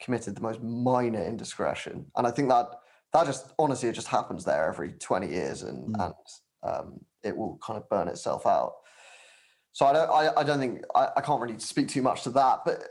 committed 0.00 0.36
the 0.36 0.40
most 0.40 0.62
minor 0.62 1.22
indiscretion. 1.22 2.06
And 2.16 2.26
I 2.26 2.30
think 2.30 2.48
that 2.48 2.66
that 3.12 3.26
just 3.26 3.52
honestly 3.58 3.88
it 3.88 3.94
just 3.94 4.08
happens 4.08 4.44
there 4.44 4.68
every 4.68 4.92
20 4.92 5.28
years 5.28 5.62
and 5.62 5.94
mm. 5.94 6.04
and 6.04 6.14
um, 6.62 7.00
it 7.22 7.36
will 7.36 7.58
kind 7.64 7.78
of 7.78 7.88
burn 7.88 8.08
itself 8.08 8.46
out. 8.46 8.74
So 9.72 9.86
I 9.86 9.92
don't 9.92 10.10
I, 10.10 10.40
I 10.40 10.44
don't 10.44 10.58
think 10.58 10.82
I, 10.94 11.08
I 11.16 11.20
can't 11.20 11.40
really 11.40 11.58
speak 11.58 11.88
too 11.88 12.02
much 12.02 12.22
to 12.24 12.30
that, 12.30 12.60
but 12.64 12.82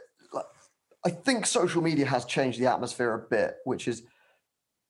I 1.05 1.09
think 1.09 1.45
social 1.45 1.81
media 1.81 2.05
has 2.05 2.25
changed 2.25 2.59
the 2.59 2.65
atmosphere 2.65 3.13
a 3.13 3.29
bit, 3.29 3.57
which 3.65 3.87
is 3.87 4.03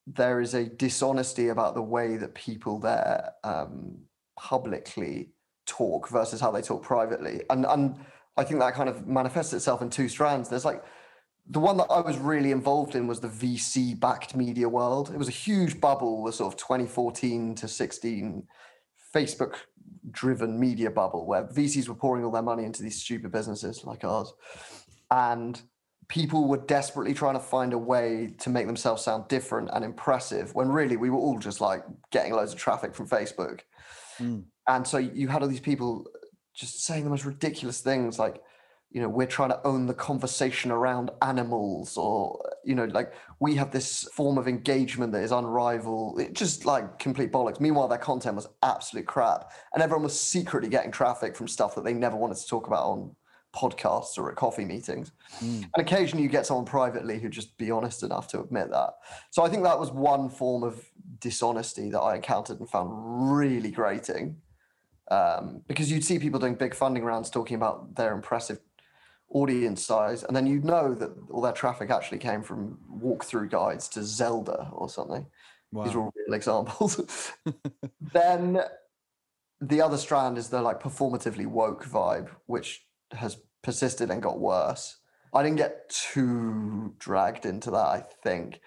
there 0.08 0.40
is 0.40 0.54
a 0.54 0.64
dishonesty 0.64 1.50
about 1.50 1.76
the 1.76 1.82
way 1.82 2.16
that 2.18 2.34
people 2.34 2.80
there 2.80 3.34
um, 3.44 3.98
publicly 4.40 5.30
talk 5.66 6.08
versus 6.10 6.40
how 6.40 6.50
they 6.50 6.62
talk 6.62 6.82
privately. 6.82 7.42
And 7.50 7.66
and 7.66 7.96
I 8.38 8.44
think 8.44 8.60
that 8.62 8.74
kind 8.74 8.88
of 8.88 9.06
manifests 9.06 9.54
itself 9.54 9.82
in 9.82 9.90
two 9.90 10.08
strands. 10.08 10.48
There's 10.48 10.66
like 10.66 10.84
the 11.50 11.60
one 11.60 11.78
that 11.78 11.88
I 11.90 12.02
was 12.02 12.18
really 12.18 12.52
involved 12.52 12.96
in 12.96 13.08
was 13.08 13.20
the 13.20 13.28
VC 13.28 14.00
backed 14.00 14.36
media 14.36 14.68
world. 14.68 15.12
It 15.14 15.18
was 15.18 15.28
a 15.28 15.32
huge 15.32 15.80
bubble, 15.80 16.24
the 16.24 16.34
sort 16.34 16.54
of 16.54 16.60
2014 16.60 17.56
to 17.56 17.68
16 17.68 18.48
Facebook 19.14 19.56
driven 20.12 20.60
media 20.60 20.92
bubble 20.92 21.26
where 21.26 21.44
VCs 21.46 21.88
were 21.88 21.96
pouring 21.96 22.24
all 22.24 22.32
their 22.32 22.42
money 22.42 22.64
into 22.64 22.84
these 22.84 23.02
stupid 23.02 23.32
businesses 23.32 23.84
like 23.84 24.04
ours. 24.04 24.34
And 25.12 25.62
people 26.10 26.48
were 26.48 26.58
desperately 26.58 27.14
trying 27.14 27.34
to 27.34 27.40
find 27.40 27.74
a 27.74 27.78
way 27.78 28.34
to 28.40 28.50
make 28.50 28.66
themselves 28.66 29.04
sound 29.04 29.28
different 29.28 29.70
and 29.74 29.84
impressive 29.84 30.56
when 30.56 30.70
really 30.70 30.96
we 30.96 31.10
were 31.10 31.18
all 31.18 31.38
just 31.38 31.60
like 31.60 31.84
getting 32.12 32.34
loads 32.34 32.54
of 32.54 32.60
traffic 32.60 32.96
from 32.96 33.08
Facebook. 33.08 33.62
Mm. 34.20 34.46
And 34.68 34.88
so 34.88 34.98
you 34.98 35.28
had 35.28 35.42
all 35.42 35.50
these 35.50 35.60
people 35.60 36.06
just 36.54 36.86
saying 36.86 37.04
the 37.04 37.10
most 37.10 37.26
ridiculous 37.26 37.82
things 37.82 38.18
like, 38.18 38.42
you 38.90 39.02
know, 39.02 39.10
we're 39.10 39.28
trying 39.28 39.50
to 39.50 39.68
own 39.68 39.86
the 39.86 39.94
conversation 39.94 40.72
around 40.72 41.12
animals, 41.22 41.98
or, 41.98 42.40
you 42.64 42.74
know, 42.74 42.86
like 42.86 43.12
we 43.42 43.54
have 43.56 43.70
this 43.70 44.04
form 44.14 44.38
of 44.38 44.48
engagement 44.48 45.12
that 45.12 45.24
is 45.24 45.34
unrivaled. 45.34 46.22
It 46.22 46.34
just 46.34 46.66
like 46.66 46.98
complete 46.98 47.34
bollocks. 47.34 47.60
Meanwhile, 47.60 47.90
their 47.90 47.98
content 47.98 48.38
was 48.38 48.48
absolute 48.64 49.06
crap. 49.06 49.52
And 49.74 49.84
everyone 49.84 50.04
was 50.04 50.18
secretly 50.18 50.70
getting 50.70 50.92
traffic 50.94 51.36
from 51.36 51.50
stuff 51.50 51.76
that 51.76 51.84
they 51.84 51.94
never 51.94 52.16
wanted 52.16 52.38
to 52.38 52.48
talk 52.48 52.66
about 52.66 52.84
on 52.84 53.16
podcasts 53.58 54.18
or 54.18 54.30
at 54.30 54.36
coffee 54.36 54.66
meetings. 54.66 55.12
Mm. 55.40 55.64
And 55.64 55.72
occasionally 55.78 56.24
you 56.24 56.30
get 56.30 56.46
someone 56.46 56.66
privately 56.66 57.20
who 57.20 57.30
just 57.30 57.58
be 57.58 57.72
honest 57.72 58.04
enough 58.04 58.28
to 58.30 58.42
admit 58.42 58.70
that. 58.70 58.92
So 59.32 59.44
I 59.44 59.50
think 59.50 59.64
that 59.64 59.80
was 59.80 59.92
one 59.92 60.30
form 60.30 60.64
of 60.64 60.86
dishonesty 61.20 61.90
that 61.90 62.00
I 62.00 62.16
encountered 62.16 62.60
and 62.60 62.70
found 62.70 62.92
really 63.38 63.72
grating. 63.72 64.38
Um, 65.10 65.62
because 65.68 65.92
you'd 65.92 66.04
see 66.04 66.20
people 66.20 66.40
doing 66.40 66.56
big 66.56 66.76
funding 66.76 67.04
rounds 67.04 67.30
talking 67.30 67.56
about 67.56 67.96
their 67.96 68.14
impressive 68.14 68.60
audience 69.30 69.84
size, 69.86 70.24
and 70.24 70.36
then 70.36 70.46
you'd 70.46 70.66
know 70.66 70.94
that 70.94 71.12
all 71.30 71.42
their 71.42 71.54
traffic 71.54 71.90
actually 71.90 72.18
came 72.18 72.44
from 72.44 72.78
walkthrough 72.92 73.50
guides 73.50 73.88
to 73.90 74.04
Zelda 74.04 74.70
or 74.72 74.90
something. 74.90 75.26
Wow. 75.72 75.84
These 75.84 75.96
are 75.96 76.00
all 76.02 76.14
real 76.16 76.36
examples. 76.36 77.34
then 78.14 78.62
the 79.62 79.82
other 79.82 79.98
strand 79.98 80.38
is 80.38 80.50
the 80.50 80.62
like 80.62 80.82
performatively 80.82 81.46
woke 81.46 81.86
vibe, 81.86 82.30
which 82.46 82.87
has 83.14 83.38
persisted 83.64 84.10
and 84.10 84.22
got 84.22 84.40
worse. 84.40 84.98
I 85.34 85.44
didn't 85.44 85.58
get 85.58 85.90
too 85.90 86.94
dragged 87.00 87.46
into 87.46 87.72
that, 87.72 87.78
I 87.78 88.04
think, 88.24 88.62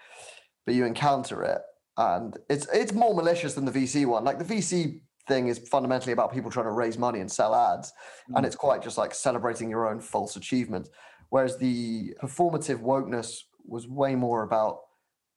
but 0.65 0.75
you 0.75 0.85
encounter 0.85 1.43
it, 1.43 1.61
and 1.97 2.37
it's 2.49 2.67
it's 2.73 2.93
more 2.93 3.13
malicious 3.13 3.55
than 3.55 3.65
the 3.65 3.71
VC 3.71 4.05
one. 4.05 4.23
Like 4.23 4.39
the 4.39 4.45
VC 4.45 5.01
thing 5.27 5.47
is 5.47 5.59
fundamentally 5.59 6.13
about 6.13 6.33
people 6.33 6.51
trying 6.51 6.65
to 6.65 6.71
raise 6.71 6.97
money 6.97 7.19
and 7.19 7.31
sell 7.31 7.55
ads, 7.55 7.91
mm. 8.29 8.37
and 8.37 8.45
it's 8.45 8.55
quite 8.55 8.83
just 8.83 8.97
like 8.97 9.13
celebrating 9.13 9.69
your 9.69 9.89
own 9.89 9.99
false 9.99 10.35
achievements. 10.35 10.89
Whereas 11.29 11.57
the 11.57 12.13
performative 12.21 12.81
wokeness 12.81 13.43
was 13.65 13.87
way 13.87 14.15
more 14.15 14.43
about 14.43 14.81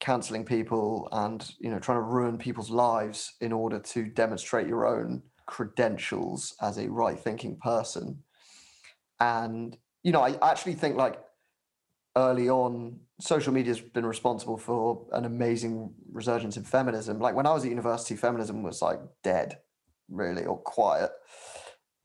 canceling 0.00 0.44
people 0.44 1.08
and 1.12 1.52
you 1.60 1.70
know 1.70 1.78
trying 1.78 1.98
to 1.98 2.02
ruin 2.02 2.36
people's 2.36 2.70
lives 2.70 3.34
in 3.40 3.52
order 3.52 3.78
to 3.78 4.04
demonstrate 4.04 4.66
your 4.66 4.86
own 4.86 5.22
credentials 5.46 6.54
as 6.60 6.78
a 6.78 6.90
right 6.90 7.18
thinking 7.18 7.56
person 7.56 8.18
and, 9.20 9.76
you 10.02 10.12
know, 10.12 10.22
I 10.22 10.36
actually 10.50 10.74
think 10.74 10.96
like 10.96 11.18
early 12.16 12.48
on, 12.48 13.00
social 13.20 13.52
media 13.52 13.72
has 13.72 13.80
been 13.80 14.06
responsible 14.06 14.56
for 14.56 15.06
an 15.12 15.24
amazing 15.24 15.94
resurgence 16.12 16.56
in 16.56 16.64
feminism. 16.64 17.20
Like 17.20 17.34
when 17.34 17.46
I 17.46 17.52
was 17.52 17.64
at 17.64 17.70
university, 17.70 18.16
feminism 18.16 18.62
was 18.62 18.82
like 18.82 19.00
dead, 19.22 19.58
really, 20.08 20.44
or 20.44 20.58
quiet. 20.58 21.10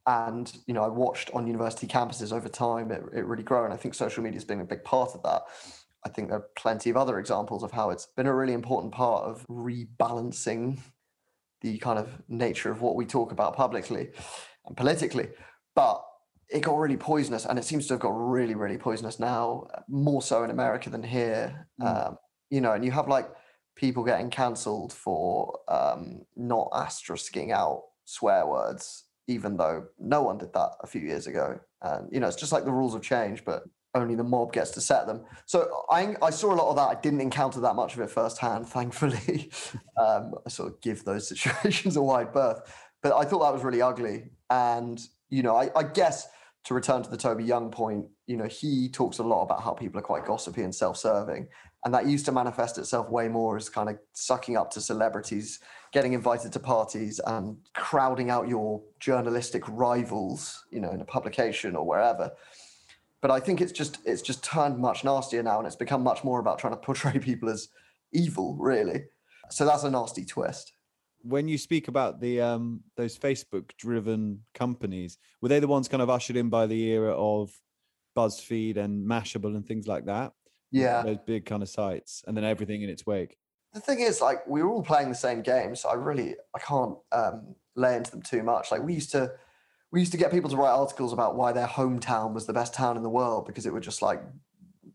And 0.06 0.52
you 0.66 0.74
know, 0.74 0.82
I 0.82 0.88
watched 0.88 1.30
on 1.34 1.46
university 1.46 1.86
campuses 1.86 2.32
over 2.32 2.48
time 2.48 2.90
it, 2.90 3.02
it 3.14 3.24
really 3.26 3.42
grow, 3.42 3.64
and 3.64 3.74
I 3.74 3.76
think 3.76 3.94
social 3.94 4.22
media 4.22 4.36
has 4.36 4.44
been 4.44 4.60
a 4.60 4.64
big 4.64 4.82
part 4.82 5.14
of 5.14 5.22
that. 5.24 5.42
I 6.04 6.08
think 6.08 6.28
there 6.28 6.38
are 6.38 6.48
plenty 6.56 6.90
of 6.90 6.96
other 6.96 7.18
examples 7.18 7.62
of 7.62 7.72
how 7.72 7.90
it's 7.90 8.06
been 8.16 8.26
a 8.26 8.34
really 8.34 8.54
important 8.54 8.94
part 8.94 9.24
of 9.24 9.46
rebalancing 9.48 10.78
the 11.60 11.76
kind 11.78 11.98
of 11.98 12.22
nature 12.28 12.70
of 12.70 12.80
what 12.80 12.96
we 12.96 13.04
talk 13.04 13.32
about 13.32 13.54
publicly 13.54 14.08
and 14.66 14.76
politically. 14.76 15.28
But 15.74 16.02
it 16.50 16.60
got 16.60 16.76
really 16.76 16.96
poisonous, 16.96 17.46
and 17.46 17.58
it 17.58 17.64
seems 17.64 17.86
to 17.88 17.94
have 17.94 18.00
got 18.00 18.10
really, 18.10 18.54
really 18.54 18.78
poisonous 18.78 19.20
now, 19.20 19.68
more 19.88 20.22
so 20.22 20.42
in 20.44 20.50
America 20.50 20.90
than 20.90 21.02
here. 21.02 21.68
Mm. 21.80 22.06
Um, 22.06 22.18
you 22.50 22.60
know, 22.60 22.72
and 22.72 22.84
you 22.84 22.90
have 22.90 23.08
like 23.08 23.28
people 23.76 24.04
getting 24.04 24.30
cancelled 24.30 24.92
for 24.92 25.60
um, 25.68 26.22
not 26.36 26.68
asterisking 26.74 27.52
out 27.52 27.82
swear 28.04 28.46
words 28.46 29.04
even 29.30 29.56
though 29.56 29.86
no 29.98 30.22
one 30.22 30.36
did 30.38 30.52
that 30.52 30.70
a 30.80 30.86
few 30.86 31.00
years 31.00 31.28
ago. 31.28 31.58
And 31.82 32.08
you 32.12 32.18
know, 32.18 32.26
it's 32.26 32.36
just 32.36 32.52
like 32.52 32.64
the 32.64 32.72
rules 32.72 32.94
have 32.94 33.02
changed, 33.02 33.44
but 33.44 33.62
only 33.94 34.16
the 34.16 34.24
mob 34.24 34.52
gets 34.52 34.72
to 34.72 34.80
set 34.80 35.06
them. 35.06 35.24
So 35.46 35.84
I, 35.88 36.16
I 36.20 36.30
saw 36.30 36.52
a 36.52 36.56
lot 36.56 36.70
of 36.70 36.76
that. 36.76 36.98
I 36.98 37.00
didn't 37.00 37.20
encounter 37.20 37.60
that 37.60 37.76
much 37.76 37.94
of 37.94 38.00
it 38.00 38.10
firsthand, 38.10 38.68
thankfully. 38.76 39.50
um, 39.96 40.34
I 40.44 40.48
sort 40.50 40.72
of 40.72 40.80
give 40.80 41.04
those 41.04 41.28
situations 41.32 41.96
a 41.96 42.02
wide 42.02 42.32
berth, 42.32 42.60
but 43.02 43.16
I 43.16 43.24
thought 43.24 43.40
that 43.40 43.52
was 43.52 43.62
really 43.62 43.82
ugly. 43.82 44.30
And 44.50 45.00
you 45.28 45.44
know, 45.44 45.56
I, 45.56 45.70
I 45.76 45.84
guess 45.84 46.26
to 46.64 46.74
return 46.74 47.02
to 47.02 47.10
the 47.10 47.16
Toby 47.16 47.44
Young 47.44 47.70
point, 47.70 48.06
you 48.26 48.36
know, 48.36 48.46
he 48.46 48.88
talks 48.88 49.18
a 49.18 49.22
lot 49.22 49.42
about 49.42 49.62
how 49.62 49.72
people 49.72 49.98
are 49.98 50.02
quite 50.02 50.26
gossipy 50.26 50.62
and 50.62 50.74
self-serving, 50.74 51.48
and 51.84 51.94
that 51.94 52.06
used 52.06 52.26
to 52.26 52.32
manifest 52.32 52.76
itself 52.76 53.08
way 53.08 53.28
more 53.28 53.56
as 53.56 53.68
kind 53.68 53.88
of 53.88 53.98
sucking 54.12 54.56
up 54.56 54.70
to 54.72 54.80
celebrities 54.80 55.60
getting 55.92 56.12
invited 56.12 56.52
to 56.52 56.60
parties 56.60 57.20
and 57.26 57.56
crowding 57.74 58.30
out 58.30 58.48
your 58.48 58.80
journalistic 59.00 59.62
rivals, 59.68 60.64
you 60.70 60.80
know, 60.80 60.90
in 60.90 61.00
a 61.00 61.04
publication 61.04 61.74
or 61.74 61.84
wherever. 61.86 62.30
But 63.20 63.30
I 63.30 63.40
think 63.40 63.60
it's 63.60 63.72
just 63.72 63.98
it's 64.04 64.22
just 64.22 64.42
turned 64.42 64.78
much 64.78 65.04
nastier 65.04 65.42
now, 65.42 65.58
and 65.58 65.66
it's 65.66 65.76
become 65.76 66.02
much 66.02 66.24
more 66.24 66.40
about 66.40 66.58
trying 66.58 66.74
to 66.74 66.80
portray 66.80 67.18
people 67.20 67.50
as 67.50 67.68
evil, 68.12 68.56
really. 68.58 69.04
So 69.50 69.66
that's 69.66 69.84
a 69.84 69.90
nasty 69.90 70.24
twist. 70.24 70.72
When 71.22 71.48
you 71.48 71.58
speak 71.58 71.88
about 71.88 72.20
the 72.20 72.40
um, 72.40 72.80
those 72.96 73.18
Facebook-driven 73.18 74.42
companies, 74.54 75.18
were 75.40 75.48
they 75.48 75.60
the 75.60 75.68
ones 75.68 75.88
kind 75.88 76.02
of 76.02 76.10
ushered 76.10 76.36
in 76.36 76.48
by 76.48 76.66
the 76.66 76.82
era 76.88 77.12
of 77.12 77.52
BuzzFeed 78.16 78.76
and 78.76 79.06
Mashable 79.06 79.54
and 79.54 79.66
things 79.66 79.86
like 79.86 80.06
that? 80.06 80.32
Yeah, 80.70 81.02
those 81.02 81.18
big 81.26 81.46
kind 81.46 81.62
of 81.62 81.68
sites, 81.68 82.22
and 82.26 82.36
then 82.36 82.44
everything 82.44 82.82
in 82.82 82.88
its 82.88 83.04
wake 83.04 83.36
the 83.72 83.80
thing 83.80 84.00
is, 84.00 84.20
like, 84.20 84.46
we 84.46 84.62
were 84.62 84.70
all 84.70 84.82
playing 84.82 85.08
the 85.08 85.14
same 85.14 85.42
game, 85.42 85.76
so 85.76 85.88
I 85.88 85.94
really 85.94 86.34
I 86.54 86.58
can't 86.58 86.96
um, 87.12 87.54
lay 87.76 87.96
into 87.96 88.10
them 88.10 88.22
too 88.22 88.42
much. 88.42 88.70
Like, 88.70 88.82
we 88.82 88.94
used 88.94 89.12
to 89.12 89.32
we 89.92 90.00
used 90.00 90.12
to 90.12 90.18
get 90.18 90.30
people 90.30 90.50
to 90.50 90.56
write 90.56 90.70
articles 90.70 91.12
about 91.12 91.36
why 91.36 91.52
their 91.52 91.66
hometown 91.66 92.32
was 92.32 92.46
the 92.46 92.52
best 92.52 92.74
town 92.74 92.96
in 92.96 93.02
the 93.02 93.10
world 93.10 93.46
because 93.46 93.66
it 93.66 93.72
would 93.72 93.82
just 93.82 94.02
like 94.02 94.22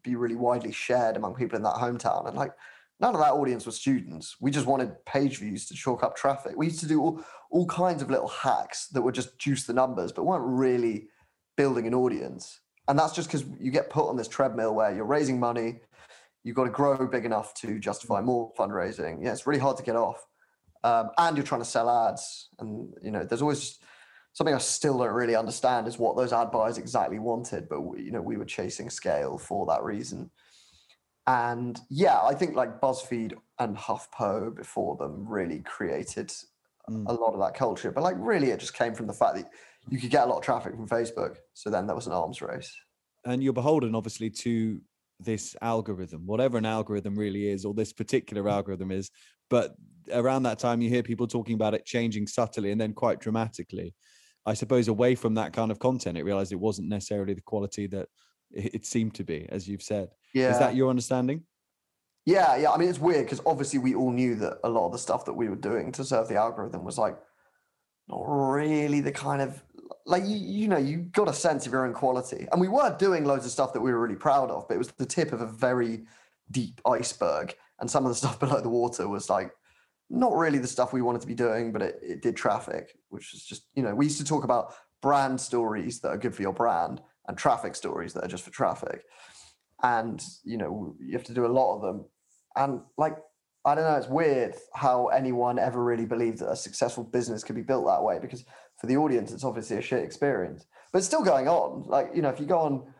be 0.03 0.15
really 0.15 0.37
widely 0.37 0.71
shared 0.71 1.17
among 1.17 1.35
people 1.35 1.57
in 1.57 1.63
that 1.63 1.75
hometown, 1.75 2.27
and 2.27 2.35
like 2.35 2.51
none 2.99 3.13
of 3.13 3.21
that 3.21 3.33
audience 3.33 3.65
was 3.65 3.75
students. 3.75 4.35
We 4.39 4.51
just 4.51 4.67
wanted 4.67 5.03
page 5.05 5.39
views 5.39 5.65
to 5.67 5.73
chalk 5.73 6.03
up 6.03 6.15
traffic. 6.15 6.53
We 6.55 6.67
used 6.67 6.79
to 6.81 6.87
do 6.87 7.01
all, 7.01 7.21
all 7.51 7.65
kinds 7.67 8.01
of 8.01 8.09
little 8.09 8.27
hacks 8.27 8.87
that 8.87 9.01
would 9.01 9.15
just 9.15 9.37
juice 9.37 9.65
the 9.65 9.73
numbers, 9.73 10.11
but 10.11 10.23
weren't 10.25 10.45
really 10.45 11.07
building 11.57 11.87
an 11.87 11.93
audience. 11.93 12.59
And 12.87 12.97
that's 12.97 13.13
just 13.13 13.29
because 13.29 13.45
you 13.59 13.71
get 13.71 13.89
put 13.89 14.07
on 14.07 14.15
this 14.15 14.27
treadmill 14.27 14.75
where 14.75 14.93
you're 14.93 15.05
raising 15.05 15.39
money, 15.39 15.81
you've 16.43 16.55
got 16.55 16.65
to 16.65 16.69
grow 16.69 17.07
big 17.07 17.25
enough 17.25 17.53
to 17.55 17.79
justify 17.79 18.21
mm. 18.21 18.25
more 18.25 18.53
fundraising. 18.57 19.23
Yeah, 19.23 19.31
it's 19.31 19.47
really 19.47 19.59
hard 19.59 19.77
to 19.77 19.83
get 19.83 19.95
off, 19.95 20.25
um, 20.83 21.09
and 21.17 21.35
you're 21.35 21.45
trying 21.45 21.61
to 21.61 21.65
sell 21.65 21.89
ads. 21.89 22.49
And 22.59 22.93
you 23.01 23.11
know, 23.11 23.23
there's 23.25 23.41
always 23.41 23.79
something 24.33 24.53
I 24.53 24.59
still 24.59 24.97
don't 24.97 25.13
really 25.13 25.35
understand 25.35 25.87
is 25.87 25.97
what 25.97 26.15
those 26.15 26.33
ad 26.33 26.51
buyers 26.51 26.77
exactly 26.77 27.19
wanted. 27.19 27.67
But 27.67 27.81
we, 27.81 28.03
you 28.03 28.11
know, 28.11 28.21
we 28.21 28.37
were 28.37 28.45
chasing 28.45 28.89
scale 28.89 29.37
for 29.37 29.65
that 29.65 29.83
reason. 29.83 30.29
And 31.27 31.79
yeah, 31.89 32.21
I 32.21 32.33
think 32.35 32.55
like 32.55 32.79
BuzzFeed 32.79 33.33
and 33.59 33.75
HuffPo 33.75 34.55
before 34.55 34.95
them 34.97 35.25
really 35.27 35.59
created 35.59 36.31
mm. 36.89 37.05
a 37.07 37.13
lot 37.13 37.33
of 37.33 37.39
that 37.39 37.55
culture. 37.55 37.91
But 37.91 38.03
like, 38.03 38.15
really, 38.19 38.51
it 38.51 38.59
just 38.59 38.75
came 38.75 38.93
from 38.93 39.07
the 39.07 39.13
fact 39.13 39.35
that 39.35 39.49
you 39.89 39.99
could 39.99 40.11
get 40.11 40.23
a 40.23 40.27
lot 40.27 40.37
of 40.37 40.43
traffic 40.43 40.75
from 40.75 40.87
Facebook. 40.87 41.37
So 41.53 41.69
then 41.69 41.87
that 41.87 41.95
was 41.95 42.07
an 42.07 42.13
arms 42.13 42.41
race. 42.41 42.75
And 43.25 43.43
you're 43.43 43.53
beholden, 43.53 43.95
obviously, 43.95 44.29
to 44.29 44.79
this 45.19 45.55
algorithm, 45.61 46.27
whatever 46.27 46.57
an 46.57 46.65
algorithm 46.65 47.15
really 47.15 47.49
is, 47.49 47.65
or 47.65 47.73
this 47.73 47.93
particular 47.93 48.43
mm. 48.43 48.51
algorithm 48.51 48.91
is. 48.91 49.09
But 49.49 49.75
around 50.11 50.43
that 50.43 50.59
time, 50.59 50.81
you 50.81 50.89
hear 50.89 51.03
people 51.03 51.27
talking 51.27 51.55
about 51.55 51.73
it 51.73 51.85
changing 51.85 52.27
subtly 52.27 52.71
and 52.71 52.79
then 52.79 52.93
quite 52.93 53.19
dramatically. 53.19 53.95
I 54.45 54.53
suppose 54.53 54.87
away 54.87 55.15
from 55.15 55.33
that 55.35 55.53
kind 55.53 55.71
of 55.71 55.79
content, 55.79 56.19
it 56.19 56.23
realized 56.23 56.51
it 56.51 56.59
wasn't 56.59 56.89
necessarily 56.89 57.33
the 57.33 57.41
quality 57.41 57.87
that 57.87 58.09
it 58.55 58.85
seemed 58.85 59.13
to 59.15 59.23
be, 59.23 59.47
as 59.49 59.67
you've 59.67 59.83
said. 59.83 60.09
Yeah. 60.33 60.51
Is 60.51 60.59
that 60.59 60.75
your 60.75 60.89
understanding? 60.89 61.43
Yeah, 62.25 62.55
yeah. 62.57 62.71
I 62.71 62.77
mean, 62.77 62.89
it's 62.89 62.99
weird 62.99 63.25
because 63.25 63.41
obviously 63.45 63.79
we 63.79 63.93
all 63.93 64.11
knew 64.11 64.35
that 64.35 64.59
a 64.63 64.69
lot 64.69 64.87
of 64.87 64.91
the 64.91 64.97
stuff 64.97 65.25
that 65.25 65.33
we 65.33 65.47
were 65.47 65.55
doing 65.55 65.91
to 65.93 66.03
serve 66.03 66.27
the 66.27 66.35
algorithm 66.35 66.83
was 66.83 66.97
like 66.97 67.17
not 68.07 68.23
really 68.25 69.01
the 69.01 69.11
kind 69.11 69.41
of 69.41 69.63
like 70.05 70.23
you, 70.25 70.37
you 70.37 70.67
know 70.67 70.77
you 70.77 70.97
got 70.97 71.27
a 71.27 71.33
sense 71.33 71.65
of 71.65 71.71
your 71.71 71.85
own 71.85 71.93
quality 71.93 72.47
and 72.51 72.61
we 72.61 72.67
were 72.67 72.95
doing 72.97 73.25
loads 73.25 73.45
of 73.45 73.51
stuff 73.51 73.73
that 73.73 73.81
we 73.81 73.91
were 73.91 73.99
really 73.99 74.15
proud 74.15 74.49
of 74.51 74.67
but 74.67 74.75
it 74.75 74.77
was 74.77 74.91
the 74.91 75.05
tip 75.05 75.31
of 75.33 75.41
a 75.41 75.47
very 75.47 76.03
deep 76.51 76.79
iceberg 76.85 77.55
and 77.79 77.89
some 77.89 78.05
of 78.05 78.09
the 78.09 78.15
stuff 78.23 78.39
below 78.39 78.61
the 78.61 78.69
water 78.69 79.07
was 79.07 79.29
like 79.29 79.51
not 80.09 80.33
really 80.33 80.59
the 80.59 80.67
stuff 80.67 80.93
we 80.93 81.01
wanted 81.01 81.21
to 81.21 81.27
be 81.27 81.33
doing 81.33 81.71
but 81.71 81.81
it, 81.81 81.99
it 82.01 82.21
did 82.21 82.35
traffic 82.35 82.97
which 83.09 83.33
is 83.33 83.43
just 83.43 83.63
you 83.75 83.81
know 83.81 83.95
we 83.95 84.05
used 84.05 84.19
to 84.19 84.25
talk 84.25 84.43
about 84.43 84.73
brand 85.01 85.39
stories 85.39 85.99
that 85.99 86.09
are 86.09 86.17
good 86.17 86.35
for 86.35 86.43
your 86.43 86.53
brand 86.53 87.01
and 87.27 87.37
traffic 87.37 87.75
stories 87.75 88.13
that 88.13 88.23
are 88.23 88.29
just 88.29 88.43
for 88.43 88.51
traffic 88.51 89.03
and 89.83 90.21
you 90.43 90.57
know 90.57 90.95
you 90.99 91.13
have 91.13 91.23
to 91.23 91.33
do 91.33 91.45
a 91.45 91.47
lot 91.47 91.75
of 91.75 91.81
them 91.81 92.05
and 92.55 92.81
like 92.97 93.17
I 93.65 93.73
don't 93.73 93.83
know. 93.83 93.95
It's 93.95 94.07
weird 94.07 94.53
how 94.75 95.07
anyone 95.07 95.57
ever 95.57 95.83
really 95.83 96.05
believed 96.05 96.37
that 96.39 96.51
a 96.51 96.55
successful 96.55 97.03
business 97.03 97.43
could 97.43 97.55
be 97.55 97.63
built 97.63 97.87
that 97.87 98.03
way 98.03 98.19
because 98.19 98.45
for 98.77 98.85
the 98.85 98.95
audience, 98.95 99.31
it's 99.31 99.43
obviously 99.43 99.77
a 99.77 99.81
shit 99.81 100.03
experience. 100.03 100.67
But 100.91 100.99
it's 100.99 101.07
still 101.07 101.23
going 101.23 101.47
on. 101.47 101.83
Like, 101.87 102.11
you 102.13 102.21
know, 102.21 102.29
if 102.29 102.39
you 102.39 102.45
go 102.45 102.59
on 102.59 102.93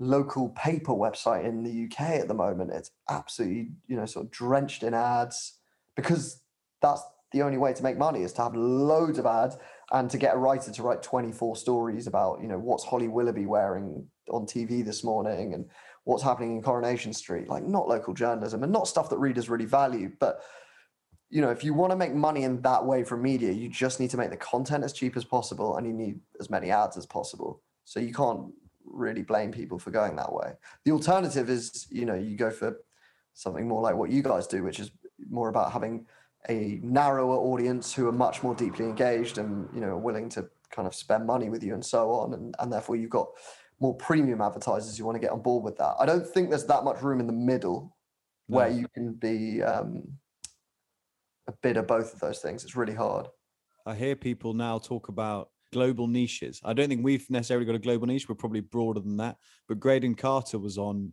local 0.00 0.48
paper 0.50 0.92
website 0.92 1.44
in 1.44 1.62
the 1.62 1.84
UK 1.84 2.20
at 2.20 2.26
the 2.26 2.34
moment, 2.34 2.72
it's 2.72 2.90
absolutely, 3.08 3.70
you 3.86 3.94
know, 3.94 4.04
sort 4.04 4.26
of 4.26 4.32
drenched 4.32 4.82
in 4.82 4.92
ads 4.92 5.58
because 5.94 6.42
that's 6.80 7.02
the 7.30 7.42
only 7.42 7.56
way 7.56 7.72
to 7.72 7.82
make 7.82 7.96
money 7.96 8.22
is 8.22 8.32
to 8.32 8.42
have 8.42 8.56
loads 8.56 9.20
of 9.20 9.26
ads 9.26 9.56
and 9.92 10.10
to 10.10 10.18
get 10.18 10.34
a 10.34 10.38
writer 10.38 10.72
to 10.72 10.82
write 10.82 11.02
24 11.02 11.54
stories 11.54 12.06
about, 12.06 12.40
you 12.40 12.48
know, 12.48 12.58
what's 12.58 12.82
Holly 12.82 13.08
Willoughby 13.08 13.44
wearing 13.44 14.06
on 14.30 14.46
TV 14.46 14.82
this 14.82 15.04
morning 15.04 15.52
and 15.52 15.66
what's 16.04 16.22
happening 16.22 16.56
in 16.56 16.62
Coronation 16.62 17.12
Street. 17.12 17.48
Like 17.48 17.62
not 17.64 17.88
local 17.88 18.14
journalism 18.14 18.62
and 18.62 18.72
not 18.72 18.88
stuff 18.88 19.10
that 19.10 19.18
readers 19.18 19.50
really 19.50 19.66
value, 19.66 20.10
but 20.18 20.40
you 21.28 21.42
know, 21.42 21.50
if 21.50 21.62
you 21.62 21.74
want 21.74 21.90
to 21.92 21.96
make 21.96 22.14
money 22.14 22.42
in 22.42 22.60
that 22.62 22.84
way 22.84 23.04
from 23.04 23.22
media, 23.22 23.52
you 23.52 23.68
just 23.68 24.00
need 24.00 24.10
to 24.10 24.16
make 24.16 24.30
the 24.30 24.36
content 24.36 24.82
as 24.82 24.94
cheap 24.94 25.16
as 25.16 25.24
possible 25.24 25.76
and 25.76 25.86
you 25.86 25.92
need 25.92 26.20
as 26.40 26.50
many 26.50 26.70
ads 26.70 26.96
as 26.96 27.06
possible. 27.06 27.62
So 27.84 28.00
you 28.00 28.14
can't 28.14 28.50
really 28.84 29.22
blame 29.22 29.52
people 29.52 29.78
for 29.78 29.90
going 29.90 30.16
that 30.16 30.32
way. 30.32 30.54
The 30.84 30.92
alternative 30.92 31.50
is, 31.50 31.86
you 31.90 32.06
know, 32.06 32.14
you 32.14 32.36
go 32.36 32.50
for 32.50 32.78
something 33.34 33.68
more 33.68 33.82
like 33.82 33.94
what 33.94 34.10
you 34.10 34.22
guys 34.22 34.46
do, 34.46 34.62
which 34.62 34.80
is 34.80 34.90
more 35.30 35.48
about 35.48 35.72
having 35.72 36.06
a 36.48 36.80
narrower 36.82 37.36
audience 37.36 37.94
who 37.94 38.08
are 38.08 38.12
much 38.12 38.42
more 38.42 38.54
deeply 38.54 38.84
engaged 38.84 39.38
and, 39.38 39.68
you 39.74 39.80
know, 39.80 39.96
willing 39.96 40.28
to 40.30 40.46
kind 40.70 40.88
of 40.88 40.94
spend 40.94 41.26
money 41.26 41.48
with 41.48 41.62
you 41.62 41.74
and 41.74 41.84
so 41.84 42.10
on. 42.10 42.34
And, 42.34 42.54
and 42.58 42.72
therefore 42.72 42.96
you've 42.96 43.10
got 43.10 43.28
more 43.80 43.94
premium 43.94 44.40
advertisers 44.40 44.96
who 44.96 45.04
want 45.04 45.16
to 45.16 45.20
get 45.20 45.30
on 45.30 45.42
board 45.42 45.64
with 45.64 45.76
that. 45.78 45.94
I 45.98 46.06
don't 46.06 46.26
think 46.26 46.50
there's 46.50 46.66
that 46.66 46.84
much 46.84 47.02
room 47.02 47.20
in 47.20 47.26
the 47.26 47.32
middle 47.32 47.96
no. 48.48 48.56
where 48.56 48.68
you 48.68 48.88
can 48.88 49.12
be 49.14 49.62
um, 49.62 50.02
a 51.48 51.52
bit 51.62 51.76
of 51.76 51.86
both 51.86 52.14
of 52.14 52.20
those 52.20 52.38
things. 52.38 52.64
It's 52.64 52.76
really 52.76 52.94
hard. 52.94 53.28
I 53.84 53.94
hear 53.94 54.16
people 54.16 54.54
now 54.54 54.78
talk 54.78 55.08
about 55.08 55.50
global 55.72 56.06
niches. 56.06 56.60
I 56.64 56.72
don't 56.72 56.88
think 56.88 57.04
we've 57.04 57.28
necessarily 57.30 57.66
got 57.66 57.74
a 57.74 57.80
global 57.80 58.06
niche. 58.06 58.28
We're 58.28 58.34
probably 58.34 58.60
broader 58.60 59.00
than 59.00 59.16
that. 59.16 59.36
But 59.68 59.80
Graydon 59.80 60.14
Carter 60.14 60.58
was 60.58 60.78
on 60.78 61.12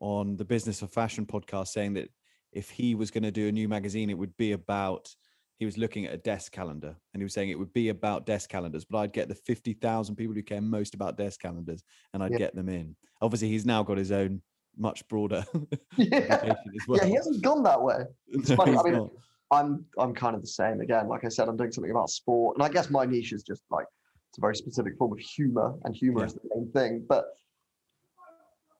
on 0.00 0.36
the 0.36 0.44
Business 0.44 0.80
of 0.80 0.90
Fashion 0.90 1.26
podcast 1.26 1.68
saying 1.68 1.92
that 1.94 2.08
if 2.52 2.70
he 2.70 2.94
was 2.94 3.10
going 3.10 3.22
to 3.22 3.30
do 3.30 3.48
a 3.48 3.52
new 3.52 3.68
magazine, 3.68 4.10
it 4.10 4.18
would 4.18 4.36
be 4.36 4.52
about. 4.52 5.14
He 5.58 5.66
was 5.66 5.76
looking 5.76 6.06
at 6.06 6.14
a 6.14 6.16
desk 6.16 6.52
calendar, 6.52 6.96
and 7.12 7.20
he 7.20 7.22
was 7.22 7.34
saying 7.34 7.50
it 7.50 7.58
would 7.58 7.72
be 7.74 7.90
about 7.90 8.24
desk 8.24 8.48
calendars. 8.48 8.86
But 8.86 8.98
I'd 8.98 9.12
get 9.12 9.28
the 9.28 9.34
fifty 9.34 9.74
thousand 9.74 10.16
people 10.16 10.34
who 10.34 10.42
care 10.42 10.60
most 10.60 10.94
about 10.94 11.18
desk 11.18 11.40
calendars, 11.40 11.82
and 12.14 12.22
I'd 12.22 12.32
yeah. 12.32 12.38
get 12.38 12.54
them 12.54 12.70
in. 12.70 12.96
Obviously, 13.20 13.48
he's 13.48 13.66
now 13.66 13.82
got 13.82 13.98
his 13.98 14.10
own 14.10 14.40
much 14.78 15.06
broader 15.08 15.44
yeah. 15.96 16.54
well. 16.88 16.98
Yeah, 16.98 17.06
he 17.06 17.14
hasn't 17.14 17.42
gone 17.42 17.62
that 17.64 17.80
way. 17.80 18.04
It's 18.28 18.48
no, 18.48 18.56
funny. 18.56 18.76
I 18.76 18.82
mean, 18.82 18.92
not. 18.94 19.10
I'm 19.50 19.84
I'm 19.98 20.14
kind 20.14 20.34
of 20.34 20.40
the 20.40 20.48
same. 20.48 20.80
Again, 20.80 21.08
like 21.08 21.24
I 21.24 21.28
said, 21.28 21.48
I'm 21.48 21.56
doing 21.56 21.72
something 21.72 21.90
about 21.90 22.08
sport, 22.08 22.56
and 22.56 22.64
I 22.64 22.68
guess 22.68 22.88
my 22.88 23.04
niche 23.04 23.32
is 23.32 23.42
just 23.42 23.62
like 23.70 23.86
it's 24.30 24.38
a 24.38 24.40
very 24.40 24.56
specific 24.56 24.96
form 24.96 25.12
of 25.12 25.18
humor, 25.18 25.74
and 25.84 25.94
humor 25.94 26.20
yeah. 26.20 26.26
is 26.26 26.34
the 26.34 26.40
main 26.54 26.70
thing. 26.72 27.04
But 27.08 27.26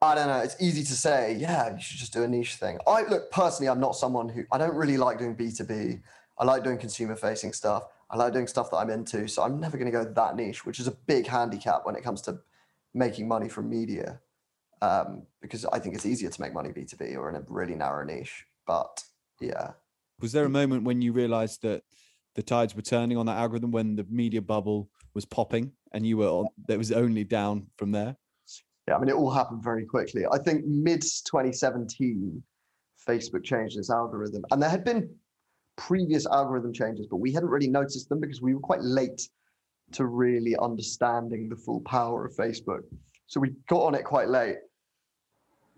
I 0.03 0.15
don't 0.15 0.29
know. 0.29 0.39
It's 0.39 0.57
easy 0.59 0.83
to 0.83 0.95
say, 0.95 1.37
yeah, 1.39 1.75
you 1.75 1.81
should 1.81 1.99
just 1.99 2.13
do 2.13 2.23
a 2.23 2.29
niche 2.29 2.55
thing. 2.55 2.79
I 2.87 3.03
look 3.03 3.31
personally, 3.31 3.69
I'm 3.69 3.81
not 3.81 3.95
someone 3.95 4.31
who 4.31 4.45
I 4.51 4.57
don't 4.57 4.75
really 4.75 4.97
like 4.97 5.19
doing 5.19 5.37
B2B. 5.37 6.01
I 6.39 6.45
like 6.45 6.65
doing 6.65 6.79
consumer 6.79 7.17
facing 7.17 7.53
stuff. 7.53 7.85
I 8.09 8.17
like 8.17 8.33
doing 8.33 8.47
stuff 8.47 8.71
that 8.71 8.79
I'm 8.79 8.89
into. 8.89 9.29
So 9.29 9.43
I'm 9.43 9.61
never 9.61 9.77
going 9.77 9.93
to 9.93 9.97
go 9.97 10.05
that 10.05 10.37
niche, 10.37 10.65
which 10.65 10.81
is 10.81 10.87
a 10.87 10.93
big 10.93 11.27
handicap 11.27 11.85
when 11.85 11.97
it 11.97 12.03
comes 12.03 12.23
to 12.23 12.39
making 12.95 13.29
money 13.29 13.51
from 13.51 13.69
media. 13.69 14.21
Um, 14.81 15.27
because 15.43 15.67
I 15.67 15.79
think 15.79 15.95
it's 15.95 16.07
easier 16.07 16.31
to 16.31 16.41
make 16.41 16.55
money 16.55 16.71
B2B 16.71 17.15
or 17.17 17.29
in 17.29 17.37
a 17.37 17.43
really 17.47 17.75
narrow 17.75 18.03
niche. 18.03 18.47
But 18.67 19.05
yeah. 19.39 19.73
Was 20.19 20.33
there 20.33 20.47
a 20.47 20.51
moment 20.51 20.85
when 20.85 21.03
you 21.03 21.13
realized 21.13 21.61
that 21.61 21.83
the 22.37 22.43
tides 22.43 22.75
were 22.75 22.81
turning 22.81 23.19
on 23.19 23.27
that 23.27 23.37
algorithm 23.37 23.71
when 23.71 23.97
the 23.97 24.07
media 24.09 24.41
bubble 24.41 24.89
was 25.13 25.27
popping 25.27 25.73
and 25.93 26.07
you 26.07 26.17
were 26.17 26.29
on, 26.29 26.47
that 26.69 26.79
was 26.79 26.91
only 26.91 27.25
down 27.25 27.67
from 27.77 27.93
there? 27.93 28.17
Yeah, 28.91 28.97
I 28.97 28.99
mean, 28.99 29.09
it 29.09 29.14
all 29.14 29.30
happened 29.30 29.62
very 29.62 29.86
quickly. 29.86 30.24
I 30.32 30.36
think 30.38 30.66
mid 30.66 31.03
2017, 31.03 32.43
Facebook 33.09 33.45
changed 33.45 33.78
its 33.78 33.88
algorithm. 33.88 34.45
And 34.51 34.61
there 34.61 34.68
had 34.68 34.82
been 34.82 35.09
previous 35.76 36.26
algorithm 36.26 36.72
changes, 36.72 37.07
but 37.09 37.18
we 37.18 37.32
hadn't 37.32 37.51
really 37.51 37.68
noticed 37.68 38.09
them 38.09 38.18
because 38.18 38.43
we 38.43 38.53
were 38.53 38.61
quite 38.61 38.82
late 38.82 39.28
to 39.93 40.07
really 40.07 40.57
understanding 40.61 41.49
the 41.49 41.55
full 41.55 41.82
power 41.82 42.26
of 42.26 42.34
Facebook. 42.34 42.80
So 43.28 43.38
we 43.38 43.53
got 43.68 43.82
on 43.84 43.95
it 43.95 44.03
quite 44.03 44.28
late. 44.28 44.57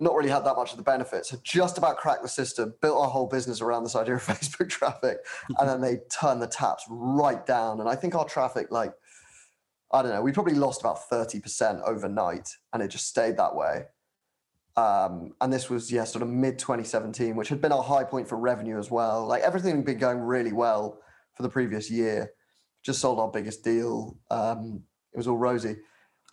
Not 0.00 0.14
really 0.14 0.30
had 0.30 0.46
that 0.46 0.56
much 0.56 0.70
of 0.70 0.78
the 0.78 0.82
benefits. 0.82 1.28
Had 1.28 1.44
just 1.44 1.76
about 1.76 1.98
cracked 1.98 2.22
the 2.22 2.30
system, 2.30 2.72
built 2.80 2.96
our 2.96 3.10
whole 3.10 3.26
business 3.26 3.60
around 3.60 3.84
this 3.84 3.94
idea 3.94 4.14
of 4.14 4.22
Facebook 4.26 4.70
traffic, 4.70 5.18
and 5.58 5.68
then 5.68 5.82
they 5.82 5.98
turned 6.10 6.40
the 6.40 6.46
taps 6.46 6.86
right 6.88 7.44
down. 7.44 7.80
And 7.80 7.90
I 7.90 7.94
think 7.94 8.14
our 8.14 8.24
traffic, 8.24 8.68
like, 8.70 8.94
I 9.92 10.02
don't 10.02 10.12
know, 10.12 10.22
we 10.22 10.32
probably 10.32 10.54
lost 10.54 10.80
about 10.80 10.98
30% 11.10 11.82
overnight, 11.82 12.48
and 12.72 12.82
it 12.82 12.88
just 12.88 13.08
stayed 13.08 13.36
that 13.36 13.54
way. 13.54 13.84
Um, 14.76 15.34
and 15.40 15.52
this 15.52 15.68
was 15.68 15.92
yeah, 15.92 16.04
sort 16.04 16.22
of 16.22 16.28
mid 16.28 16.58
2017, 16.58 17.36
which 17.36 17.48
had 17.50 17.60
been 17.60 17.72
our 17.72 17.82
high 17.82 18.04
point 18.04 18.28
for 18.28 18.36
revenue 18.38 18.78
as 18.78 18.90
well. 18.90 19.26
Like 19.26 19.42
everything 19.42 19.76
had 19.76 19.84
been 19.84 19.98
going 19.98 20.18
really 20.18 20.52
well 20.52 20.98
for 21.34 21.42
the 21.42 21.48
previous 21.48 21.90
year. 21.90 22.32
Just 22.82 23.00
sold 23.00 23.18
our 23.18 23.30
biggest 23.30 23.62
deal. 23.62 24.16
Um, 24.30 24.82
it 25.12 25.18
was 25.18 25.28
all 25.28 25.36
rosy. 25.36 25.76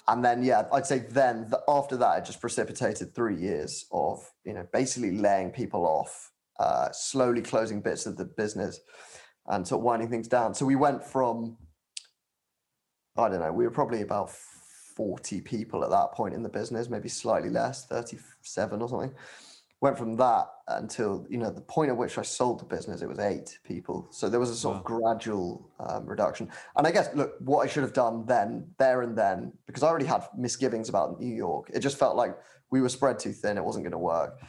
And 0.08 0.24
then 0.24 0.42
yeah, 0.42 0.64
I'd 0.72 0.88
say 0.88 1.00
then 1.00 1.48
the, 1.50 1.62
after 1.68 1.98
that, 1.98 2.20
it 2.20 2.26
just 2.26 2.42
precipitated 2.42 3.14
three 3.14 3.36
years 3.36 3.86
of 3.92 4.20
you 4.46 4.54
know 4.54 4.66
basically 4.72 5.18
laying 5.18 5.52
people 5.52 5.86
off, 5.86 6.32
uh, 6.60 6.90
slowly 6.92 7.42
closing 7.42 7.82
bits 7.82 8.06
of 8.06 8.16
the 8.16 8.26
business, 8.26 8.80
and 9.48 9.68
sort 9.68 9.82
of 9.82 9.84
winding 9.84 10.10
things 10.10 10.28
down. 10.28 10.54
So 10.54 10.66
we 10.66 10.76
went 10.76 11.04
from 11.04 11.58
I 13.20 13.30
don't 13.30 13.40
know, 13.40 13.52
we 13.52 13.66
were 13.66 13.72
probably 13.72 14.02
about 14.02 14.32
40 14.32 15.42
people 15.42 15.84
at 15.84 15.90
that 15.92 16.12
point 16.12 16.34
in 16.34 16.44
the 16.44 16.50
business, 16.50 16.90
maybe 16.90 17.08
slightly 17.10 17.50
less, 17.50 17.86
37 17.86 18.82
or 18.82 18.90
something. 18.90 19.14
Went 19.82 19.98
from 19.98 20.18
that 20.18 20.48
until, 20.68 21.26
you 21.30 21.38
know, 21.38 21.50
the 21.50 21.62
point 21.62 21.90
at 21.90 21.96
which 21.96 22.18
I 22.18 22.22
sold 22.22 22.60
the 22.60 22.66
business, 22.66 23.02
it 23.02 23.08
was 23.08 23.20
eight 23.20 23.60
people. 23.64 24.08
So 24.12 24.28
there 24.28 24.42
was 24.42 24.50
a 24.50 24.56
sort 24.56 24.76
wow. 24.76 24.80
of 24.80 24.86
gradual 24.86 25.70
um, 25.80 26.06
reduction. 26.06 26.50
And 26.76 26.86
I 26.86 26.92
guess, 26.92 27.10
look, 27.16 27.36
what 27.40 27.62
I 27.62 27.68
should 27.68 27.84
have 27.84 27.94
done 27.94 28.26
then, 28.26 28.68
there 28.78 29.04
and 29.04 29.18
then, 29.18 29.54
because 29.68 29.84
I 29.84 29.88
already 29.88 30.06
had 30.06 30.24
misgivings 30.38 30.90
about 30.90 31.22
New 31.22 31.34
York, 31.34 31.70
it 31.74 31.80
just 31.80 31.98
felt 31.98 32.18
like 32.18 32.38
we 32.70 32.82
were 32.82 32.90
spread 32.90 33.20
too 33.20 33.32
thin, 33.32 33.58
it 33.58 33.64
wasn't 33.64 33.86
going 33.86 33.92
to 33.94 33.98
work. 33.98 34.42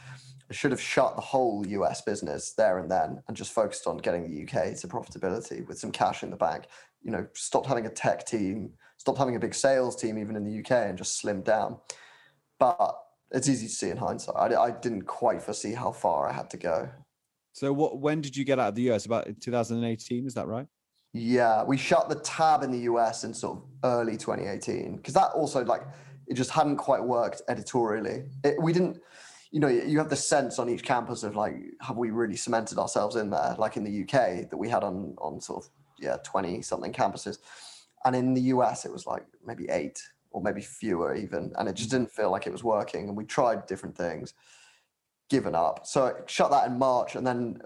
I 0.49 0.53
should 0.53 0.71
have 0.71 0.81
shut 0.81 1.15
the 1.15 1.21
whole 1.21 1.65
US 1.65 2.01
business 2.01 2.51
there 2.51 2.79
and 2.79 2.91
then 2.91 3.23
and 3.29 3.37
just 3.37 3.53
focused 3.53 3.87
on 3.87 3.95
getting 3.97 4.23
the 4.23 4.43
UK 4.43 4.75
to 4.79 4.87
profitability 4.89 5.65
with 5.65 5.79
some 5.79 5.93
cash 5.93 6.23
in 6.23 6.29
the 6.29 6.35
bank. 6.35 6.65
You 7.03 7.11
know, 7.11 7.27
stopped 7.33 7.67
having 7.67 7.85
a 7.85 7.89
tech 7.89 8.25
team, 8.25 8.71
stopped 8.97 9.17
having 9.17 9.35
a 9.35 9.39
big 9.39 9.55
sales 9.55 9.95
team 9.95 10.17
even 10.17 10.35
in 10.35 10.43
the 10.43 10.59
UK 10.59 10.89
and 10.89 10.97
just 10.97 11.23
slimmed 11.23 11.43
down. 11.43 11.77
But 12.59 12.95
it's 13.31 13.49
easy 13.49 13.67
to 13.67 13.73
see 13.73 13.89
in 13.89 13.97
hindsight. 13.97 14.35
I, 14.35 14.61
I 14.61 14.71
didn't 14.71 15.03
quite 15.03 15.41
foresee 15.41 15.73
how 15.73 15.91
far 15.91 16.29
I 16.29 16.33
had 16.33 16.49
to 16.51 16.57
go. 16.57 16.89
So 17.53 17.73
what? 17.73 17.99
When 17.99 18.21
did 18.21 18.35
you 18.35 18.45
get 18.45 18.59
out 18.59 18.69
of 18.69 18.75
the 18.75 18.91
US? 18.91 19.05
About 19.05 19.27
2018, 19.41 20.25
is 20.25 20.33
that 20.35 20.47
right? 20.47 20.67
Yeah, 21.13 21.63
we 21.63 21.77
shut 21.77 22.07
the 22.07 22.15
tab 22.15 22.63
in 22.63 22.71
the 22.71 22.79
US 22.91 23.23
in 23.23 23.33
sort 23.33 23.57
of 23.57 23.63
early 23.83 24.15
2018 24.17 24.97
because 24.97 25.13
that 25.13 25.31
also 25.31 25.63
like 25.65 25.81
it 26.27 26.35
just 26.35 26.51
hadn't 26.51 26.77
quite 26.77 27.03
worked 27.03 27.41
editorially. 27.49 28.23
It, 28.43 28.61
we 28.61 28.71
didn't, 28.71 29.01
you 29.51 29.59
know, 29.59 29.67
you 29.67 29.97
have 29.97 30.09
the 30.09 30.15
sense 30.15 30.59
on 30.59 30.69
each 30.69 30.83
campus 30.83 31.23
of 31.23 31.35
like, 31.35 31.55
have 31.81 31.97
we 31.97 32.11
really 32.11 32.37
cemented 32.37 32.77
ourselves 32.77 33.17
in 33.17 33.29
there? 33.29 33.55
Like 33.57 33.75
in 33.75 33.83
the 33.83 34.03
UK 34.03 34.49
that 34.49 34.57
we 34.57 34.69
had 34.69 34.83
on 34.83 35.15
on 35.17 35.41
sort 35.41 35.65
of 35.65 35.69
yeah 36.01 36.17
20 36.23 36.61
something 36.61 36.91
campuses 36.91 37.37
and 38.05 38.15
in 38.15 38.33
the 38.33 38.41
US 38.41 38.85
it 38.85 38.91
was 38.91 39.05
like 39.05 39.23
maybe 39.45 39.67
eight 39.69 40.01
or 40.31 40.41
maybe 40.41 40.61
fewer 40.61 41.13
even, 41.15 41.51
and 41.57 41.67
it 41.67 41.75
just 41.75 41.89
mm. 41.89 41.93
didn't 41.93 42.11
feel 42.11 42.31
like 42.31 42.47
it 42.47 42.51
was 42.51 42.63
working. 42.63 43.07
And 43.07 43.17
we 43.17 43.25
tried 43.25 43.65
different 43.65 43.95
things, 43.95 44.33
given 45.29 45.55
up. 45.55 45.85
So 45.85 46.07
I 46.07 46.11
shut 46.25 46.51
that 46.51 46.67
in 46.67 46.79
March, 46.79 47.15
and 47.15 47.27
then 47.27 47.59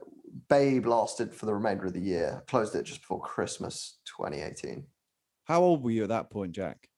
Babe 0.49 0.85
lasted 0.85 1.33
for 1.33 1.45
the 1.45 1.53
remainder 1.53 1.85
of 1.85 1.93
the 1.93 2.01
year. 2.01 2.43
Closed 2.47 2.75
it 2.75 2.83
just 2.83 3.01
before 3.01 3.21
Christmas 3.21 3.99
2018. 4.17 4.85
How 5.45 5.61
old 5.61 5.83
were 5.83 5.91
you 5.91 6.03
at 6.03 6.09
that 6.09 6.31
point, 6.31 6.53
Jack? 6.53 6.89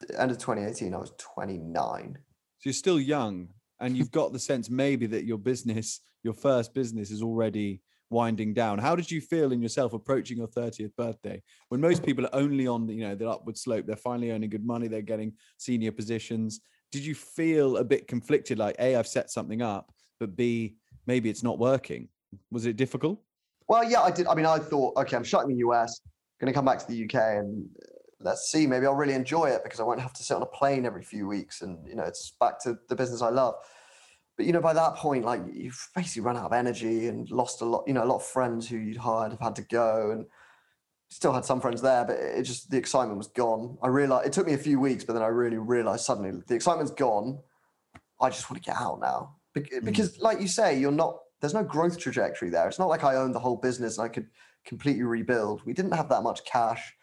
The 0.00 0.20
end 0.20 0.30
of 0.30 0.38
2018, 0.38 0.94
I 0.94 0.98
was 0.98 1.12
29. 1.18 2.18
So 2.58 2.68
you're 2.68 2.74
still 2.74 3.00
young, 3.00 3.48
and 3.80 3.96
you've 3.96 4.10
got 4.10 4.32
the 4.32 4.38
sense 4.38 4.68
maybe 4.68 5.06
that 5.06 5.24
your 5.24 5.38
business, 5.38 6.00
your 6.22 6.34
first 6.34 6.74
business, 6.74 7.10
is 7.10 7.22
already 7.22 7.80
winding 8.10 8.52
down. 8.52 8.78
How 8.78 8.96
did 8.96 9.10
you 9.10 9.20
feel 9.20 9.52
in 9.52 9.62
yourself 9.62 9.92
approaching 9.92 10.36
your 10.36 10.48
30th 10.48 10.94
birthday 10.96 11.42
when 11.68 11.80
most 11.80 12.04
people 12.04 12.26
are 12.26 12.34
only 12.34 12.66
on 12.66 12.88
you 12.88 13.06
know 13.06 13.14
the 13.14 13.28
upward 13.28 13.56
slope? 13.56 13.86
They're 13.86 13.96
finally 13.96 14.32
earning 14.32 14.50
good 14.50 14.66
money. 14.66 14.88
They're 14.88 15.02
getting 15.02 15.32
senior 15.56 15.92
positions. 15.92 16.60
Did 16.92 17.04
you 17.04 17.14
feel 17.14 17.76
a 17.76 17.84
bit 17.84 18.08
conflicted? 18.08 18.58
Like, 18.58 18.76
a, 18.78 18.96
I've 18.96 19.06
set 19.06 19.30
something 19.30 19.62
up, 19.62 19.92
but 20.18 20.36
b, 20.36 20.76
maybe 21.06 21.30
it's 21.30 21.44
not 21.44 21.58
working. 21.58 22.08
Was 22.50 22.66
it 22.66 22.76
difficult? 22.76 23.20
Well, 23.68 23.88
yeah, 23.88 24.02
I 24.02 24.10
did. 24.10 24.26
I 24.26 24.34
mean, 24.34 24.46
I 24.46 24.58
thought, 24.58 24.96
okay, 24.96 25.16
I'm 25.16 25.24
shutting 25.24 25.50
the 25.50 25.58
US, 25.68 26.00
going 26.40 26.52
to 26.52 26.56
come 26.56 26.64
back 26.64 26.80
to 26.80 26.86
the 26.88 27.04
UK, 27.04 27.14
and 27.14 27.68
uh, 27.80 27.86
let's 28.20 28.50
see. 28.50 28.66
Maybe 28.66 28.86
I'll 28.86 28.94
really 28.94 29.14
enjoy 29.14 29.46
it 29.50 29.62
because 29.62 29.78
I 29.78 29.84
won't 29.84 30.00
have 30.00 30.12
to 30.14 30.24
sit 30.24 30.34
on 30.34 30.42
a 30.42 30.46
plane 30.46 30.84
every 30.84 31.04
few 31.04 31.28
weeks, 31.28 31.62
and 31.62 31.78
you 31.86 31.94
know, 31.94 32.02
it's 32.02 32.32
back 32.40 32.60
to 32.64 32.76
the 32.88 32.96
business 32.96 33.22
I 33.22 33.28
love 33.28 33.54
but 34.40 34.46
you 34.46 34.54
know 34.54 34.60
by 34.62 34.72
that 34.72 34.94
point 34.94 35.22
like 35.22 35.42
you've 35.52 35.90
basically 35.94 36.22
run 36.22 36.34
out 36.34 36.46
of 36.46 36.52
energy 36.54 37.08
and 37.08 37.30
lost 37.30 37.60
a 37.60 37.64
lot 37.66 37.84
you 37.86 37.92
know 37.92 38.02
a 38.02 38.06
lot 38.06 38.16
of 38.16 38.24
friends 38.24 38.66
who 38.66 38.78
you'd 38.78 38.96
hired 38.96 39.32
have 39.32 39.40
had 39.40 39.54
to 39.54 39.60
go 39.60 40.12
and 40.12 40.24
still 41.10 41.34
had 41.34 41.44
some 41.44 41.60
friends 41.60 41.82
there 41.82 42.06
but 42.06 42.16
it 42.16 42.42
just 42.44 42.70
the 42.70 42.78
excitement 42.78 43.18
was 43.18 43.26
gone. 43.26 43.76
I 43.82 43.88
realized 43.88 44.26
it 44.26 44.32
took 44.32 44.46
me 44.46 44.54
a 44.54 44.58
few 44.58 44.80
weeks 44.80 45.04
but 45.04 45.12
then 45.12 45.22
i 45.22 45.26
really 45.26 45.58
realized 45.58 46.06
suddenly 46.06 46.40
the 46.46 46.54
excitement's 46.54 46.92
gone. 46.92 47.38
I 48.18 48.30
just 48.30 48.50
want 48.50 48.62
to 48.62 48.66
get 48.70 48.80
out 48.80 48.98
now. 48.98 49.36
Mm. 49.54 49.84
because 49.84 50.16
mm. 50.16 50.22
like 50.22 50.40
you 50.40 50.48
say 50.48 50.78
you're 50.80 50.90
not 50.90 51.18
there's 51.40 51.52
no 51.52 51.62
growth 51.62 51.98
trajectory 51.98 52.48
there. 52.48 52.66
It's 52.66 52.78
not 52.78 52.88
like 52.88 53.04
i 53.04 53.16
owned 53.16 53.34
the 53.34 53.40
whole 53.40 53.56
business 53.56 53.98
and 53.98 54.06
i 54.06 54.08
could 54.08 54.28
completely 54.64 55.02
rebuild. 55.02 55.60
We 55.66 55.74
didn't 55.74 55.92
have 55.92 56.08
that 56.08 56.22
much 56.22 56.46
cash. 56.46 56.94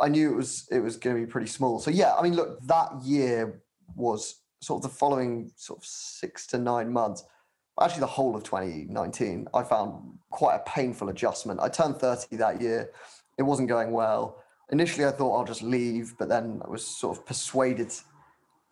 I 0.00 0.08
knew 0.08 0.30
it 0.30 0.36
was 0.36 0.68
it 0.70 0.78
was 0.78 0.96
going 0.96 1.16
to 1.16 1.26
be 1.26 1.28
pretty 1.28 1.48
small. 1.48 1.80
So 1.80 1.90
yeah 1.90 2.14
i 2.14 2.22
mean 2.22 2.36
look 2.36 2.60
that 2.68 2.90
year 3.02 3.60
was 3.96 4.42
sort 4.60 4.84
of 4.84 4.90
the 4.90 4.96
following 4.96 5.50
sort 5.56 5.80
of 5.80 5.86
six 5.86 6.46
to 6.48 6.58
nine 6.58 6.92
months, 6.92 7.24
actually 7.80 8.00
the 8.00 8.06
whole 8.06 8.34
of 8.34 8.42
2019, 8.42 9.46
I 9.54 9.62
found 9.62 10.18
quite 10.30 10.56
a 10.56 10.70
painful 10.70 11.08
adjustment. 11.08 11.60
I 11.60 11.68
turned 11.68 11.96
30 11.96 12.36
that 12.36 12.60
year. 12.60 12.90
It 13.38 13.42
wasn't 13.42 13.68
going 13.68 13.92
well. 13.92 14.42
Initially, 14.70 15.06
I 15.06 15.10
thought 15.10 15.36
I'll 15.36 15.44
just 15.44 15.62
leave, 15.62 16.14
but 16.18 16.28
then 16.28 16.60
I 16.64 16.70
was 16.70 16.86
sort 16.86 17.16
of 17.16 17.26
persuaded. 17.26 17.92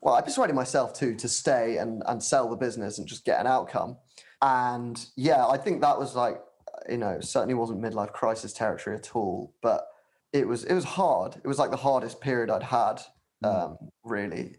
Well, 0.01 0.15
I 0.15 0.21
persuaded 0.21 0.55
myself 0.55 0.93
too 0.93 1.15
to 1.17 1.29
stay 1.29 1.79
and, 1.79 2.03
and 2.07 2.23
sell 2.23 2.51
the 2.51 2.57
business 2.57 2.99
and 2.99 3.07
just 3.07 3.25
get 3.25 3.41
an 3.41 3.47
outcome. 3.47 3.97
And 4.43 5.05
yeah, 5.17 5.47
I 5.47 5.57
think 5.57 5.81
that 5.81 5.99
was 5.99 6.15
like, 6.15 6.41
you 6.89 6.99
know, 6.99 7.21
certainly 7.21 7.55
wasn't 7.55 7.81
midlife 7.81 8.13
crisis 8.13 8.53
territory 8.53 8.97
at 8.97 9.15
all, 9.15 9.55
but 9.63 9.87
it 10.33 10.47
was 10.47 10.65
it 10.65 10.75
was 10.75 10.85
hard. 10.85 11.37
It 11.37 11.49
was 11.49 11.59
like 11.59 11.71
the 11.71 11.77
hardest 11.79 12.21
period 12.21 12.51
I'd 12.51 12.63
had, 12.63 13.01
hmm. 13.43 13.47
um, 13.47 13.79
really 14.05 14.57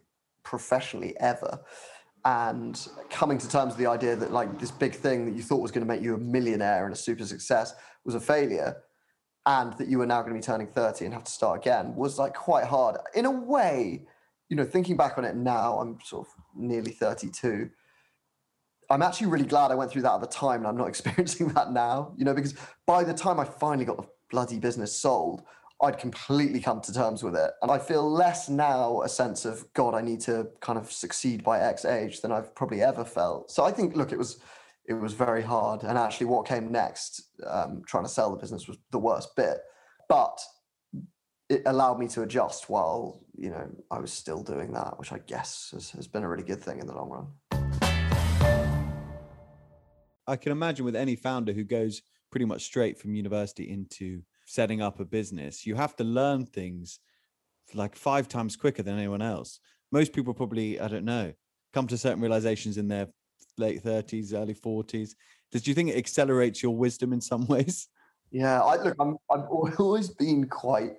professionally 0.48 1.14
ever 1.20 1.60
and 2.24 2.88
coming 3.10 3.38
to 3.38 3.50
terms 3.50 3.74
with 3.74 3.78
the 3.78 3.86
idea 3.86 4.16
that 4.16 4.32
like 4.32 4.60
this 4.60 4.72
big 4.72 4.96
thing 4.96 5.26
that 5.26 5.36
you 5.36 5.44
thought 5.44 5.62
was 5.62 5.72
going 5.72 5.86
to 5.86 5.94
make 5.94 6.02
you 6.02 6.16
a 6.16 6.18
millionaire 6.18 6.86
and 6.86 6.94
a 6.94 6.98
super 6.98 7.26
success 7.26 7.76
was 8.06 8.16
a 8.16 8.20
failure 8.20 8.78
and 9.46 9.74
that 9.74 9.90
you 9.90 9.98
were 9.98 10.06
now 10.06 10.22
going 10.22 10.34
to 10.34 10.40
be 10.40 10.42
turning 10.42 10.68
30 10.68 11.04
and 11.06 11.14
have 11.14 11.26
to 11.26 11.32
start 11.32 11.60
again 11.60 11.94
was 11.96 12.18
like 12.18 12.34
quite 12.34 12.64
hard. 12.64 12.96
In 13.14 13.26
a 13.26 13.32
way 13.32 14.06
you 14.50 14.56
know 14.56 14.64
thinking 14.64 14.96
back 14.96 15.18
on 15.18 15.26
it 15.26 15.36
now 15.36 15.80
i'm 15.80 15.98
sort 16.04 16.26
of 16.26 16.34
nearly 16.56 16.92
32 16.92 17.70
i'm 18.90 19.02
actually 19.02 19.28
really 19.28 19.46
glad 19.46 19.72
i 19.72 19.76
went 19.76 19.92
through 19.92 20.02
that 20.02 20.14
at 20.14 20.22
the 20.22 20.28
time 20.28 20.60
and 20.60 20.68
i'm 20.68 20.78
not 20.78 20.88
experiencing 20.94 21.50
that 21.50 21.72
now 21.72 22.14
you 22.18 22.26
know 22.26 22.34
because 22.34 22.56
by 22.86 23.04
the 23.04 23.14
time 23.14 23.40
i 23.40 23.44
finally 23.44 23.86
got 23.86 23.98
the 23.98 24.08
bloody 24.30 24.60
business 24.60 24.96
sold 24.96 25.44
I'd 25.82 26.00
completely 26.00 26.60
come 26.60 26.82
to 26.82 26.94
terms 26.94 27.24
with 27.24 27.36
it. 27.36 27.52
And 27.62 27.70
I 27.70 27.78
feel 27.78 28.10
less 28.10 28.50
now 28.50 29.02
a 29.04 29.10
sense 29.10 29.46
of, 29.46 29.72
God, 29.74 29.94
I 29.94 30.02
need 30.02 30.22
to 30.22 30.48
kind 30.60 30.80
of 30.80 30.92
succeed 30.92 31.44
by 31.44 31.60
X 31.60 31.86
age 31.86 32.22
than 32.22 32.32
I've 32.32 32.56
probably 32.56 32.82
ever 32.82 33.06
felt. 33.06 33.52
So 33.52 33.64
I 33.64 33.72
think, 33.72 33.96
look, 33.96 34.12
it 34.12 34.18
was 34.18 34.40
it 34.86 34.94
was 34.94 35.14
very 35.14 35.44
hard. 35.44 35.84
And 35.84 35.98
actually 35.98 36.28
what 36.28 36.48
came 36.48 36.72
next, 36.72 37.24
um, 37.46 37.84
trying 37.86 38.06
to 38.06 38.10
sell 38.10 38.32
the 38.32 38.38
business 38.38 38.68
was 38.68 38.78
the 38.92 38.98
worst 38.98 39.36
bit. 39.36 39.58
But 40.08 40.40
it 41.50 41.62
allowed 41.66 42.00
me 42.00 42.08
to 42.08 42.22
adjust 42.24 42.70
while, 42.70 43.22
you 43.38 43.50
know, 43.50 43.70
I 43.92 44.00
was 44.00 44.14
still 44.14 44.42
doing 44.42 44.72
that, 44.74 44.98
which 44.98 45.12
I 45.12 45.20
guess 45.20 45.72
has, 45.74 45.92
has 45.92 46.08
been 46.08 46.24
a 46.24 46.30
really 46.30 46.44
good 46.44 46.62
thing 46.62 46.80
in 46.80 46.88
the 46.88 46.96
long 46.96 47.10
run. 47.10 47.28
I 50.26 50.38
can 50.38 50.54
imagine 50.54 50.86
with 50.86 50.96
any 50.96 51.16
founder 51.16 51.54
who 51.54 51.64
goes 51.66 52.02
pretty 52.32 52.46
much 52.46 52.64
straight 52.64 52.98
from 52.98 53.14
university 53.14 53.70
into 53.70 54.24
setting 54.48 54.82
up 54.82 55.00
a 55.00 55.06
business, 55.06 55.66
you 55.66 55.76
have 55.76 55.96
to 55.98 56.04
learn 56.04 56.46
things 56.46 57.00
like 57.74 57.96
five 57.96 58.30
times 58.30 58.56
quicker 58.56 58.82
than 58.82 58.98
anyone 58.98 59.22
else. 59.22 59.60
Most 59.92 60.14
people 60.14 60.34
probably, 60.34 60.80
I 60.80 60.88
don't 60.88 61.06
know, 61.06 61.34
come 61.74 61.86
to 61.88 61.98
certain 61.98 62.22
realizations 62.22 62.78
in 62.78 62.88
their 62.88 63.08
late 63.58 63.84
30s, 63.84 64.34
early 64.34 64.56
40s. 64.56 65.12
Does 65.52 65.68
you 65.68 65.74
think 65.74 65.90
it 65.90 65.98
accelerates 65.98 66.64
your 66.64 66.76
wisdom 66.76 67.12
in 67.12 67.20
some 67.20 67.46
ways? 67.48 67.90
Yeah, 68.32 68.62
I 68.62 68.82
look, 68.82 68.96
I'm 69.00 69.18
I've 69.30 69.48
always 69.80 70.10
been 70.10 70.48
quite, 70.48 70.94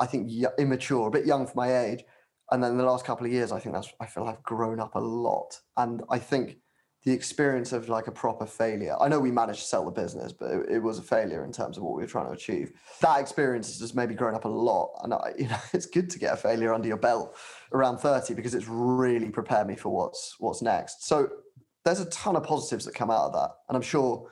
I 0.00 0.06
think, 0.06 0.30
immature, 0.58 1.08
a 1.08 1.10
bit 1.10 1.26
young 1.26 1.46
for 1.46 1.54
my 1.56 1.78
age. 1.84 2.04
And 2.50 2.62
then 2.62 2.76
the 2.76 2.84
last 2.84 3.04
couple 3.04 3.26
of 3.26 3.32
years, 3.32 3.52
I 3.52 3.60
think 3.60 3.74
that's 3.74 3.92
I 4.00 4.06
feel 4.06 4.24
I've 4.24 4.42
grown 4.42 4.80
up 4.80 4.94
a 4.94 5.00
lot. 5.00 5.60
And 5.76 6.02
I 6.10 6.18
think 6.18 6.56
the 7.04 7.12
experience 7.12 7.72
of 7.72 7.88
like 7.88 8.06
a 8.06 8.10
proper 8.10 8.46
failure. 8.46 8.96
I 8.98 9.08
know 9.08 9.20
we 9.20 9.30
managed 9.30 9.60
to 9.60 9.66
sell 9.66 9.84
the 9.84 9.90
business, 9.90 10.32
but 10.32 10.50
it, 10.50 10.66
it, 10.70 10.78
was 10.78 10.98
a 10.98 11.02
failure 11.02 11.44
in 11.44 11.52
terms 11.52 11.76
of 11.76 11.82
what 11.82 11.94
we 11.94 12.02
were 12.02 12.08
trying 12.08 12.26
to 12.26 12.32
achieve. 12.32 12.72
That 13.02 13.20
experience 13.20 13.66
has 13.68 13.78
just 13.78 13.94
maybe 13.94 14.14
grown 14.14 14.34
up 14.34 14.46
a 14.46 14.48
lot, 14.48 14.98
and 15.02 15.12
I, 15.12 15.32
you 15.38 15.48
know, 15.48 15.58
it's 15.74 15.86
good 15.86 16.08
to 16.10 16.18
get 16.18 16.32
a 16.32 16.36
failure 16.36 16.72
under 16.72 16.88
your 16.88 16.96
belt 16.96 17.36
around 17.72 17.98
thirty 17.98 18.32
because 18.32 18.54
it's 18.54 18.68
really 18.68 19.28
prepared 19.28 19.66
me 19.66 19.76
for 19.76 19.90
what's 19.90 20.36
what's 20.38 20.62
next. 20.62 21.06
So 21.06 21.28
there's 21.84 22.00
a 22.00 22.06
ton 22.06 22.36
of 22.36 22.44
positives 22.44 22.86
that 22.86 22.94
come 22.94 23.10
out 23.10 23.26
of 23.26 23.32
that, 23.34 23.50
and 23.68 23.76
I'm 23.76 23.82
sure, 23.82 24.30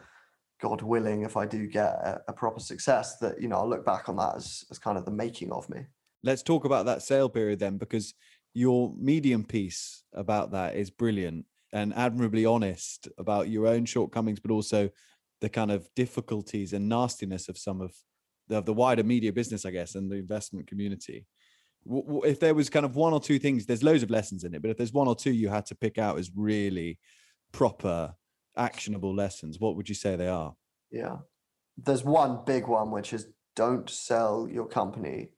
God 0.61 0.81
willing, 0.81 1.23
if 1.23 1.37
I 1.37 1.45
do 1.45 1.66
get 1.66 1.91
a, 1.91 2.23
a 2.29 2.33
proper 2.33 2.61
success, 2.61 3.18
that 3.18 3.41
you 3.41 3.49
know 3.49 3.57
I'll 3.57 3.68
look 3.68 3.85
back 3.85 4.09
on 4.09 4.16
that 4.16 4.37
as 4.37 4.64
as 4.70 4.79
kind 4.79 4.97
of 4.97 5.05
the 5.05 5.11
making 5.11 5.53
of 5.53 5.68
me. 5.68 5.81
Let's 6.25 6.43
talk 6.43 6.64
about 6.64 6.87
that 6.87 7.03
sale 7.03 7.29
period 7.29 7.59
then, 7.59 7.77
because 7.77 8.14
your 8.55 8.95
medium 8.99 9.45
piece 9.45 10.05
about 10.14 10.53
that 10.53 10.77
is 10.77 10.91
brilliant 10.91 11.47
and 11.73 11.95
admirably 11.95 12.45
honest 12.45 13.09
about 13.18 13.49
your 13.49 13.66
own 13.66 13.85
shortcomings, 13.85 14.41
but 14.41 14.51
also 14.51 14.91
the 15.41 15.49
kind 15.49 15.70
of 15.70 15.89
difficulties 15.97 16.73
and 16.73 16.89
nastiness 16.89 17.49
of 17.49 17.59
some 17.59 17.81
of 17.81 17.95
the, 18.49 18.59
of 18.59 18.66
the 18.66 18.75
wider 18.75 19.03
media 19.03 19.33
business, 19.33 19.64
I 19.64 19.70
guess, 19.70 19.95
and 19.95 20.11
the 20.11 20.16
investment 20.16 20.66
community. 20.66 21.27
If 21.85 22.39
there 22.39 22.55
was 22.55 22.70
kind 22.70 22.85
of 22.85 22.95
one 22.95 23.12
or 23.12 23.20
two 23.20 23.39
things, 23.39 23.66
there's 23.66 23.83
loads 23.83 24.03
of 24.03 24.11
lessons 24.11 24.45
in 24.45 24.55
it, 24.55 24.62
but 24.62 24.70
if 24.70 24.77
there's 24.77 24.93
one 24.93 25.09
or 25.09 25.16
two 25.16 25.33
you 25.33 25.49
had 25.49 25.66
to 25.66 25.75
pick 25.75 25.99
out 25.99 26.18
as 26.18 26.31
really 26.35 26.99
proper, 27.51 28.14
actionable 28.57 29.14
lessons, 29.14 29.59
what 29.59 29.77
would 29.77 29.89
you 29.89 29.95
say 29.95 30.14
they 30.14 30.29
are? 30.29 30.55
Yeah. 30.91 31.16
There's 31.77 32.05
one 32.05 32.41
big 32.45 32.68
one, 32.68 32.91
which 32.91 33.12
is 33.12 33.29
don't 33.57 33.89
sell 33.89 34.49
your 34.51 34.66
company 34.66 35.31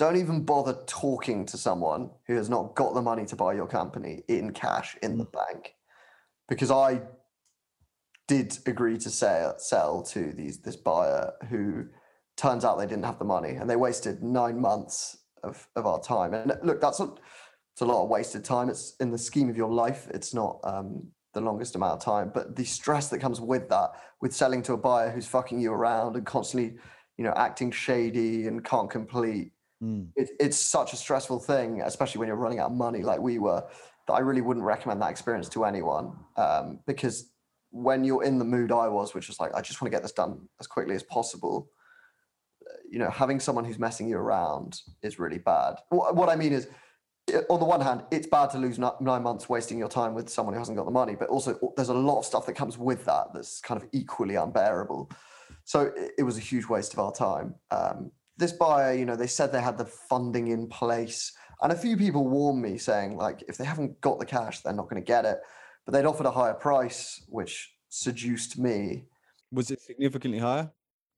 don't 0.00 0.16
even 0.16 0.42
bother 0.42 0.78
talking 0.86 1.44
to 1.44 1.58
someone 1.58 2.08
who 2.26 2.34
has 2.34 2.48
not 2.48 2.74
got 2.74 2.94
the 2.94 3.02
money 3.02 3.26
to 3.26 3.36
buy 3.36 3.52
your 3.52 3.66
company 3.66 4.22
in 4.28 4.50
cash 4.50 4.96
in 5.02 5.18
the 5.18 5.26
mm. 5.26 5.32
bank. 5.32 5.74
Because 6.48 6.70
I 6.70 7.02
did 8.26 8.56
agree 8.64 8.96
to 8.96 9.10
sell, 9.10 9.58
sell 9.58 10.02
to 10.04 10.32
these 10.32 10.58
this 10.62 10.74
buyer 10.74 11.32
who 11.50 11.84
turns 12.38 12.64
out 12.64 12.78
they 12.78 12.86
didn't 12.86 13.04
have 13.04 13.18
the 13.18 13.26
money 13.26 13.50
and 13.50 13.68
they 13.68 13.76
wasted 13.76 14.22
nine 14.22 14.58
months 14.58 15.18
of, 15.42 15.68
of 15.76 15.84
our 15.84 16.00
time. 16.00 16.32
And 16.32 16.56
look, 16.62 16.80
that's 16.80 17.00
a, 17.00 17.12
it's 17.74 17.82
a 17.82 17.84
lot 17.84 18.02
of 18.02 18.08
wasted 18.08 18.42
time. 18.42 18.70
It's 18.70 18.96
in 19.00 19.10
the 19.10 19.18
scheme 19.18 19.50
of 19.50 19.56
your 19.56 19.70
life, 19.70 20.08
it's 20.14 20.32
not 20.32 20.60
um, 20.64 21.08
the 21.34 21.42
longest 21.42 21.74
amount 21.74 21.98
of 21.98 22.02
time. 22.02 22.30
But 22.32 22.56
the 22.56 22.64
stress 22.64 23.08
that 23.10 23.18
comes 23.18 23.38
with 23.38 23.68
that, 23.68 23.90
with 24.22 24.34
selling 24.34 24.62
to 24.62 24.72
a 24.72 24.78
buyer 24.78 25.10
who's 25.10 25.26
fucking 25.26 25.60
you 25.60 25.74
around 25.74 26.16
and 26.16 26.24
constantly, 26.24 26.78
you 27.18 27.24
know, 27.24 27.34
acting 27.36 27.70
shady 27.70 28.46
and 28.46 28.64
can't 28.64 28.88
complete 28.88 29.52
Mm. 29.82 30.08
It, 30.16 30.30
it's 30.38 30.58
such 30.58 30.92
a 30.92 30.96
stressful 30.96 31.40
thing, 31.40 31.80
especially 31.82 32.18
when 32.18 32.28
you're 32.28 32.36
running 32.36 32.58
out 32.58 32.70
of 32.70 32.76
money 32.76 33.02
like 33.02 33.20
we 33.20 33.38
were, 33.38 33.64
that 34.06 34.12
I 34.12 34.20
really 34.20 34.40
wouldn't 34.40 34.64
recommend 34.64 35.00
that 35.02 35.10
experience 35.10 35.48
to 35.50 35.64
anyone. 35.64 36.12
Um, 36.36 36.80
because 36.86 37.30
when 37.70 38.04
you're 38.04 38.24
in 38.24 38.38
the 38.38 38.44
mood 38.44 38.72
I 38.72 38.88
was, 38.88 39.14
which 39.14 39.28
is 39.28 39.38
like, 39.40 39.54
I 39.54 39.60
just 39.60 39.80
want 39.80 39.92
to 39.92 39.96
get 39.96 40.02
this 40.02 40.12
done 40.12 40.48
as 40.60 40.66
quickly 40.66 40.94
as 40.94 41.02
possible, 41.04 41.70
you 42.90 42.98
know, 42.98 43.10
having 43.10 43.40
someone 43.40 43.64
who's 43.64 43.78
messing 43.78 44.08
you 44.08 44.16
around 44.16 44.80
is 45.02 45.18
really 45.18 45.38
bad. 45.38 45.76
What, 45.88 46.16
what 46.16 46.28
I 46.28 46.36
mean 46.36 46.52
is, 46.52 46.68
on 47.48 47.60
the 47.60 47.66
one 47.66 47.80
hand, 47.80 48.02
it's 48.10 48.26
bad 48.26 48.50
to 48.50 48.58
lose 48.58 48.78
nine 48.78 49.22
months 49.22 49.48
wasting 49.48 49.78
your 49.78 49.88
time 49.88 50.14
with 50.14 50.28
someone 50.28 50.52
who 50.54 50.58
hasn't 50.58 50.76
got 50.76 50.84
the 50.84 50.90
money, 50.90 51.14
but 51.14 51.28
also 51.28 51.58
there's 51.76 51.90
a 51.90 51.94
lot 51.94 52.18
of 52.18 52.24
stuff 52.24 52.44
that 52.46 52.54
comes 52.54 52.76
with 52.76 53.04
that 53.04 53.28
that's 53.32 53.60
kind 53.60 53.80
of 53.80 53.88
equally 53.92 54.34
unbearable. 54.34 55.10
So 55.64 55.92
it, 55.96 56.12
it 56.18 56.22
was 56.24 56.36
a 56.36 56.40
huge 56.40 56.66
waste 56.66 56.92
of 56.92 56.98
our 56.98 57.12
time. 57.12 57.54
Um, 57.70 58.10
this 58.40 58.52
buyer, 58.52 58.92
you 58.94 59.04
know, 59.04 59.14
they 59.14 59.28
said 59.28 59.52
they 59.52 59.60
had 59.60 59.78
the 59.78 59.84
funding 59.84 60.48
in 60.48 60.66
place. 60.66 61.32
And 61.62 61.70
a 61.72 61.76
few 61.76 61.96
people 61.96 62.26
warned 62.26 62.62
me 62.62 62.78
saying, 62.78 63.16
like, 63.16 63.44
if 63.46 63.56
they 63.56 63.64
haven't 63.64 64.00
got 64.00 64.18
the 64.18 64.26
cash, 64.26 64.60
they're 64.60 64.72
not 64.72 64.88
going 64.88 65.00
to 65.00 65.06
get 65.06 65.24
it. 65.24 65.38
But 65.84 65.92
they'd 65.92 66.06
offered 66.06 66.26
a 66.26 66.30
higher 66.30 66.54
price, 66.54 67.22
which 67.28 67.72
seduced 67.88 68.58
me. 68.58 69.04
Was 69.52 69.70
it 69.70 69.80
significantly 69.80 70.38
higher? 70.38 70.70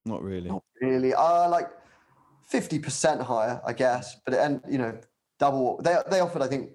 Not 0.04 0.22
really. 0.22 0.50
Not 0.50 0.64
really. 0.80 1.14
Uh, 1.14 1.48
like 1.48 1.68
50% 2.52 3.22
higher, 3.22 3.62
I 3.64 3.72
guess. 3.72 4.16
But, 4.26 4.34
and, 4.34 4.60
you 4.68 4.78
know, 4.78 4.98
double. 5.38 5.80
They, 5.82 5.96
they 6.10 6.20
offered, 6.20 6.42
I 6.42 6.48
think, 6.48 6.70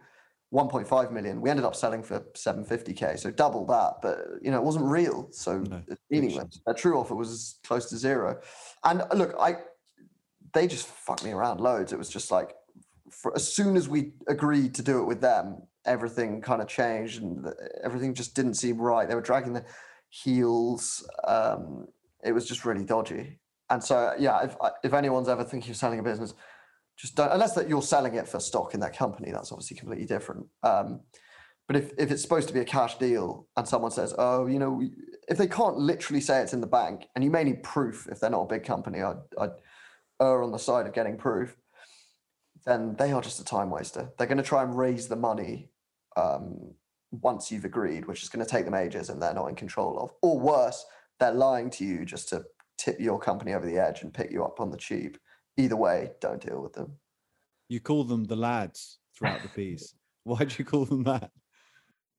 1.5 0.54 1.12
million. 1.12 1.42
We 1.42 1.50
ended 1.50 1.66
up 1.66 1.76
selling 1.76 2.04
for 2.04 2.22
750k, 2.36 3.20
so 3.20 3.32
double 3.32 3.66
that. 3.66 3.96
But 4.02 4.20
you 4.42 4.50
know, 4.52 4.58
it 4.58 4.64
wasn't 4.64 4.86
real, 4.86 5.28
so 5.32 5.60
no, 5.60 5.82
it's 5.88 6.02
meaningless. 6.10 6.62
A 6.68 6.74
true 6.74 6.98
offer 6.98 7.16
was 7.16 7.60
close 7.66 7.90
to 7.90 7.98
zero. 7.98 8.40
And 8.86 9.04
look, 9.14 9.36
I 9.40 9.58
they 10.58 10.68
just 10.68 10.88
fucked 10.88 11.24
me 11.24 11.32
around 11.32 11.62
loads. 11.62 11.94
It 11.94 12.00
was 12.00 12.10
just 12.10 12.32
like, 12.32 12.56
for, 13.12 13.34
as 13.36 13.54
soon 13.54 13.78
as 13.78 13.88
we 13.88 14.14
agreed 14.28 14.74
to 14.76 14.82
do 14.82 15.00
it 15.00 15.06
with 15.06 15.22
them, 15.22 15.62
everything 15.86 16.42
kind 16.42 16.62
of 16.62 16.68
changed 16.68 17.22
and 17.22 17.48
everything 17.84 18.14
just 18.14 18.36
didn't 18.36 18.56
seem 18.56 18.82
right. 18.82 19.08
They 19.08 19.16
were 19.16 19.22
dragging 19.22 19.54
the 19.54 19.64
heels. 20.10 21.08
Um, 21.26 21.88
it 22.24 22.32
was 22.32 22.48
just 22.48 22.66
really 22.66 22.84
dodgy. 22.84 23.40
And 23.70 23.84
so, 23.84 24.14
yeah, 24.18 24.44
if 24.44 24.56
if 24.84 24.94
anyone's 24.94 25.30
ever 25.30 25.44
thinking 25.44 25.72
of 25.72 25.78
selling 25.78 26.00
a 26.00 26.04
business, 26.04 26.34
just 26.98 27.16
don't 27.16 27.32
unless 27.32 27.54
that 27.54 27.70
you're 27.70 27.82
selling 27.82 28.16
it 28.16 28.28
for 28.28 28.40
stock 28.40 28.74
in 28.74 28.80
that 28.80 28.98
company. 28.98 29.32
That's 29.32 29.52
obviously 29.52 29.78
completely 29.78 30.08
different. 30.08 30.48
Um, 30.64 31.02
but 31.68 31.76
if, 31.76 31.92
if 31.98 32.12
it's 32.12 32.22
supposed 32.22 32.48
to 32.48 32.54
be 32.54 32.62
a 32.62 32.66
cash 32.66 32.98
deal 32.98 33.46
and 33.58 33.68
someone 33.68 33.92
says, 33.92 34.16
oh, 34.18 34.48
you 34.48 34.58
know, 34.58 34.82
if 35.28 35.38
they 35.38 35.48
can't 35.48 35.78
literally 35.78 36.22
say 36.22 36.42
it's 36.42 36.54
in 36.54 36.62
the 36.62 36.68
bank, 36.68 37.08
and 37.14 37.24
you 37.24 37.30
may 37.30 37.44
need 37.44 37.62
proof 37.62 38.08
if 38.10 38.22
they're 38.22 38.30
not 38.30 38.44
a 38.44 38.48
big 38.48 38.64
company, 38.64 39.02
I'd, 39.02 39.18
I'd 39.38 39.52
err 40.22 40.44
on 40.44 40.52
the 40.52 40.60
side 40.60 40.88
of 40.88 40.94
getting 40.94 41.18
proof, 41.18 41.56
then 42.66 42.96
they 42.98 43.12
are 43.12 43.22
just 43.22 43.40
a 43.40 43.46
time 43.46 43.70
waster. 43.70 44.10
They're 44.18 44.28
going 44.28 44.38
to 44.38 44.44
try 44.44 44.64
and 44.64 44.78
raise 44.78 45.08
the 45.08 45.16
money 45.16 45.70
um, 46.16 46.74
once 47.12 47.52
you've 47.52 47.66
agreed, 47.66 48.06
which 48.06 48.24
is 48.24 48.30
going 48.30 48.46
to 48.46 48.50
take 48.50 48.66
them 48.66 48.74
ages 48.74 49.10
and 49.10 49.22
they're 49.22 49.34
not 49.34 49.48
in 49.48 49.56
control 49.56 49.98
of. 50.00 50.12
Or 50.22 50.40
worse, 50.40 50.86
they're 51.20 51.32
lying 51.32 51.70
to 51.72 51.86
you 51.86 52.06
just 52.06 52.30
to 52.30 52.44
tip 52.78 53.00
your 53.00 53.20
company 53.20 53.54
over 53.54 53.66
the 53.66 53.78
edge 53.78 54.02
and 54.02 54.14
pick 54.14 54.32
you 54.32 54.44
up 54.44 54.60
on 54.60 54.70
the 54.70 54.78
cheap. 54.78 55.18
Either 55.58 55.76
way, 55.76 56.12
don't 56.22 56.46
deal 56.46 56.62
with 56.62 56.74
them. 56.74 56.92
You 57.70 57.80
call 57.80 58.04
them 58.04 58.26
the 58.26 58.36
lads 58.36 59.00
throughout 59.16 59.42
the 59.42 59.50
piece. 59.50 59.94
Why 60.24 60.44
do 60.44 60.56
you 60.58 60.66
call 60.66 60.86
them 60.86 61.04
that? 61.04 61.32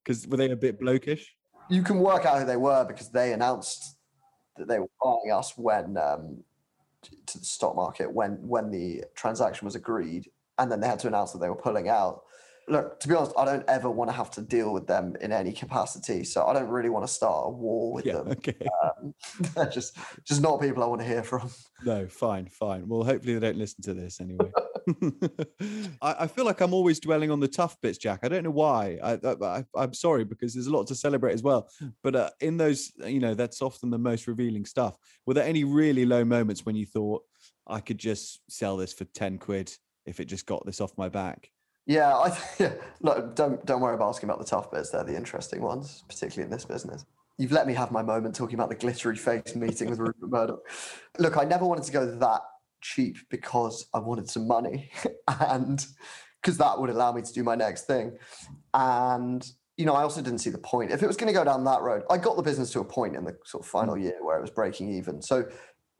Because 0.03 0.27
were 0.27 0.37
they 0.37 0.49
a 0.49 0.55
bit 0.55 0.79
blokish? 0.79 1.23
You 1.69 1.83
can 1.83 1.99
work 1.99 2.25
out 2.25 2.39
who 2.39 2.45
they 2.45 2.57
were 2.57 2.83
because 2.85 3.11
they 3.11 3.33
announced 3.33 3.97
that 4.57 4.67
they 4.67 4.79
were 4.79 4.89
buying 5.03 5.31
us 5.31 5.53
when 5.55 5.95
um, 5.97 6.43
to 7.01 7.39
the 7.39 7.45
stock 7.45 7.75
market 7.75 8.11
when 8.13 8.33
when 8.47 8.71
the 8.71 9.03
transaction 9.15 9.65
was 9.65 9.75
agreed, 9.75 10.29
and 10.57 10.71
then 10.71 10.79
they 10.79 10.87
had 10.87 10.99
to 10.99 11.07
announce 11.07 11.31
that 11.31 11.39
they 11.39 11.49
were 11.49 11.55
pulling 11.55 11.89
out. 11.89 12.21
Look, 12.69 12.99
to 12.99 13.07
be 13.07 13.15
honest, 13.15 13.33
I 13.37 13.45
don't 13.45 13.67
ever 13.67 13.89
want 13.89 14.09
to 14.09 14.15
have 14.15 14.29
to 14.31 14.41
deal 14.41 14.71
with 14.71 14.85
them 14.85 15.15
in 15.21 15.31
any 15.31 15.51
capacity, 15.51 16.23
so 16.23 16.45
I 16.45 16.53
don't 16.53 16.69
really 16.69 16.89
want 16.89 17.05
to 17.05 17.11
start 17.11 17.47
a 17.47 17.49
war 17.49 17.91
with 17.91 18.05
yeah, 18.05 18.13
them. 18.13 18.27
Okay, 18.31 18.55
um, 18.83 19.13
they're 19.55 19.69
just 19.69 19.97
just 20.23 20.41
not 20.41 20.61
people 20.61 20.83
I 20.83 20.85
want 20.85 21.01
to 21.01 21.07
hear 21.07 21.23
from. 21.23 21.49
No, 21.83 22.07
fine, 22.07 22.47
fine. 22.47 22.87
Well, 22.87 23.03
hopefully 23.03 23.33
they 23.33 23.39
don't 23.39 23.57
listen 23.57 23.81
to 23.83 23.93
this 23.93 24.21
anyway. 24.21 24.51
I, 26.01 26.15
I, 26.19 26.27
feel 26.27 26.45
like 26.45 26.61
I'm 26.61 26.73
always 26.73 26.99
dwelling 26.99 27.31
on 27.31 27.39
the 27.39 27.47
tough 27.47 27.79
bits, 27.81 27.97
Jack. 27.97 28.19
I 28.23 28.27
don't 28.27 28.43
know 28.43 28.51
why. 28.51 28.97
I, 29.03 29.63
I, 29.75 29.83
am 29.83 29.93
sorry 29.93 30.23
because 30.23 30.53
there's 30.53 30.67
a 30.67 30.71
lot 30.71 30.87
to 30.87 30.95
celebrate 30.95 31.33
as 31.33 31.43
well. 31.43 31.69
But 32.03 32.15
uh, 32.15 32.29
in 32.39 32.57
those, 32.57 32.91
you 33.05 33.19
know, 33.19 33.33
that's 33.33 33.61
often 33.61 33.89
the 33.89 33.97
most 33.97 34.27
revealing 34.27 34.65
stuff. 34.65 34.97
Were 35.25 35.33
there 35.33 35.45
any 35.45 35.63
really 35.63 36.05
low 36.05 36.23
moments 36.23 36.65
when 36.65 36.75
you 36.75 36.85
thought 36.85 37.23
I 37.67 37.79
could 37.79 37.97
just 37.97 38.41
sell 38.49 38.77
this 38.77 38.93
for 38.93 39.05
ten 39.05 39.37
quid 39.37 39.71
if 40.05 40.19
it 40.19 40.25
just 40.25 40.45
got 40.45 40.65
this 40.65 40.81
off 40.81 40.97
my 40.97 41.09
back? 41.09 41.49
Yeah, 41.89 42.15
I 42.15 42.37
yeah. 42.59 42.73
Look, 43.01 43.35
don't 43.35 43.65
don't 43.65 43.81
worry 43.81 43.95
about 43.95 44.09
asking 44.09 44.29
about 44.29 44.37
the 44.39 44.45
tough 44.45 44.69
bits. 44.71 44.91
They're 44.91 45.03
the 45.03 45.15
interesting 45.15 45.61
ones, 45.61 46.03
particularly 46.07 46.43
in 46.43 46.51
this 46.51 46.63
business. 46.63 47.03
You've 47.39 47.51
let 47.51 47.65
me 47.65 47.73
have 47.73 47.91
my 47.91 48.03
moment 48.03 48.35
talking 48.35 48.53
about 48.53 48.69
the 48.69 48.75
glittery 48.75 49.15
face 49.15 49.55
meeting 49.55 49.89
with 49.89 49.97
Rupert 49.97 50.29
Murdoch. 50.29 50.59
Look, 51.17 51.35
I 51.35 51.45
never 51.45 51.65
wanted 51.65 51.85
to 51.85 51.91
go 51.91 52.05
that 52.05 52.41
cheap 52.81 53.17
because 53.29 53.87
I 53.93 53.99
wanted 53.99 54.29
some 54.29 54.47
money 54.47 54.91
and 55.27 55.83
because 56.39 56.57
that 56.59 56.79
would 56.79 56.91
allow 56.91 57.11
me 57.11 57.23
to 57.23 57.33
do 57.33 57.43
my 57.43 57.55
next 57.55 57.87
thing. 57.87 58.17
And, 58.73 59.45
you 59.77 59.85
know, 59.85 59.95
I 59.95 60.03
also 60.03 60.21
didn't 60.21 60.39
see 60.39 60.49
the 60.49 60.59
point. 60.59 60.91
If 60.91 61.01
it 61.01 61.07
was 61.07 61.17
going 61.17 61.33
to 61.33 61.37
go 61.37 61.43
down 61.43 61.63
that 61.63 61.81
road, 61.81 62.03
I 62.09 62.17
got 62.17 62.35
the 62.35 62.43
business 62.43 62.71
to 62.73 62.81
a 62.81 62.85
point 62.85 63.15
in 63.15 63.23
the 63.23 63.35
sort 63.45 63.63
of 63.63 63.69
final 63.69 63.95
mm. 63.95 64.03
year 64.03 64.17
where 64.21 64.37
it 64.37 64.41
was 64.41 64.51
breaking 64.51 64.93
even. 64.93 65.21
So 65.21 65.45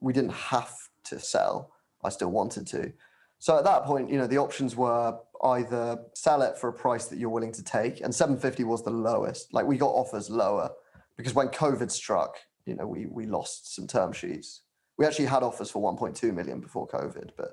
we 0.01 0.13
didn't 0.13 0.33
have 0.33 0.71
to 1.05 1.19
sell. 1.19 1.71
I 2.03 2.09
still 2.09 2.31
wanted 2.31 2.67
to. 2.67 2.93
So 3.39 3.57
at 3.57 3.63
that 3.63 3.83
point, 3.83 4.09
you 4.09 4.17
know, 4.17 4.27
the 4.27 4.37
options 4.37 4.75
were 4.75 5.17
either 5.43 5.97
sell 6.13 6.41
it 6.41 6.57
for 6.57 6.67
a 6.67 6.73
price 6.73 7.05
that 7.05 7.17
you're 7.17 7.29
willing 7.29 7.53
to 7.53 7.63
take, 7.63 8.01
and 8.01 8.13
750 8.13 8.65
was 8.65 8.83
the 8.83 8.91
lowest. 8.91 9.53
Like 9.53 9.65
we 9.65 9.77
got 9.77 9.91
offers 9.91 10.29
lower 10.29 10.69
because 11.15 11.33
when 11.33 11.47
COVID 11.47 11.89
struck, 11.89 12.37
you 12.65 12.75
know, 12.75 12.85
we 12.85 13.05
we 13.05 13.25
lost 13.25 13.75
some 13.75 13.87
term 13.87 14.11
sheets. 14.11 14.63
We 14.97 15.05
actually 15.05 15.27
had 15.27 15.43
offers 15.43 15.71
for 15.71 15.81
1.2 15.81 16.33
million 16.33 16.59
before 16.59 16.85
COVID, 16.85 17.29
but 17.37 17.51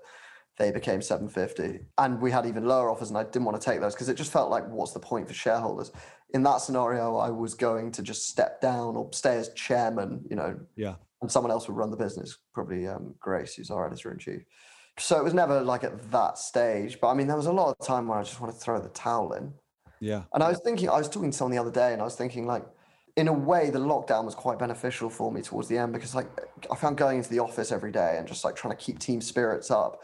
they 0.59 0.73
became 0.73 1.01
750 1.01 1.85
and 1.99 2.21
we 2.21 2.31
had 2.31 2.47
even 2.47 2.65
lower 2.65 2.91
offers 2.91 3.11
and 3.11 3.19
i 3.19 3.25
didn't 3.25 3.45
want 3.45 3.61
to 3.61 3.65
take 3.65 3.81
those 3.81 3.95
because 3.95 4.09
it 4.09 4.17
just 4.17 4.33
felt 4.33 4.51
like 4.51 4.67
what's 4.69 4.93
the 4.93 4.99
point 4.99 5.29
for 5.29 5.35
shareholders? 5.35 5.93
In 6.31 6.43
that 6.45 6.63
scenario 6.63 7.19
i 7.19 7.29
was 7.29 7.53
going 7.53 7.93
to 7.93 8.03
just 8.03 8.27
step 8.27 8.61
down 8.63 8.97
or 8.97 9.11
stay 9.13 9.37
as 9.37 9.51
chairman 9.51 10.25
you 10.29 10.35
know. 10.35 10.59
Yeah. 10.75 10.95
And 11.23 11.31
someone 11.31 11.51
else 11.51 11.67
would 11.67 11.77
run 11.77 11.91
the 11.91 11.97
business. 11.97 12.39
Probably 12.53 12.87
um, 12.87 13.15
grace 13.21 13.55
who's 13.55 13.71
our 13.71 13.87
editor-in-chief 13.87 14.43
so 14.99 15.19
it 15.19 15.25
was 15.25 15.35
never 15.35 15.61
like 15.61 15.85
at 15.85 16.11
that 16.11 16.39
stage 16.39 16.99
but 17.01 17.09
i 17.09 17.15
mean 17.15 17.27
there 17.27 17.37
was 17.37 17.47
a 17.47 17.53
lot 17.53 17.69
of 17.69 17.87
time 17.87 18.09
where 18.09 18.19
i 18.19 18.23
just 18.23 18.41
wanted 18.41 18.55
to 18.55 18.59
throw 18.59 18.81
the 18.81 18.89
towel 18.91 19.33
in. 19.33 19.53
Yeah. 20.01 20.23
And 20.35 20.43
i 20.43 20.49
was 20.49 20.61
thinking 20.61 20.89
i 20.89 20.99
was 20.99 21.09
talking 21.09 21.31
to 21.31 21.37
someone 21.37 21.53
the 21.55 21.61
other 21.61 21.71
day 21.71 21.93
and 21.93 22.01
i 22.01 22.05
was 22.05 22.17
thinking 22.17 22.47
like 22.47 22.65
in 23.17 23.29
a 23.29 23.33
way 23.33 23.71
the 23.71 23.79
lockdown 23.79 24.25
was 24.25 24.35
quite 24.35 24.59
beneficial 24.59 25.09
for 25.09 25.33
me 25.33 25.41
towards 25.41 25.69
the 25.69 25.79
end 25.79 25.93
because 25.93 26.15
like 26.15 26.29
i 26.71 26.77
found 26.77 26.97
going 26.97 27.19
into 27.19 27.31
the 27.31 27.39
office 27.39 27.73
every 27.73 27.93
day 27.93 28.17
and 28.19 28.29
just 28.29 28.45
like 28.45 28.57
trying 28.57 28.77
to 28.77 28.83
keep 28.83 28.99
team 28.99 29.21
spirits 29.21 29.71
up 29.71 30.01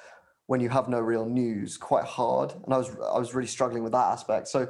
when 0.47 0.61
you 0.61 0.68
have 0.68 0.88
no 0.88 1.01
real 1.01 1.24
news 1.24 1.76
quite 1.76 2.05
hard. 2.05 2.53
And 2.64 2.74
i 2.74 2.76
was 2.76 2.90
i 3.14 3.18
was 3.18 3.34
really 3.34 3.47
struggling 3.47 3.82
with 3.82 3.93
that 3.93 4.12
aspect. 4.12 4.49
So 4.49 4.68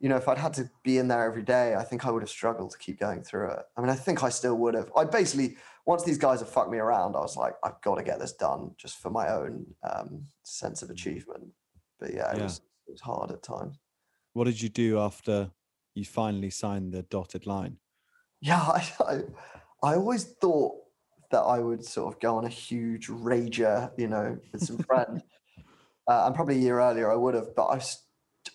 you 0.00 0.08
know 0.08 0.16
if 0.16 0.28
i'd 0.28 0.38
had 0.38 0.54
to 0.54 0.70
be 0.84 0.98
in 0.98 1.08
there 1.08 1.24
every 1.24 1.42
day 1.42 1.74
i 1.74 1.82
think 1.82 2.06
i 2.06 2.10
would 2.12 2.22
have 2.22 2.30
struggled 2.30 2.70
to 2.70 2.78
keep 2.78 3.00
going 3.00 3.22
through 3.22 3.50
it. 3.50 3.64
I 3.76 3.80
mean 3.80 3.90
i 3.90 3.94
think 3.94 4.22
i 4.22 4.28
still 4.28 4.56
would 4.56 4.74
have. 4.74 4.90
I 4.96 5.04
basically 5.04 5.56
once 5.88 6.04
these 6.04 6.18
guys 6.18 6.38
have 6.38 6.48
fucked 6.48 6.70
me 6.70 6.78
around 6.78 7.16
i 7.16 7.20
was 7.20 7.36
like 7.36 7.54
i've 7.64 7.80
got 7.82 7.96
to 7.96 8.04
get 8.04 8.20
this 8.20 8.34
done 8.34 8.70
just 8.76 8.98
for 8.98 9.10
my 9.10 9.28
own 9.28 9.66
um, 9.90 10.22
sense 10.44 10.82
of 10.82 10.90
achievement 10.90 11.48
but 11.98 12.14
yeah 12.14 12.30
it, 12.30 12.36
yeah. 12.36 12.42
Was, 12.44 12.60
it 12.86 12.92
was 12.92 13.00
hard 13.00 13.32
at 13.32 13.42
times 13.42 13.78
what 14.34 14.44
did 14.44 14.60
you 14.62 14.68
do 14.68 15.00
after 15.00 15.50
you 15.94 16.04
finally 16.04 16.50
signed 16.50 16.92
the 16.92 17.02
dotted 17.02 17.46
line 17.46 17.78
yeah 18.40 18.60
i, 18.60 18.88
I, 19.00 19.20
I 19.82 19.94
always 19.94 20.24
thought 20.24 20.74
that 21.30 21.40
I 21.40 21.58
would 21.58 21.84
sort 21.84 22.14
of 22.14 22.20
go 22.20 22.36
on 22.36 22.44
a 22.44 22.48
huge 22.48 23.08
rager, 23.08 23.90
you 23.98 24.08
know, 24.08 24.38
with 24.52 24.64
some 24.64 24.78
friends. 24.78 25.22
uh, 26.08 26.24
and 26.26 26.34
probably 26.34 26.56
a 26.56 26.60
year 26.60 26.80
earlier 26.80 27.12
I 27.12 27.16
would 27.16 27.34
have, 27.34 27.54
but 27.54 27.66
I 27.66 27.74
was 27.76 28.02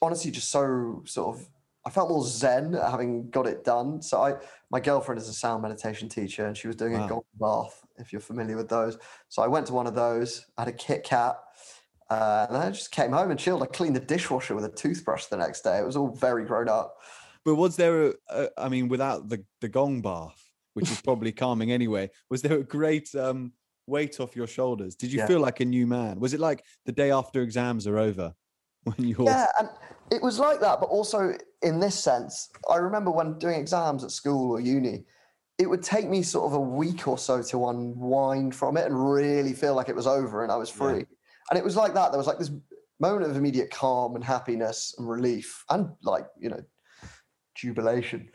honestly 0.02 0.32
just 0.32 0.50
so 0.50 1.04
sort 1.06 1.38
of 1.38 1.48
I 1.86 1.90
felt 1.90 2.10
more 2.10 2.26
zen 2.26 2.74
having 2.74 3.30
got 3.30 3.46
it 3.46 3.64
done. 3.64 4.02
So 4.02 4.22
I, 4.22 4.36
my 4.72 4.80
girlfriend 4.80 5.20
is 5.20 5.28
a 5.28 5.34
sound 5.34 5.62
meditation 5.62 6.08
teacher, 6.08 6.46
and 6.46 6.58
she 6.58 6.68
was 6.68 6.76
doing 6.76 6.94
wow. 6.94 7.06
a 7.06 7.10
gong 7.10 7.24
bath. 7.40 7.86
If 7.98 8.12
you're 8.12 8.22
familiar 8.22 8.58
with 8.58 8.70
those, 8.70 8.98
so 9.30 9.42
I 9.42 9.48
went 9.48 9.68
to 9.68 9.74
one 9.74 9.86
of 9.86 9.94
those. 9.94 10.46
I 10.58 10.62
had 10.62 10.68
a 10.70 10.74
Kit 10.74 11.04
Kat, 11.04 11.38
uh, 12.10 12.48
and 12.50 12.58
I 12.58 12.70
just 12.72 12.92
came 12.92 13.12
home 13.12 13.32
and 13.32 13.40
chilled. 13.40 13.62
I 13.62 13.68
cleaned 13.68 13.96
the 13.96 14.02
dishwasher 14.02 14.56
with 14.56 14.66
a 14.66 14.70
toothbrush 14.70 15.26
the 15.26 15.38
next 15.38 15.62
day. 15.62 15.78
It 15.78 15.86
was 15.86 15.96
all 15.96 16.10
very 16.10 16.46
grown 16.46 16.70
up. 16.70 16.98
But 17.46 17.56
was 17.56 17.76
there 17.76 18.08
a, 18.08 18.14
a 18.30 18.50
I 18.58 18.70
mean, 18.70 18.88
without 18.88 19.30
the 19.30 19.44
the 19.62 19.70
gong 19.70 20.02
bath, 20.02 20.44
which 20.74 20.90
is 20.90 21.02
probably 21.02 21.32
calming 21.44 21.72
anyway. 21.72 22.10
Was 22.30 22.42
there 22.42 22.58
a 22.58 22.64
great 22.64 23.14
um, 23.16 23.54
weight 23.88 24.20
off 24.20 24.36
your 24.36 24.48
shoulders? 24.48 24.96
Did 24.96 25.12
you 25.12 25.20
yeah. 25.20 25.28
feel 25.28 25.40
like 25.40 25.60
a 25.60 25.66
new 25.66 25.88
man? 25.88 26.20
Was 26.20 26.34
it 26.34 26.40
like 26.40 26.64
the 26.86 26.92
day 26.92 27.12
after 27.12 27.42
exams 27.42 27.88
are 27.88 27.98
over 27.98 28.34
when 28.84 29.08
you? 29.08 29.16
Yeah, 29.20 29.48
and 29.60 29.70
it 30.14 30.22
was 30.22 30.38
like 30.38 30.60
that, 30.60 30.80
but 30.80 30.90
also 30.90 31.36
in 31.64 31.80
this 31.80 31.98
sense, 32.00 32.50
I 32.70 32.76
remember 32.76 33.10
when 33.10 33.40
doing 33.40 33.60
exams 33.60 34.04
at 34.04 34.12
school 34.12 34.52
or 34.52 34.60
uni, 34.60 35.06
it 35.58 35.68
would 35.68 35.82
take 35.82 36.08
me 36.08 36.22
sort 36.22 36.46
of 36.46 36.54
a 36.54 36.60
week 36.60 37.08
or 37.08 37.18
so 37.18 37.42
to 37.42 37.70
unwind 37.70 38.54
from 38.54 38.78
it 38.78 38.86
and 38.86 39.14
really 39.14 39.54
feel 39.54 39.74
like 39.74 39.90
it 39.90 39.96
was 39.96 40.06
over 40.06 40.44
and 40.44 40.52
I 40.52 40.56
was 40.56 40.70
free. 40.70 41.00
Yeah. 41.00 41.04
And 41.50 41.58
it 41.58 41.66
was 41.66 41.76
like 41.76 41.96
that. 41.96 42.12
There 42.12 42.20
was 42.20 42.28
like 42.28 42.38
this 42.38 42.52
moment 43.00 43.30
of 43.30 43.36
immediate 43.36 43.72
calm 43.72 44.16
and 44.16 44.24
happiness 44.24 44.94
and 45.00 45.10
relief 45.10 45.64
and 45.72 45.90
like, 46.04 46.28
you 46.40 46.50
know, 46.50 46.62
jubilation. 47.56 48.30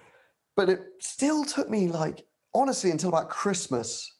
But 0.56 0.68
it 0.68 0.80
still 1.00 1.44
took 1.44 1.70
me 1.70 1.86
like 1.86 2.24
honestly 2.54 2.90
until 2.90 3.10
about 3.10 3.30
Christmas 3.30 4.16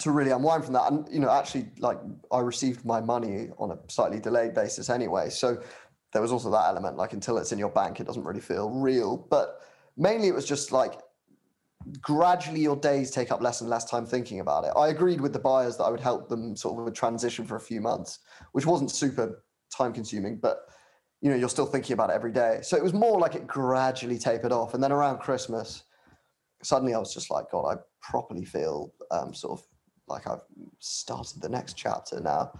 to 0.00 0.10
really 0.10 0.30
unwind 0.30 0.64
from 0.64 0.74
that. 0.74 0.92
And 0.92 1.08
you 1.10 1.20
know, 1.20 1.30
actually, 1.30 1.70
like 1.78 1.98
I 2.30 2.40
received 2.40 2.84
my 2.84 3.00
money 3.00 3.48
on 3.58 3.70
a 3.70 3.78
slightly 3.88 4.20
delayed 4.20 4.52
basis 4.52 4.90
anyway. 4.90 5.30
So 5.30 5.62
there 6.12 6.22
was 6.22 6.32
also 6.32 6.50
that 6.50 6.66
element. 6.66 6.96
Like 6.96 7.12
until 7.12 7.38
it's 7.38 7.52
in 7.52 7.58
your 7.58 7.70
bank, 7.70 8.00
it 8.00 8.06
doesn't 8.06 8.24
really 8.24 8.40
feel 8.40 8.70
real. 8.70 9.16
But 9.16 9.60
mainly, 9.96 10.28
it 10.28 10.34
was 10.34 10.46
just 10.46 10.72
like 10.72 11.00
gradually 12.00 12.60
your 12.60 12.76
days 12.76 13.10
take 13.10 13.30
up 13.30 13.40
less 13.40 13.60
and 13.60 13.70
less 13.70 13.84
time 13.84 14.06
thinking 14.06 14.40
about 14.40 14.64
it. 14.64 14.72
I 14.76 14.88
agreed 14.88 15.20
with 15.20 15.32
the 15.32 15.38
buyers 15.38 15.76
that 15.76 15.84
I 15.84 15.90
would 15.90 16.00
help 16.00 16.28
them 16.28 16.56
sort 16.56 16.80
of 16.80 16.86
a 16.86 16.90
transition 16.90 17.46
for 17.46 17.56
a 17.56 17.60
few 17.60 17.80
months, 17.80 18.20
which 18.52 18.66
wasn't 18.66 18.90
super 18.90 19.42
time 19.76 19.92
consuming, 19.92 20.38
but 20.38 20.60
you 21.20 21.30
know, 21.30 21.36
you're 21.36 21.48
still 21.48 21.66
thinking 21.66 21.94
about 21.94 22.10
it 22.10 22.14
every 22.14 22.32
day. 22.32 22.60
So 22.62 22.76
it 22.76 22.82
was 22.82 22.92
more 22.92 23.18
like 23.18 23.34
it 23.34 23.46
gradually 23.46 24.18
tapered 24.18 24.52
off. 24.52 24.74
And 24.74 24.82
then 24.82 24.92
around 24.92 25.18
Christmas, 25.18 25.84
suddenly 26.62 26.94
I 26.94 26.98
was 26.98 27.12
just 27.12 27.30
like, 27.30 27.50
God, 27.50 27.66
I 27.66 27.76
properly 28.00 28.44
feel 28.44 28.92
um, 29.10 29.34
sort 29.34 29.58
of 29.58 29.66
like 30.06 30.28
I've 30.28 30.42
started 30.78 31.42
the 31.42 31.48
next 31.48 31.74
chapter 31.74 32.20
now. 32.20 32.52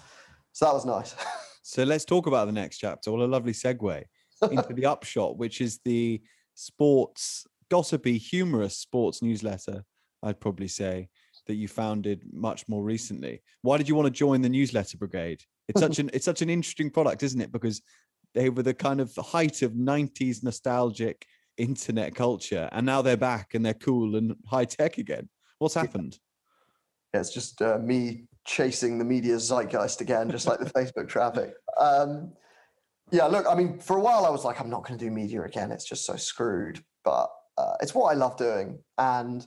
So 0.52 0.64
that 0.64 0.74
was 0.74 0.84
nice. 0.84 1.14
so 1.68 1.84
let's 1.84 2.06
talk 2.06 2.26
about 2.26 2.46
the 2.46 2.52
next 2.52 2.78
chapter. 2.78 3.12
What 3.12 3.20
a 3.20 3.26
lovely 3.26 3.52
segue 3.52 4.02
into 4.50 4.72
the 4.72 4.86
upshot, 4.86 5.36
which 5.36 5.60
is 5.60 5.80
the 5.84 6.22
sports, 6.54 7.46
gossipy, 7.70 8.16
humorous 8.16 8.78
sports 8.78 9.20
newsletter, 9.20 9.84
I'd 10.22 10.40
probably 10.40 10.68
say, 10.68 11.10
that 11.46 11.56
you 11.56 11.68
founded 11.68 12.22
much 12.32 12.66
more 12.68 12.82
recently. 12.82 13.42
Why 13.60 13.76
did 13.76 13.86
you 13.86 13.94
want 13.94 14.06
to 14.06 14.10
join 14.10 14.40
the 14.40 14.48
newsletter 14.48 14.96
brigade? 14.96 15.42
It's 15.68 15.78
such 15.78 15.98
an 15.98 16.08
it's 16.14 16.24
such 16.24 16.40
an 16.40 16.48
interesting 16.48 16.88
product, 16.88 17.22
isn't 17.22 17.40
it? 17.40 17.52
Because 17.52 17.82
they 18.34 18.48
were 18.48 18.62
the 18.62 18.72
kind 18.72 18.98
of 18.98 19.14
height 19.16 19.60
of 19.60 19.72
90s 19.72 20.42
nostalgic 20.42 21.26
internet 21.58 22.14
culture 22.14 22.68
and 22.72 22.86
now 22.86 23.02
they're 23.02 23.16
back 23.16 23.52
and 23.52 23.66
they're 23.66 23.74
cool 23.74 24.16
and 24.16 24.36
high 24.46 24.64
tech 24.64 24.96
again 24.96 25.28
what's 25.58 25.74
happened 25.74 26.16
yeah, 27.12 27.20
it's 27.20 27.34
just 27.34 27.60
uh, 27.62 27.78
me 27.78 28.28
chasing 28.48 28.98
the 28.98 29.04
media 29.04 29.38
zeitgeist 29.38 30.00
again 30.00 30.30
just 30.30 30.46
like 30.46 30.58
the 30.58 30.70
facebook 30.78 31.06
traffic 31.06 31.52
um, 31.78 32.32
yeah 33.10 33.26
look 33.26 33.46
i 33.48 33.54
mean 33.54 33.78
for 33.78 33.96
a 33.96 34.00
while 34.00 34.24
i 34.24 34.30
was 34.30 34.44
like 34.44 34.60
i'm 34.60 34.70
not 34.70 34.86
going 34.86 34.98
to 34.98 35.04
do 35.04 35.10
media 35.10 35.42
again 35.42 35.70
it's 35.70 35.84
just 35.84 36.04
so 36.04 36.16
screwed 36.16 36.82
but 37.04 37.28
uh, 37.56 37.74
it's 37.80 37.94
what 37.94 38.10
i 38.10 38.14
love 38.14 38.36
doing 38.36 38.78
and 38.98 39.46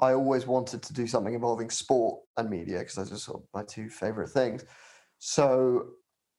i 0.00 0.12
always 0.12 0.46
wanted 0.46 0.82
to 0.82 0.92
do 0.92 1.06
something 1.06 1.34
involving 1.34 1.70
sport 1.70 2.20
and 2.36 2.48
media 2.50 2.78
because 2.78 2.94
those 2.94 3.12
are 3.12 3.16
sort 3.16 3.42
of 3.42 3.48
my 3.54 3.62
two 3.64 3.88
favorite 3.88 4.28
things 4.28 4.64
so 5.18 5.86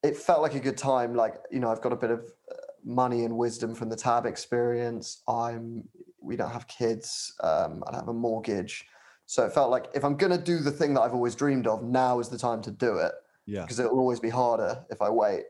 it 0.04 0.16
felt 0.16 0.42
like 0.42 0.54
a 0.54 0.60
good 0.60 0.78
time 0.78 1.16
like 1.16 1.36
you 1.52 1.60
know 1.60 1.72
i've 1.72 1.82
got 1.82 1.92
a 1.92 1.98
bit 1.98 2.12
of 2.12 2.20
uh, 2.52 2.56
money 2.88 3.26
and 3.26 3.38
wisdom 3.38 3.76
from 3.76 3.90
the 3.90 3.96
tab 3.96 4.26
experience. 4.26 5.22
I'm 5.28 5.84
we 6.20 6.36
don't 6.36 6.52
have 6.52 6.68
kids. 6.68 7.34
Um, 7.44 7.84
I 7.86 7.92
don't 7.92 8.02
have 8.02 8.10
a 8.10 8.14
mortgage, 8.14 8.86
so 9.28 9.46
it 9.46 9.52
felt 9.52 9.70
like 9.70 9.88
if 9.94 10.04
I'm 10.06 10.16
going 10.16 10.32
to 10.32 10.44
do 10.44 10.60
the 10.60 10.72
thing 10.72 10.94
that 10.94 11.02
I've 11.02 11.14
always 11.14 11.36
dreamed 11.36 11.68
of, 11.68 11.84
now 11.84 12.20
is 12.20 12.30
the 12.30 12.38
time 12.38 12.62
to 12.64 12.72
do 12.72 12.98
it. 12.98 13.12
Yeah, 13.46 13.62
because 13.62 13.80
it 13.80 13.92
will 13.92 14.00
always 14.00 14.20
be 14.20 14.30
harder 14.30 14.84
if 14.90 15.02
I 15.02 15.10
wait. 15.10 15.44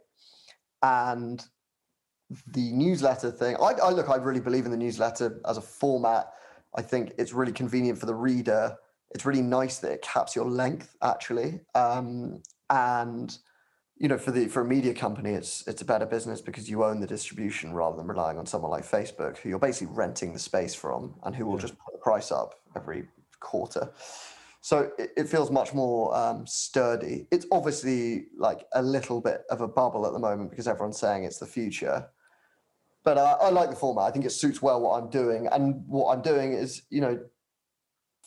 And 0.83 1.43
the 2.47 2.71
newsletter 2.73 3.31
thing, 3.31 3.55
I, 3.57 3.73
I 3.83 3.91
look, 3.91 4.09
I 4.09 4.15
really 4.17 4.39
believe 4.39 4.65
in 4.65 4.71
the 4.71 4.77
newsletter 4.77 5.39
as 5.47 5.57
a 5.57 5.61
format. 5.61 6.33
I 6.75 6.81
think 6.81 7.13
it's 7.17 7.33
really 7.33 7.51
convenient 7.51 7.99
for 7.99 8.07
the 8.07 8.15
reader. 8.15 8.75
It's 9.11 9.25
really 9.25 9.41
nice 9.41 9.77
that 9.79 9.91
it 9.91 10.01
caps 10.01 10.35
your 10.35 10.45
length 10.45 10.95
actually, 11.01 11.61
um, 11.75 12.41
and 12.69 13.37
you 13.99 14.07
know, 14.07 14.17
for 14.17 14.31
the 14.31 14.47
for 14.47 14.61
a 14.61 14.65
media 14.65 14.93
company, 14.93 15.31
it's 15.31 15.67
it's 15.67 15.81
a 15.81 15.85
better 15.85 16.05
business 16.05 16.41
because 16.41 16.69
you 16.69 16.83
own 16.83 16.99
the 16.99 17.07
distribution 17.07 17.73
rather 17.73 17.95
than 17.97 18.07
relying 18.07 18.37
on 18.37 18.45
someone 18.45 18.71
like 18.71 18.83
Facebook, 18.83 19.37
who 19.37 19.49
you're 19.49 19.59
basically 19.59 19.93
renting 19.95 20.33
the 20.33 20.39
space 20.39 20.75
from, 20.75 21.15
and 21.23 21.35
who 21.35 21.45
will 21.45 21.55
yeah. 21.55 21.61
just 21.61 21.77
put 21.79 21.93
the 21.93 21.99
price 21.99 22.31
up 22.31 22.55
every 22.75 23.07
quarter. 23.47 23.89
So 24.61 24.91
it, 24.97 25.11
it 25.15 25.29
feels 25.29 25.49
much 25.49 25.73
more 25.73 26.15
um, 26.15 26.45
sturdy. 26.45 27.27
It's 27.31 27.45
obviously 27.51 28.27
like 28.37 28.65
a 28.73 28.81
little 28.81 29.21
bit 29.21 29.43
of 29.49 29.61
a 29.61 29.67
bubble 29.67 30.05
at 30.05 30.13
the 30.13 30.19
moment 30.19 30.49
because 30.49 30.67
everyone's 30.67 30.99
saying 30.99 31.23
it's 31.23 31.39
the 31.39 31.45
future. 31.45 32.09
But 33.05 33.17
uh, 33.17 33.37
I 33.41 33.49
like 33.49 33.69
the 33.69 33.75
format. 33.75 34.05
I 34.05 34.11
think 34.11 34.25
it 34.25 34.31
suits 34.31 34.61
well 34.61 34.81
what 34.81 35.01
I'm 35.01 35.09
doing, 35.09 35.47
and 35.47 35.87
what 35.87 36.13
I'm 36.13 36.21
doing 36.21 36.51
is, 36.51 36.81
you 36.89 36.99
know, 36.99 37.17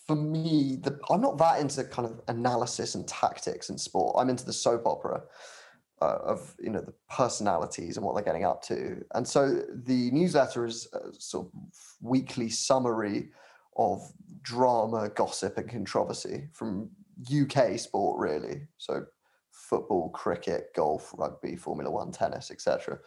for 0.07 0.17
me, 0.17 0.79
the, 0.81 0.99
I'm 1.11 1.21
not 1.21 1.37
that 1.39 1.61
into 1.61 1.85
kind 1.85 2.09
of 2.09 2.21
analysis 2.29 2.95
and 2.95 3.07
tactics 3.07 3.69
in 3.69 3.77
sport. 3.77 4.17
I'm 4.19 4.31
into 4.31 4.47
the 4.47 4.53
soap 4.55 4.87
opera 4.87 5.23
uh, 6.01 6.19
of 6.25 6.55
you 6.59 6.71
know 6.71 6.81
the 6.81 6.95
personalities 7.11 7.97
and 7.97 8.07
what 8.07 8.15
they're 8.15 8.25
getting 8.25 8.47
up 8.47 8.63
to. 8.63 9.05
And 9.15 9.29
so 9.29 9.63
the 9.85 10.11
newsletter 10.13 10.65
is 10.65 10.89
a 10.95 11.13
sort 11.21 11.47
of 11.47 11.53
weekly 12.01 12.49
summary 12.49 13.33
of 13.81 14.13
drama, 14.43 15.11
gossip, 15.17 15.57
and 15.57 15.69
controversy 15.69 16.49
from 16.53 16.91
UK 17.35 17.79
sport, 17.79 18.19
really. 18.19 18.69
So 18.77 19.07
football, 19.51 20.11
cricket, 20.11 20.69
golf, 20.77 21.13
rugby, 21.17 21.57
Formula 21.57 21.91
One, 21.91 22.13
tennis, 22.13 22.51
etc. 22.51 22.99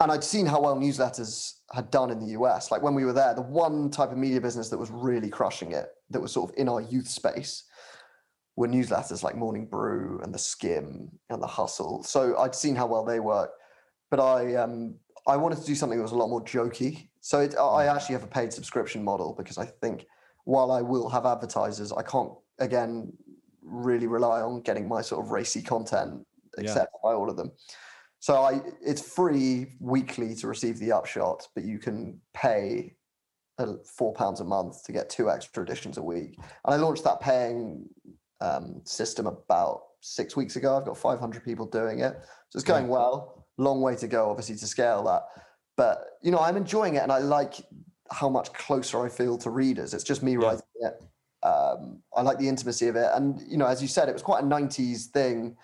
And 0.00 0.10
I'd 0.10 0.24
seen 0.24 0.46
how 0.46 0.60
well 0.60 0.74
newsletters 0.74 1.58
had 1.72 1.90
done 1.90 2.10
in 2.10 2.18
the 2.18 2.32
US. 2.38 2.70
Like 2.70 2.82
when 2.82 2.94
we 2.94 3.04
were 3.04 3.12
there, 3.12 3.34
the 3.34 3.42
one 3.42 3.90
type 3.90 4.10
of 4.10 4.18
media 4.18 4.40
business 4.40 4.68
that 4.70 4.78
was 4.78 4.90
really 4.90 5.28
crushing 5.28 5.72
it, 5.72 5.90
that 6.10 6.20
was 6.20 6.32
sort 6.32 6.50
of 6.50 6.56
in 6.56 6.68
our 6.68 6.80
youth 6.80 7.08
space, 7.08 7.64
were 8.56 8.68
newsletters 8.68 9.22
like 9.22 9.36
Morning 9.36 9.66
Brew 9.66 10.20
and 10.22 10.32
The 10.32 10.38
Skimm 10.38 11.10
and 11.30 11.42
The 11.42 11.46
Hustle. 11.46 12.02
So 12.02 12.36
I'd 12.38 12.54
seen 12.54 12.74
how 12.74 12.86
well 12.86 13.04
they 13.04 13.20
work, 13.20 13.50
but 14.10 14.18
I 14.18 14.56
um, 14.56 14.96
I 15.26 15.36
wanted 15.36 15.58
to 15.60 15.66
do 15.66 15.74
something 15.74 15.98
that 15.98 16.02
was 16.02 16.12
a 16.12 16.16
lot 16.16 16.30
more 16.30 16.44
jokey. 16.44 17.08
So 17.20 17.40
it, 17.40 17.54
I 17.54 17.86
mm. 17.86 17.94
actually 17.94 18.14
have 18.14 18.24
a 18.24 18.28
paid 18.28 18.52
subscription 18.52 19.04
model 19.04 19.34
because 19.36 19.58
I 19.58 19.66
think 19.66 20.06
while 20.44 20.70
I 20.70 20.80
will 20.82 21.08
have 21.08 21.26
advertisers, 21.26 21.92
I 21.92 22.02
can't 22.02 22.32
again 22.58 23.12
really 23.62 24.06
rely 24.06 24.40
on 24.40 24.60
getting 24.62 24.88
my 24.88 25.02
sort 25.02 25.24
of 25.24 25.30
racy 25.30 25.62
content 25.62 26.26
accepted 26.58 26.88
yeah. 26.94 27.10
by 27.10 27.14
all 27.14 27.30
of 27.30 27.36
them. 27.36 27.52
So 28.20 28.42
I, 28.42 28.60
it's 28.80 29.00
free 29.00 29.72
weekly 29.80 30.34
to 30.36 30.46
receive 30.46 30.78
the 30.78 30.92
upshot, 30.92 31.48
but 31.54 31.64
you 31.64 31.78
can 31.78 32.20
pay 32.34 32.94
four 33.84 34.12
pounds 34.12 34.40
a 34.40 34.44
month 34.44 34.84
to 34.84 34.92
get 34.92 35.10
two 35.10 35.30
extra 35.30 35.62
editions 35.62 35.98
a 35.98 36.02
week. 36.02 36.36
And 36.64 36.74
I 36.74 36.76
launched 36.76 37.04
that 37.04 37.20
paying 37.20 37.88
um, 38.40 38.80
system 38.84 39.26
about 39.26 39.82
six 40.00 40.36
weeks 40.36 40.56
ago. 40.56 40.76
I've 40.76 40.84
got 40.84 40.96
500 40.96 41.44
people 41.44 41.66
doing 41.66 42.00
it, 42.00 42.14
so 42.50 42.56
it's 42.56 42.64
going 42.64 42.88
well. 42.88 43.44
Long 43.58 43.80
way 43.80 43.96
to 43.96 44.08
go, 44.08 44.30
obviously, 44.30 44.56
to 44.56 44.66
scale 44.66 45.02
that. 45.04 45.22
But 45.76 46.04
you 46.22 46.30
know, 46.30 46.40
I'm 46.40 46.56
enjoying 46.56 46.94
it, 46.94 47.02
and 47.02 47.12
I 47.12 47.18
like 47.18 47.54
how 48.12 48.28
much 48.28 48.52
closer 48.52 49.04
I 49.04 49.08
feel 49.08 49.38
to 49.38 49.50
readers. 49.50 49.94
It's 49.94 50.04
just 50.04 50.22
me 50.22 50.32
yeah. 50.32 50.38
writing 50.38 50.62
it. 50.80 51.02
Um, 51.42 52.02
I 52.14 52.22
like 52.22 52.38
the 52.38 52.48
intimacy 52.48 52.88
of 52.88 52.96
it, 52.96 53.10
and 53.14 53.40
you 53.48 53.56
know, 53.56 53.66
as 53.66 53.82
you 53.82 53.88
said, 53.88 54.08
it 54.08 54.12
was 54.12 54.22
quite 54.22 54.44
a 54.44 54.46
'90s 54.46 55.06
thing, 55.06 55.56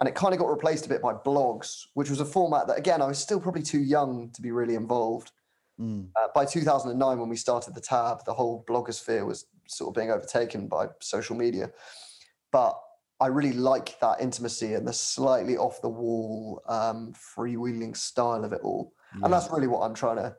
and 0.00 0.08
it 0.08 0.14
kind 0.14 0.32
of 0.32 0.40
got 0.40 0.48
replaced 0.48 0.86
a 0.86 0.88
bit 0.88 1.02
by 1.02 1.12
blogs, 1.12 1.86
which 1.94 2.08
was 2.08 2.20
a 2.20 2.24
format 2.24 2.66
that, 2.66 2.78
again, 2.78 3.02
I 3.02 3.06
was 3.06 3.18
still 3.18 3.40
probably 3.40 3.62
too 3.62 3.80
young 3.80 4.30
to 4.30 4.42
be 4.42 4.50
really 4.50 4.74
involved. 4.74 5.32
Mm. 5.80 6.08
Uh, 6.16 6.28
by 6.34 6.44
2009, 6.44 7.18
when 7.18 7.28
we 7.28 7.36
started 7.36 7.74
the 7.74 7.80
tab, 7.80 8.24
the 8.24 8.34
whole 8.34 8.64
blogosphere 8.68 9.26
was 9.26 9.46
sort 9.68 9.88
of 9.88 9.94
being 9.94 10.10
overtaken 10.10 10.66
by 10.66 10.86
social 11.00 11.36
media. 11.36 11.70
But 12.52 12.78
I 13.20 13.28
really 13.28 13.52
like 13.52 13.98
that 14.00 14.20
intimacy 14.20 14.74
and 14.74 14.86
the 14.86 14.92
slightly 14.92 15.56
off 15.56 15.80
the 15.80 15.88
wall, 15.88 16.62
um, 16.66 17.12
freewheeling 17.14 17.96
style 17.96 18.44
of 18.44 18.52
it 18.52 18.60
all. 18.62 18.92
Yeah. 19.14 19.24
And 19.24 19.32
that's 19.32 19.50
really 19.50 19.68
what 19.68 19.80
I'm 19.80 19.94
trying 19.94 20.16
to 20.16 20.34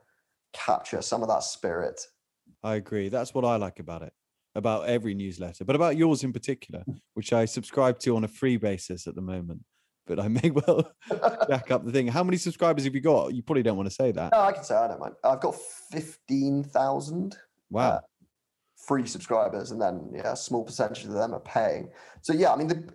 capture 0.54 1.02
some 1.02 1.22
of 1.22 1.28
that 1.28 1.42
spirit. 1.42 2.00
I 2.62 2.76
agree. 2.76 3.10
That's 3.10 3.34
what 3.34 3.44
I 3.44 3.56
like 3.56 3.78
about 3.78 4.02
it, 4.02 4.12
about 4.54 4.86
every 4.86 5.14
newsletter, 5.14 5.64
but 5.64 5.76
about 5.76 5.96
yours 5.96 6.24
in 6.24 6.32
particular, 6.32 6.84
which 7.12 7.32
I 7.32 7.44
subscribe 7.44 7.98
to 8.00 8.16
on 8.16 8.24
a 8.24 8.28
free 8.28 8.56
basis 8.56 9.06
at 9.06 9.14
the 9.14 9.20
moment 9.20 9.60
but 10.06 10.20
I 10.20 10.28
may 10.28 10.50
well 10.66 10.92
back 11.48 11.70
up 11.70 11.84
the 11.84 11.92
thing. 11.92 12.06
How 12.08 12.24
many 12.24 12.36
subscribers 12.36 12.84
have 12.84 12.94
you 12.94 13.00
got? 13.00 13.34
You 13.34 13.42
probably 13.42 13.62
don't 13.62 13.76
want 13.76 13.88
to 13.88 13.94
say 13.94 14.12
that. 14.12 14.32
No, 14.32 14.40
I 14.40 14.52
can 14.52 14.64
say 14.64 14.74
I 14.74 14.88
don't 14.88 15.00
mind. 15.00 15.14
I've 15.24 15.40
got 15.40 15.54
fifteen 15.90 16.64
thousand. 16.64 17.36
Wow. 17.70 17.90
Uh, 17.90 18.00
free 18.76 19.06
subscribers, 19.06 19.70
and 19.70 19.80
then 19.80 20.10
yeah, 20.14 20.32
a 20.32 20.36
small 20.36 20.64
percentage 20.64 21.04
of 21.04 21.12
them 21.12 21.34
are 21.34 21.40
paying. 21.40 21.90
So 22.22 22.32
yeah, 22.32 22.52
I 22.52 22.56
mean, 22.56 22.68
the, 22.68 22.94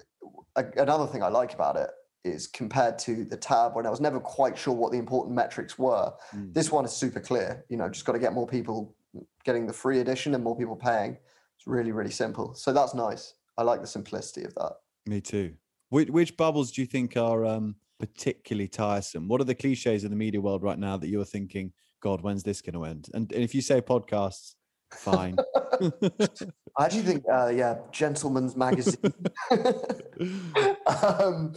another 0.77 1.07
thing 1.07 1.23
I 1.23 1.29
like 1.29 1.53
about 1.53 1.75
it 1.75 1.89
is 2.23 2.47
compared 2.47 2.99
to 2.99 3.23
the 3.23 3.37
tab 3.37 3.75
when 3.75 3.85
I 3.85 3.89
was 3.89 4.01
never 4.01 4.19
quite 4.19 4.57
sure 4.57 4.73
what 4.73 4.91
the 4.91 4.97
important 4.97 5.35
metrics 5.35 5.79
were. 5.79 6.11
Mm. 6.35 6.53
This 6.53 6.71
one 6.71 6.85
is 6.85 6.91
super 6.91 7.19
clear. 7.19 7.65
You 7.69 7.77
know, 7.77 7.89
just 7.89 8.05
got 8.05 8.13
to 8.13 8.19
get 8.19 8.33
more 8.33 8.47
people 8.47 8.95
getting 9.45 9.65
the 9.65 9.73
free 9.73 9.99
edition 9.99 10.35
and 10.35 10.43
more 10.43 10.57
people 10.57 10.75
paying. 10.75 11.17
It's 11.57 11.67
really 11.67 11.91
really 11.91 12.11
simple. 12.11 12.53
So 12.53 12.73
that's 12.73 12.93
nice. 12.93 13.33
I 13.57 13.63
like 13.63 13.81
the 13.81 13.87
simplicity 13.87 14.45
of 14.45 14.55
that. 14.55 14.73
Me 15.05 15.21
too. 15.21 15.53
Which, 15.89 16.09
which 16.09 16.37
bubbles 16.37 16.71
do 16.71 16.81
you 16.81 16.87
think 16.87 17.17
are 17.17 17.45
um, 17.45 17.75
particularly 17.99 18.67
tiresome? 18.67 19.27
What 19.27 19.41
are 19.41 19.45
the 19.45 19.55
cliches 19.55 20.03
in 20.03 20.11
the 20.11 20.15
media 20.15 20.39
world 20.39 20.63
right 20.63 20.79
now 20.79 20.97
that 20.97 21.09
you're 21.09 21.25
thinking, 21.25 21.73
God, 22.01 22.21
when's 22.21 22.43
this 22.43 22.61
going 22.61 22.75
to 22.75 22.85
end? 22.85 23.09
And, 23.13 23.31
and 23.31 23.43
if 23.43 23.53
you 23.53 23.61
say 23.61 23.81
podcasts, 23.81 24.55
fine. 24.91 25.37
I 26.77 26.85
actually 26.85 27.01
think, 27.01 27.23
uh, 27.31 27.51
yeah, 27.53 27.77
Gentleman's 27.91 28.55
Magazine. 28.55 29.13
um, 30.85 31.53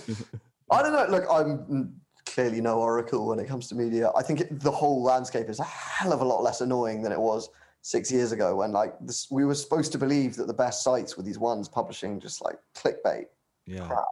I 0.72 0.82
don't 0.82 0.92
know. 0.92 1.06
Look, 1.08 1.24
I'm 1.30 1.94
clearly 2.26 2.60
no 2.60 2.80
oracle 2.80 3.26
when 3.26 3.38
it 3.38 3.46
comes 3.46 3.68
to 3.68 3.74
media. 3.74 4.10
I 4.16 4.22
think 4.22 4.40
it, 4.40 4.60
the 4.60 4.70
whole 4.70 5.02
landscape 5.02 5.48
is 5.48 5.60
a 5.60 5.64
hell 5.64 6.12
of 6.12 6.20
a 6.20 6.24
lot 6.24 6.42
less 6.42 6.60
annoying 6.60 7.02
than 7.02 7.12
it 7.12 7.20
was 7.20 7.50
six 7.82 8.10
years 8.10 8.32
ago 8.32 8.56
when 8.56 8.72
like 8.72 8.94
this, 9.00 9.28
we 9.30 9.44
were 9.44 9.54
supposed 9.54 9.92
to 9.92 9.98
believe 9.98 10.36
that 10.36 10.46
the 10.46 10.54
best 10.54 10.82
sites 10.84 11.16
were 11.16 11.22
these 11.22 11.38
ones 11.38 11.68
publishing 11.68 12.20
just 12.20 12.42
like 12.42 12.56
clickbait 12.76 13.24
yeah. 13.66 13.86
crap. 13.86 14.04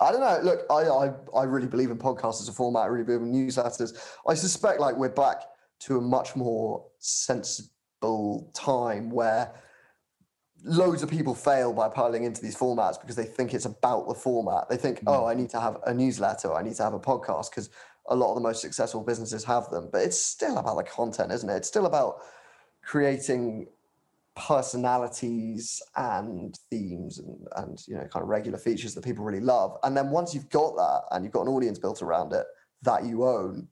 I 0.00 0.12
don't 0.12 0.20
know. 0.20 0.38
Look, 0.42 0.60
I, 0.70 0.82
I 0.84 1.40
I 1.40 1.44
really 1.44 1.66
believe 1.66 1.90
in 1.90 1.98
podcasts 1.98 2.40
as 2.40 2.48
a 2.48 2.52
format. 2.52 2.84
I 2.84 2.86
really 2.86 3.04
believe 3.04 3.22
in 3.22 3.32
newsletters. 3.32 3.98
I 4.28 4.34
suspect 4.34 4.80
like 4.80 4.96
we're 4.96 5.08
back 5.08 5.42
to 5.80 5.98
a 5.98 6.00
much 6.00 6.36
more 6.36 6.84
sensible 6.98 8.50
time 8.54 9.10
where 9.10 9.52
loads 10.64 11.02
of 11.02 11.10
people 11.10 11.34
fail 11.34 11.72
by 11.72 11.88
piling 11.88 12.24
into 12.24 12.42
these 12.42 12.56
formats 12.56 13.00
because 13.00 13.16
they 13.16 13.24
think 13.24 13.54
it's 13.54 13.64
about 13.64 14.08
the 14.08 14.14
format. 14.14 14.68
They 14.68 14.76
think, 14.76 15.00
mm. 15.00 15.04
oh, 15.06 15.26
I 15.26 15.34
need 15.34 15.50
to 15.50 15.60
have 15.60 15.78
a 15.86 15.94
newsletter, 15.94 16.54
I 16.54 16.62
need 16.62 16.74
to 16.76 16.82
have 16.82 16.94
a 16.94 17.00
podcast 17.00 17.50
because 17.50 17.70
a 18.10 18.16
lot 18.16 18.30
of 18.30 18.36
the 18.36 18.40
most 18.40 18.60
successful 18.60 19.02
businesses 19.02 19.44
have 19.44 19.68
them. 19.70 19.88
But 19.92 20.02
it's 20.02 20.20
still 20.20 20.58
about 20.58 20.76
the 20.76 20.84
content, 20.84 21.32
isn't 21.32 21.48
it? 21.48 21.56
It's 21.56 21.68
still 21.68 21.86
about 21.86 22.16
creating 22.82 23.68
personalities 24.38 25.82
and 25.96 26.58
themes 26.70 27.18
and, 27.18 27.46
and 27.56 27.82
you 27.88 27.96
know 27.96 28.06
kind 28.06 28.22
of 28.22 28.28
regular 28.28 28.56
features 28.56 28.94
that 28.94 29.02
people 29.02 29.24
really 29.24 29.40
love 29.40 29.76
and 29.82 29.96
then 29.96 30.10
once 30.10 30.32
you've 30.32 30.48
got 30.48 30.76
that 30.76 31.02
and 31.10 31.24
you've 31.24 31.32
got 31.32 31.42
an 31.42 31.48
audience 31.48 31.76
built 31.76 32.02
around 32.02 32.32
it 32.32 32.46
that 32.82 33.04
you 33.04 33.24
own 33.24 33.66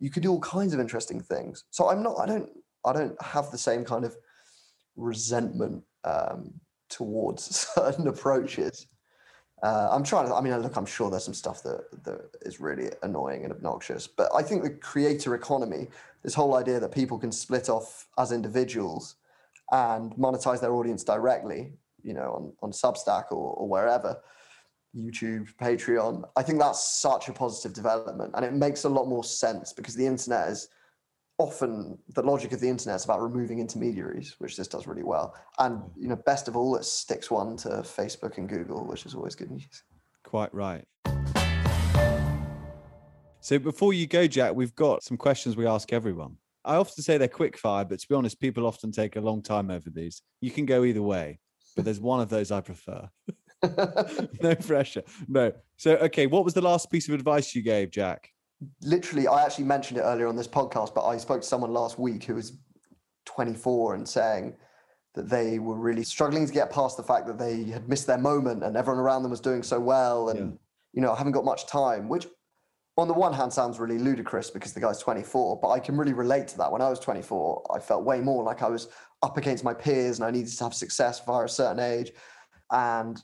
you 0.00 0.10
can 0.10 0.20
do 0.20 0.32
all 0.32 0.40
kinds 0.40 0.74
of 0.74 0.80
interesting 0.80 1.20
things 1.20 1.64
so 1.70 1.88
i'm 1.88 2.02
not 2.02 2.16
i 2.18 2.26
don't 2.26 2.50
i 2.84 2.92
don't 2.92 3.14
have 3.22 3.48
the 3.52 3.58
same 3.58 3.84
kind 3.84 4.04
of 4.04 4.16
resentment 4.96 5.84
um, 6.08 6.52
towards 6.88 7.42
certain 7.74 8.08
approaches 8.08 8.86
uh, 9.62 9.88
i'm 9.90 10.04
trying 10.04 10.26
to 10.26 10.34
i 10.34 10.40
mean 10.40 10.56
look 10.58 10.76
i'm 10.76 10.86
sure 10.86 11.10
there's 11.10 11.24
some 11.24 11.34
stuff 11.34 11.62
that 11.62 11.80
that 12.04 12.30
is 12.42 12.60
really 12.60 12.88
annoying 13.02 13.44
and 13.44 13.52
obnoxious 13.52 14.06
but 14.06 14.28
i 14.34 14.42
think 14.42 14.62
the 14.62 14.70
creator 14.70 15.34
economy 15.34 15.88
this 16.22 16.34
whole 16.34 16.56
idea 16.56 16.80
that 16.80 16.92
people 16.92 17.18
can 17.18 17.32
split 17.32 17.68
off 17.68 18.08
as 18.18 18.32
individuals 18.32 19.16
and 19.72 20.12
monetize 20.16 20.60
their 20.60 20.72
audience 20.72 21.04
directly, 21.04 21.72
you 22.02 22.14
know, 22.14 22.32
on, 22.32 22.52
on 22.62 22.72
Substack 22.72 23.26
or, 23.30 23.54
or 23.54 23.68
wherever, 23.68 24.20
YouTube, 24.96 25.54
Patreon. 25.60 26.24
I 26.36 26.42
think 26.42 26.58
that's 26.58 27.00
such 27.00 27.28
a 27.28 27.32
positive 27.32 27.74
development. 27.74 28.32
And 28.34 28.44
it 28.44 28.52
makes 28.52 28.84
a 28.84 28.88
lot 28.88 29.06
more 29.06 29.24
sense 29.24 29.72
because 29.72 29.94
the 29.94 30.06
internet 30.06 30.48
is 30.48 30.68
often 31.38 31.96
the 32.14 32.22
logic 32.22 32.52
of 32.52 32.60
the 32.60 32.68
internet 32.68 32.96
is 32.96 33.04
about 33.04 33.22
removing 33.22 33.60
intermediaries, 33.60 34.34
which 34.38 34.56
this 34.56 34.68
does 34.68 34.86
really 34.86 35.04
well. 35.04 35.34
And 35.58 35.78
mm. 35.78 35.90
you 35.96 36.08
know, 36.08 36.16
best 36.16 36.48
of 36.48 36.56
all, 36.56 36.76
it 36.76 36.84
sticks 36.84 37.30
one 37.30 37.56
to 37.58 37.68
Facebook 37.68 38.38
and 38.38 38.48
Google, 38.48 38.86
which 38.86 39.06
is 39.06 39.14
always 39.14 39.34
good 39.34 39.50
news. 39.50 39.84
Quite 40.24 40.52
right. 40.52 40.84
So 43.40 43.58
before 43.58 43.92
you 43.92 44.06
go, 44.06 44.26
Jack, 44.26 44.54
we've 44.54 44.74
got 44.74 45.02
some 45.02 45.16
questions 45.16 45.56
we 45.56 45.66
ask 45.66 45.92
everyone. 45.92 46.36
I 46.64 46.74
often 46.74 47.02
say 47.02 47.16
they're 47.16 47.28
quick 47.28 47.56
fire, 47.56 47.84
but 47.84 48.00
to 48.00 48.08
be 48.08 48.14
honest, 48.14 48.40
people 48.40 48.66
often 48.66 48.92
take 48.92 49.16
a 49.16 49.20
long 49.20 49.42
time 49.42 49.70
over 49.70 49.88
these. 49.88 50.20
You 50.40 50.50
can 50.50 50.66
go 50.66 50.84
either 50.84 51.00
way, 51.00 51.38
but 51.74 51.84
there's 51.84 52.00
one 52.00 52.20
of 52.20 52.28
those 52.28 52.50
I 52.50 52.60
prefer. 52.60 53.08
no 54.42 54.54
pressure. 54.54 55.02
No. 55.28 55.52
So, 55.76 55.96
okay, 55.96 56.26
what 56.26 56.44
was 56.44 56.54
the 56.54 56.60
last 56.60 56.90
piece 56.90 57.08
of 57.08 57.14
advice 57.14 57.54
you 57.54 57.62
gave, 57.62 57.90
Jack? 57.90 58.30
Literally, 58.82 59.28
I 59.28 59.44
actually 59.44 59.64
mentioned 59.64 59.98
it 59.98 60.02
earlier 60.02 60.26
on 60.26 60.36
this 60.36 60.48
podcast, 60.48 60.94
but 60.94 61.06
I 61.06 61.16
spoke 61.16 61.42
to 61.42 61.46
someone 61.46 61.72
last 61.72 61.98
week 61.98 62.24
who 62.24 62.34
was 62.34 62.58
24 63.26 63.94
and 63.94 64.08
saying 64.08 64.54
that 65.14 65.28
they 65.28 65.58
were 65.58 65.76
really 65.76 66.04
struggling 66.04 66.46
to 66.46 66.52
get 66.52 66.70
past 66.70 66.96
the 66.96 67.02
fact 67.02 67.26
that 67.26 67.38
they 67.38 67.64
had 67.64 67.88
missed 67.88 68.06
their 68.06 68.18
moment 68.18 68.62
and 68.62 68.76
everyone 68.76 69.00
around 69.00 69.22
them 69.22 69.30
was 69.30 69.40
doing 69.40 69.62
so 69.62 69.78
well 69.78 70.30
and, 70.30 70.38
yeah. 70.38 70.56
you 70.92 71.02
know, 71.02 71.12
I 71.12 71.16
haven't 71.16 71.32
got 71.32 71.44
much 71.44 71.66
time, 71.66 72.08
which 72.08 72.26
on 72.98 73.06
the 73.06 73.14
one 73.14 73.32
hand 73.32 73.52
sounds 73.52 73.78
really 73.78 73.98
ludicrous 73.98 74.50
because 74.50 74.72
the 74.72 74.80
guy's 74.80 74.98
24 74.98 75.60
but 75.62 75.68
i 75.68 75.78
can 75.78 75.96
really 75.96 76.12
relate 76.12 76.48
to 76.48 76.58
that 76.58 76.70
when 76.70 76.82
i 76.82 76.90
was 76.90 76.98
24 76.98 77.64
i 77.74 77.78
felt 77.78 78.04
way 78.04 78.20
more 78.20 78.42
like 78.42 78.62
i 78.62 78.68
was 78.68 78.88
up 79.22 79.36
against 79.36 79.64
my 79.64 79.72
peers 79.72 80.18
and 80.18 80.26
i 80.26 80.30
needed 80.30 80.52
to 80.52 80.64
have 80.64 80.74
success 80.74 81.24
via 81.24 81.44
a 81.44 81.48
certain 81.48 81.78
age 81.78 82.10
and 82.72 83.22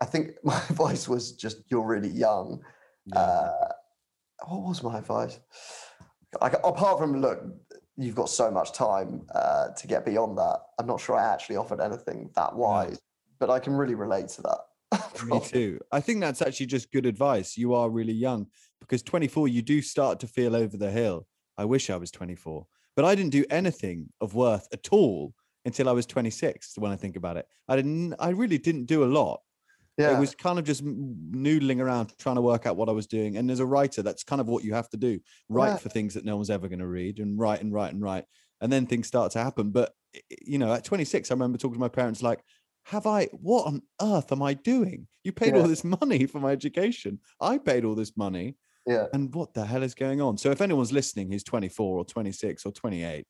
i 0.00 0.04
think 0.04 0.32
my 0.44 0.56
advice 0.70 1.08
was 1.08 1.32
just 1.32 1.62
you're 1.68 1.86
really 1.86 2.10
young 2.10 2.62
yeah. 3.06 3.18
uh, 3.18 3.68
what 4.48 4.62
was 4.62 4.82
my 4.82 4.98
advice 4.98 5.38
like 6.40 6.54
apart 6.64 6.98
from 6.98 7.20
look 7.20 7.42
you've 7.96 8.14
got 8.14 8.28
so 8.28 8.50
much 8.50 8.72
time 8.72 9.22
uh, 9.34 9.68
to 9.68 9.86
get 9.86 10.04
beyond 10.04 10.36
that 10.38 10.60
i'm 10.78 10.86
not 10.86 11.00
sure 11.00 11.16
i 11.16 11.32
actually 11.32 11.56
offered 11.56 11.80
anything 11.80 12.30
that 12.34 12.54
wise 12.54 12.92
yeah. 12.92 13.36
but 13.38 13.50
i 13.50 13.58
can 13.58 13.74
really 13.74 13.94
relate 13.94 14.28
to 14.28 14.42
that 14.42 14.58
Me 15.26 15.40
too. 15.40 15.80
I 15.90 16.00
think 16.00 16.20
that's 16.20 16.42
actually 16.42 16.66
just 16.66 16.92
good 16.92 17.06
advice. 17.06 17.56
You 17.56 17.74
are 17.74 17.90
really 17.90 18.12
young 18.12 18.46
because 18.80 19.02
24, 19.02 19.48
you 19.48 19.62
do 19.62 19.80
start 19.80 20.20
to 20.20 20.26
feel 20.26 20.54
over 20.54 20.76
the 20.76 20.90
hill. 20.90 21.26
I 21.56 21.64
wish 21.64 21.90
I 21.90 21.96
was 21.96 22.10
24, 22.10 22.66
but 22.96 23.04
I 23.04 23.14
didn't 23.14 23.32
do 23.32 23.44
anything 23.50 24.08
of 24.20 24.34
worth 24.34 24.66
at 24.72 24.88
all 24.90 25.34
until 25.64 25.88
I 25.88 25.92
was 25.92 26.06
26. 26.06 26.74
When 26.76 26.92
I 26.92 26.96
think 26.96 27.16
about 27.16 27.36
it, 27.36 27.46
I 27.68 27.76
didn't, 27.76 28.14
I 28.18 28.30
really 28.30 28.58
didn't 28.58 28.86
do 28.86 29.04
a 29.04 29.06
lot. 29.06 29.40
Yeah. 29.98 30.16
It 30.16 30.20
was 30.20 30.34
kind 30.34 30.58
of 30.58 30.64
just 30.64 30.84
noodling 30.84 31.80
around 31.80 32.12
trying 32.18 32.36
to 32.36 32.42
work 32.42 32.66
out 32.66 32.76
what 32.76 32.88
I 32.88 32.92
was 32.92 33.06
doing. 33.06 33.36
And 33.36 33.50
as 33.50 33.60
a 33.60 33.66
writer, 33.66 34.02
that's 34.02 34.24
kind 34.24 34.40
of 34.40 34.48
what 34.48 34.64
you 34.64 34.74
have 34.74 34.88
to 34.90 34.96
do 34.96 35.20
write 35.48 35.68
yeah. 35.68 35.76
for 35.76 35.88
things 35.90 36.14
that 36.14 36.24
no 36.24 36.36
one's 36.36 36.50
ever 36.50 36.68
going 36.68 36.78
to 36.78 36.86
read 36.86 37.18
and 37.18 37.38
write 37.38 37.60
and 37.60 37.72
write 37.72 37.92
and 37.92 38.02
write. 38.02 38.24
And 38.60 38.72
then 38.72 38.86
things 38.86 39.06
start 39.06 39.32
to 39.32 39.38
happen. 39.38 39.70
But, 39.70 39.92
you 40.40 40.58
know, 40.58 40.72
at 40.72 40.84
26, 40.84 41.30
I 41.30 41.34
remember 41.34 41.58
talking 41.58 41.74
to 41.74 41.80
my 41.80 41.88
parents 41.88 42.22
like, 42.22 42.42
have 42.86 43.06
I, 43.06 43.26
what 43.32 43.66
on 43.66 43.82
earth 44.00 44.32
am 44.32 44.42
I 44.42 44.54
doing? 44.54 45.06
You 45.24 45.32
paid 45.32 45.54
yeah. 45.54 45.60
all 45.60 45.68
this 45.68 45.84
money 45.84 46.26
for 46.26 46.40
my 46.40 46.52
education. 46.52 47.20
I 47.40 47.58
paid 47.58 47.84
all 47.84 47.94
this 47.94 48.16
money. 48.16 48.56
Yeah. 48.86 49.06
And 49.12 49.32
what 49.34 49.54
the 49.54 49.64
hell 49.64 49.82
is 49.82 49.94
going 49.94 50.20
on? 50.20 50.38
So 50.38 50.50
if 50.50 50.60
anyone's 50.60 50.92
listening 50.92 51.30
who's 51.30 51.44
24 51.44 51.98
or 51.98 52.04
26 52.04 52.66
or 52.66 52.72
28, 52.72 53.26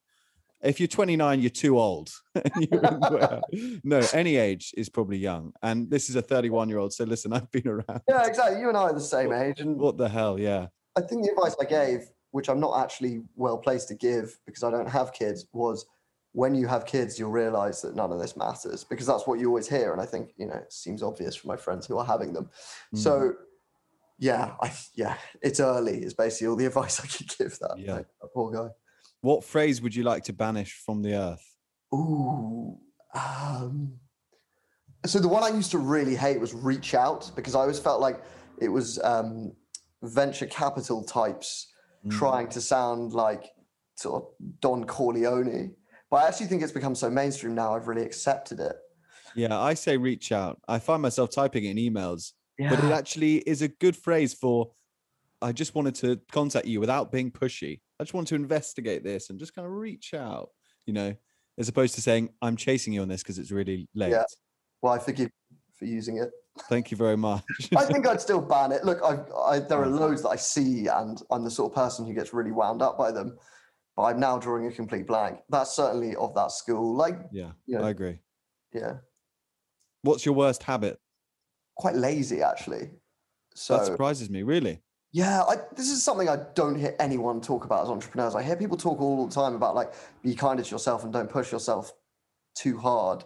if 0.63 0.79
you're 0.79 0.87
29, 0.87 1.41
you're 1.41 1.51
too 1.51 1.79
old. 1.79 2.11
no, 3.85 4.03
any 4.13 4.37
age 4.37 4.73
is 4.77 4.89
probably 4.89 5.19
young. 5.19 5.53
And 5.63 5.91
this 5.91 6.09
is 6.09 6.17
a 6.17 6.23
31 6.23 6.69
year 6.69 6.79
old. 6.79 6.93
So 6.93 7.05
listen, 7.05 7.33
I've 7.33 7.51
been 7.51 7.69
around. 7.69 8.03
Yeah, 8.09 8.27
exactly. 8.27 8.61
You 8.61 8.69
and 8.69 8.77
I 8.77 8.83
are 8.83 8.93
the 8.93 9.01
same 9.01 9.29
what, 9.29 9.43
age. 9.43 9.61
And 9.61 9.79
what 9.79 9.99
the 9.99 10.09
hell? 10.09 10.39
Yeah. 10.39 10.69
I 10.97 11.01
think 11.01 11.25
the 11.25 11.33
advice 11.33 11.57
I 11.61 11.65
gave, 11.65 12.09
which 12.31 12.49
I'm 12.49 12.61
not 12.61 12.83
actually 12.83 13.23
well 13.35 13.59
placed 13.59 13.89
to 13.89 13.95
give 13.95 14.39
because 14.47 14.63
I 14.63 14.71
don't 14.71 14.89
have 14.89 15.13
kids, 15.13 15.47
was 15.53 15.85
when 16.33 16.55
you 16.55 16.67
have 16.67 16.87
kids, 16.87 17.19
you'll 17.19 17.31
realize 17.31 17.83
that 17.83 17.95
none 17.95 18.13
of 18.13 18.19
this 18.19 18.37
matters 18.37 18.85
because 18.85 19.07
that's 19.07 19.27
what 19.27 19.39
you 19.39 19.49
always 19.49 19.69
hear. 19.69 19.93
And 19.93 20.01
I 20.01 20.07
think, 20.07 20.31
you 20.37 20.47
know, 20.47 20.55
it 20.55 20.73
seems 20.73 21.03
obvious 21.03 21.37
for 21.37 21.49
my 21.49 21.57
friends 21.57 21.87
who 21.87 21.99
are 21.99 22.07
having 22.07 22.33
them. 22.33 22.49
Mm. 22.95 22.99
So, 22.99 23.35
yeah, 24.19 24.53
I, 24.63 24.73
yeah, 24.95 25.17
it's 25.43 25.61
early 25.61 26.03
is 26.03 26.15
basically 26.15 26.47
all 26.47 26.57
the 26.57 26.67
advice 26.73 27.01
I 27.01 27.07
could 27.07 27.29
give 27.37 27.59
that, 27.59 27.75
yeah. 27.79 27.97
that 27.97 28.07
poor 28.33 28.51
guy. 28.51 28.69
What 29.23 29.45
phrase 29.45 29.81
would 29.81 29.95
you 29.95 30.03
like 30.03 30.25
to 30.25 30.33
banish 30.33 30.75
from 30.85 31.03
the 31.03 31.15
earth? 31.15 31.57
Ooh. 31.95 32.77
Um, 33.15 33.95
so 35.07 35.19
the 35.19 35.29
one 35.29 35.43
I 35.43 35.49
used 35.49 35.71
to 35.71 35.79
really 35.79 36.15
hate 36.15 36.41
was 36.41 36.53
reach 36.53 36.95
out 36.95 37.31
because 37.35 37.55
I 37.55 37.61
always 37.61 37.79
felt 37.79 38.01
like 38.01 38.23
it 38.61 38.69
was 38.69 39.01
um, 39.03 39.53
venture 40.03 40.47
capital 40.47 41.05
types 41.05 41.73
mm. 42.05 42.11
trying 42.11 42.49
to 42.49 42.61
sound 42.61 43.13
like 43.13 43.51
sort 43.97 44.23
of 44.23 44.29
Don 44.61 44.85
Corleone. 44.85 45.75
But 46.11 46.17
I 46.19 46.29
actually 46.29 46.47
think 46.47 46.63
it's 46.63 46.73
become 46.73 46.95
so 46.95 47.09
mainstream 47.09 47.55
now. 47.55 47.75
I've 47.75 47.89
really 47.89 48.03
accepted 48.03 48.61
it. 48.61 48.77
Yeah, 49.35 49.59
I 49.59 49.75
say 49.75 49.97
reach 49.97 50.33
out. 50.33 50.61
I 50.69 50.79
find 50.79 51.01
myself 51.01 51.31
typing 51.31 51.65
it 51.65 51.71
in 51.71 51.77
emails, 51.77 52.33
yeah. 52.59 52.71
but 52.71 52.85
it 52.85 52.93
actually 52.93 53.37
is 53.39 53.63
a 53.63 53.69
good 53.69 53.97
phrase 53.97 54.35
for 54.35 54.73
I 55.41 55.53
just 55.53 55.75
wanted 55.75 55.95
to 55.97 56.21
contact 56.31 56.67
you 56.67 56.81
without 56.81 57.11
being 57.11 57.31
pushy. 57.31 57.81
I 58.03 58.05
just 58.05 58.15
want 58.15 58.27
to 58.29 58.35
investigate 58.35 59.05
this 59.05 59.31
and 59.31 59.39
just 59.39 59.55
kind 59.55 59.65
of 59.65 59.73
reach 59.73 60.13
out, 60.13 60.51
you 60.87 60.93
know, 60.93 61.15
as 61.57 61.69
opposed 61.69 61.95
to 61.95 62.01
saying, 62.01 62.31
I'm 62.43 62.57
chasing 62.57 62.93
you 62.93 63.01
on 63.01 63.07
this 63.07 63.23
because 63.23 63.39
it's 63.39 63.53
really 63.53 63.89
late. 63.95 64.11
Yeah. 64.11 64.25
Well, 64.83 64.93
I 64.93 64.99
forgive 64.99 65.31
for 65.77 65.85
using 65.85 66.19
it. 66.19 66.31
Thank 66.69 66.91
you 66.91 66.97
very 66.97 67.17
much. 67.17 67.45
I 67.77 67.85
think 67.85 68.09
I'd 68.09 68.21
still 68.21 68.41
ban 68.41 68.73
it. 68.73 68.85
Look, 68.85 68.99
I, 69.05 69.19
I, 69.41 69.61
there 69.61 69.81
are 69.81 69.87
loads 69.87 70.23
that 70.23 70.31
I 70.31 70.37
see, 70.37 70.89
and 70.89 71.23
I'm 71.31 71.45
the 71.45 71.51
sort 71.51 71.71
of 71.71 71.77
person 71.77 72.05
who 72.05 72.13
gets 72.13 72.35
really 72.35 72.51
wound 72.51 72.83
up 72.83 72.99
by 72.99 73.13
them. 73.13 73.39
But 73.97 74.03
I'm 74.03 74.19
now 74.19 74.37
drawing 74.37 74.67
a 74.67 74.73
complete 74.73 75.07
blank. 75.07 75.39
That's 75.49 75.77
certainly 75.77 76.17
of 76.17 76.35
that 76.35 76.51
school. 76.51 76.97
Like, 76.97 77.21
yeah, 77.31 77.53
you 77.67 77.79
know, 77.79 77.85
I 77.85 77.91
agree. 77.91 78.19
Yeah. 78.75 78.95
What's 80.03 80.27
your 80.27 80.35
worst 80.35 80.65
habit? 80.65 80.99
Quite 81.77 81.95
lazy, 81.95 82.43
actually. 82.43 82.91
So 83.55 83.77
that 83.77 83.87
surprises 83.87 84.29
me. 84.29 84.43
Really? 84.43 84.81
Yeah, 85.13 85.43
I, 85.43 85.57
this 85.77 85.91
is 85.91 86.03
something 86.03 86.29
I 86.29 86.39
don't 86.55 86.75
hear 86.75 86.97
anyone 86.99 87.43
talk 87.43 87.67
about 87.67 87.85
as 87.85 87.91
entrepreneurs. 87.91 88.35
I 88.35 88.43
hear 88.43 88.57
people 88.57 88.79
talk 88.79 89.01
all 89.01 89.27
the 89.27 89.35
time 89.35 89.55
about 89.55 89.75
like 89.75 89.93
be 90.23 90.35
kinder 90.35 90.63
to 90.63 90.71
yourself 90.71 91.05
and 91.05 91.13
don't 91.13 91.29
push 91.29 91.53
yourself 91.53 91.93
too 92.55 92.79
hard. 92.79 93.23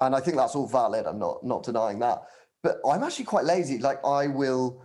And 0.00 0.14
I 0.14 0.20
think 0.20 0.36
that's 0.36 0.56
all 0.56 0.66
valid. 0.66 1.06
I'm 1.06 1.20
not 1.20 1.44
not 1.44 1.62
denying 1.62 2.00
that. 2.00 2.22
But 2.64 2.78
I'm 2.88 3.04
actually 3.04 3.26
quite 3.26 3.44
lazy. 3.44 3.78
Like 3.78 4.04
I 4.04 4.26
will, 4.26 4.82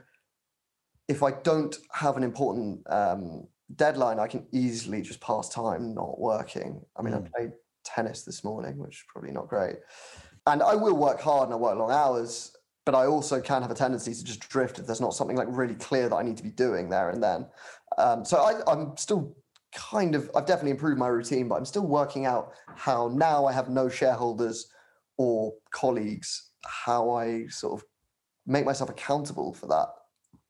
if 1.07 1.23
I 1.23 1.31
don't 1.31 1.75
have 1.93 2.15
an 2.15 2.23
important 2.23 2.81
um, 2.91 3.47
deadline, 3.75 4.19
I 4.19 4.27
can 4.27 4.45
easily 4.51 5.01
just 5.01 5.21
pass 5.21 5.49
time 5.49 5.95
not 5.95 6.19
working. 6.19 6.79
I 6.95 7.01
mean, 7.01 7.15
mm. 7.15 7.25
I 7.25 7.29
played 7.35 7.51
tennis 7.83 8.21
this 8.23 8.43
morning, 8.43 8.77
which 8.77 8.97
is 8.97 9.03
probably 9.11 9.31
not 9.31 9.47
great. 9.47 9.77
And 10.45 10.61
I 10.61 10.75
will 10.75 10.95
work 10.95 11.19
hard 11.21 11.45
and 11.45 11.53
I 11.53 11.57
work 11.57 11.77
long 11.77 11.91
hours 11.91 12.55
but 12.89 12.97
I 12.97 13.05
also 13.05 13.39
can 13.39 13.61
have 13.61 13.69
a 13.69 13.75
tendency 13.75 14.15
to 14.15 14.23
just 14.23 14.49
drift 14.49 14.79
if 14.79 14.87
there's 14.87 14.99
not 14.99 15.13
something 15.13 15.37
like 15.37 15.47
really 15.51 15.75
clear 15.75 16.09
that 16.09 16.15
I 16.15 16.23
need 16.23 16.37
to 16.37 16.43
be 16.43 16.49
doing 16.49 16.89
there 16.89 17.11
and 17.11 17.21
then. 17.21 17.45
Um, 17.99 18.25
so 18.25 18.37
I, 18.37 18.63
I'm 18.65 18.97
still 18.97 19.35
kind 19.75 20.15
of, 20.15 20.31
I've 20.35 20.47
definitely 20.47 20.71
improved 20.71 20.97
my 20.97 21.07
routine, 21.07 21.47
but 21.47 21.53
I'm 21.53 21.65
still 21.65 21.85
working 21.85 22.25
out 22.25 22.53
how 22.75 23.11
now 23.13 23.45
I 23.45 23.53
have 23.53 23.69
no 23.69 23.89
shareholders 23.89 24.71
or 25.19 25.53
colleagues, 25.69 26.49
how 26.65 27.11
I 27.11 27.45
sort 27.49 27.79
of 27.79 27.85
make 28.47 28.65
myself 28.65 28.89
accountable 28.89 29.53
for 29.53 29.67
that. 29.67 29.89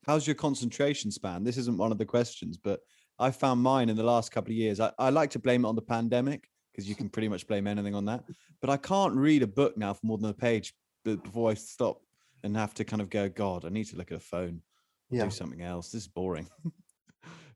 How's 0.06 0.26
your 0.26 0.38
concentration 0.38 1.12
span? 1.12 1.44
This 1.44 1.58
isn't 1.58 1.78
one 1.78 1.92
of 1.92 1.98
the 1.98 2.06
questions, 2.06 2.56
but 2.58 2.80
I 3.20 3.32
found 3.32 3.62
mine 3.62 3.90
in 3.90 3.98
the 3.98 4.04
last 4.04 4.32
couple 4.32 4.52
of 4.52 4.56
years. 4.56 4.80
I, 4.80 4.94
I 4.98 5.10
like 5.10 5.32
to 5.32 5.40
blame 5.40 5.66
it 5.66 5.68
on 5.68 5.76
the 5.76 5.82
pandemic 5.82 6.48
because 6.72 6.88
you 6.88 6.96
can 6.96 7.10
pretty 7.10 7.28
much 7.28 7.46
blame 7.48 7.68
anything 7.68 7.96
on 7.96 8.06
that. 8.06 8.24
But 8.62 8.70
I 8.70 8.78
can't 8.78 9.14
read 9.14 9.44
a 9.44 9.48
book 9.48 9.78
now 9.78 9.94
for 9.94 10.06
more 10.06 10.18
than 10.18 10.30
a 10.30 10.34
page 10.34 10.74
before 11.04 11.52
I 11.52 11.56
stop 11.56 12.02
and 12.44 12.56
have 12.56 12.74
to 12.76 12.84
kind 12.84 13.02
of 13.02 13.10
go, 13.10 13.30
God, 13.30 13.66
I 13.66 13.70
need 13.70 13.86
to 13.86 13.98
look 13.98 14.12
at 14.12 14.18
a 14.18 14.22
phone, 14.22 14.62
yeah. 15.10 15.26
do 15.26 15.30
something 15.30 15.62
else. 15.62 15.92
This 15.92 16.04
is 16.04 16.08
boring. 16.08 16.48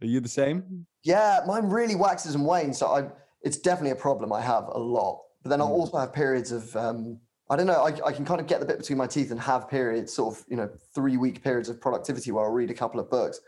Are 0.02 0.08
you 0.08 0.20
the 0.20 0.30
same? 0.30 0.86
Yeah, 1.04 1.42
mine 1.46 1.70
really 1.70 1.96
waxes 1.96 2.36
and 2.36 2.46
wanes. 2.46 2.78
So 2.78 2.88
I, 2.88 3.08
it's 3.42 3.58
definitely 3.58 3.92
a 3.92 3.96
problem 3.96 4.34
I 4.34 4.42
have 4.42 4.68
a 4.68 4.80
lot. 4.80 5.22
But 5.44 5.50
then 5.50 5.62
I 5.62 5.66
mm. 5.66 5.70
also 5.70 5.98
have 5.98 6.14
periods 6.14 6.52
of, 6.52 6.76
um, 6.76 7.20
I 7.50 7.56
don't 7.56 7.68
know, 7.68 7.84
I, 7.86 8.08
I 8.08 8.12
can 8.12 8.26
kind 8.26 8.42
of 8.42 8.48
get 8.48 8.60
the 8.60 8.66
bit 8.66 8.78
between 8.78 8.98
my 8.98 9.08
teeth 9.08 9.32
and 9.32 9.40
have 9.40 9.70
periods, 9.70 10.14
sort 10.14 10.36
of, 10.36 10.46
you 10.50 10.58
know, 10.58 10.70
three 10.94 11.18
week 11.18 11.44
periods 11.44 11.70
of 11.70 11.80
productivity 11.80 12.32
where 12.32 12.44
I'll 12.44 12.52
read 12.52 12.72
a 12.72 12.74
couple 12.74 13.00
of 13.00 13.10
books 13.10 13.40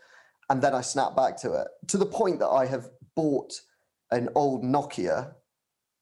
and 0.50 0.62
then 0.62 0.74
I 0.74 0.82
snap 0.82 1.16
back 1.16 1.38
to 1.38 1.54
it 1.54 1.68
to 1.88 1.98
the 1.98 2.06
point 2.06 2.40
that 2.40 2.50
I 2.50 2.66
have 2.66 2.90
bought 3.16 3.54
an 4.12 4.30
old 4.36 4.64
Nokia 4.64 5.34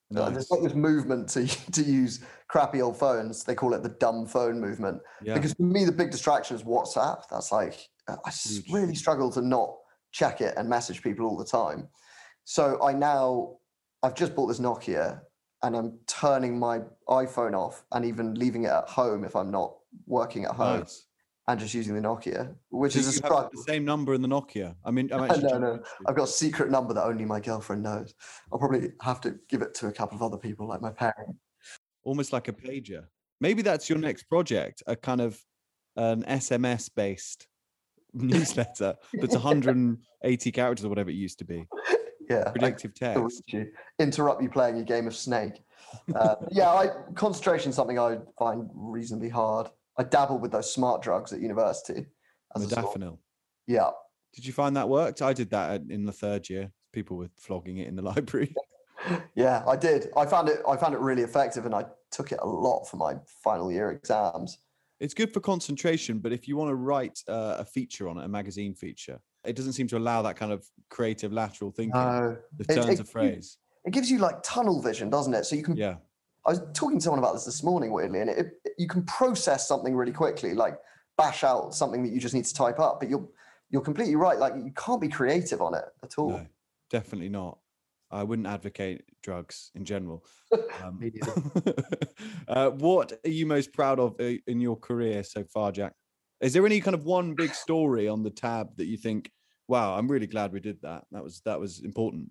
Nice. 0.10 0.32
There's 0.34 0.52
not 0.52 0.64
this 0.64 0.74
movement 0.74 1.30
to 1.30 1.48
to 1.72 1.84
use 1.84 2.24
crappy 2.48 2.82
old 2.82 2.98
phones. 2.98 3.44
They 3.44 3.56
call 3.56 3.74
it 3.74 3.84
the 3.84 3.90
dumb 3.90 4.26
phone 4.26 4.60
movement. 4.60 5.02
Yeah. 5.24 5.36
Because 5.36 5.54
for 5.54 5.64
me, 5.64 5.86
the 5.86 5.92
big 5.92 6.12
distraction 6.12 6.56
is 6.56 6.64
WhatsApp. 6.64 7.24
That's 7.32 7.52
like 7.52 7.90
uh, 8.08 8.18
I 8.26 8.30
Huge. 8.30 8.72
really 8.72 8.96
struggle 8.96 9.32
to 9.32 9.42
not 9.42 9.76
check 10.12 10.42
it 10.42 10.54
and 10.58 10.70
message 10.70 11.02
people 11.02 11.26
all 11.26 11.38
the 11.38 11.46
time. 11.46 11.88
So 12.44 12.82
I 12.84 12.94
now 12.94 13.58
I've 14.04 14.16
just 14.16 14.36
bought 14.36 14.48
this 14.48 14.60
Nokia 14.60 15.22
and 15.64 15.76
I'm 15.76 15.98
turning 16.08 16.60
my 16.60 16.82
iPhone 17.08 17.54
off 17.58 17.86
and 17.94 18.06
even 18.06 18.36
leaving 18.36 18.66
it 18.66 18.72
at 18.72 18.90
home 18.90 19.24
if 19.24 19.36
I'm 19.36 19.50
not 19.50 19.76
working 20.06 20.44
at 20.44 20.52
home. 20.52 20.82
Nice 20.82 21.06
and 21.48 21.60
just 21.60 21.74
using 21.74 21.96
the 21.96 22.02
Nokia, 22.02 22.56
which 22.70 22.96
is 22.96 23.18
a. 23.18 23.22
The 23.22 23.64
same 23.68 23.84
number 23.84 24.14
in 24.14 24.22
the 24.22 24.28
Nokia. 24.28 24.76
I 24.86 24.92
mean, 24.92 25.12
I'm 25.12 25.28
no, 25.42 25.58
no, 25.58 25.80
I've 26.08 26.16
got 26.16 26.24
a 26.24 26.32
secret 26.32 26.72
number 26.72 26.94
that 26.94 27.04
only 27.04 27.26
my 27.26 27.40
girlfriend 27.40 27.84
knows. 27.84 28.14
I'll 28.52 28.60
probably 28.60 28.92
have 29.02 29.20
to 29.22 29.36
give 29.50 29.62
it 29.62 29.74
to 29.76 29.88
a 29.88 29.92
couple 29.92 30.16
of 30.16 30.24
other 30.24 30.38
people, 30.38 30.68
like 30.68 30.82
my 30.82 30.92
parents. 30.92 31.40
Almost 32.04 32.34
like 32.34 32.48
a 32.48 32.54
pager. 32.54 33.06
Maybe 33.42 33.62
that's 33.62 33.90
your 33.90 34.00
next 34.00 34.24
project, 34.24 34.84
a 34.88 34.96
kind 34.96 35.22
of 35.22 35.40
an 35.96 36.24
SMS 36.24 36.90
based 36.96 37.48
newsletter 38.14 38.96
that's 39.14 39.34
180 39.34 40.52
characters 40.52 40.86
or 40.86 40.90
whatever 40.90 41.10
it 41.10 41.16
used 41.16 41.40
to 41.40 41.46
be. 41.46 41.66
Yeah, 42.30 42.50
predictive 42.52 42.96
text. 42.96 43.44
You, 43.48 43.68
interrupt 44.00 44.42
you 44.42 44.50
playing 44.50 44.78
a 44.78 44.84
game 44.84 45.08
of 45.08 45.16
Snake. 45.16 45.62
Uh, 46.16 46.36
yeah, 46.52 46.70
I, 46.70 46.88
concentration 47.16 47.72
is 47.72 47.76
something 47.76 48.00
I 48.00 48.20
find 48.40 48.70
reasonably 48.74 49.28
hard. 49.28 49.68
I 49.98 50.04
dabbled 50.04 50.42
with 50.42 50.52
those 50.52 50.74
smart 50.74 51.02
drugs 51.02 51.34
at 51.34 51.42
university. 51.42 52.08
Modafinil. 52.58 53.18
Yeah. 53.68 53.92
Did 54.34 54.46
you 54.46 54.54
find 54.54 54.76
that 54.78 54.90
worked? 54.90 55.22
I 55.22 55.34
did 55.34 55.50
that 55.52 55.82
in 55.90 56.06
the 56.06 56.12
third 56.12 56.50
year. 56.50 56.72
People 56.92 57.18
were 57.18 57.30
flogging 57.38 57.78
it 57.78 57.88
in 57.88 57.96
the 57.96 58.02
library. 58.14 58.54
yeah, 59.36 59.64
I 59.68 59.76
did. 59.76 60.10
I 60.18 60.26
found 60.26 60.50
it. 60.50 60.62
I 60.68 60.78
found 60.78 60.94
it 60.94 61.00
really 61.00 61.24
effective, 61.24 61.66
and 61.66 61.76
I 61.76 61.86
took 62.12 62.32
it 62.32 62.40
a 62.42 62.48
lot 62.48 62.86
for 62.86 62.98
my 62.98 63.16
final 63.44 63.72
year 63.72 63.92
exams. 63.92 64.58
It's 65.00 65.14
good 65.14 65.34
for 65.34 65.40
concentration, 65.40 66.20
but 66.20 66.32
if 66.32 66.48
you 66.48 66.56
want 66.56 66.70
to 66.70 66.76
write 66.76 67.20
uh, 67.28 67.58
a 67.60 67.66
feature 67.66 68.08
on 68.08 68.18
it, 68.18 68.24
a 68.24 68.28
magazine 68.28 68.74
feature, 68.74 69.20
it 69.44 69.56
doesn't 69.56 69.74
seem 69.74 69.88
to 69.88 69.98
allow 69.98 70.22
that 70.22 70.36
kind 70.36 70.52
of 70.52 70.66
creative 70.90 71.34
lateral 71.34 71.72
thinking. 71.72 72.00
No, 72.00 72.38
the 72.58 72.66
turns 72.66 72.88
it, 72.88 72.94
it, 72.94 73.00
of 73.02 73.10
phrase. 73.10 73.58
It 73.86 73.92
gives 73.92 74.10
you 74.10 74.20
like 74.20 74.42
tunnel 74.44 74.82
vision, 74.82 75.10
doesn't 75.10 75.34
it? 75.34 75.46
So 75.46 75.56
you 75.56 75.64
can 75.64 75.76
yeah. 75.76 75.96
I 76.46 76.52
was 76.52 76.62
talking 76.74 76.98
to 76.98 77.04
someone 77.04 77.20
about 77.20 77.34
this 77.34 77.46
this 77.46 77.64
morning, 77.64 77.92
weirdly, 77.92 78.20
and 78.20 78.30
it, 78.30 78.38
it, 78.66 78.74
you 78.78 78.88
can 78.88 79.04
process 79.04 79.68
something 79.68 79.96
really 79.96 80.12
quickly, 80.12 80.54
like 80.54 80.78
bash 81.18 81.44
out 81.44 81.74
something 81.74 82.04
that 82.04 82.12
you 82.12 82.20
just 82.20 82.34
need 82.34 82.46
to 82.46 82.54
type 82.54 82.80
up. 82.80 83.00
But 83.00 83.10
you're 83.10 83.28
you're 83.70 83.82
completely 83.82 84.16
right. 84.16 84.38
Like 84.38 84.54
you 84.56 84.72
can't 84.76 85.02
be 85.02 85.08
creative 85.08 85.62
on 85.62 85.74
it 85.74 85.86
at 86.04 86.18
all. 86.18 86.32
No, 86.32 86.46
definitely 86.90 87.30
not. 87.30 87.58
I 88.12 88.24
wouldn't 88.24 88.48
advocate 88.48 89.02
drugs 89.22 89.72
in 89.76 89.86
general. 89.86 90.24
Um, 90.84 91.00
uh, 92.48 92.70
what 92.72 93.14
are 93.26 93.30
you 93.30 93.48
most 93.48 93.74
proud 93.74 94.00
of 94.00 94.16
uh, 94.20 94.34
in 94.46 94.60
your 94.60 94.76
career 94.76 95.24
so 95.24 95.44
far, 95.46 95.72
Jack? 95.72 95.94
Is 96.42 96.54
there 96.54 96.66
any 96.66 96.80
kind 96.80 96.94
of 96.94 97.06
one 97.06 97.34
big 97.34 97.56
story 97.56 98.08
on 98.08 98.22
the 98.22 98.30
tab 98.30 98.76
that 98.78 98.86
you 98.86 98.98
think, 98.98 99.32
"Wow, 99.68 99.98
I'm 99.98 100.08
really 100.08 100.28
glad 100.28 100.52
we 100.52 100.60
did 100.60 100.80
that. 100.82 101.06
That 101.12 101.24
was 101.24 101.42
that 101.46 101.60
was 101.60 101.80
important." 101.84 102.30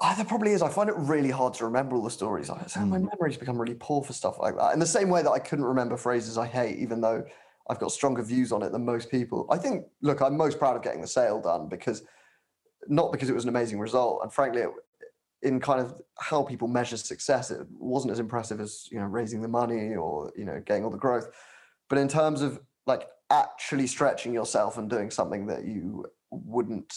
Oh, 0.00 0.12
there 0.14 0.24
probably 0.24 0.52
is. 0.52 0.62
I 0.62 0.68
find 0.68 0.90
it 0.90 0.94
really 0.96 1.30
hard 1.30 1.54
to 1.54 1.64
remember 1.64 1.96
all 1.96 2.02
the 2.02 2.10
stories. 2.10 2.50
I, 2.50 2.58
mm. 2.58 2.88
My 2.88 2.98
memory's 2.98 3.36
become 3.36 3.58
really 3.58 3.76
poor 3.78 4.02
for 4.02 4.12
stuff 4.12 4.38
like 4.38 4.56
that. 4.56 4.74
In 4.74 4.78
the 4.78 4.86
same 4.86 5.08
way 5.08 5.22
that 5.22 5.30
I 5.30 5.38
couldn't 5.38 5.64
remember 5.64 5.96
phrases 5.96 6.36
I 6.36 6.46
hate, 6.46 6.78
even 6.78 7.00
though 7.00 7.24
I've 7.68 7.78
got 7.78 7.92
stronger 7.92 8.22
views 8.22 8.52
on 8.52 8.62
it 8.62 8.72
than 8.72 8.84
most 8.84 9.10
people. 9.10 9.46
I 9.50 9.56
think, 9.56 9.86
look, 10.02 10.20
I'm 10.20 10.36
most 10.36 10.58
proud 10.58 10.76
of 10.76 10.82
getting 10.82 11.00
the 11.00 11.06
sale 11.06 11.40
done 11.40 11.68
because 11.68 12.02
not 12.88 13.10
because 13.10 13.28
it 13.28 13.34
was 13.34 13.44
an 13.44 13.48
amazing 13.48 13.78
result, 13.78 14.20
and 14.22 14.32
frankly, 14.32 14.62
it, 14.62 14.70
in 15.42 15.60
kind 15.60 15.80
of 15.80 15.94
how 16.18 16.42
people 16.42 16.68
measure 16.68 16.96
success, 16.96 17.50
it 17.50 17.66
wasn't 17.70 18.12
as 18.12 18.18
impressive 18.18 18.60
as 18.60 18.88
you 18.90 18.98
know 18.98 19.06
raising 19.06 19.42
the 19.42 19.48
money 19.48 19.94
or 19.94 20.32
you 20.36 20.44
know 20.44 20.62
getting 20.64 20.84
all 20.84 20.90
the 20.90 20.98
growth. 20.98 21.28
But 21.88 21.98
in 21.98 22.08
terms 22.08 22.42
of 22.42 22.60
like 22.86 23.08
actually 23.30 23.86
stretching 23.86 24.32
yourself 24.32 24.78
and 24.78 24.88
doing 24.88 25.10
something 25.10 25.46
that 25.46 25.64
you 25.64 26.06
wouldn't 26.30 26.94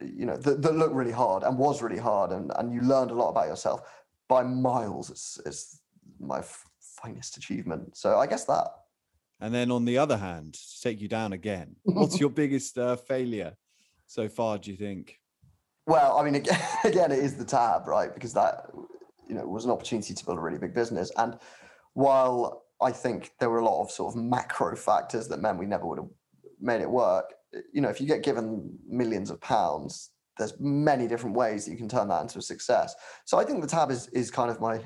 you 0.00 0.26
know, 0.26 0.36
that, 0.36 0.62
that 0.62 0.74
look 0.74 0.92
really 0.92 1.12
hard 1.12 1.42
and 1.42 1.58
was 1.58 1.82
really 1.82 1.98
hard, 1.98 2.32
and 2.32 2.52
and 2.56 2.72
you 2.72 2.80
learned 2.80 3.10
a 3.10 3.14
lot 3.14 3.30
about 3.30 3.48
yourself 3.48 3.80
by 4.28 4.42
miles. 4.42 5.10
It's 5.10 5.40
it's 5.46 5.80
my 6.20 6.38
f- 6.38 6.64
finest 6.80 7.36
achievement. 7.36 7.96
So 7.96 8.18
I 8.18 8.26
guess 8.26 8.44
that. 8.46 8.68
And 9.40 9.52
then 9.52 9.70
on 9.70 9.84
the 9.84 9.98
other 9.98 10.16
hand, 10.16 10.54
to 10.54 10.80
take 10.80 11.00
you 11.00 11.08
down 11.08 11.32
again, 11.32 11.76
what's 11.82 12.20
your 12.20 12.30
biggest 12.30 12.78
uh, 12.78 12.96
failure 12.96 13.56
so 14.06 14.28
far? 14.28 14.58
Do 14.58 14.70
you 14.70 14.76
think? 14.76 15.20
Well, 15.86 16.16
I 16.16 16.24
mean, 16.24 16.36
again, 16.36 16.60
again, 16.84 17.12
it 17.12 17.18
is 17.18 17.36
the 17.36 17.44
tab, 17.44 17.86
right? 17.86 18.12
Because 18.12 18.32
that, 18.34 18.70
you 19.28 19.34
know, 19.34 19.46
was 19.46 19.64
an 19.64 19.70
opportunity 19.70 20.14
to 20.14 20.24
build 20.24 20.38
a 20.38 20.40
really 20.40 20.58
big 20.58 20.74
business. 20.74 21.10
And 21.16 21.38
while 21.92 22.64
I 22.80 22.90
think 22.90 23.32
there 23.38 23.50
were 23.50 23.58
a 23.58 23.64
lot 23.64 23.82
of 23.82 23.90
sort 23.90 24.14
of 24.14 24.20
macro 24.20 24.76
factors 24.76 25.28
that 25.28 25.40
meant 25.40 25.58
we 25.58 25.66
never 25.66 25.86
would 25.86 25.98
have 25.98 26.08
made 26.64 26.80
it 26.80 26.90
work, 26.90 27.32
you 27.72 27.80
know, 27.80 27.88
if 27.88 28.00
you 28.00 28.06
get 28.06 28.22
given 28.22 28.76
millions 28.88 29.30
of 29.30 29.40
pounds, 29.40 30.10
there's 30.38 30.58
many 30.58 31.06
different 31.06 31.36
ways 31.36 31.64
that 31.64 31.70
you 31.70 31.76
can 31.76 31.88
turn 31.88 32.08
that 32.08 32.22
into 32.22 32.38
a 32.38 32.42
success. 32.42 32.94
So 33.24 33.38
I 33.38 33.44
think 33.44 33.60
the 33.60 33.68
tab 33.68 33.90
is 33.90 34.08
is 34.08 34.30
kind 34.30 34.50
of 34.50 34.60
my 34.60 34.80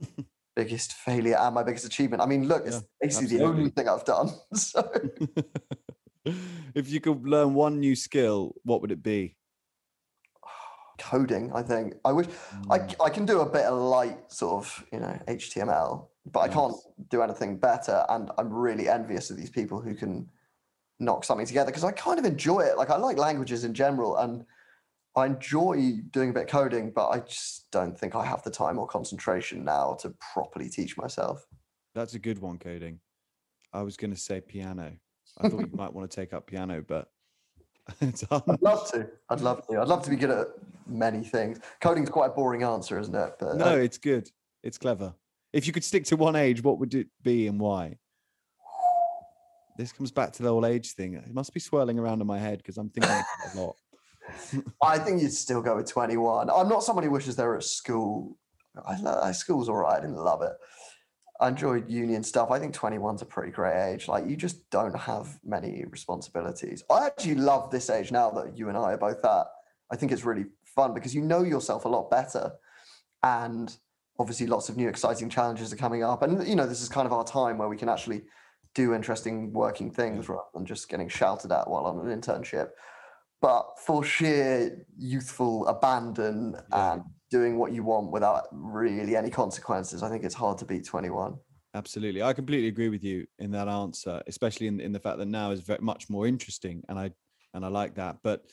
biggest 0.56 0.94
failure 0.94 1.36
and 1.38 1.54
my 1.54 1.62
biggest 1.62 1.84
achievement. 1.84 2.22
I 2.22 2.26
mean, 2.26 2.48
look, 2.48 2.66
it's 2.66 2.76
Yeah, 2.76 2.82
basically 3.00 3.38
the 3.38 3.44
only 3.44 3.70
thing 3.70 3.88
I've 3.88 4.04
done. 4.04 4.30
So 4.54 4.90
if 6.74 6.88
you 6.88 7.00
could 7.00 7.26
learn 7.26 7.54
one 7.54 7.80
new 7.80 7.94
skill, 7.96 8.54
what 8.64 8.80
would 8.80 8.92
it 8.92 9.02
be? 9.02 9.36
coding, 10.98 11.52
I 11.52 11.62
think. 11.62 11.94
I 12.04 12.12
wish 12.12 12.26
I, 12.70 12.78
Mm, 12.78 12.94
I 13.06 13.10
can 13.10 13.26
do 13.26 13.40
a 13.40 13.46
bit 13.46 13.64
of 13.64 13.78
light 13.78 14.32
sort 14.32 14.64
of, 14.64 14.84
you 14.92 15.00
know, 15.00 15.18
HTML, 15.26 16.06
but 16.26 16.40
I 16.40 16.48
can't 16.48 16.74
do 17.08 17.22
anything 17.22 17.58
better. 17.58 18.04
And 18.08 18.30
I'm 18.38 18.52
really 18.52 18.88
envious 18.88 19.30
of 19.30 19.36
these 19.36 19.50
people 19.50 19.80
who 19.80 19.94
can 19.94 20.28
knock 21.02 21.24
something 21.24 21.46
together 21.46 21.70
because 21.70 21.84
I 21.84 21.92
kind 21.92 22.18
of 22.18 22.24
enjoy 22.24 22.60
it. 22.60 22.76
Like 22.76 22.90
I 22.90 22.96
like 22.96 23.18
languages 23.18 23.64
in 23.64 23.74
general 23.74 24.16
and 24.16 24.44
I 25.14 25.26
enjoy 25.26 25.98
doing 26.10 26.30
a 26.30 26.32
bit 26.32 26.44
of 26.44 26.48
coding, 26.48 26.90
but 26.94 27.08
I 27.08 27.20
just 27.20 27.70
don't 27.70 27.98
think 27.98 28.14
I 28.14 28.24
have 28.24 28.42
the 28.42 28.50
time 28.50 28.78
or 28.78 28.86
concentration 28.86 29.64
now 29.64 29.96
to 30.00 30.14
properly 30.32 30.70
teach 30.70 30.96
myself. 30.96 31.46
That's 31.94 32.14
a 32.14 32.18
good 32.18 32.38
one, 32.38 32.58
coding. 32.58 33.00
I 33.72 33.82
was 33.82 33.96
going 33.96 34.12
to 34.12 34.16
say 34.16 34.40
piano. 34.40 34.92
I 35.38 35.48
thought 35.48 35.60
you 35.60 35.70
might 35.76 35.92
want 35.92 36.10
to 36.10 36.14
take 36.14 36.32
up 36.32 36.46
piano, 36.46 36.82
but 36.86 37.08
it's 38.00 38.22
hard. 38.22 38.44
I'd 38.48 38.62
love 38.62 38.90
to. 38.92 39.08
I'd 39.28 39.40
love 39.40 39.66
to. 39.66 39.80
I'd 39.80 39.88
love 39.88 40.02
to 40.04 40.10
be 40.10 40.16
good 40.16 40.30
at 40.30 40.46
many 40.86 41.22
things. 41.22 41.60
Coding's 41.82 42.08
quite 42.08 42.30
a 42.30 42.34
boring 42.34 42.62
answer, 42.62 42.98
isn't 42.98 43.14
it? 43.14 43.34
But 43.38 43.56
No, 43.56 43.74
uh, 43.74 43.76
it's 43.76 43.98
good. 43.98 44.30
It's 44.62 44.78
clever. 44.78 45.14
If 45.52 45.66
you 45.66 45.72
could 45.74 45.84
stick 45.84 46.04
to 46.04 46.16
one 46.16 46.36
age, 46.36 46.62
what 46.62 46.78
would 46.78 46.94
it 46.94 47.08
be 47.22 47.46
and 47.48 47.60
why? 47.60 47.98
This 49.82 49.90
comes 49.90 50.12
back 50.12 50.32
to 50.34 50.44
the 50.44 50.48
old 50.48 50.64
age 50.64 50.92
thing. 50.92 51.14
It 51.14 51.34
must 51.34 51.52
be 51.52 51.58
swirling 51.58 51.98
around 51.98 52.20
in 52.20 52.26
my 52.28 52.38
head 52.38 52.58
because 52.58 52.78
I'm 52.78 52.88
thinking 52.88 53.10
a 53.10 53.60
lot. 53.60 53.74
I 54.82 54.96
think 54.96 55.20
you'd 55.20 55.32
still 55.32 55.60
go 55.60 55.74
with 55.74 55.90
21. 55.90 56.48
I'm 56.50 56.68
not 56.68 56.84
somebody 56.84 57.08
who 57.08 57.12
wishes 57.12 57.34
they 57.34 57.42
were 57.42 57.56
at 57.56 57.64
school. 57.64 58.38
I 58.86 58.96
lo- 59.00 59.32
school's 59.32 59.68
all 59.68 59.78
right. 59.78 59.98
I 59.98 60.00
didn't 60.00 60.18
love 60.18 60.40
it. 60.42 60.52
I 61.40 61.48
enjoyed 61.48 61.90
union 61.90 62.22
stuff. 62.22 62.52
I 62.52 62.60
think 62.60 62.76
21's 62.76 63.22
a 63.22 63.26
pretty 63.26 63.50
great 63.50 63.92
age. 63.92 64.06
Like 64.06 64.24
you 64.24 64.36
just 64.36 64.70
don't 64.70 64.96
have 64.96 65.40
many 65.44 65.84
responsibilities. 65.90 66.84
I 66.88 67.06
actually 67.06 67.34
love 67.34 67.72
this 67.72 67.90
age 67.90 68.12
now 68.12 68.30
that 68.30 68.56
you 68.56 68.68
and 68.68 68.78
I 68.78 68.92
are 68.92 68.98
both 68.98 69.24
at. 69.24 69.46
I 69.90 69.96
think 69.96 70.12
it's 70.12 70.24
really 70.24 70.44
fun 70.64 70.94
because 70.94 71.12
you 71.12 71.22
know 71.22 71.42
yourself 71.42 71.86
a 71.86 71.88
lot 71.88 72.08
better. 72.08 72.52
And 73.24 73.76
obviously 74.20 74.46
lots 74.46 74.68
of 74.68 74.76
new 74.76 74.88
exciting 74.88 75.28
challenges 75.28 75.72
are 75.72 75.76
coming 75.76 76.04
up. 76.04 76.22
And 76.22 76.46
you 76.46 76.54
know, 76.54 76.68
this 76.68 76.82
is 76.82 76.88
kind 76.88 77.06
of 77.06 77.12
our 77.12 77.24
time 77.24 77.58
where 77.58 77.68
we 77.68 77.76
can 77.76 77.88
actually 77.88 78.22
do 78.74 78.94
interesting 78.94 79.52
working 79.52 79.90
things 79.90 80.28
rather 80.28 80.42
than 80.54 80.64
just 80.64 80.88
getting 80.88 81.08
shouted 81.08 81.52
at 81.52 81.68
while 81.68 81.84
on 81.84 82.06
an 82.06 82.20
internship 82.20 82.70
but 83.40 83.76
for 83.78 84.04
sheer 84.04 84.86
youthful 84.96 85.66
abandon 85.66 86.54
Yeah. 86.70 86.92
and 86.94 87.02
doing 87.30 87.58
what 87.58 87.72
you 87.72 87.82
want 87.82 88.12
without 88.12 88.44
really 88.52 89.16
any 89.16 89.30
consequences, 89.30 90.02
I 90.02 90.08
think 90.08 90.22
it's 90.22 90.34
hard 90.34 90.58
to 90.58 90.64
beat 90.64 90.84
21. 90.84 91.34
Absolutely. 91.74 92.22
I 92.22 92.34
completely 92.34 92.68
agree 92.68 92.88
with 92.90 93.02
you 93.02 93.26
in 93.40 93.50
that 93.52 93.66
answer, 93.66 94.22
especially 94.28 94.68
in, 94.68 94.78
in 94.80 94.92
the 94.92 95.00
fact 95.00 95.18
that 95.18 95.26
now 95.26 95.50
is 95.50 95.60
very 95.60 95.80
much 95.80 96.08
more 96.08 96.26
interesting 96.26 96.82
and 96.88 96.98
I 96.98 97.10
and 97.54 97.64
I 97.64 97.68
like 97.68 97.96
that. 97.96 98.18
But 98.22 98.44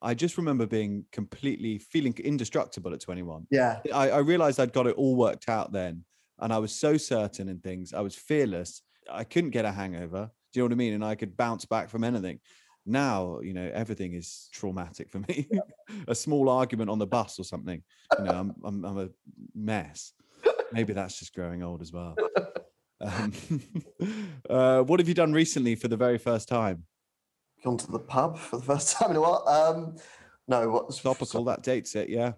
I 0.00 0.14
just 0.14 0.36
remember 0.38 0.66
being 0.66 1.06
completely 1.10 1.78
feeling 1.78 2.14
indestructible 2.22 2.94
at 2.94 3.00
21. 3.00 3.46
Yeah. 3.50 3.80
I, 3.92 4.10
I 4.10 4.18
realized 4.18 4.60
I'd 4.60 4.72
got 4.72 4.86
it 4.86 4.94
all 4.96 5.16
worked 5.16 5.48
out 5.48 5.72
then. 5.72 6.04
And 6.38 6.52
I 6.52 6.58
was 6.58 6.72
so 6.72 6.96
certain 6.96 7.48
in 7.48 7.58
things. 7.58 7.92
I 7.92 8.00
was 8.02 8.14
fearless. 8.14 8.82
I 9.10 9.24
couldn't 9.24 9.50
get 9.50 9.64
a 9.64 9.72
hangover. 9.72 10.30
Do 10.52 10.60
you 10.60 10.62
know 10.62 10.66
what 10.66 10.72
I 10.72 10.76
mean? 10.76 10.94
And 10.94 11.04
I 11.04 11.14
could 11.14 11.36
bounce 11.36 11.64
back 11.64 11.88
from 11.88 12.04
anything. 12.04 12.40
Now, 12.86 13.40
you 13.40 13.52
know, 13.52 13.70
everything 13.74 14.14
is 14.14 14.48
traumatic 14.52 15.10
for 15.10 15.18
me. 15.20 15.48
a 16.08 16.14
small 16.14 16.48
argument 16.48 16.88
on 16.90 16.98
the 16.98 17.06
bus 17.06 17.38
or 17.38 17.44
something, 17.44 17.82
you 18.18 18.24
know, 18.24 18.32
I'm, 18.32 18.54
I'm, 18.64 18.84
I'm 18.84 18.98
a 18.98 19.08
mess. 19.54 20.12
Maybe 20.72 20.92
that's 20.92 21.18
just 21.18 21.34
growing 21.34 21.62
old 21.62 21.82
as 21.82 21.92
well. 21.92 22.16
Um, 23.00 23.32
uh, 24.50 24.82
what 24.82 25.00
have 25.00 25.08
you 25.08 25.14
done 25.14 25.32
recently 25.32 25.74
for 25.74 25.88
the 25.88 25.96
very 25.96 26.18
first 26.18 26.48
time? 26.48 26.84
Gone 27.64 27.76
to 27.78 27.90
the 27.90 27.98
pub 27.98 28.38
for 28.38 28.56
the 28.56 28.64
first 28.64 28.92
time 28.96 29.10
in 29.10 29.16
a 29.16 29.20
while. 29.20 29.46
Um, 29.46 29.96
no, 30.46 30.68
what's 30.70 31.00
Topical, 31.00 31.44
that 31.44 31.62
dates 31.62 31.94
it, 31.94 32.08
yeah. 32.08 32.32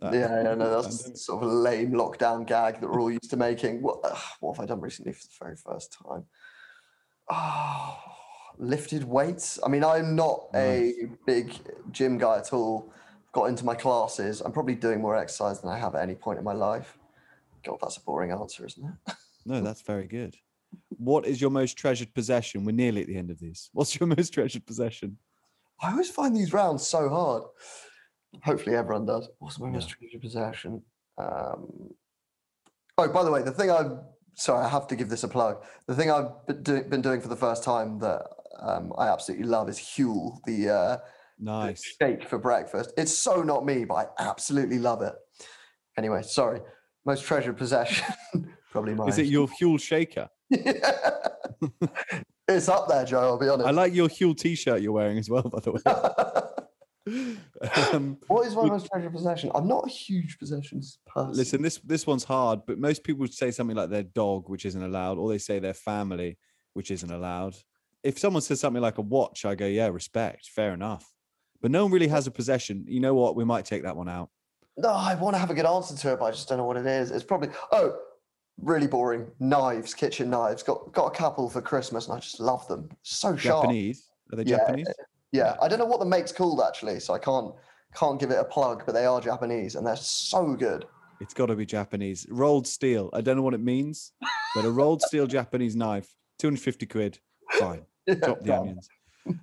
That- 0.00 0.12
Yeah, 0.14 0.42
yeah, 0.42 0.54
no, 0.54 0.70
that's 0.82 0.96
pandemic. 0.98 1.16
sort 1.18 1.42
of 1.42 1.50
a 1.50 1.54
lame 1.54 1.92
lockdown 1.92 2.46
gag 2.46 2.80
that 2.80 2.88
we're 2.90 3.00
all 3.00 3.10
used 3.10 3.30
to 3.30 3.36
making. 3.36 3.82
What, 3.82 3.98
what 4.40 4.56
have 4.56 4.62
I 4.62 4.66
done 4.66 4.80
recently 4.80 5.12
for 5.12 5.22
the 5.22 5.44
very 5.44 5.56
first 5.56 5.96
time? 6.06 6.24
Oh, 7.30 7.98
lifted 8.58 9.04
weights. 9.04 9.58
I 9.64 9.68
mean, 9.68 9.82
I'm 9.84 10.14
not 10.14 10.48
a 10.54 10.92
big 11.26 11.54
gym 11.92 12.18
guy 12.18 12.38
at 12.38 12.52
all. 12.52 12.92
Got 13.32 13.46
into 13.46 13.64
my 13.64 13.74
classes. 13.74 14.40
I'm 14.40 14.52
probably 14.52 14.74
doing 14.74 15.00
more 15.00 15.16
exercise 15.16 15.60
than 15.60 15.70
I 15.70 15.78
have 15.78 15.94
at 15.94 16.02
any 16.02 16.14
point 16.14 16.38
in 16.38 16.44
my 16.44 16.52
life. 16.54 16.96
God, 17.64 17.78
that's 17.82 17.96
a 17.96 18.00
boring 18.00 18.30
answer, 18.30 18.64
isn't 18.64 18.84
it? 19.06 19.14
No, 19.44 19.60
that's 19.60 19.82
very 19.82 20.06
good. 20.06 20.36
What 20.90 21.26
is 21.26 21.40
your 21.40 21.50
most 21.50 21.76
treasured 21.76 22.14
possession? 22.14 22.64
We're 22.64 22.72
nearly 22.72 23.02
at 23.02 23.06
the 23.08 23.16
end 23.16 23.30
of 23.30 23.38
this. 23.38 23.70
What's 23.72 23.98
your 23.98 24.06
most 24.16 24.32
treasured 24.32 24.66
possession? 24.66 25.18
I 25.82 25.90
always 25.90 26.10
find 26.10 26.34
these 26.34 26.52
rounds 26.52 26.86
so 26.86 27.08
hard. 27.08 27.42
Hopefully, 28.44 28.76
everyone 28.76 29.06
does. 29.06 29.28
What's 29.38 29.58
my 29.58 29.68
most 29.68 29.90
treasured 29.90 30.20
possession? 30.20 30.82
Um, 31.18 31.90
oh, 32.98 33.08
by 33.08 33.24
the 33.24 33.30
way, 33.30 33.42
the 33.42 33.52
thing 33.52 33.70
I've 33.70 33.92
sorry, 34.36 34.64
I 34.64 34.68
have 34.68 34.86
to 34.88 34.96
give 34.96 35.08
this 35.08 35.24
a 35.24 35.28
plug. 35.28 35.64
The 35.86 35.94
thing 35.94 36.10
I've 36.10 36.46
been, 36.46 36.62
do, 36.62 36.82
been 36.84 37.02
doing 37.02 37.20
for 37.20 37.28
the 37.28 37.36
first 37.36 37.64
time 37.64 37.98
that 37.98 38.22
um, 38.60 38.92
I 38.96 39.08
absolutely 39.08 39.46
love 39.46 39.68
is 39.68 39.78
Huel, 39.78 40.38
the, 40.46 40.70
uh, 40.70 40.96
the 41.38 41.44
Nice. 41.44 41.96
shake 42.00 42.28
for 42.28 42.38
breakfast. 42.38 42.92
It's 42.96 43.16
so 43.16 43.42
not 43.42 43.66
me, 43.66 43.84
but 43.84 43.94
I 43.94 44.06
absolutely 44.18 44.78
love 44.78 45.02
it. 45.02 45.14
Anyway, 45.98 46.22
sorry. 46.22 46.60
Most 47.04 47.24
treasured 47.24 47.56
possession, 47.56 48.04
probably 48.70 48.94
mine. 48.94 49.08
Is 49.08 49.18
it 49.18 49.26
your 49.26 49.48
Huel 49.60 49.80
shaker? 49.80 50.28
it's 50.50 50.82
up 52.68 52.88
there, 52.88 53.04
Joe. 53.04 53.20
I'll 53.20 53.38
be 53.38 53.48
honest. 53.48 53.68
I 53.68 53.70
like 53.70 53.94
your 53.94 54.08
Huel 54.08 54.36
t-shirt 54.36 54.82
you're 54.82 54.92
wearing 54.92 55.18
as 55.18 55.30
well, 55.30 55.42
by 55.42 55.60
the 55.60 55.72
way. 55.72 55.80
um, 57.92 58.18
what 58.26 58.46
is 58.46 58.54
my 58.54 58.62
Look- 58.62 58.72
most 58.72 58.88
treasured 58.92 59.12
possession? 59.12 59.50
I'm 59.54 59.68
not 59.68 59.86
a 59.86 59.90
huge 59.90 60.38
possessions 60.38 60.98
person. 61.06 61.32
listen, 61.34 61.62
this 61.62 61.78
this 61.78 62.06
one's 62.06 62.24
hard, 62.24 62.60
but 62.66 62.78
most 62.78 63.04
people 63.04 63.20
would 63.20 63.34
say 63.34 63.50
something 63.50 63.76
like 63.76 63.90
their 63.90 64.02
dog, 64.02 64.48
which 64.48 64.64
isn't 64.64 64.82
allowed, 64.82 65.18
or 65.18 65.28
they 65.28 65.38
say 65.38 65.58
their 65.58 65.74
family, 65.74 66.38
which 66.74 66.90
isn't 66.90 67.10
allowed. 67.10 67.56
If 68.02 68.18
someone 68.18 68.42
says 68.42 68.60
something 68.60 68.82
like 68.82 68.98
a 68.98 69.02
watch, 69.02 69.44
I 69.44 69.54
go, 69.54 69.66
yeah, 69.66 69.88
respect, 69.88 70.48
fair 70.48 70.72
enough. 70.74 71.12
But 71.60 71.70
no 71.70 71.84
one 71.84 71.92
really 71.92 72.08
has 72.08 72.26
a 72.26 72.30
possession. 72.30 72.84
You 72.86 73.00
know 73.00 73.14
what? 73.14 73.34
We 73.34 73.44
might 73.44 73.64
take 73.64 73.82
that 73.84 73.96
one 73.96 74.08
out. 74.08 74.30
No, 74.76 74.90
I 74.90 75.14
want 75.14 75.34
to 75.34 75.38
have 75.38 75.50
a 75.50 75.54
good 75.54 75.64
answer 75.64 75.96
to 75.96 76.12
it, 76.12 76.18
but 76.18 76.26
I 76.26 76.30
just 76.30 76.48
don't 76.48 76.58
know 76.58 76.64
what 76.64 76.76
it 76.76 76.86
is. 76.86 77.10
It's 77.10 77.24
probably 77.24 77.48
oh, 77.72 77.96
really 78.60 78.86
boring. 78.86 79.26
Knives, 79.40 79.94
kitchen 79.94 80.28
knives. 80.28 80.62
Got 80.62 80.92
got 80.92 81.06
a 81.06 81.16
couple 81.16 81.48
for 81.48 81.62
Christmas, 81.62 82.06
and 82.06 82.16
I 82.16 82.20
just 82.20 82.40
love 82.40 82.66
them. 82.68 82.90
So 83.02 83.36
sharp. 83.36 83.64
Japanese? 83.64 84.08
Are 84.32 84.36
they 84.36 84.50
Yeah, 84.50 84.58
Japanese? 84.58 84.88
Yeah, 85.32 85.56
I 85.60 85.68
don't 85.68 85.78
know 85.78 85.84
what 85.86 86.00
the 86.00 86.06
make's 86.06 86.32
called 86.32 86.60
actually, 86.66 87.00
so 87.00 87.14
I 87.14 87.18
can't 87.18 87.52
can't 87.94 88.18
give 88.20 88.30
it 88.30 88.38
a 88.38 88.44
plug. 88.44 88.84
But 88.86 88.92
they 88.92 89.06
are 89.06 89.20
Japanese, 89.20 89.74
and 89.74 89.86
they're 89.86 89.96
so 89.96 90.54
good. 90.54 90.86
It's 91.20 91.34
got 91.34 91.46
to 91.46 91.56
be 91.56 91.64
Japanese. 91.66 92.26
Rolled 92.30 92.66
steel. 92.66 93.10
I 93.12 93.20
don't 93.22 93.36
know 93.36 93.42
what 93.42 93.54
it 93.54 93.60
means, 93.62 94.12
but 94.54 94.64
a 94.64 94.70
rolled 94.70 95.00
steel 95.02 95.26
Japanese 95.26 95.74
knife, 95.74 96.14
250 96.38 96.86
quid. 96.86 97.18
Fine. 97.52 97.86
Drop 98.20 98.42
the 98.42 98.48
Yeah. 98.48 98.60
onions. 98.60 98.88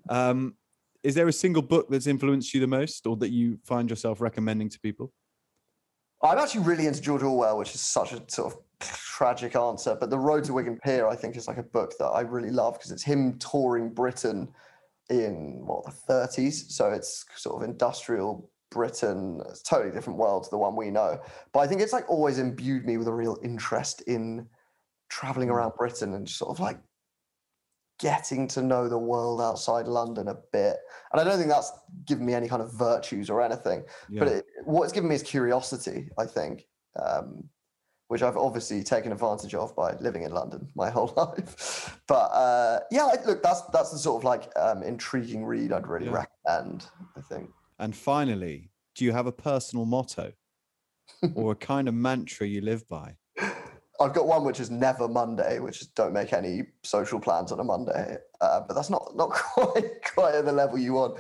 Um, 0.08 0.56
is 1.02 1.16
there 1.16 1.28
a 1.28 1.34
single 1.34 1.64
book 1.64 1.88
that's 1.90 2.06
influenced 2.08 2.54
you 2.54 2.60
the 2.62 2.68
most 2.68 3.08
or 3.08 3.18
that 3.18 3.32
you 3.32 3.58
find 3.66 3.90
yourself 3.90 4.22
recommending 4.22 4.70
to 4.70 4.80
people? 4.80 5.12
I'm 6.22 6.38
actually 6.38 6.64
really 6.64 6.86
into 6.88 7.02
George 7.02 7.24
Orwell, 7.24 7.58
which 7.58 7.74
is 7.76 7.82
such 7.82 8.14
a 8.14 8.22
sort 8.28 8.54
of 8.54 8.60
tragic 8.80 9.56
answer. 9.58 9.98
But 10.00 10.10
The 10.12 10.18
Road 10.20 10.44
to 10.46 10.54
Wigan 10.54 10.80
Pier, 10.86 11.08
I 11.08 11.16
think, 11.16 11.36
is 11.36 11.48
like 11.48 11.58
a 11.58 11.64
book 11.64 11.94
that 11.98 12.06
I 12.06 12.22
really 12.22 12.52
love 12.52 12.76
because 12.76 12.92
it's 12.92 13.04
him 13.04 13.38
touring 13.40 13.90
Britain 13.90 14.48
in 15.10 15.62
what 15.66 15.86
the 15.86 16.14
30s. 16.14 16.72
So 16.72 16.92
it's 16.92 17.26
sort 17.36 17.62
of 17.62 17.70
industrial 17.70 18.50
Britain. 18.72 19.42
It's 19.50 19.62
a 19.62 19.64
totally 19.64 19.92
different 19.92 20.20
world 20.20 20.44
to 20.46 20.50
the 20.50 20.58
one 20.58 20.76
we 20.76 20.90
know. 20.92 21.20
But 21.52 21.60
I 21.60 21.68
think 21.68 21.82
it's 21.82 21.94
like 21.94 22.10
always 22.10 22.40
imbued 22.40 22.86
me 22.86 22.98
with 22.98 23.08
a 23.08 23.14
real 23.14 23.38
interest 23.44 24.02
in 24.08 24.48
traveling 25.10 25.50
Mm. 25.50 25.54
around 25.54 25.74
Britain 25.78 26.14
and 26.14 26.28
sort 26.28 26.52
of 26.52 26.60
like 26.60 26.80
getting 28.00 28.48
to 28.48 28.62
know 28.62 28.90
the 28.90 28.98
world 28.98 29.40
outside 29.40 29.88
London 29.88 30.28
a 30.28 30.36
bit. 30.52 30.78
And 31.12 31.22
I 31.22 31.24
don't 31.24 31.38
think 31.38 31.50
that's 31.50 31.72
given 32.06 32.26
me 32.26 32.34
any 32.34 32.48
kind 32.48 32.62
of 32.62 32.74
virtues 32.74 33.30
or 33.30 33.42
anything, 33.42 33.84
yeah. 34.10 34.20
but 34.20 34.28
it, 34.28 34.46
what 34.66 34.84
it's 34.84 34.94
given 34.94 35.10
me 35.10 35.16
is 35.16 35.24
curiosity, 35.24 36.10
I 36.18 36.26
think, 36.26 36.66
um, 37.02 37.44
which 38.14 38.22
I've 38.22 38.38
obviously 38.38 38.84
taken 38.84 39.12
advantage 39.12 39.56
of 39.56 39.76
by 39.76 39.96
living 40.00 40.22
in 40.22 40.32
London 40.32 40.68
my 40.76 40.88
whole 40.96 41.12
life. 41.18 42.00
But 42.08 42.30
uh, 42.32 42.82
yeah, 42.92 43.12
look, 43.26 43.42
that's 43.42 43.62
that's 43.74 43.90
the 43.90 43.98
sort 43.98 44.22
of 44.22 44.24
like 44.24 44.52
um, 44.56 44.84
intriguing 44.84 45.44
read 45.44 45.74
I'd 45.74 45.88
really 45.88 46.06
yeah. 46.06 46.26
recommend, 46.46 46.86
I 47.18 47.22
think. 47.22 47.50
And 47.80 47.96
finally, 47.96 48.70
do 48.94 49.04
you 49.04 49.14
have 49.14 49.26
a 49.26 49.32
personal 49.32 49.86
motto 49.86 50.32
or 51.34 51.54
a 51.54 51.56
kind 51.56 51.88
of 51.88 51.96
mantra 51.96 52.46
you 52.46 52.62
live 52.62 52.88
by? 52.88 53.16
I've 54.02 54.14
got 54.14 54.26
one 54.26 54.44
which 54.44 54.60
is 54.60 54.72
never 54.72 55.08
Monday, 55.08 55.60
which 55.60 55.82
is 55.82 55.88
don't 55.88 56.14
make 56.14 56.34
any 56.34 56.64
social 56.84 57.20
plans 57.20 57.52
on 57.52 57.60
a 57.60 57.64
Monday. 57.64 58.18
Uh, 58.42 58.62
but 58.68 58.74
that's 58.74 58.90
not 58.90 59.16
not 59.16 59.30
quite 59.54 60.04
quite 60.14 60.36
at 60.36 60.46
the 60.46 60.52
level 60.52 60.78
you 60.78 60.94
want. 60.94 61.18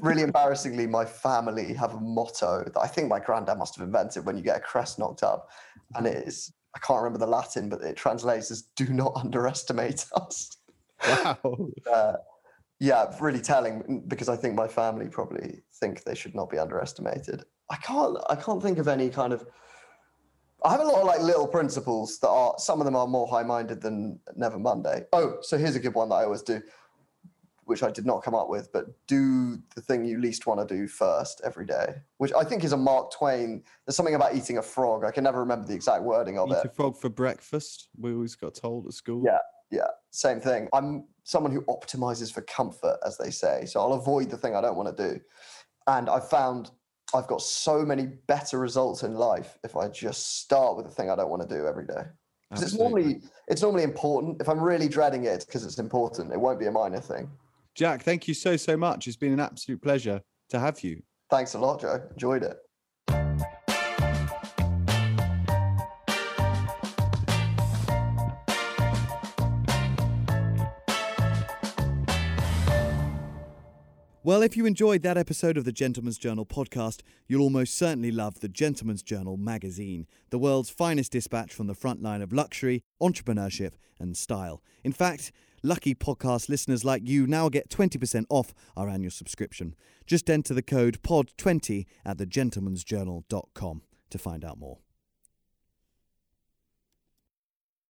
Really 0.00 0.22
embarrassingly, 0.22 0.86
my 0.86 1.04
family 1.04 1.74
have 1.74 1.94
a 1.94 2.00
motto 2.00 2.64
that 2.64 2.80
I 2.80 2.86
think 2.86 3.08
my 3.08 3.18
granddad 3.18 3.58
must 3.58 3.76
have 3.76 3.84
invented 3.84 4.24
when 4.24 4.36
you 4.36 4.42
get 4.42 4.56
a 4.56 4.60
crest 4.60 4.98
knocked 4.98 5.22
up, 5.22 5.48
and 5.94 6.06
it 6.06 6.28
is 6.28 6.52
I 6.74 6.78
can't 6.78 7.02
remember 7.02 7.18
the 7.18 7.30
Latin, 7.30 7.68
but 7.68 7.82
it 7.82 7.96
translates 7.96 8.50
as 8.50 8.62
"Do 8.76 8.86
not 8.86 9.12
underestimate 9.16 10.06
us." 10.14 10.56
Wow. 11.06 11.38
uh, 11.92 12.12
yeah, 12.78 13.14
really 13.20 13.40
telling 13.40 14.04
because 14.08 14.28
I 14.28 14.36
think 14.36 14.54
my 14.54 14.68
family 14.68 15.08
probably 15.08 15.62
think 15.80 16.04
they 16.04 16.14
should 16.14 16.34
not 16.34 16.50
be 16.50 16.58
underestimated. 16.58 17.44
I 17.70 17.76
can't 17.76 18.16
I 18.28 18.36
can't 18.36 18.62
think 18.62 18.78
of 18.78 18.88
any 18.88 19.08
kind 19.08 19.32
of 19.32 19.44
I 20.64 20.70
have 20.72 20.80
a 20.80 20.84
lot 20.84 21.00
of 21.00 21.06
like 21.06 21.20
little 21.20 21.46
principles 21.46 22.18
that 22.20 22.28
are 22.28 22.54
some 22.58 22.80
of 22.80 22.84
them 22.84 22.96
are 22.96 23.06
more 23.06 23.26
high-minded 23.26 23.80
than 23.80 24.18
Never 24.36 24.58
Monday. 24.58 25.04
Oh, 25.12 25.38
so 25.40 25.58
here's 25.58 25.76
a 25.76 25.80
good 25.80 25.94
one 25.94 26.08
that 26.10 26.16
I 26.16 26.24
always 26.24 26.42
do, 26.42 26.62
which 27.64 27.82
I 27.82 27.90
did 27.90 28.06
not 28.06 28.22
come 28.22 28.34
up 28.34 28.48
with, 28.48 28.72
but 28.72 28.86
do 29.06 29.58
the 29.74 29.80
thing 29.80 30.04
you 30.04 30.20
least 30.20 30.46
want 30.46 30.66
to 30.66 30.74
do 30.74 30.86
first 30.86 31.40
every 31.44 31.66
day, 31.66 31.94
which 32.18 32.32
I 32.32 32.44
think 32.44 32.64
is 32.64 32.72
a 32.72 32.76
Mark 32.76 33.12
Twain. 33.12 33.62
There's 33.86 33.96
something 33.96 34.14
about 34.14 34.34
eating 34.34 34.58
a 34.58 34.62
frog. 34.62 35.04
I 35.04 35.10
can 35.10 35.24
never 35.24 35.40
remember 35.40 35.66
the 35.66 35.74
exact 35.74 36.02
wording 36.02 36.38
of 36.38 36.48
Eat 36.50 36.58
it. 36.58 36.66
a 36.66 36.68
frog 36.68 36.96
for 36.96 37.08
breakfast. 37.08 37.88
We 37.98 38.12
always 38.12 38.34
got 38.34 38.54
told 38.54 38.86
at 38.86 38.92
school. 38.92 39.22
Yeah, 39.24 39.38
yeah, 39.70 39.88
same 40.10 40.40
thing. 40.40 40.68
I'm 40.72 41.06
someone 41.24 41.52
who 41.52 41.62
optimizes 41.62 42.32
for 42.32 42.42
comfort, 42.42 42.98
as 43.06 43.16
they 43.16 43.30
say. 43.30 43.64
So 43.64 43.80
I'll 43.80 43.94
avoid 43.94 44.30
the 44.30 44.36
thing 44.36 44.54
I 44.54 44.60
don't 44.60 44.76
want 44.76 44.96
to 44.96 45.10
do. 45.10 45.20
And 45.86 46.08
I 46.08 46.20
found 46.20 46.70
I've 47.14 47.26
got 47.26 47.42
so 47.42 47.84
many 47.84 48.06
better 48.26 48.58
results 48.58 49.02
in 49.02 49.14
life 49.14 49.58
if 49.64 49.76
I 49.76 49.88
just 49.88 50.40
start 50.40 50.76
with 50.76 50.86
the 50.86 50.92
thing 50.92 51.10
I 51.10 51.16
don't 51.16 51.30
want 51.30 51.48
to 51.48 51.54
do 51.54 51.66
every 51.66 51.86
day. 51.86 52.02
Because 52.48 52.64
it's 52.64 52.74
normally 52.74 53.22
it's 53.48 53.62
normally 53.62 53.82
important. 53.82 54.40
If 54.40 54.48
I'm 54.48 54.60
really 54.60 54.88
dreading 54.88 55.24
it, 55.24 55.28
it's 55.28 55.44
because 55.44 55.64
it's 55.64 55.78
important. 55.78 56.32
It 56.32 56.40
won't 56.40 56.58
be 56.60 56.66
a 56.66 56.70
minor 56.70 57.00
thing. 57.00 57.30
Jack, 57.74 58.02
thank 58.02 58.28
you 58.28 58.34
so 58.34 58.56
so 58.56 58.76
much. 58.76 59.06
It's 59.06 59.16
been 59.16 59.32
an 59.32 59.40
absolute 59.40 59.80
pleasure 59.80 60.20
to 60.50 60.58
have 60.58 60.82
you. 60.82 61.02
Thanks 61.30 61.54
a 61.54 61.58
lot, 61.58 61.80
Joe. 61.80 62.02
Enjoyed 62.10 62.42
it. 62.42 62.58
Well, 74.32 74.40
if 74.40 74.56
you 74.56 74.64
enjoyed 74.64 75.02
that 75.02 75.18
episode 75.18 75.58
of 75.58 75.66
the 75.66 75.72
Gentleman's 75.72 76.16
Journal 76.16 76.46
podcast, 76.46 77.02
you'll 77.28 77.42
almost 77.42 77.76
certainly 77.76 78.10
love 78.10 78.40
the 78.40 78.48
Gentleman's 78.48 79.02
Journal 79.02 79.36
magazine, 79.36 80.06
the 80.30 80.38
world's 80.38 80.70
finest 80.70 81.12
dispatch 81.12 81.52
from 81.52 81.66
the 81.66 81.74
front 81.74 82.02
line 82.02 82.22
of 82.22 82.32
luxury, 82.32 82.82
entrepreneurship, 82.98 83.72
and 83.98 84.16
style. 84.16 84.62
In 84.84 84.92
fact, 84.92 85.32
lucky 85.62 85.94
podcast 85.94 86.48
listeners 86.48 86.82
like 86.82 87.06
you 87.06 87.26
now 87.26 87.50
get 87.50 87.68
20% 87.68 88.24
off 88.30 88.54
our 88.74 88.88
annual 88.88 89.10
subscription. 89.10 89.74
Just 90.06 90.30
enter 90.30 90.54
the 90.54 90.62
code 90.62 91.02
POD20 91.02 91.84
at 92.06 92.16
thegentleman'sjournal.com 92.16 93.82
to 94.08 94.18
find 94.18 94.44
out 94.46 94.58
more. 94.58 94.78